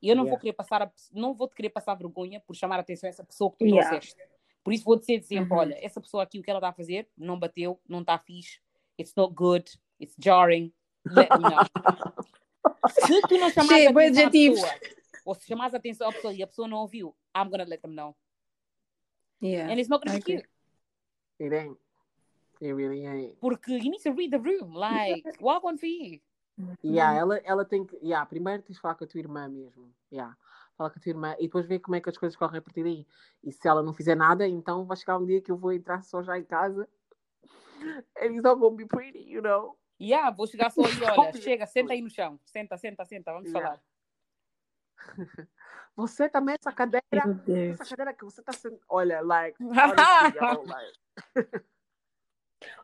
eu 0.01 0.15
não 0.15 0.27
vou 0.27 0.37
Yeah. 0.37 0.41
querer 0.41 0.53
passar, 0.53 0.81
a, 0.83 0.91
não 1.13 1.33
vou 1.35 1.47
te 1.49 1.55
querer 1.55 1.69
passar 1.71 1.95
vergonha 1.95 2.41
por 2.41 2.55
chamar 2.55 2.77
a 2.77 2.81
atenção 2.81 3.07
a 3.07 3.11
essa 3.11 3.23
pessoa 3.25 3.51
que 3.51 3.57
tu 3.59 3.67
Yeah. 3.67 3.69
trouxeste. 3.69 4.15
Por 4.69 4.73
isso 4.73 4.85
vou 4.85 4.99
dizer 4.99 5.23
sempre, 5.23 5.51
Uhum. 5.51 5.59
olha, 5.61 5.83
essa 5.83 5.99
pessoa 5.99 6.21
aqui, 6.21 6.37
o 6.37 6.43
que 6.43 6.49
ela 6.51 6.59
está 6.59 6.69
a 6.69 6.73
fazer, 6.73 7.09
não 7.17 7.39
bateu, 7.39 7.81
não 7.89 8.01
está 8.01 8.19
fixe, 8.19 8.59
it's 8.99 9.15
not 9.15 9.33
good, 9.33 9.65
it's 9.99 10.15
jarring, 10.19 10.71
let 11.07 11.27
me 11.31 11.39
know. 11.39 11.65
se 12.87 13.19
tu 13.27 13.39
não 13.39 13.49
chamares 13.49 13.83
Cheio, 13.83 13.87
a 13.89 13.91
atenção 13.91 14.27
à 14.27 14.29
pessoa, 14.29 14.79
ou 15.25 15.33
se 15.33 15.47
chamares 15.47 15.73
a 15.73 15.77
atenção 15.77 16.07
à 16.07 16.13
pessoa 16.13 16.33
e 16.35 16.43
a 16.43 16.45
pessoa 16.45 16.67
não 16.67 16.77
ouviu, 16.77 17.15
I'm 17.35 17.49
gonna 17.49 17.65
let 17.65 17.81
them 17.81 17.95
know. 17.95 18.15
Yeah. 19.41 19.73
And 19.73 19.79
it's 19.79 19.89
not 19.89 20.05
gonna 20.05 20.15
I 20.15 20.19
be 20.19 20.33
cute. 20.37 20.47
It 21.39 21.51
ain't. 21.51 21.79
It 22.61 22.71
really 22.71 23.07
ain't. 23.07 23.39
Porque 23.39 23.71
you 23.71 23.89
need 23.89 24.03
to 24.03 24.11
read 24.11 24.29
the 24.29 24.37
room. 24.37 24.75
Like, 24.75 25.23
walk 25.41 25.65
on 25.65 25.79
for 25.79 25.87
you. 25.87 26.19
Yeah, 26.83 27.17
ela, 27.17 27.41
ela 27.43 27.65
tem 27.65 27.87
que. 27.87 27.97
Yeah, 28.03 28.23
primeiro 28.27 28.61
tens 28.61 28.75
de 28.75 28.81
falar 28.81 28.93
com 28.93 29.03
a 29.03 29.07
tua 29.07 29.19
irmã 29.19 29.49
mesmo. 29.49 29.91
Yeah. 30.11 30.37
Fala 30.79 30.89
com 30.89 30.97
a 30.97 31.01
tua 31.01 31.09
irmã 31.09 31.35
e 31.37 31.43
depois 31.43 31.65
ver 31.67 31.79
como 31.79 31.97
é 31.97 31.99
que 31.99 32.09
as 32.09 32.17
coisas 32.17 32.37
correm 32.37 32.59
a 32.59 32.61
partir 32.61 32.83
daí. 32.83 33.05
E 33.43 33.51
se 33.51 33.67
ela 33.67 33.83
não 33.83 33.91
fizer 33.91 34.15
nada, 34.15 34.47
então 34.47 34.85
vai 34.85 34.95
chegar 34.95 35.17
um 35.17 35.25
dia 35.25 35.41
que 35.41 35.51
eu 35.51 35.57
vou 35.57 35.73
entrar 35.73 36.01
só 36.03 36.23
já 36.23 36.39
em 36.39 36.43
casa 36.45 36.87
And 38.21 38.33
he's 38.33 38.41
not 38.41 38.59
gonna 38.61 38.77
be 38.77 38.85
pretty, 38.85 39.19
you 39.19 39.41
know? 39.41 39.75
Yeah, 39.99 40.31
vou 40.31 40.47
chegar 40.47 40.69
só 40.69 40.85
aí, 40.85 41.03
olha, 41.03 41.33
chega, 41.35 41.65
senta 41.65 41.91
aí 41.91 42.01
no 42.01 42.09
chão. 42.09 42.39
Senta, 42.45 42.77
senta, 42.77 43.03
senta, 43.03 43.33
vamos 43.33 43.49
Yeah. 43.49 43.59
falar. 43.59 43.81
Você 45.97 46.29
também, 46.29 46.55
essa 46.57 46.71
cadeira, 46.71 47.03
essa 47.69 47.83
cadeira 47.83 48.13
que 48.13 48.23
você 48.23 48.41
tá 48.41 48.53
sendo. 48.53 48.79
Olha, 48.87 49.19
like, 49.19 49.57
honestly, 49.67 50.39
like, 50.65 50.97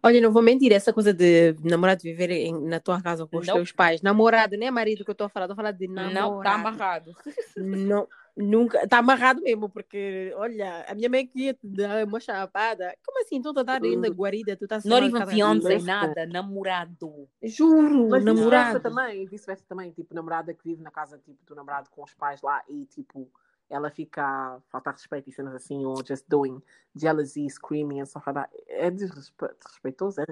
Olha, 0.01 0.21
não 0.21 0.31
vou 0.31 0.41
mentir, 0.41 0.71
essa 0.71 0.93
coisa 0.93 1.13
de 1.13 1.55
namorado 1.63 2.01
viver 2.01 2.29
em- 2.31 2.67
na 2.67 2.79
tua 2.79 3.01
casa 3.01 3.25
com 3.27 3.37
os 3.37 3.47
Não. 3.47 3.55
teus 3.55 3.71
pais. 3.71 4.01
Namorado, 4.01 4.55
não 4.57 4.65
é 4.67 4.71
marido 4.71 5.03
que 5.03 5.09
eu 5.09 5.13
estou 5.13 5.25
a 5.25 5.29
falar, 5.29 5.45
estou 5.45 5.53
a 5.53 5.57
falar 5.57 5.71
de 5.71 5.87
namorado. 5.87 6.13
Não, 6.13 6.41
tá 6.41 6.53
amarrado. 6.53 7.15
Não, 7.57 8.07
nunca. 8.37 8.83
Está 8.83 8.99
amarrado 8.99 9.41
mesmo, 9.41 9.67
porque, 9.67 10.31
olha, 10.37 10.85
a 10.87 10.95
minha 10.95 11.09
mãe 11.09 11.25
queria 11.27 11.53
te 11.53 11.59
dar 11.67 12.05
uma 12.05 12.19
chapada. 12.19 12.95
Como 13.05 13.19
assim? 13.21 13.41
Tu 13.41 13.49
estás 13.49 13.83
ainda 13.83 14.07
guarida, 14.09 14.55
tu 14.55 14.63
estás 14.65 14.85
Not 14.85 15.07
even 15.07 15.25
fiance, 15.27 15.67
Listen. 15.67 15.85
nada, 15.87 16.25
namorado. 16.25 17.27
Juro, 17.43 18.09
Mas 18.09 18.23
vice-versa 18.23 18.33
namorado. 18.33 18.79
também, 18.79 19.25
vice-versa 19.25 19.63
também, 19.67 19.91
tipo, 19.91 20.13
namorada 20.13 20.53
que 20.53 20.63
vive 20.63 20.81
na 20.81 20.91
casa 20.91 21.17
tipo, 21.17 21.37
do 21.45 21.55
namorado 21.55 21.89
com 21.89 22.03
os 22.03 22.13
pais 22.13 22.41
lá 22.41 22.63
e 22.69 22.85
tipo, 22.85 23.29
ela 23.69 23.89
fica 23.89 24.23
a 24.23 24.59
faltar 24.69 24.93
respeito 24.93 25.29
e 25.29 25.33
cenas 25.33 25.53
assim, 25.55 25.85
ou 25.85 25.95
just 26.05 26.25
doing 26.27 26.61
jealousy, 26.95 27.49
screaming 27.49 28.01
and 28.01 28.05
stuff 28.05 28.25
like 28.27 28.39
that. 28.39 28.63
É 28.67 28.89
desrespe- 28.91 29.53
desrespeitoso, 29.63 30.21
é? 30.21 30.25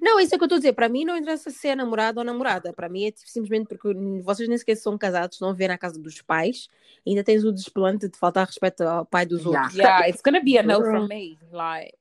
Não, 0.00 0.20
isso 0.20 0.32
é 0.32 0.36
o 0.36 0.38
que 0.38 0.44
eu 0.44 0.46
estou 0.46 0.56
a 0.56 0.58
dizer. 0.60 0.72
Para 0.74 0.88
mim 0.88 1.04
não 1.04 1.16
interessa 1.16 1.50
se 1.50 1.66
é 1.66 1.74
namorado 1.74 2.20
ou 2.20 2.24
namorada. 2.24 2.72
Para 2.72 2.88
mim 2.88 3.04
é 3.06 3.10
tipo, 3.10 3.28
simplesmente 3.28 3.66
porque 3.66 3.92
vocês 4.22 4.48
nem 4.48 4.56
sequer 4.56 4.76
são 4.76 4.96
casados, 4.96 5.34
estão 5.36 5.48
a 5.50 5.52
ver 5.52 5.66
na 5.66 5.76
casa 5.76 5.98
dos 5.98 6.22
pais. 6.22 6.68
Ainda 7.04 7.24
tens 7.24 7.44
o 7.44 7.50
desplante 7.52 8.08
de 8.08 8.16
faltar 8.16 8.46
respeito 8.46 8.82
ao 8.82 9.04
pai 9.04 9.26
dos 9.26 9.40
Yeah. 9.40 9.60
outros. 9.62 9.76
Yeah, 9.78 10.08
it's 10.08 10.22
gonna 10.22 10.40
be 10.40 10.56
a 10.56 10.62
no 10.62 10.80
from 10.82 11.08
me. 11.08 11.36
Like, 11.50 11.98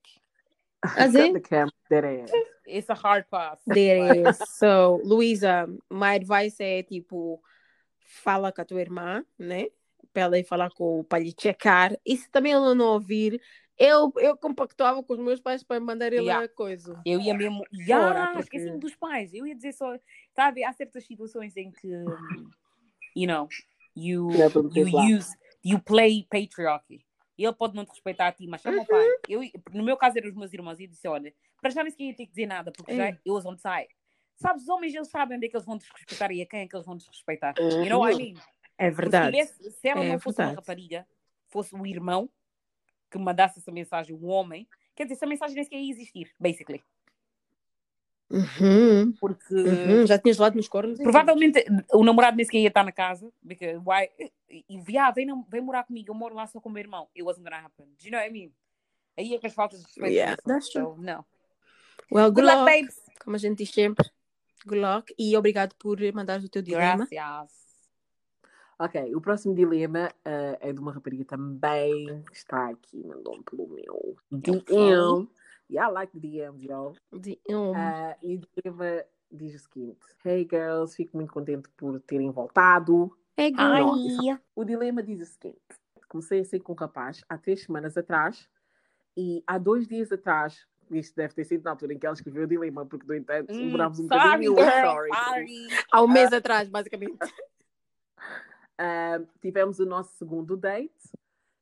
As 0.83 1.15
in? 1.15 1.33
the 1.33 1.39
camera, 1.39 1.73
that 1.89 2.05
ass. 2.05 2.31
it's 2.67 2.89
a 2.89 2.93
hard 2.93 3.25
pass. 3.31 3.59
There 3.65 4.29
is. 4.29 4.37
So, 4.59 5.01
Luísa, 5.03 5.67
my 5.89 6.15
advice 6.17 6.61
é 6.61 6.83
tipo, 6.83 7.41
fala 7.99 8.51
com 8.51 8.61
a 8.61 8.65
tua 8.65 8.81
irmã, 8.81 9.25
né? 9.39 9.69
Para 10.13 10.23
ela 10.23 10.39
ir 10.39 10.43
falar 10.43 10.69
com 10.71 10.99
o 10.99 11.03
pai 11.03 11.23
lhe 11.23 11.33
checar. 11.39 11.95
E 12.05 12.17
se 12.17 12.29
também 12.29 12.51
ela 12.53 12.73
não 12.75 12.87
ouvir, 12.93 13.41
eu, 13.77 14.11
eu 14.17 14.37
compactuava 14.37 15.01
com 15.03 15.13
os 15.13 15.19
meus 15.19 15.39
pais 15.39 15.63
para 15.63 15.79
mandar 15.79 16.07
ele 16.13 16.23
Yeah. 16.25 16.45
a 16.45 16.49
coisa. 16.49 17.01
Eu 17.05 17.19
ia 17.19 17.33
mesmo. 17.33 17.63
Yeah, 17.73 18.27
porque- 18.27 18.39
esqueci-me 18.41 18.79
dos 18.79 18.95
pais. 18.95 19.33
Eu 19.33 19.45
ia 19.47 19.55
dizer 19.55 19.73
só. 19.73 19.95
Sabe, 20.35 20.63
há 20.63 20.71
certas 20.73 21.05
situações 21.05 21.55
em 21.57 21.71
que. 21.71 21.87
You 23.15 23.27
know, 23.27 23.47
you, 23.95 24.27
meter 24.29 24.87
you 24.87 25.17
use. 25.17 25.35
You 25.63 25.79
play 25.79 26.25
patriarchy. 26.29 27.05
Ele 27.37 27.53
pode 27.53 27.75
não 27.75 27.83
te 27.85 27.89
respeitar 27.89 28.27
a 28.27 28.31
ti, 28.31 28.45
mas 28.47 28.61
chama 28.61 28.81
o 28.83 28.85
pai. 28.85 29.07
Eu, 29.27 29.41
no 29.73 29.83
meu 29.83 29.97
caso, 29.97 30.17
eram 30.17 30.29
os 30.29 30.35
meus 30.35 30.53
irmãos. 30.53 30.79
E 30.79 30.83
eu 30.83 30.87
disse: 30.89 31.07
olha, 31.07 31.33
para 31.59 31.71
já 31.71 31.83
nem 31.83 31.91
sequer 31.91 32.03
ia 32.05 32.15
ter 32.15 32.25
que 32.25 32.31
dizer 32.31 32.45
nada, 32.45 32.71
porque 32.71 32.95
já 32.95 33.07
É. 33.09 33.17
eu 33.25 33.33
was 33.33 33.45
on 33.45 33.57
side. 33.57 33.89
Sabes, 34.35 34.63
os 34.63 34.69
homens, 34.69 34.93
eles 34.95 35.07
sabem 35.09 35.37
onde 35.37 35.45
é 35.47 35.49
que 35.49 35.55
eles 35.55 35.65
vão 35.65 35.77
desrespeitar 35.77 36.31
e 36.31 36.41
a 36.41 36.45
quem 36.45 36.61
é 36.61 36.67
que 36.67 36.75
eles 36.75 36.85
vão 36.85 36.97
desrespeitar. 36.97 37.53
You 37.59 37.89
know 37.89 37.99
what 38.01 38.15
I 38.15 38.33
mean? 38.33 38.41
É 38.81 38.89
Porque 38.89 39.01
verdade. 39.01 39.45
Se, 39.45 39.71
se 39.71 39.87
ela 39.87 40.03
É 40.03 40.09
não 40.09 40.19
fosse 40.19 40.39
uma 40.39 40.47
verdade. 40.47 40.55
rapariga, 40.67 41.07
fosse 41.49 41.75
o 41.75 41.85
irmão 41.85 42.27
que 43.11 43.17
mandasse 43.19 43.59
essa 43.59 43.71
mensagem, 43.71 44.15
um 44.15 44.25
homem, 44.27 44.67
quer 44.95 45.03
dizer, 45.03 45.15
essa 45.15 45.27
mensagem 45.27 45.53
nem 45.55 45.63
sequer 45.63 45.79
ia 45.79 45.91
existir, 45.91 46.33
basically. 46.39 46.83
Uhum, 48.29 49.11
Porque 49.19 49.53
uhum. 49.53 50.07
Já 50.07 50.17
tinhas 50.17 50.37
lado 50.37 50.55
nos 50.55 50.67
cornos? 50.67 50.97
provavelmente 50.97 51.63
o 51.93 52.03
namorado 52.03 52.37
nem 52.37 52.45
sequer 52.45 52.59
ia 52.59 52.69
estar 52.69 52.83
na 52.83 52.91
casa. 52.91 53.29
Because 53.41 53.77
why? 53.85 54.09
E 54.49 54.81
yeah, 54.89 55.11
vem, 55.11 55.27
vem 55.49 55.61
morar 55.61 55.83
comigo, 55.83 56.09
eu 56.09 56.15
moro 56.15 56.33
lá 56.33 56.47
só 56.47 56.59
com 56.59 56.69
o 56.69 56.71
meu 56.71 56.81
irmão. 56.81 57.07
It 57.13 57.21
wasn't 57.23 57.43
gonna 57.43 57.57
happen. 57.63 57.85
Do 57.99 58.05
you 58.05 58.11
know 58.11 58.19
what 58.19 58.29
I 58.29 58.33
mean? 58.33 58.51
Aí 59.17 59.33
é 59.35 59.37
que 59.37 59.45
as 59.47 59.53
faltas 59.53 59.79
de 59.81 59.85
respeito 59.85 60.13
Yeah, 60.13 60.37
that's 60.47 60.69
true. 60.69 60.95
So, 60.95 61.01
não. 61.01 61.23
Well, 62.11 62.31
Good 62.31 62.41
good 62.41 62.45
luck, 62.47 62.57
luck, 62.59 62.71
babes. 62.71 62.95
como 63.23 63.35
a 63.35 63.39
gente 63.39 63.57
diz 63.59 63.69
sempre. 63.69 64.09
Good 64.65 64.79
luck. 64.81 65.13
E 65.19 65.35
obrigado 65.37 65.75
por 65.75 65.99
mandares 66.13 66.43
o 66.45 66.49
teu 66.49 66.61
dilema. 66.61 67.05
Gracias. 67.11 67.60
Ok, 68.83 69.13
o 69.15 69.21
próximo 69.21 69.53
dilema 69.53 70.09
eh, 70.25 70.57
é 70.59 70.73
de 70.73 70.79
uma 70.79 70.91
rapariga 70.91 71.23
também 71.23 72.23
que 72.23 72.35
está 72.35 72.67
aqui, 72.69 73.05
mandou-me 73.05 73.43
pelo 73.43 73.67
meu 73.67 74.17
DM. 74.31 75.29
Yeah, 75.69 75.87
I 75.87 75.93
like 75.93 76.11
the 76.11 76.19
DMs, 76.19 76.65
y'all. 76.65 76.95
De- 77.13 77.39
um, 77.47 77.73
Ah, 77.75 78.17
e 78.23 78.37
o 78.37 78.41
dilema 78.57 79.05
diz 79.31 79.53
o 79.53 79.59
seguinte: 79.59 79.99
Hey 80.25 80.47
girls, 80.49 80.95
fico 80.95 81.15
muito 81.15 81.31
contente 81.31 81.69
por 81.77 81.99
terem 82.01 82.31
voltado. 82.31 83.15
é 83.37 83.51
good. 83.51 83.61
Ai. 83.61 84.39
O 84.55 84.65
dilema 84.65 85.03
diz 85.03 85.21
o 85.21 85.25
seguinte: 85.31 85.61
comecei 86.09 86.39
a 86.39 86.45
sair 86.45 86.61
com 86.61 86.73
um 86.73 86.75
rapaz 86.75 87.23
há 87.29 87.37
três 87.37 87.61
semanas 87.61 87.95
atrás 87.95 88.49
e 89.15 89.43
há 89.45 89.59
dois 89.59 89.87
dias 89.87 90.11
atrás, 90.11 90.65
isto 90.89 91.15
deve 91.15 91.35
ter 91.35 91.45
sido 91.45 91.63
na 91.65 91.69
altura 91.69 91.93
em 91.93 91.99
que 91.99 92.05
ela 92.07 92.15
escreveu 92.15 92.45
o 92.45 92.47
dilema, 92.47 92.83
porque 92.83 93.05
no 93.05 93.13
entanto 93.13 93.53
Hum, 93.53 93.59
demorámos 93.65 93.99
um 93.99 94.07
sorry, 94.07 94.23
bocadinho. 94.23 94.55
girl, 94.55 94.87
sorry. 94.87 95.11
sorry. 95.13 95.69
Há 95.91 96.01
um 96.01 96.07
mês 96.07 96.33
atrás, 96.33 96.67
basicamente. 96.67 97.19
Ah, 98.83 99.21
tivemos 99.39 99.77
o 99.77 99.85
nosso 99.85 100.17
segundo 100.17 100.57
date 100.57 101.11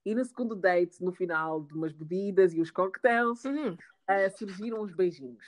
e 0.06 0.16
no 0.16 0.24
segundo 0.24 0.56
date, 0.56 1.04
no 1.04 1.12
final 1.12 1.62
de 1.62 1.74
umas 1.74 1.92
bebidas 1.92 2.54
e 2.54 2.62
os 2.62 2.72
cocktails, 2.72 3.44
Uhum. 3.44 3.76
ah, 4.08 4.30
surgiram 4.30 4.80
os 4.82 4.94
beijinhos. 4.94 5.44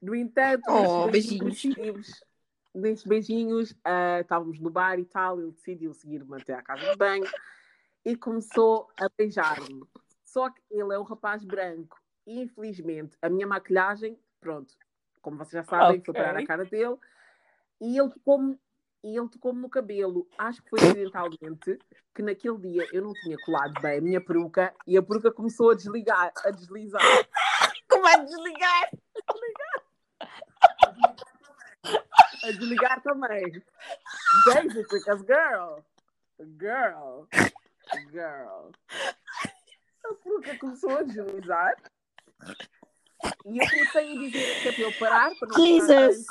No 0.00 0.14
entanto, 0.14 0.64
Oh, 0.70 1.10
beijinhos. 1.10 1.62
nestes 2.74 3.04
beijinhos, 3.04 3.76
ah, 3.84 4.20
estávamos 4.20 4.58
no 4.58 4.70
bar 4.70 4.98
e 4.98 5.04
tal, 5.04 5.38
ele 5.38 5.50
decidiu 5.52 5.92
seguir-me 5.92 6.38
até 6.38 6.54
à 6.54 6.62
casa 6.62 6.90
de 6.90 6.96
banho 6.96 7.28
e 8.02 8.16
começou 8.16 8.88
a 8.98 9.10
beijar-me. 9.14 9.84
Só 10.24 10.48
que 10.48 10.62
ele 10.70 10.94
é 10.94 10.98
um 10.98 11.02
rapaz 11.02 11.44
branco 11.44 12.00
e, 12.26 12.40
infelizmente, 12.40 13.14
a 13.20 13.28
minha 13.28 13.46
maquilhagem, 13.46 14.18
pronto, 14.40 14.74
como 15.20 15.36
vocês 15.36 15.52
já 15.52 15.64
sabem, 15.64 16.00
foi 16.00 16.14
Ok. 16.14 16.24
parar 16.24 16.32
na 16.32 16.46
cara 16.46 16.64
dele 16.64 16.96
e 17.78 17.98
ele 17.98 18.08
tocou-me 18.08 18.58
e 19.02 19.16
ele 19.16 19.28
tocou-me 19.28 19.60
no 19.60 19.68
cabelo. 19.68 20.28
Acho 20.38 20.62
que 20.62 20.70
foi 20.70 20.80
acidentalmente 20.80 21.78
que 22.14 22.22
naquele 22.22 22.58
dia 22.58 22.86
eu 22.92 23.02
não 23.02 23.12
tinha 23.12 23.36
colado 23.44 23.80
bem 23.80 23.98
a 23.98 24.00
minha 24.00 24.20
peruca 24.20 24.74
e 24.86 24.96
a 24.96 25.02
peruca 25.02 25.32
começou 25.32 25.70
a 25.70 25.74
desligar, 25.74 26.32
a 26.44 26.50
deslizar. 26.50 27.02
Como 27.88 28.06
é 28.06 28.24
desligar? 28.24 28.90
A 32.44 32.50
desligar 32.52 33.02
também. 33.02 33.62
Basically, 34.46 34.82
because 34.82 35.24
girl, 35.26 35.82
girl, 36.58 37.26
girl. 38.10 38.72
A 40.04 40.14
peruca 40.22 40.58
começou 40.58 40.98
a 40.98 41.02
deslizar. 41.02 41.74
E 43.46 43.58
eu 43.58 43.68
comecei 43.68 44.16
a 44.16 44.18
dizer 44.18 44.62
que 44.62 44.68
é 44.68 44.72
para 44.72 44.82
eu 44.82 44.92
parar, 44.98 45.34
para 45.38 45.48
não 45.48 45.64
Jesus. 45.64 46.26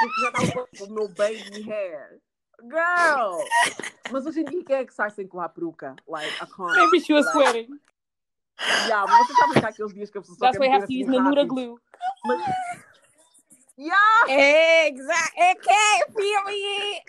Porque 0.00 0.20
já 0.20 0.28
estava 0.28 0.68
com 0.78 0.84
o 0.84 0.94
meu 0.94 1.08
baby 1.08 1.62
hair. 1.70 2.20
Girl! 2.62 3.38
Mas 4.10 4.24
hoje 4.26 4.40
em 4.40 4.44
dia 4.44 4.64
quem 4.64 4.76
é 4.76 4.84
que 4.86 4.94
sai 4.94 5.10
sem 5.10 5.26
colar 5.26 5.44
a 5.46 5.48
peruca? 5.48 5.94
Like, 6.08 6.32
I 6.36 6.46
can't. 6.46 6.74
Maybe 6.76 7.00
she 7.00 7.12
was 7.12 7.26
Like, 7.26 7.38
sweating. 7.38 7.80
Yeah, 8.88 9.04
mas 9.06 9.26
vocês 9.26 9.38
sabem 9.38 9.60
que 9.60 9.66
há 9.66 9.68
aqueles 9.68 9.92
dias 9.94 10.10
que 10.10 10.18
a 10.18 10.20
pessoa 10.22 10.38
That's 10.40 10.58
why 10.58 10.66
I 10.68 10.70
have 10.70 10.86
to 10.86 10.92
use 10.92 11.06
Nanura 11.10 11.44
glue. 11.44 11.78
Mas... 12.24 12.40
Yeah! 13.78 14.86
Exactly. 14.86 15.42
Okay, 15.50 16.04
period. 16.16 17.02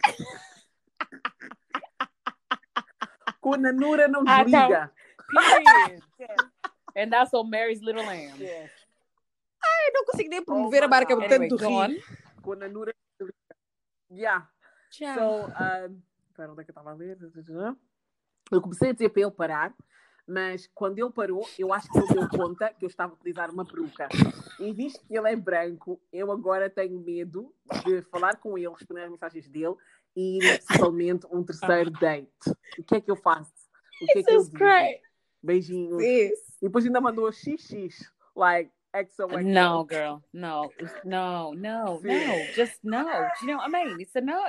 Com 3.39 3.53
a 3.53 3.57
Nanura 3.57 4.09
não 4.09 4.23
Ah, 4.27 4.41
então. 4.41 4.67
desliga. 4.67 4.91
Period. 6.17 6.51
And 6.97 7.09
that's 7.09 7.33
on 7.33 7.49
Mary's 7.49 7.79
Little 7.81 8.03
Lamb. 8.05 8.37
Yes. 8.37 8.69
Eu 9.87 9.93
não 9.93 10.05
consigo 10.05 10.29
nem 10.29 10.43
promover 10.43 10.83
a 10.83 10.87
my 10.87 10.91
marca 10.91 11.15
por 11.15 11.25
tanto 11.29 11.55
Anyway, 11.55 11.87
rir. 11.87 12.03
Com 12.47 12.53
a 12.53 12.55
Nanura 12.55 12.95
não 13.19 13.27
desliga. 13.27 13.57
Yeah. 14.09 14.49
Tchau. 14.89 15.15
So, 15.15 15.51
um, 15.51 16.01
espera, 16.29 16.51
onde 16.53 16.61
é 16.61 16.63
que 16.63 16.71
eu 16.71 16.71
estava 16.71 16.91
a 16.91 16.93
ler? 16.93 17.17
Eu 18.49 18.61
comecei 18.61 18.91
a 18.91 18.93
dizer 18.93 19.09
para 19.09 19.21
ele 19.23 19.31
parar, 19.31 19.75
mas 20.25 20.65
quando 20.73 20.97
ele 20.97 21.11
parou, 21.11 21.45
eu 21.59 21.73
acho 21.73 21.91
que 21.91 21.97
ele 21.97 22.07
deu 22.07 22.29
conta 22.29 22.73
que 22.73 22.85
eu 22.85 22.87
estava 22.87 23.11
a 23.11 23.15
utilizar 23.15 23.51
uma 23.51 23.65
peruca. 23.65 24.07
E 24.61 24.71
visto 24.71 25.05
que 25.05 25.17
ele 25.17 25.29
é 25.29 25.35
branco, 25.35 25.99
eu 26.09 26.31
agora 26.31 26.69
tenho 26.69 26.97
medo 27.01 27.53
de 27.85 28.01
falar 28.03 28.37
com 28.37 28.57
ele, 28.57 28.69
responder 28.69 29.03
às 29.03 29.11
mensagens 29.11 29.49
dele 29.49 29.75
e 30.15 30.37
ir 30.37 30.59
possivelmente 30.65 31.27
um 31.29 31.43
terceiro 31.43 31.91
date. 31.91 32.49
O 32.79 32.83
que 32.85 32.95
é 32.95 33.01
que 33.01 33.11
eu 33.11 33.17
faço? 33.17 33.51
O 34.01 34.05
que 34.05 34.19
é 34.19 34.23
que 34.23 34.31
eu 34.31 34.39
Jesus 34.39 34.51
digo? 34.51 34.63
Beijinhos. 35.43 36.01
Sis. 36.01 36.55
E 36.61 36.65
depois 36.67 36.85
ainda 36.85 37.01
mandou 37.01 37.29
XX, 37.29 38.09
like 38.33 38.71
XOXO. 39.03 39.43
No, 39.45 39.83
girl. 39.83 40.23
No. 40.33 40.71
No, 41.03 41.53
no, 41.53 41.99
no. 42.03 42.45
Just 42.55 42.79
no. 42.83 43.03
Do 43.03 43.45
you 43.45 43.47
know 43.51 43.57
what 43.57 43.67
I 43.75 43.83
mean? 43.85 43.97
It's 43.99 44.15
a 44.15 44.21
no. 44.21 44.43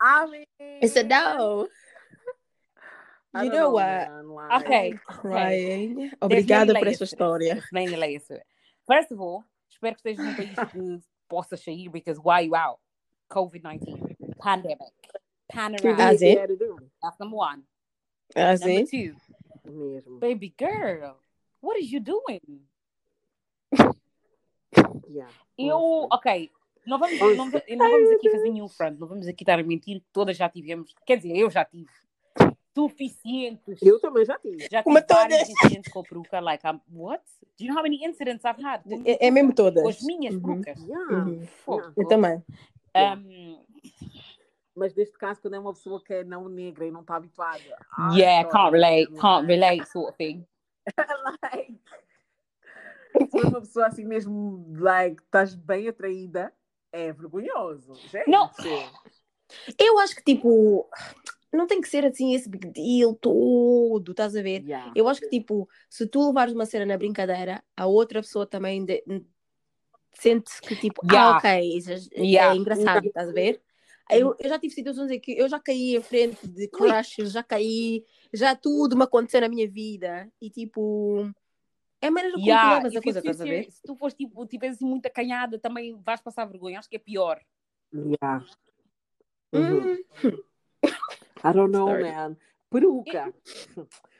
I 0.00 0.26
mean, 0.26 0.44
It's 0.58 0.96
a 0.96 1.02
no. 1.04 1.68
You 3.36 3.50
don't 3.50 3.52
know 3.52 3.70
what? 3.70 4.08
man, 4.10 4.62
Okay. 4.62 4.94
Crying. 5.06 5.96
There's 5.96 6.44
Obrigada 6.46 6.68
many 6.68 6.72
por 6.74 6.84
layers 6.84 7.02
esta 7.02 7.06
to 7.06 7.10
this. 7.10 7.14
história. 7.14 7.52
There's 7.54 7.72
many 7.72 7.96
layers 7.96 8.24
to 8.28 8.34
it. 8.34 8.42
First 8.86 9.10
of 9.12 9.20
all, 9.20 9.44
espero 9.72 9.96
que 10.00 10.12
estejas 10.12 10.24
num 10.24 10.34
país 10.36 10.70
que 10.72 11.00
possa 11.28 11.56
sair, 11.56 11.88
because 11.90 12.18
why 12.18 12.40
you 12.40 12.54
out? 12.54 12.78
COVID-19. 13.30 14.36
Pandemic. 14.40 14.92
Panorama. 15.50 16.00
As 16.02 16.22
in? 16.22 16.36
Yeah, 16.36 16.46
to 16.46 16.56
do. 16.56 16.78
That's 17.02 17.18
number 17.18 17.36
one. 17.36 17.62
Assim? 18.36 18.74
Number 18.76 18.90
two, 18.90 19.14
Mesmo. 19.68 20.20
baby 20.20 20.54
girl, 20.56 21.16
what 21.60 21.76
are 21.76 21.80
you 21.80 22.00
doing? 22.00 22.60
Yeah. 25.08 25.32
Eu, 25.58 26.08
ok, 26.10 26.50
não 26.86 26.98
vamos, 26.98 27.18
não, 27.18 27.34
não 27.34 27.90
vamos 27.90 28.10
aqui 28.12 28.30
fazer 28.30 28.50
nenhum 28.50 28.68
front, 28.68 28.98
não 28.98 29.06
vamos 29.06 29.26
aqui 29.28 29.42
estar 29.42 29.58
a 29.58 29.62
mentir, 29.62 30.02
todas 30.12 30.36
já 30.36 30.48
tivemos, 30.48 30.94
quer 31.06 31.16
dizer, 31.16 31.36
eu 31.36 31.48
já 31.50 31.64
tive 31.64 31.88
suficientes. 32.74 33.80
Eu 33.82 34.00
também 34.00 34.24
já 34.24 34.38
tive. 34.38 34.66
Já 34.70 34.82
Uma 34.84 35.00
tive 35.00 35.14
vários 35.14 35.38
todas. 35.38 35.50
incidentes 35.50 35.92
com 35.92 36.00
a 36.00 36.02
peruca, 36.02 36.40
like, 36.40 36.66
I'm, 36.66 36.80
what? 36.92 37.22
Do 37.56 37.64
you 37.64 37.68
know 37.68 37.78
how 37.78 37.82
many 37.84 38.04
incidents 38.04 38.44
I've 38.44 38.60
had? 38.60 38.82
É, 39.06 39.28
é 39.28 39.30
mesmo 39.30 39.54
todas. 39.54 39.82
Com 39.82 39.88
as 39.88 40.02
minhas 40.02 40.34
Uhum. 40.34 40.40
perucas. 40.42 40.80
Yeah. 40.82 41.14
Uhum. 41.14 41.46
Eu 41.96 42.08
também. 42.08 42.42
Um, 42.96 43.62
Mas 44.74 44.92
neste 44.94 45.16
caso, 45.16 45.40
quando 45.40 45.54
é 45.54 45.58
uma 45.60 45.72
pessoa 45.72 46.02
que 46.02 46.12
é 46.12 46.24
não 46.24 46.48
negra 46.48 46.84
e 46.84 46.90
não 46.90 47.02
está 47.02 47.14
habituada. 47.14 47.60
yeah, 48.12 48.48
can't 48.50 48.72
relate, 48.72 49.12
can't 49.20 49.46
relate 49.46 49.88
sort 49.88 50.08
of 50.08 50.16
thing. 50.16 50.44
like, 51.42 51.78
se 53.20 53.30
for 53.30 53.44
uma 53.46 53.60
pessoa 53.60 53.86
assim 53.86 54.04
mesmo, 54.04 54.66
like, 54.78 55.22
estás 55.22 55.54
bem 55.54 55.88
atraída, 55.88 56.52
é 56.92 57.12
vergonhoso. 57.12 57.94
Gente. 58.10 58.28
Não. 58.28 58.50
Eu 59.78 59.98
acho 59.98 60.16
que, 60.16 60.22
tipo, 60.22 60.88
não 61.52 61.66
tem 61.66 61.80
que 61.80 61.88
ser 61.88 62.04
assim 62.04 62.34
esse 62.34 62.48
big 62.48 62.66
deal 62.72 63.14
todo, 63.14 64.10
estás 64.10 64.34
a 64.34 64.42
ver? 64.42 64.62
Yeah. 64.62 64.92
Eu 64.94 65.08
acho 65.08 65.20
que, 65.20 65.28
tipo, 65.28 65.68
se 65.88 66.06
tu 66.06 66.26
levares 66.28 66.52
uma 66.54 66.66
cena 66.66 66.86
na 66.86 66.98
brincadeira, 66.98 67.62
a 67.76 67.86
outra 67.86 68.20
pessoa 68.20 68.46
também 68.46 68.84
de- 68.84 69.04
sente 70.14 70.60
que, 70.60 70.76
tipo, 70.76 71.00
Yeah. 71.04 71.34
ah, 71.34 71.38
ok, 71.38 71.76
isso 71.76 71.90
é, 71.92 72.20
Yeah. 72.20 72.54
é 72.54 72.56
engraçado, 72.56 73.06
estás 73.06 73.28
a 73.28 73.32
ver? 73.32 73.60
Eu, 74.10 74.36
eu 74.38 74.48
já 74.48 74.58
tive 74.58 74.74
situações 74.74 75.10
em 75.10 75.18
que 75.18 75.32
eu 75.32 75.48
já 75.48 75.58
caí 75.58 75.96
em 75.96 76.02
frente 76.02 76.46
de 76.46 76.68
crushes, 76.68 77.32
já 77.32 77.42
caí, 77.42 78.04
já 78.32 78.54
tudo 78.54 78.96
me 78.96 79.04
aconteceu 79.04 79.40
na 79.40 79.48
minha 79.48 79.66
vida 79.68 80.30
e, 80.40 80.50
tipo, 80.50 81.30
é 82.04 82.08
a 82.08 82.10
maneira 82.10 82.34
como 82.36 82.44
tu 82.44 82.48
Yeah, 82.48 82.76
levas 82.76 82.96
a 82.96 83.02
coisa, 83.02 83.18
estás 83.18 83.40
a 83.40 83.44
ver? 83.44 83.70
se 83.70 83.82
tu 83.82 83.96
fores 83.96 84.14
tipo, 84.14 84.46
tiveres 84.46 84.76
assim 84.76 84.84
muito 84.84 85.06
acanhada, 85.06 85.58
também 85.58 85.96
vais 86.02 86.20
passar 86.20 86.44
vergonha. 86.44 86.78
Acho 86.78 86.88
que 86.88 86.96
é 86.96 86.98
pior. 86.98 87.40
Yeah. 87.94 88.44
Uhum. 89.52 90.04
Hum, 90.24 90.42
I 91.44 91.52
don't 91.52 91.70
know, 91.72 91.88
Sorry. 91.88 92.02
man. 92.02 92.36
Peruca. 92.70 93.32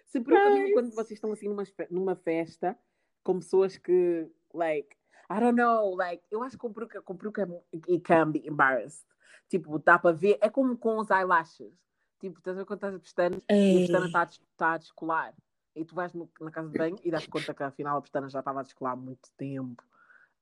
Se 0.06 0.20
peruca 0.20 0.50
mesmo 0.50 0.72
quando 0.72 0.90
vocês 0.94 1.12
estão 1.12 1.32
assim 1.32 1.48
numa, 1.48 1.64
numa 1.90 2.14
festa 2.14 2.78
com 3.22 3.38
pessoas 3.38 3.76
que, 3.76 4.30
like, 4.52 4.96
I 5.30 5.40
don't 5.40 5.56
know, 5.56 5.94
like, 5.96 6.22
eu 6.30 6.42
acho 6.42 6.52
que 6.52 6.58
com 6.60 6.72
peruca, 6.72 7.02
com 7.02 7.16
peruca 7.16 7.42
é 7.42 7.80
it 7.92 8.00
can 8.00 8.30
be 8.30 8.46
embarrassed. 8.46 9.04
Tipo, 9.48 9.78
dá 9.78 9.98
para 9.98 10.14
ver, 10.14 10.38
é 10.40 10.48
como 10.48 10.76
com 10.78 10.98
os 10.98 11.10
eyelashes. 11.10 11.72
Tipo, 12.20 12.38
estás 12.38 12.56
a 12.56 12.60
ver 12.60 12.66
quando 12.66 12.78
estás 12.78 12.94
a 12.94 12.98
pestanas 12.98 13.42
e 13.48 13.52
a 13.52 13.54
Ei. 13.56 13.80
pestana 13.80 14.06
está 14.06 14.20
a, 14.20 14.24
des- 14.24 14.40
está 14.52 14.72
a 14.72 14.78
descolar. 14.78 15.34
E 15.74 15.84
tu 15.84 15.94
vais 15.94 16.12
no- 16.14 16.30
na 16.40 16.50
casa 16.50 16.68
de 16.68 16.78
banho 16.78 16.96
e 17.02 17.10
das 17.10 17.26
conta 17.26 17.52
que 17.52 17.62
afinal 17.62 17.98
a 17.98 18.02
pestana 18.02 18.28
já 18.28 18.38
estava 18.38 18.60
a 18.60 18.62
descolar 18.62 18.92
há 18.92 18.96
muito 18.96 19.30
tempo. 19.36 19.82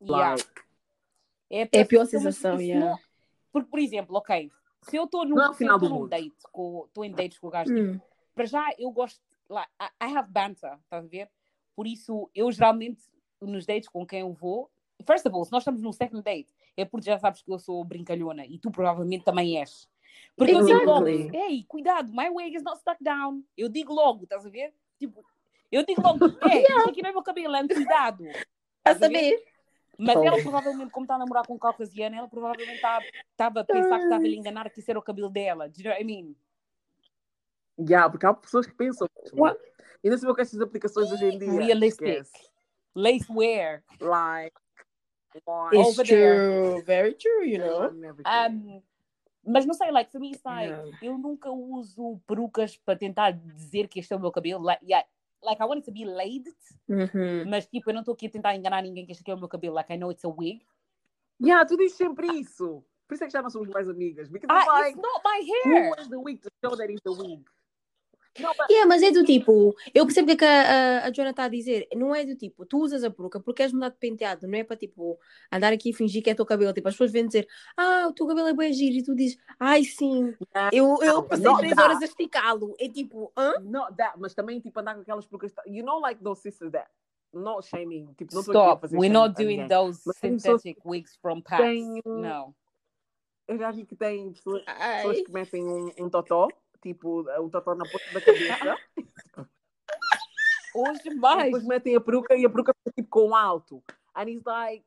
Yeah. 0.00 0.30
Like, 0.32 0.50
É 1.50 1.68
É 1.72 1.82
a 1.82 1.86
pior 1.86 2.06
sensação, 2.06 2.22
mas 2.24 2.34
sensação, 2.36 2.54
isso 2.56 2.64
yeah. 2.64 2.90
não- 2.92 2.98
Porque, 3.52 3.68
por 3.70 3.78
exemplo, 3.78 4.16
ok, 4.16 4.50
se 4.82 4.96
eu 4.96 5.04
estou 5.04 5.24
num, 5.26 5.34
Não 5.36 5.50
é 5.50 5.54
se 5.54 5.64
eu 5.66 5.78
tô 5.78 5.88
num 5.88 6.08
date, 6.08 6.32
com- 6.50 6.84
estou 6.86 7.04
em 7.04 7.12
dates 7.12 7.38
com 7.38 7.46
o 7.48 7.50
gajo, 7.50 7.72
Hum. 7.74 8.00
para 8.34 8.46
já 8.46 8.70
eu 8.78 8.90
gosto, 8.90 9.20
like, 9.50 9.70
I, 9.80 10.06
I 10.06 10.16
have 10.16 10.30
banter, 10.30 10.72
estás 10.82 11.04
a 11.04 11.08
ver? 11.08 11.30
Por 11.76 11.86
isso, 11.86 12.30
eu 12.34 12.50
geralmente, 12.50 13.02
nos 13.40 13.66
dates 13.66 13.88
com 13.90 14.06
quem 14.06 14.20
eu 14.20 14.32
vou, 14.32 14.70
first 15.06 15.26
of 15.26 15.34
all, 15.36 15.44
se 15.44 15.52
nós 15.52 15.60
estamos 15.62 15.82
num 15.82 15.92
second 15.92 16.22
date, 16.22 16.50
é 16.76 16.84
porque 16.86 17.04
já 17.06 17.18
sabes 17.18 17.42
que 17.42 17.52
eu 17.52 17.58
sou 17.58 17.84
brincalhona 17.84 18.46
e 18.46 18.58
tu 18.58 18.70
provavelmente 18.70 19.24
também 19.24 19.58
és. 19.60 19.86
Porque 20.34 20.52
eu 20.54 20.64
digo 20.64 20.84
logo, 20.84 21.06
Exactly. 21.06 21.38
ei, 21.38 21.64
cuidado, 21.64 22.10
my 22.14 22.30
wig 22.30 22.56
is 22.56 22.62
not 22.62 22.78
stuck 22.78 23.02
down. 23.04 23.42
Eu 23.56 23.68
digo 23.68 23.92
logo, 23.92 24.24
estás 24.24 24.46
a 24.46 24.48
ver? 24.48 24.72
Tipo, 25.02 25.24
eu 25.72 25.84
digo 25.84 26.00
logo, 26.00 26.26
é, 26.48 26.62
isso 26.62 26.88
aqui 26.88 27.02
não 27.02 27.10
é 27.10 27.12
meu 27.12 27.22
cabelo, 27.22 27.56
é 27.56 27.66
cuidado. 27.66 28.24
A 28.84 28.94
saber? 28.94 29.42
Mas 29.98 30.16
ela 30.16 30.40
provavelmente, 30.40 30.92
como 30.92 31.04
está 31.04 31.16
a 31.16 31.18
namorar 31.18 31.44
com 31.44 31.54
um 31.54 31.58
caucasiano, 31.58 32.16
ela 32.16 32.28
provavelmente 32.28 32.74
estava 32.74 33.60
a 33.60 33.64
pensar 33.64 33.98
que 33.98 34.04
estava 34.04 34.22
a 34.22 34.26
lhe 34.26 34.36
enganar 34.36 34.70
que 34.70 34.78
isso 34.78 34.90
era 34.90 34.98
o 34.98 35.02
cabelo 35.02 35.28
dela. 35.28 35.68
Do 35.68 35.80
you 35.80 35.84
know 35.84 35.92
what 35.92 36.02
I 36.02 36.04
mean? 36.04 36.36
yeah, 37.78 38.08
porque 38.08 38.26
há 38.26 38.32
pessoas 38.32 38.66
que 38.66 38.74
pensam. 38.74 39.08
mesmo. 39.22 39.40
What? 39.40 39.58
Ainda 40.04 40.18
se 40.18 40.26
vê 40.26 40.34
com 40.34 40.40
estas 40.40 40.60
aplicações 40.60 41.10
hoje 41.10 41.24
em 41.26 41.38
dia. 41.38 41.52
Realistic. 41.52 42.26
Lace 42.94 43.26
wear. 43.32 43.82
Like, 44.00 44.56
It's 45.34 45.46
Over 45.48 46.04
there. 46.04 46.36
true, 46.36 46.82
very 46.84 47.14
true, 47.14 47.44
you 47.44 47.58
know. 47.58 47.88
Um, 48.26 48.82
mas 49.44 49.66
não 49.66 49.74
sei, 49.74 49.90
like, 49.90 50.10
for 50.10 50.20
me, 50.20 50.30
it's 50.32 50.42
like, 50.44 50.68
Yeah. 50.72 50.98
eu 51.02 51.18
nunca 51.18 51.50
uso 51.50 52.20
perucas 52.26 52.76
para 52.76 52.96
tentar 52.98 53.30
dizer 53.32 53.88
que 53.88 54.00
este 54.00 54.12
é 54.12 54.16
o 54.16 54.20
meu 54.20 54.30
cabelo. 54.32 54.62
Like, 54.64 54.84
yeah, 54.84 55.06
like 55.42 55.60
I 55.60 55.64
want 55.66 55.78
it 55.78 55.84
to 55.86 55.92
be 55.92 56.04
laid, 56.04 56.44
Uhum. 56.88 57.48
mas 57.48 57.66
tipo, 57.66 57.90
eu 57.90 57.94
não 57.94 58.00
estou 58.02 58.14
aqui 58.14 58.26
a 58.26 58.30
tentar 58.30 58.54
enganar 58.56 58.82
ninguém 58.82 59.04
que 59.06 59.12
este 59.12 59.22
aqui 59.22 59.30
é 59.30 59.34
o 59.34 59.38
meu 59.38 59.48
cabelo. 59.48 59.74
Like, 59.74 59.92
I 59.92 59.96
know 59.96 60.10
it's 60.12 60.24
a 60.24 60.28
wig. 60.28 60.64
Yeah, 61.40 61.66
tu 61.66 61.76
dizes 61.76 61.96
sempre 61.96 62.28
isso. 62.38 62.84
Por 63.08 63.14
isso 63.14 63.24
é 63.24 63.26
que 63.26 63.32
já 63.32 63.42
não 63.42 63.50
somos 63.50 63.68
mais 63.68 63.88
amigas. 63.88 64.28
Because 64.28 64.46
it's 64.52 64.68
Ah, 64.68 64.80
like, 64.80 64.96
it's 64.96 65.02
not 65.02 65.22
my 65.24 65.40
who 65.40 65.74
hair. 65.74 65.90
was 65.98 66.08
the 66.08 66.16
wig 66.18 66.40
to 66.40 66.48
show 66.64 66.76
that 66.76 66.90
it's 66.90 67.02
the 67.02 67.10
wig? 67.10 67.44
Não, 68.40 68.50
mas 68.56 68.70
Yeah, 68.70 68.88
mas 68.88 69.02
é 69.02 69.10
do 69.10 69.24
tipo, 69.24 69.74
eu 69.94 70.06
percebo 70.06 70.24
o 70.24 70.26
que 70.28 70.32
é 70.32 70.36
que 70.36 70.44
a, 70.44 71.02
a, 71.02 71.06
a 71.06 71.12
Joana 71.12 71.30
está 71.30 71.44
a 71.44 71.48
dizer. 71.48 71.86
Não 71.94 72.14
é 72.14 72.24
do 72.24 72.34
tipo, 72.34 72.64
tu 72.64 72.78
usas 72.78 73.04
a 73.04 73.10
peruca 73.10 73.38
porque 73.38 73.58
queres 73.58 73.72
mudar 73.74 73.90
de 73.90 73.96
penteado, 73.98 74.46
não 74.46 74.58
é 74.58 74.64
para 74.64 74.76
tipo 74.76 75.18
andar 75.52 75.72
aqui 75.72 75.90
e 75.90 75.92
fingir 75.92 76.22
que 76.22 76.30
é 76.30 76.34
teu 76.34 76.46
cabelo. 76.46 76.72
Tipo, 76.72 76.88
as 76.88 76.94
pessoas 76.94 77.12
vêm 77.12 77.26
dizer, 77.26 77.46
ah, 77.76 78.06
o 78.08 78.12
teu 78.14 78.26
cabelo 78.26 78.48
é 78.48 78.54
bem 78.54 78.72
giro, 78.72 78.96
e 78.96 79.02
tu 79.02 79.14
dizes, 79.14 79.36
ai 79.60 79.84
sim, 79.84 80.34
eu, 80.72 80.98
eu 81.02 81.14
Não, 81.14 81.22
passei 81.24 81.44
não 81.44 81.56
três 81.58 81.76
dá. 81.76 81.84
horas 81.84 82.00
a 82.00 82.04
esticá-lo. 82.06 82.74
É 82.80 82.88
tipo, 82.88 83.30
hã? 83.36 83.52
not 83.60 83.94
that, 83.96 84.18
mas 84.18 84.34
também 84.34 84.60
tipo 84.60 84.80
andar 84.80 84.94
com 84.94 85.02
aquelas 85.02 85.26
perucas. 85.26 85.52
You 85.66 85.84
know, 85.84 85.98
like 86.00 86.22
those 86.22 86.40
sisters 86.40 86.72
that. 86.72 86.88
Not 87.34 87.66
shaming. 87.66 88.12
Tipo, 88.16 88.34
não 88.34 88.40
Stop. 88.42 88.80
fazer 88.82 88.96
We're 88.98 89.12
not 89.12 89.34
doing 89.34 89.58
ninguém. 89.60 89.68
those 89.68 90.00
Mas 90.06 90.18
pessoas 90.18 90.60
synthetic 90.62 90.80
wigs 90.86 91.16
from 91.20 91.40
past. 91.42 91.62
um- 91.64 92.00
No. 92.06 92.54
Eu 93.48 93.58
já 93.58 93.70
vi 93.72 93.84
que 93.84 93.96
tem 93.96 94.32
pessoas, 94.32 94.62
pessoas 94.64 95.20
que 95.22 95.32
metem 95.32 95.64
um, 95.64 95.90
um 95.98 96.08
totó, 96.08 96.48
tipo, 96.82 97.22
um 97.40 97.48
totó 97.48 97.74
na 97.74 97.84
ponta 97.84 98.04
da 98.12 98.20
cabeça, 98.20 98.76
Hoje 100.74 101.00
e 101.08 101.14
mais. 101.14 101.44
depois 101.44 101.64
metem 101.64 101.94
a 101.96 102.00
peruca 102.00 102.34
e 102.34 102.44
a 102.46 102.50
peruca 102.50 102.72
fica 102.74 102.90
tipo 102.94 103.08
com 103.10 103.34
alto. 103.34 103.82
And 104.14 104.28
he's 104.28 104.42
like, 104.44 104.86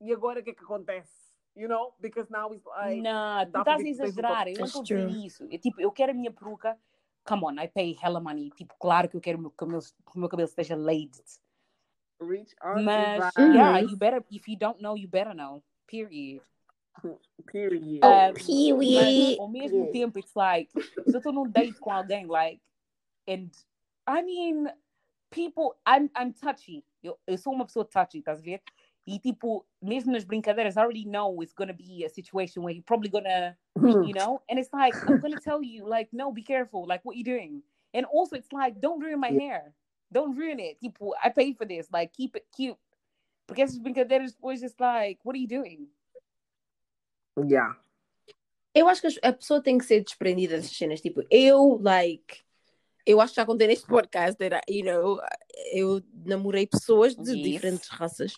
e 0.00 0.12
agora 0.12 0.40
o 0.40 0.42
que 0.42 0.50
é 0.50 0.54
que 0.54 0.64
acontece? 0.64 1.12
You 1.54 1.68
know? 1.68 1.92
Because 1.98 2.30
now 2.32 2.52
he's 2.54 2.64
like, 2.64 3.00
Não, 3.02 3.44
tu 3.50 3.58
estás 3.58 3.82
a 3.82 3.88
exagerar. 3.88 4.48
Eu 4.48 4.58
não 4.58 4.64
estou 4.66 4.80
a 4.80 4.84
dizer 4.84 5.08
isso. 5.10 5.46
Eu, 5.50 5.58
tipo, 5.58 5.80
eu 5.80 5.92
quero 5.92 6.12
a 6.12 6.14
minha 6.14 6.30
peruca. 6.32 6.78
Come 7.24 7.44
on, 7.44 7.60
I 7.62 7.68
pay 7.68 7.96
hella 8.02 8.18
money. 8.20 8.50
Tipo, 8.56 8.74
claro 8.78 9.08
que 9.08 9.16
eu 9.16 9.20
quero 9.20 9.36
o 9.38 9.42
meu 9.42 9.50
cabelo, 9.50 9.82
que 9.82 10.16
o 10.16 10.18
meu 10.18 10.28
cabelo 10.28 10.48
esteja 10.48 10.74
laid. 10.74 11.12
on 12.62 12.82
Mas, 12.82 13.34
yeah, 13.38 13.78
Uhum. 13.78 13.90
you 13.90 13.96
better, 13.96 14.24
if 14.30 14.48
you 14.48 14.56
don't 14.56 14.80
know, 14.80 14.96
you 14.96 15.08
better 15.08 15.34
know. 15.34 15.62
Period. 15.86 16.42
Period. 17.46 18.04
Um, 18.04 18.34
Kiwi. 18.34 18.94
Mas, 18.94 19.38
ao 19.38 19.48
mesmo 19.48 19.90
tempo, 19.92 20.18
it's 20.18 20.34
like, 20.34 20.70
se 20.72 21.14
eu 21.14 21.18
estou 21.18 21.32
num 21.32 21.48
date 21.48 21.78
com 21.78 21.90
alguém, 21.90 22.26
like, 22.26 22.60
and, 23.28 23.50
I 24.06 24.22
mean, 24.22 24.66
people, 25.30 25.76
I'm, 25.86 26.10
I'm 26.16 26.32
touchy. 26.32 26.84
Eu, 27.02 27.18
eu 27.26 27.38
sou 27.38 27.52
uma 27.52 27.64
pessoa 27.64 27.84
touchy, 27.84 28.18
estás 28.18 28.40
a 28.40 28.42
ver? 28.42 28.60
E, 29.06 29.18
tipo, 29.18 29.64
mesmo 29.82 30.12
nas 30.12 30.24
brincadeiras, 30.24 30.76
I 30.76 30.80
already 30.80 31.04
know 31.04 31.42
it's 31.42 31.54
gonna 31.54 31.72
be 31.72 32.04
a 32.04 32.08
situation 32.08 32.62
where 32.62 32.72
you're 32.74 32.84
probably 32.84 33.08
gonna, 33.08 33.56
you 33.76 34.12
know? 34.12 34.40
And 34.48 34.58
it's 34.58 34.72
like, 34.72 34.94
I'm 35.08 35.18
gonna 35.18 35.40
tell 35.40 35.62
you, 35.62 35.86
like, 35.86 36.10
no, 36.12 36.30
be 36.30 36.42
careful. 36.42 36.86
Like, 36.86 37.04
what 37.04 37.16
you 37.16 37.24
doing? 37.24 37.62
And 37.92 38.06
also, 38.06 38.36
it's 38.36 38.52
like, 38.52 38.80
don't 38.80 39.00
ruin 39.00 39.18
my 39.18 39.30
hair. 39.30 39.74
Don't 40.12 40.36
ruin 40.36 40.60
it. 40.60 40.78
Tipo, 40.80 41.12
I 41.22 41.30
paid 41.30 41.56
for 41.56 41.64
this. 41.64 41.88
Like, 41.92 42.12
keep 42.12 42.36
it 42.36 42.46
cute. 42.54 42.76
Porque 43.46 43.62
essas 43.62 43.78
brincadeiras 43.78 44.32
depois, 44.32 44.62
it's 44.62 44.78
like, 44.78 45.18
what 45.24 45.34
are 45.34 45.38
you 45.38 45.48
doing? 45.48 45.88
Yeah. 47.44 47.76
Eu 48.74 48.88
acho 48.88 49.00
que 49.00 49.18
a 49.22 49.32
pessoa 49.32 49.60
tem 49.62 49.78
que 49.78 49.84
ser 49.84 50.02
desprendida 50.02 50.56
dessas 50.56 50.76
cenas. 50.76 51.00
Tipo, 51.00 51.22
eu, 51.30 51.78
like, 51.82 52.38
eu 53.04 53.20
acho 53.20 53.32
que 53.34 53.40
já 53.40 53.46
contei 53.46 53.66
neste 53.66 53.86
podcast, 53.86 54.36
that, 54.36 54.64
you 54.72 54.84
know, 54.84 55.20
eu 55.72 56.00
namorei 56.24 56.66
pessoas 56.66 57.16
de 57.16 57.32
Yes. 57.32 57.42
diferentes 57.42 57.88
raças 57.88 58.34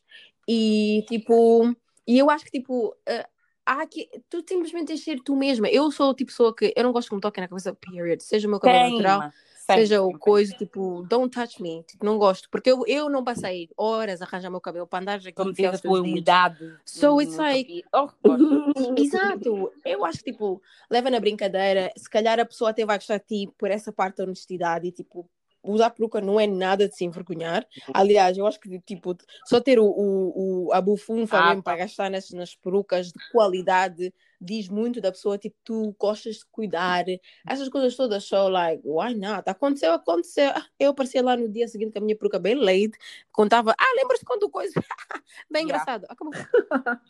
e, 0.49 1.05
tipo, 1.09 1.75
e 2.07 2.19
eu 2.19 2.31
acho 2.31 2.45
que, 2.47 2.51
tipo, 2.51 2.97
eh, 3.07 3.27
há 3.67 3.87
que, 3.87 4.09
tu 4.29 4.43
simplesmente 4.49 4.87
tens 4.89 5.01
de 5.01 5.05
ser 5.05 5.21
tu 5.23 5.37
mesma. 5.37 5.69
Eu 5.69 5.91
sou 5.91 6.15
tipo 6.15 6.31
pessoa 6.31 6.55
que 6.55 6.73
eu 6.75 6.83
não 6.83 6.93
gosto 6.93 7.09
que 7.11 7.15
me 7.15 7.21
toquem 7.21 7.43
na 7.43 7.49
cabeça, 7.49 7.75
period. 7.75 8.21
Seja 8.23 8.49
o 8.49 8.51
meu 8.51 8.59
cabelo 8.61 8.91
natural, 8.91 9.31
Seja 9.65 10.03
o 10.03 10.19
coisa, 10.19 10.53
tipo, 10.55 11.05
don't 11.09 11.31
touch 11.31 11.63
me. 11.63 11.83
Tipo, 11.85 12.05
não 12.05 12.19
gosto. 12.19 12.49
Porque 12.51 12.71
eu, 12.71 12.85
eu 12.87 13.09
não 13.09 13.23
passei 13.23 13.69
horas 13.77 14.21
a 14.21 14.25
arranjar 14.25 14.51
meu 14.51 14.61
cabelo 14.61 14.87
para 14.87 15.01
andar 15.01 15.19
aqui 15.19 15.33
Como 15.33 15.53
teus 15.53 15.81
dedos. 15.81 16.01
umidade. 16.01 16.77
So 16.85 17.21
it's 17.21 17.37
like-. 17.37 17.85
Oh. 17.95 18.09
Exato, 18.97 19.73
eu 19.85 20.05
acho 20.05 20.19
que 20.19 20.33
tipo, 20.33 20.61
leva 20.91 21.11
na 21.11 21.21
brincadeira, 21.21 21.93
se 21.97 22.09
calhar 22.11 22.39
a 22.41 22.45
pessoa 22.45 22.71
até 22.71 22.85
vai 22.85 22.99
gostar 22.99 23.19
de 23.19 23.25
ti 23.47 23.53
por 23.57 23.71
essa 23.71 23.93
parte 23.93 24.17
da 24.17 24.25
honestidade 24.25 24.89
e 24.89 24.93
tipo, 24.93 25.29
usar 25.63 25.91
peruca 25.91 26.21
não 26.21 26.39
é 26.41 26.47
nada 26.47 26.89
de 26.89 26.97
se 26.97 27.05
envergonhar. 27.05 27.67
Aliás, 27.95 28.37
eu 28.37 28.47
acho 28.47 28.59
que 28.61 28.81
tipo, 28.81 29.17
só 29.47 29.61
ter 29.61 29.79
o, 29.79 29.85
o, 29.87 30.67
o 30.69 30.73
a 30.73 30.81
bufunfa 30.81 31.39
Ah, 31.39 31.49
mesmo 31.49 31.63
para 31.63 31.79
gastar 31.79 32.11
nas, 32.11 32.31
nas 32.31 32.55
perucas 32.55 33.09
de 33.09 33.21
qualidade 33.31 34.13
diz 34.41 34.69
muito 34.69 35.01
da 35.01 35.13
pessoa, 35.13 35.39
tipo, 35.39 35.57
tu 35.63 35.95
gostas 35.99 36.37
de 36.37 36.47
cuidar, 36.51 37.05
essas 37.49 37.69
coisas 37.69 37.95
todas, 37.95 38.25
so 38.25 38.49
like, 38.49 38.83
why 38.85 39.15
not? 39.15 39.49
Aconteceu, 39.49 39.93
aconteceu. 39.93 40.51
Ah, 40.51 40.67
Eu 40.79 40.91
apareci 40.91 41.21
lá 41.21 41.37
no 41.37 41.49
dia 41.49 41.69
seguinte 41.69 41.93
com 41.93 41.99
a 42.01 42.03
minha 42.03 42.17
peruca 42.17 42.39
bem 42.41 42.57
late, 42.57 42.99
contava, 43.31 43.73
ah, 43.79 43.93
lembras-te 43.97 44.25
quando 44.25 44.51
coisa? 44.51 44.73
bem 45.51 45.63
Yeah. 45.63 45.65
engraçado. 45.65 46.07
Acabou. 46.09 46.33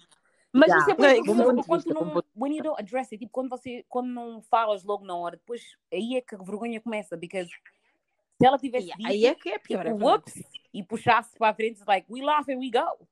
Mas 0.53 0.69
Yeah. 0.69 0.81
isso 0.83 0.91
é 0.91 0.95
Não, 0.99 1.09
é 1.09 1.15
porque 1.15 1.33
quando 1.33 1.77
vista, 1.77 1.95
não, 1.95 2.23
when 2.37 2.55
you 2.55 2.63
don't 2.63 2.79
address 2.79 3.11
it, 3.13 3.19
tipo, 3.19 3.33
quando 3.33 3.49
você, 3.49 3.85
quando 3.89 4.09
não 4.09 4.43
falas 4.43 4.85
logo 4.85 5.05
na 5.07 5.17
hora, 5.17 5.37
depois 5.37 5.63
aí 5.91 6.17
é 6.17 6.21
que 6.21 6.35
a 6.35 6.39
vergonha 6.39 6.79
começa, 6.81 7.17
because 7.17 7.51
se 8.43 8.47
ela 8.47 8.59
tivesse 8.59 8.89
E 8.91 8.97
dito, 8.97 9.09
aí 9.09 9.27
é 9.27 9.35
que 9.35 9.49
é 9.51 9.59
pior, 9.59 9.87
é 9.87 9.93
tipo, 9.93 10.05
whoops, 10.05 10.43
e 10.75 10.83
puxasse 10.83 11.37
para 11.39 11.51
a 11.51 11.55
frente, 11.55 11.77
it's 11.77 11.87
like, 11.87 12.07
we 12.11 12.23
laugh 12.23 12.49
and 12.49 12.59
we 12.59 12.71
go. 12.71 13.07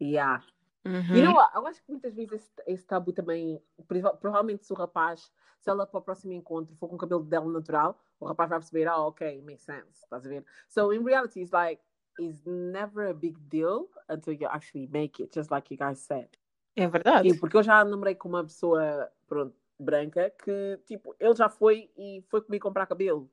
Yeah. 0.00 0.44
Uhum. 0.84 1.16
E 1.16 1.22
não, 1.22 1.34
eu 1.54 1.66
acho 1.66 1.82
que 1.82 1.90
muitas 1.90 2.14
vezes 2.14 2.32
esse, 2.32 2.50
esse 2.66 2.86
tabu 2.86 3.12
também, 3.12 3.60
prova- 3.86 4.16
provavelmente 4.16 4.64
se 4.64 4.72
o 4.72 4.76
rapaz, 4.76 5.30
se 5.60 5.68
ela 5.68 5.86
para 5.86 5.98
o 5.98 6.02
próximo 6.02 6.32
encontro 6.32 6.74
for 6.76 6.88
com 6.88 6.94
o 6.94 6.98
cabelo 6.98 7.22
dela 7.24 7.50
natural, 7.50 7.98
o 8.18 8.26
rapaz 8.26 8.48
vai 8.48 8.58
perceber, 8.58 8.86
ah, 8.88 8.98
ok, 8.98 9.42
makes 9.42 9.62
sense, 9.62 10.02
estás 10.02 10.24
a 10.24 10.28
ver? 10.28 10.44
So 10.68 10.92
in 10.92 11.04
reality, 11.04 11.40
it's 11.40 11.52
like, 11.52 11.82
it's 12.18 12.44
never 12.44 13.08
a 13.10 13.14
big 13.14 13.38
deal 13.48 13.88
until 14.08 14.32
you 14.32 14.48
actually 14.48 14.88
make 14.88 15.22
it, 15.22 15.32
just 15.34 15.50
like 15.50 15.72
you 15.72 15.78
guys 15.78 15.98
said. 15.98 16.28
É 16.74 16.86
verdade. 16.86 17.28
Tipo, 17.28 17.40
porque 17.40 17.56
eu 17.56 17.62
já 17.62 17.84
namorei 17.84 18.14
com 18.14 18.28
uma 18.28 18.44
pessoa, 18.44 19.10
pronto, 19.26 19.54
branca, 19.78 20.30
que, 20.30 20.80
tipo, 20.86 21.14
ele 21.18 21.34
já 21.34 21.48
foi 21.48 21.90
e 21.96 22.24
foi 22.28 22.40
comigo 22.40 22.62
comprar 22.62 22.86
cabelo. 22.86 23.28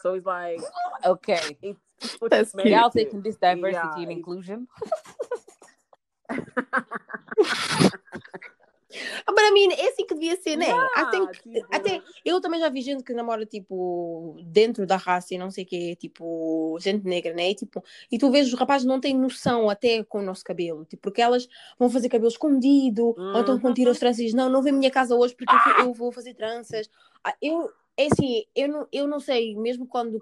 So 0.00 0.14
it's 0.14 0.26
like, 0.26 0.60
Ok. 1.04 1.34
it's, 1.62 1.80
it's 2.30 2.54
Y'all 2.64 2.90
taking 2.90 3.20
this 3.22 3.36
diversity 3.36 3.72
Yeah, 4.02 4.02
and 4.02 4.12
inclusion. 4.12 4.68
But 9.26 9.36
I 9.44 9.50
mean, 9.52 9.70
é 9.72 9.88
assim 9.90 10.06
que 10.06 10.14
devia 10.14 10.34
ser, 10.40 10.56
né? 10.56 10.66
Yeah, 10.66 10.88
I 10.96 11.10
think- 11.10 11.42
tipo, 11.42 11.66
até 11.70 12.02
eu 12.24 12.40
também 12.40 12.58
já 12.58 12.70
vi 12.70 12.80
gente 12.80 13.04
que 13.04 13.12
namora, 13.12 13.44
tipo, 13.44 14.36
dentro 14.42 14.86
da 14.86 14.96
raça 14.96 15.34
e 15.34 15.38
não 15.38 15.50
sei 15.50 15.64
o 15.64 15.66
quê, 15.66 15.94
tipo, 15.96 16.78
gente 16.80 17.04
negra, 17.04 17.34
né? 17.34 17.50
E, 17.50 17.54
tipo, 17.54 17.84
e 18.10 18.16
tu 18.18 18.30
vês 18.30 18.48
os 18.48 18.54
rapazes 18.58 18.86
não 18.86 18.98
têm 18.98 19.14
noção 19.16 19.68
até 19.68 20.02
com 20.04 20.20
o 20.20 20.22
nosso 20.22 20.42
cabelo, 20.42 20.86
tipo, 20.86 21.02
porque 21.02 21.20
elas 21.20 21.46
vão 21.78 21.90
fazer 21.90 22.08
cabelo 22.08 22.30
escondido, 22.30 23.14
ou 23.18 23.40
então 23.40 23.60
quando 23.60 23.74
tiram 23.74 23.92
as 23.92 23.98
tranças 23.98 24.16
dizem, 24.24 24.34
não, 24.36 24.48
não 24.48 24.62
vem 24.62 24.72
à 24.72 24.76
minha 24.76 24.90
casa 24.90 25.14
hoje 25.14 25.34
porque 25.36 25.54
eu 25.54 25.58
fui- 25.60 25.82
eu 25.82 25.92
vou 25.92 26.10
fazer 26.10 26.32
tranças. 26.34 26.88
Ah, 27.22 27.34
Eu, 27.42 27.70
é 27.98 28.06
assim, 28.06 28.44
eu 28.54 28.68
não, 28.68 28.88
eu 28.92 29.08
não 29.08 29.18
sei, 29.18 29.56
mesmo 29.56 29.84
quando 29.84 30.20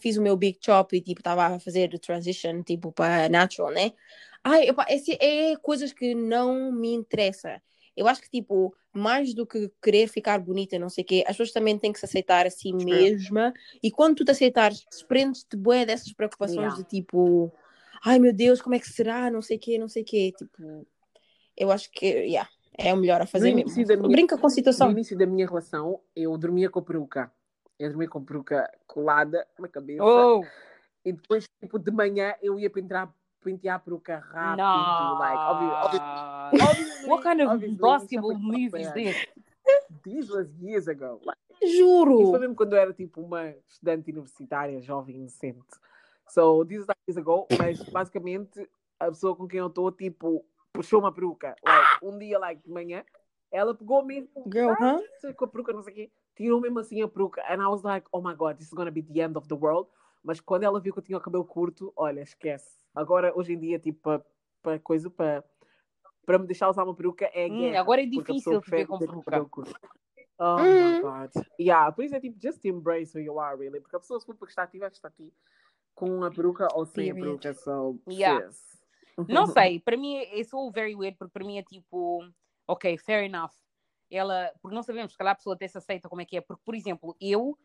fiz 0.00 0.16
o 0.16 0.22
meu 0.22 0.36
big 0.36 0.56
chop 0.64 0.96
e, 0.96 1.00
tipo, 1.00 1.20
estava 1.20 1.46
a 1.46 1.58
fazer 1.58 1.92
o 1.92 1.98
transition, 1.98 2.62
tipo, 2.62 2.92
para 2.92 3.28
natural, 3.28 3.72
né? 3.72 3.92
Ai, 4.44 4.68
epá, 4.68 4.86
esse 4.88 5.18
é 5.20 5.56
coisas 5.56 5.92
que 5.92 6.14
não 6.14 6.70
me 6.70 6.92
interessa. 6.92 7.60
Eu 7.96 8.06
acho 8.06 8.22
que, 8.22 8.30
tipo, 8.30 8.72
mais 8.92 9.34
do 9.34 9.44
que 9.44 9.68
querer 9.82 10.06
ficar 10.06 10.38
bonita, 10.38 10.78
não 10.78 10.88
sei 10.88 11.02
o 11.02 11.06
quê, 11.06 11.24
as 11.26 11.32
pessoas 11.36 11.50
também 11.50 11.76
têm 11.76 11.92
que 11.92 11.98
se 11.98 12.04
aceitar 12.04 12.46
a 12.46 12.50
si 12.50 12.72
mesma. 12.72 13.52
E 13.82 13.90
quando 13.90 14.18
tu 14.18 14.24
te 14.24 14.30
aceitares, 14.30 14.86
desprendes-te 14.88 15.56
bué 15.56 15.84
dessas 15.84 16.12
preocupações 16.12 16.74
Yeah. 16.74 16.76
de 16.76 16.84
tipo, 16.84 17.52
ai 18.04 18.20
meu 18.20 18.32
Deus, 18.32 18.62
como 18.62 18.76
é 18.76 18.78
que 18.78 18.88
será? 18.88 19.28
Não 19.28 19.42
sei 19.42 19.56
o 19.56 19.60
quê, 19.60 19.76
não 19.76 19.88
sei 19.88 20.02
o 20.02 20.06
quê. 20.06 20.32
Tipo, 20.38 20.86
eu 21.56 21.72
acho 21.72 21.90
que, 21.90 22.06
yeah, 22.06 22.48
é 22.78 22.94
o 22.94 22.96
melhor 22.96 23.20
a 23.20 23.26
fazer 23.26 23.50
No 23.50 23.56
mesmo. 23.56 23.70
início 23.72 23.86
da 23.86 23.96
minha- 23.96 24.08
Brinca 24.08 24.36
com 24.38 24.46
a 24.46 24.48
No 24.48 24.54
situação. 24.54 24.90
início 24.90 25.18
da 25.18 25.26
minha 25.26 25.46
relação, 25.46 26.00
eu 26.14 26.36
dormia 26.38 26.70
com 26.70 26.78
a 26.78 26.82
peruca. 26.82 27.30
Eu 27.78 27.88
dormia 27.90 28.08
com 28.08 28.18
a 28.18 28.22
peruca 28.22 28.70
colada 28.86 29.46
na 29.58 29.68
cabeça. 29.68 30.02
Oh, 30.04 30.42
E 31.04 31.12
depois, 31.12 31.44
tipo, 31.60 31.78
de 31.78 31.90
manhã, 31.90 32.34
eu 32.42 32.58
ia 32.58 32.68
pentear, 32.68 33.12
pentear 33.42 33.76
a 33.76 33.78
peruca 33.78 34.18
rápido. 34.18 34.62
no. 34.64 35.18
Like, 35.18 35.38
obviously, 35.38 37.08
What 37.08 37.22
kind 37.22 37.40
of 37.40 37.76
basketball 37.78 38.32
foi 38.32 38.40
move 38.42 38.80
is 38.80 38.92
this? 38.92 39.16
This 40.02 40.28
was 40.30 40.48
years 40.60 40.88
ago. 40.88 41.20
Like, 41.24 41.38
Isso 41.60 41.60
foi 41.60 41.78
Juro. 41.78 42.38
mesmo 42.40 42.54
quando 42.54 42.74
eu 42.74 42.78
era, 42.80 42.92
tipo, 42.92 43.20
uma 43.22 43.54
estudante 43.68 44.10
universitária, 44.10 44.80
jovem, 44.80 45.16
inocente. 45.16 45.60
So, 46.28 46.64
this 46.64 46.80
is 46.80 46.86
like 46.86 47.00
years 47.08 47.16
ago. 47.16 47.46
Mas, 47.58 47.82
basicamente, 47.90 48.68
a 49.00 49.06
pessoa 49.06 49.34
com 49.36 49.46
quem 49.48 49.60
eu 49.60 49.68
estou, 49.68 49.90
tipo, 49.92 50.44
puxou 50.72 51.00
uma 51.00 51.12
peruca. 51.12 51.54
Like, 51.64 52.04
um 52.04 52.18
dia, 52.18 52.38
like, 52.38 52.62
de 52.62 52.70
manhã, 52.70 53.04
ela 53.50 53.74
pegou 53.74 54.04
mesmo 54.04 54.28
Girl, 54.50 54.70
huh? 54.70 55.02
com 55.36 55.44
a 55.44 55.48
peruca, 55.48 55.72
não 55.72 55.82
sei 55.82 55.92
o 55.92 55.96
quê, 55.96 56.10
tirou 56.36 56.60
mesmo 56.60 56.78
assim 56.78 57.02
a 57.02 57.08
peruca. 57.08 57.42
And 57.48 57.62
I 57.62 57.66
was 57.68 57.82
like, 57.82 58.06
oh 58.12 58.20
my 58.20 58.34
god, 58.34 58.56
this 58.56 58.68
is 58.68 58.74
gonna 58.74 58.90
be 58.90 59.02
the 59.02 59.20
end 59.20 59.36
of 59.36 59.48
the 59.48 59.54
world. 59.54 59.90
Mas 60.22 60.40
quando 60.40 60.64
ela 60.64 60.80
viu 60.80 60.92
que 60.92 60.98
eu 60.98 61.02
tinha 61.04 61.18
o 61.18 61.20
cabelo 61.20 61.44
curto, 61.44 61.92
olha, 61.96 62.20
esquece. 62.20 62.78
Agora, 62.94 63.32
hoje 63.36 63.52
em 63.52 63.58
dia, 63.58 63.78
tipo, 63.78 64.22
para 64.62 64.78
coisa, 64.78 65.10
para 65.10 65.44
para 66.26 66.38
me 66.38 66.46
deixar 66.46 66.68
usar 66.68 66.84
uma 66.84 66.94
peruca 66.94 67.30
é 67.32 67.48
Hum, 67.48 67.56
guerra. 67.56 67.80
agora 67.80 68.02
é 68.02 68.06
porque 68.06 68.34
difícil 68.34 68.60
ver 68.60 68.86
com 68.86 68.98
peruca. 68.98 69.24
cabelo 69.24 69.48
curto. 69.48 69.74
Oh 70.38 70.58
Hum. 70.58 70.92
my 70.92 71.00
god. 71.00 71.30
Yeah, 71.58 71.90
por 71.90 72.04
isso 72.04 72.14
é 72.14 72.20
tipo, 72.20 72.38
just 72.40 72.62
embrace 72.66 73.16
who 73.16 73.24
you 73.24 73.40
are, 73.40 73.56
really. 73.56 73.80
Porque 73.80 73.96
a 73.96 73.98
pessoa, 73.98 74.20
se 74.20 74.26
for 74.26 74.36
ti, 74.36 74.78
vai 74.78 74.90
gostar 74.90 75.08
de 75.08 75.16
ti 75.16 75.32
com 75.94 76.22
a 76.22 76.30
peruca 76.30 76.68
ou 76.74 76.84
sem 76.84 77.10
Period. 77.10 77.16
a 77.18 77.24
peruca. 77.24 77.54
So, 77.54 77.98
Yeah. 78.06 78.44
Não 79.26 79.46
sei, 79.46 79.80
para 79.80 79.96
mim 79.96 80.16
é 80.16 80.44
sou 80.44 80.70
very 80.70 80.94
weird, 80.94 81.16
porque 81.18 81.32
para 81.32 81.44
mim 81.44 81.58
é 81.58 81.62
tipo, 81.62 82.24
ok, 82.66 82.96
fair 82.98 83.24
enough. 83.24 83.52
Ela, 84.10 84.52
porque 84.62 84.74
não 84.74 84.82
sabemos, 84.82 85.12
se 85.12 85.18
calhar 85.18 85.32
a 85.32 85.36
pessoa 85.36 85.54
até 85.54 85.66
se 85.68 85.76
aceita 85.76 86.08
como 86.08 86.22
é 86.22 86.24
que 86.24 86.36
é. 86.36 86.40
Porque, 86.40 86.62
por 86.64 86.74
exemplo, 86.74 87.16
eu, 87.20 87.58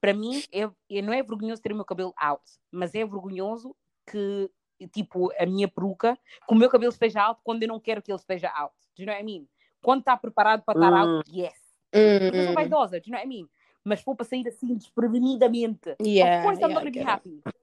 para 0.00 0.12
mim, 0.12 0.42
é, 0.52 0.62
é- 0.90 1.02
não 1.02 1.12
é 1.12 1.22
vergonhoso 1.22 1.62
ter 1.62 1.72
o 1.72 1.76
meu 1.76 1.84
cabelo 1.84 2.12
out, 2.16 2.42
mas 2.70 2.94
é 2.94 3.04
vergonhoso 3.04 3.76
que, 4.10 4.50
tipo, 4.92 5.30
a 5.40 5.46
minha 5.46 5.68
peruca, 5.68 6.18
que 6.46 6.52
o 6.52 6.56
meu 6.56 6.68
cabelo 6.68 6.92
esteja 6.92 7.22
alto 7.22 7.40
quando 7.44 7.62
eu 7.62 7.68
não 7.68 7.78
quero 7.80 8.02
que 8.02 8.10
ele 8.10 8.18
esteja 8.18 8.48
out. 8.50 8.74
Do 8.96 9.02
you 9.02 9.06
know 9.06 9.14
what 9.14 9.22
I 9.22 9.24
mean? 9.24 9.48
Quando 9.80 10.00
está 10.00 10.16
preparado 10.16 10.62
para 10.64 10.78
estar 10.78 10.92
Hum. 10.92 11.18
out, 11.18 11.30
yes. 11.30 11.74
Porque 11.92 12.38
eu 12.38 12.42
sou 12.42 12.52
Hum, 12.52 12.54
vaidosa, 12.54 13.00
do 13.00 13.06
you 13.06 13.12
know 13.12 13.20
what 13.20 13.26
I 13.26 13.28
mean? 13.28 13.48
Mas 13.84 14.00
se 14.00 14.04
for 14.04 14.16
para 14.16 14.24
sair 14.26 14.46
assim 14.48 14.74
desprevenidamente, 14.74 15.94
Yeah, 16.00 16.38
of 16.38 16.42
course 16.42 16.58
I'm 16.58 16.68
yeah, 16.68 16.74
not 16.74 16.84
gonna 16.84 16.90
be 16.90 16.98
get 16.98 17.26
it. 17.26 17.54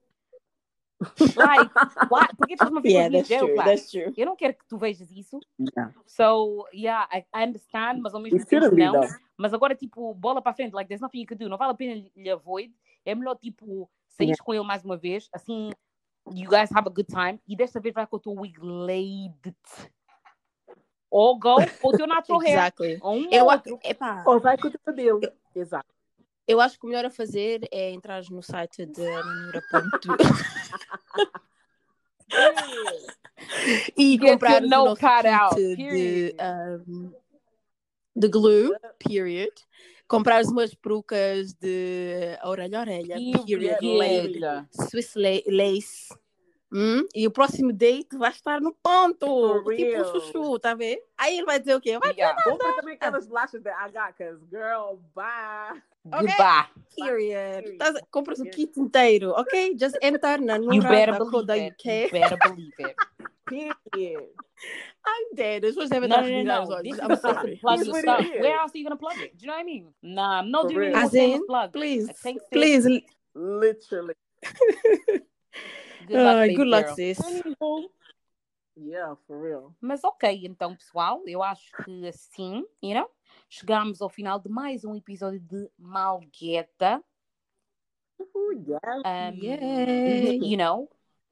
Like, 1.36 1.70
why? 2.10 2.26
Porque 2.36 2.54
estás-me 2.54 2.78
a 2.78 2.80
ver 2.80 2.90
Yeah, 2.90 3.10
that's 3.10 3.28
true, 3.28 3.54
that's 3.56 3.90
true. 3.90 4.12
Eu 4.16 4.26
não 4.26 4.36
quero 4.36 4.54
que 4.54 4.66
tu 4.66 4.78
vejas 4.78 5.10
isso. 5.10 5.38
Yeah. 5.58 5.94
So, 6.06 6.66
yeah, 6.72 7.08
I, 7.12 7.24
I 7.34 7.46
understand, 7.46 8.00
mas 8.00 8.14
ao 8.14 8.20
mesmo 8.20 8.44
tempo 8.44 8.74
não. 8.76 8.92
though. 8.92 9.08
Mas 9.36 9.52
agora, 9.54 9.74
tipo, 9.74 10.14
bola 10.14 10.40
para 10.40 10.54
frente, 10.54 10.72
like, 10.74 10.88
there's 10.88 11.00
nothing 11.00 11.20
you 11.20 11.26
can 11.26 11.36
do. 11.36 11.48
Não 11.48 11.58
vale 11.58 11.72
a 11.72 11.74
pena 11.74 12.08
lhe 12.16 12.30
avoid. 12.30 12.72
É 13.04 13.14
melhor, 13.14 13.36
tipo, 13.36 13.90
sair 14.08 14.36
com 14.38 14.54
ele 14.54 14.64
mais 14.64 14.84
uma 14.84 14.96
vez, 14.96 15.28
assim, 15.32 15.70
you 16.32 16.48
guys 16.48 16.70
have 16.72 16.86
a 16.86 16.90
good 16.90 17.08
time. 17.08 17.40
E 17.48 17.56
desta 17.56 17.80
vez 17.80 17.94
vai 17.94 18.06
com 18.06 18.16
o 18.16 18.20
teu 18.20 18.32
wig 18.32 18.58
laid. 18.60 19.56
Ou 21.10 21.38
go 21.38 21.56
com 21.80 21.88
o 21.88 21.96
teu 21.96 22.06
natural 22.06 22.40
hair. 22.40 22.52
Exactly. 22.52 22.98
Ou 23.02 23.14
um 23.16 23.28
Eu, 23.30 23.44
ou 23.44 23.52
outro. 23.52 23.78
epá, 23.84 24.24
Ou 24.26 24.40
vai 24.40 24.56
com 24.56 24.68
o 24.68 24.70
teu 24.70 24.80
cabelo. 24.80 25.20
Exato. 25.54 25.86
Eu 26.46 26.60
acho 26.60 26.78
que 26.78 26.84
o 26.86 26.88
melhor 26.88 27.04
a 27.04 27.10
fazer 27.10 27.60
é 27.70 27.90
entrar 27.90 28.22
no 28.30 28.42
site 28.42 28.84
de 28.86 29.02
Nanura.com 29.02 30.16
e 33.96 34.12
Get 34.12 34.20
comprar 34.20 34.62
o 34.62 34.68
nosso 34.68 34.96
cut 35.00 35.26
out, 35.26 35.54
kit 35.56 35.76
de, 35.76 36.34
um, 36.88 37.12
de 38.16 38.28
glue, 38.28 38.70
period. 38.98 39.52
Comprar 40.08 40.42
umas 40.44 40.74
perucas 40.74 41.54
de 41.54 42.38
orelha 42.44 42.78
a 42.78 42.80
orelha, 42.82 43.14
period, 43.46 43.78
Period. 43.78 44.66
Swiss 44.90 45.14
la- 45.16 45.42
lace. 45.46 46.14
Hum? 46.70 47.06
E 47.14 47.26
o 47.26 47.30
próximo 47.30 47.72
date 47.72 48.16
vai 48.16 48.30
estar 48.30 48.60
no 48.60 48.74
ponto. 48.74 49.26
For 49.26 49.74
Tipo 49.74 49.88
o 49.90 49.92
real. 49.92 50.04
chuchu, 50.20 50.58
tá 50.58 50.74
vendo? 50.74 51.00
Aí 51.16 51.36
ele 51.36 51.46
vai 51.46 51.58
dizer 51.58 51.74
o 51.76 51.80
quê? 51.80 51.98
Vai 51.98 52.12
Yeah. 52.12 52.42
Compra 52.42 52.74
também 52.74 52.94
aquelas 52.94 53.26
bolachas 53.26 53.62
da 53.62 53.74
Agacas. 53.78 54.38
Girl, 54.50 54.96
bye. 55.14 55.82
Goodbye. 56.04 56.68
period. 56.96 57.78
Tás- 57.78 58.00
compras 58.10 58.40
o 58.40 58.44
kit 58.44 58.76
inteiro, 58.76 59.30
ok? 59.38 59.74
Just 59.76 59.96
enter 60.02 60.40
na 60.40 60.58
nura.co.uk. 60.58 61.50
it. 61.56 61.84
You 61.84 62.10
better 62.10 62.38
believe 62.42 62.74
it. 62.78 62.96
Period. 63.46 64.28
I'm 65.04 65.34
dead. 65.34 65.64
As 65.64 65.74
pessoas 65.74 65.90
devem 65.90 66.08
No, 66.08 66.16
estar 66.16 66.30
no, 66.30 66.36
a 66.38 66.44
no, 66.44 66.64
no. 66.70 66.82
This 66.82 66.92
is 66.94 67.00
I'm 67.00 67.08
to 67.08 67.16
sorry. 67.16 67.56
plug 67.56 67.84
your 67.84 67.96
it 67.96 68.02
stuff. 68.02 68.20
is. 68.24 68.40
Where 68.40 68.56
else 68.60 68.72
are 68.74 68.78
you 68.78 68.84
gonna 68.84 68.96
plug 68.96 69.18
it? 69.20 69.36
Do 69.36 69.42
you 69.42 69.46
know 69.48 69.54
what 69.54 69.60
I 69.60 69.64
mean? 69.64 69.94
Nah, 70.02 70.38
I'm 70.40 70.50
not 70.50 70.62
For 70.62 70.68
doing 70.74 70.92
real. 70.92 71.10
shameless 71.10 71.42
plug. 71.46 71.72
please, 71.72 72.08
It 72.08 72.16
it. 72.24 72.42
please. 72.52 72.88
Literally. 73.34 74.14
Good 76.06 76.18
luck, 76.18 76.48
good 76.56 76.68
girl. 76.86 76.94
sis. 76.96 77.20
Yeah, 78.74 79.14
for 79.26 79.38
real. 79.40 79.74
Mas 79.80 80.02
ok, 80.02 80.40
então, 80.44 80.74
pessoal, 80.74 81.22
eu 81.26 81.42
acho 81.42 81.70
que 81.84 82.06
assim, 82.08 82.64
you 82.82 82.94
know, 82.94 83.08
chegamos 83.56 84.00
ao 84.00 84.08
final 84.08 84.38
de 84.38 84.48
mais 84.48 84.82
um 84.82 84.96
episódio 84.96 85.38
de 85.38 85.70
Malgueta. 85.78 87.04
Ooh, 88.18 88.52
yeah. 88.52 89.30
Um, 89.30 89.34
Yay. 89.44 90.38
You 90.42 90.56
know, 90.56 90.84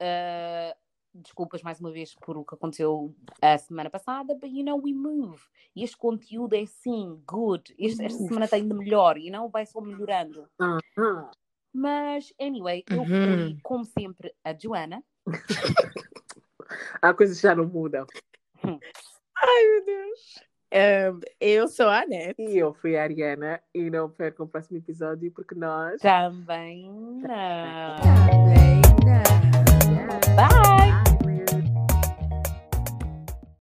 uh, 0.03 0.77
desculpas 1.15 1.63
mais 1.63 1.81
uma 1.81 1.91
vez 1.91 2.15
por 2.17 2.37
o 2.37 2.45
que 2.45 2.55
aconteceu 2.55 3.17
a 3.41 3.57
semana 3.57 3.89
passada, 3.89 4.35
but 4.35 4.51
you 4.51 4.63
know, 4.63 4.79
we 4.79 4.93
move. 4.93 5.43
E 5.75 5.83
este 5.83 5.97
conteúdo 5.97 6.55
é 6.55 6.67
sim, 6.67 7.23
good. 7.27 7.75
Este- 7.79 8.05
esta 8.05 8.23
semana 8.23 8.45
está 8.45 8.57
ainda 8.57 8.75
melhor, 8.75 9.17
you 9.17 9.33
know, 9.33 9.49
vai 9.49 9.65
só 9.65 9.81
melhorando. 9.81 10.47
Uh-huh. 10.61 11.31
Mas, 11.73 12.35
anyway, 12.39 12.85
eu 12.91 12.99
Uhum. 13.01 13.07
fui, 13.07 13.59
como 13.63 13.85
sempre, 13.87 14.35
a 14.45 14.53
Joana. 14.53 15.03
Há 17.01 17.15
coisas 17.15 17.37
que 17.41 17.47
já 17.47 17.55
não 17.55 17.67
mudam. 17.67 18.05
Ai, 18.63 19.67
meu 19.69 19.85
Deus. 19.87 20.50
Ahm, 20.73 21.21
eu 21.41 21.67
sou 21.67 21.89
a 21.89 22.03
Anete. 22.03 22.41
E 22.41 22.59
eu 22.59 22.73
fui 22.75 22.97
a 22.97 23.03
Ariana 23.03 23.61
e 23.75 23.91
não 23.91 24.09
percam 24.09 24.47
o 24.47 24.49
próximo 24.49 24.79
episódio 24.79 25.31
porque 25.33 25.55
nós. 25.55 26.01
Também 26.01 26.89
não. 26.89 27.97
Também 28.01 28.81
não. 29.05 30.37
Bye! 30.37 30.70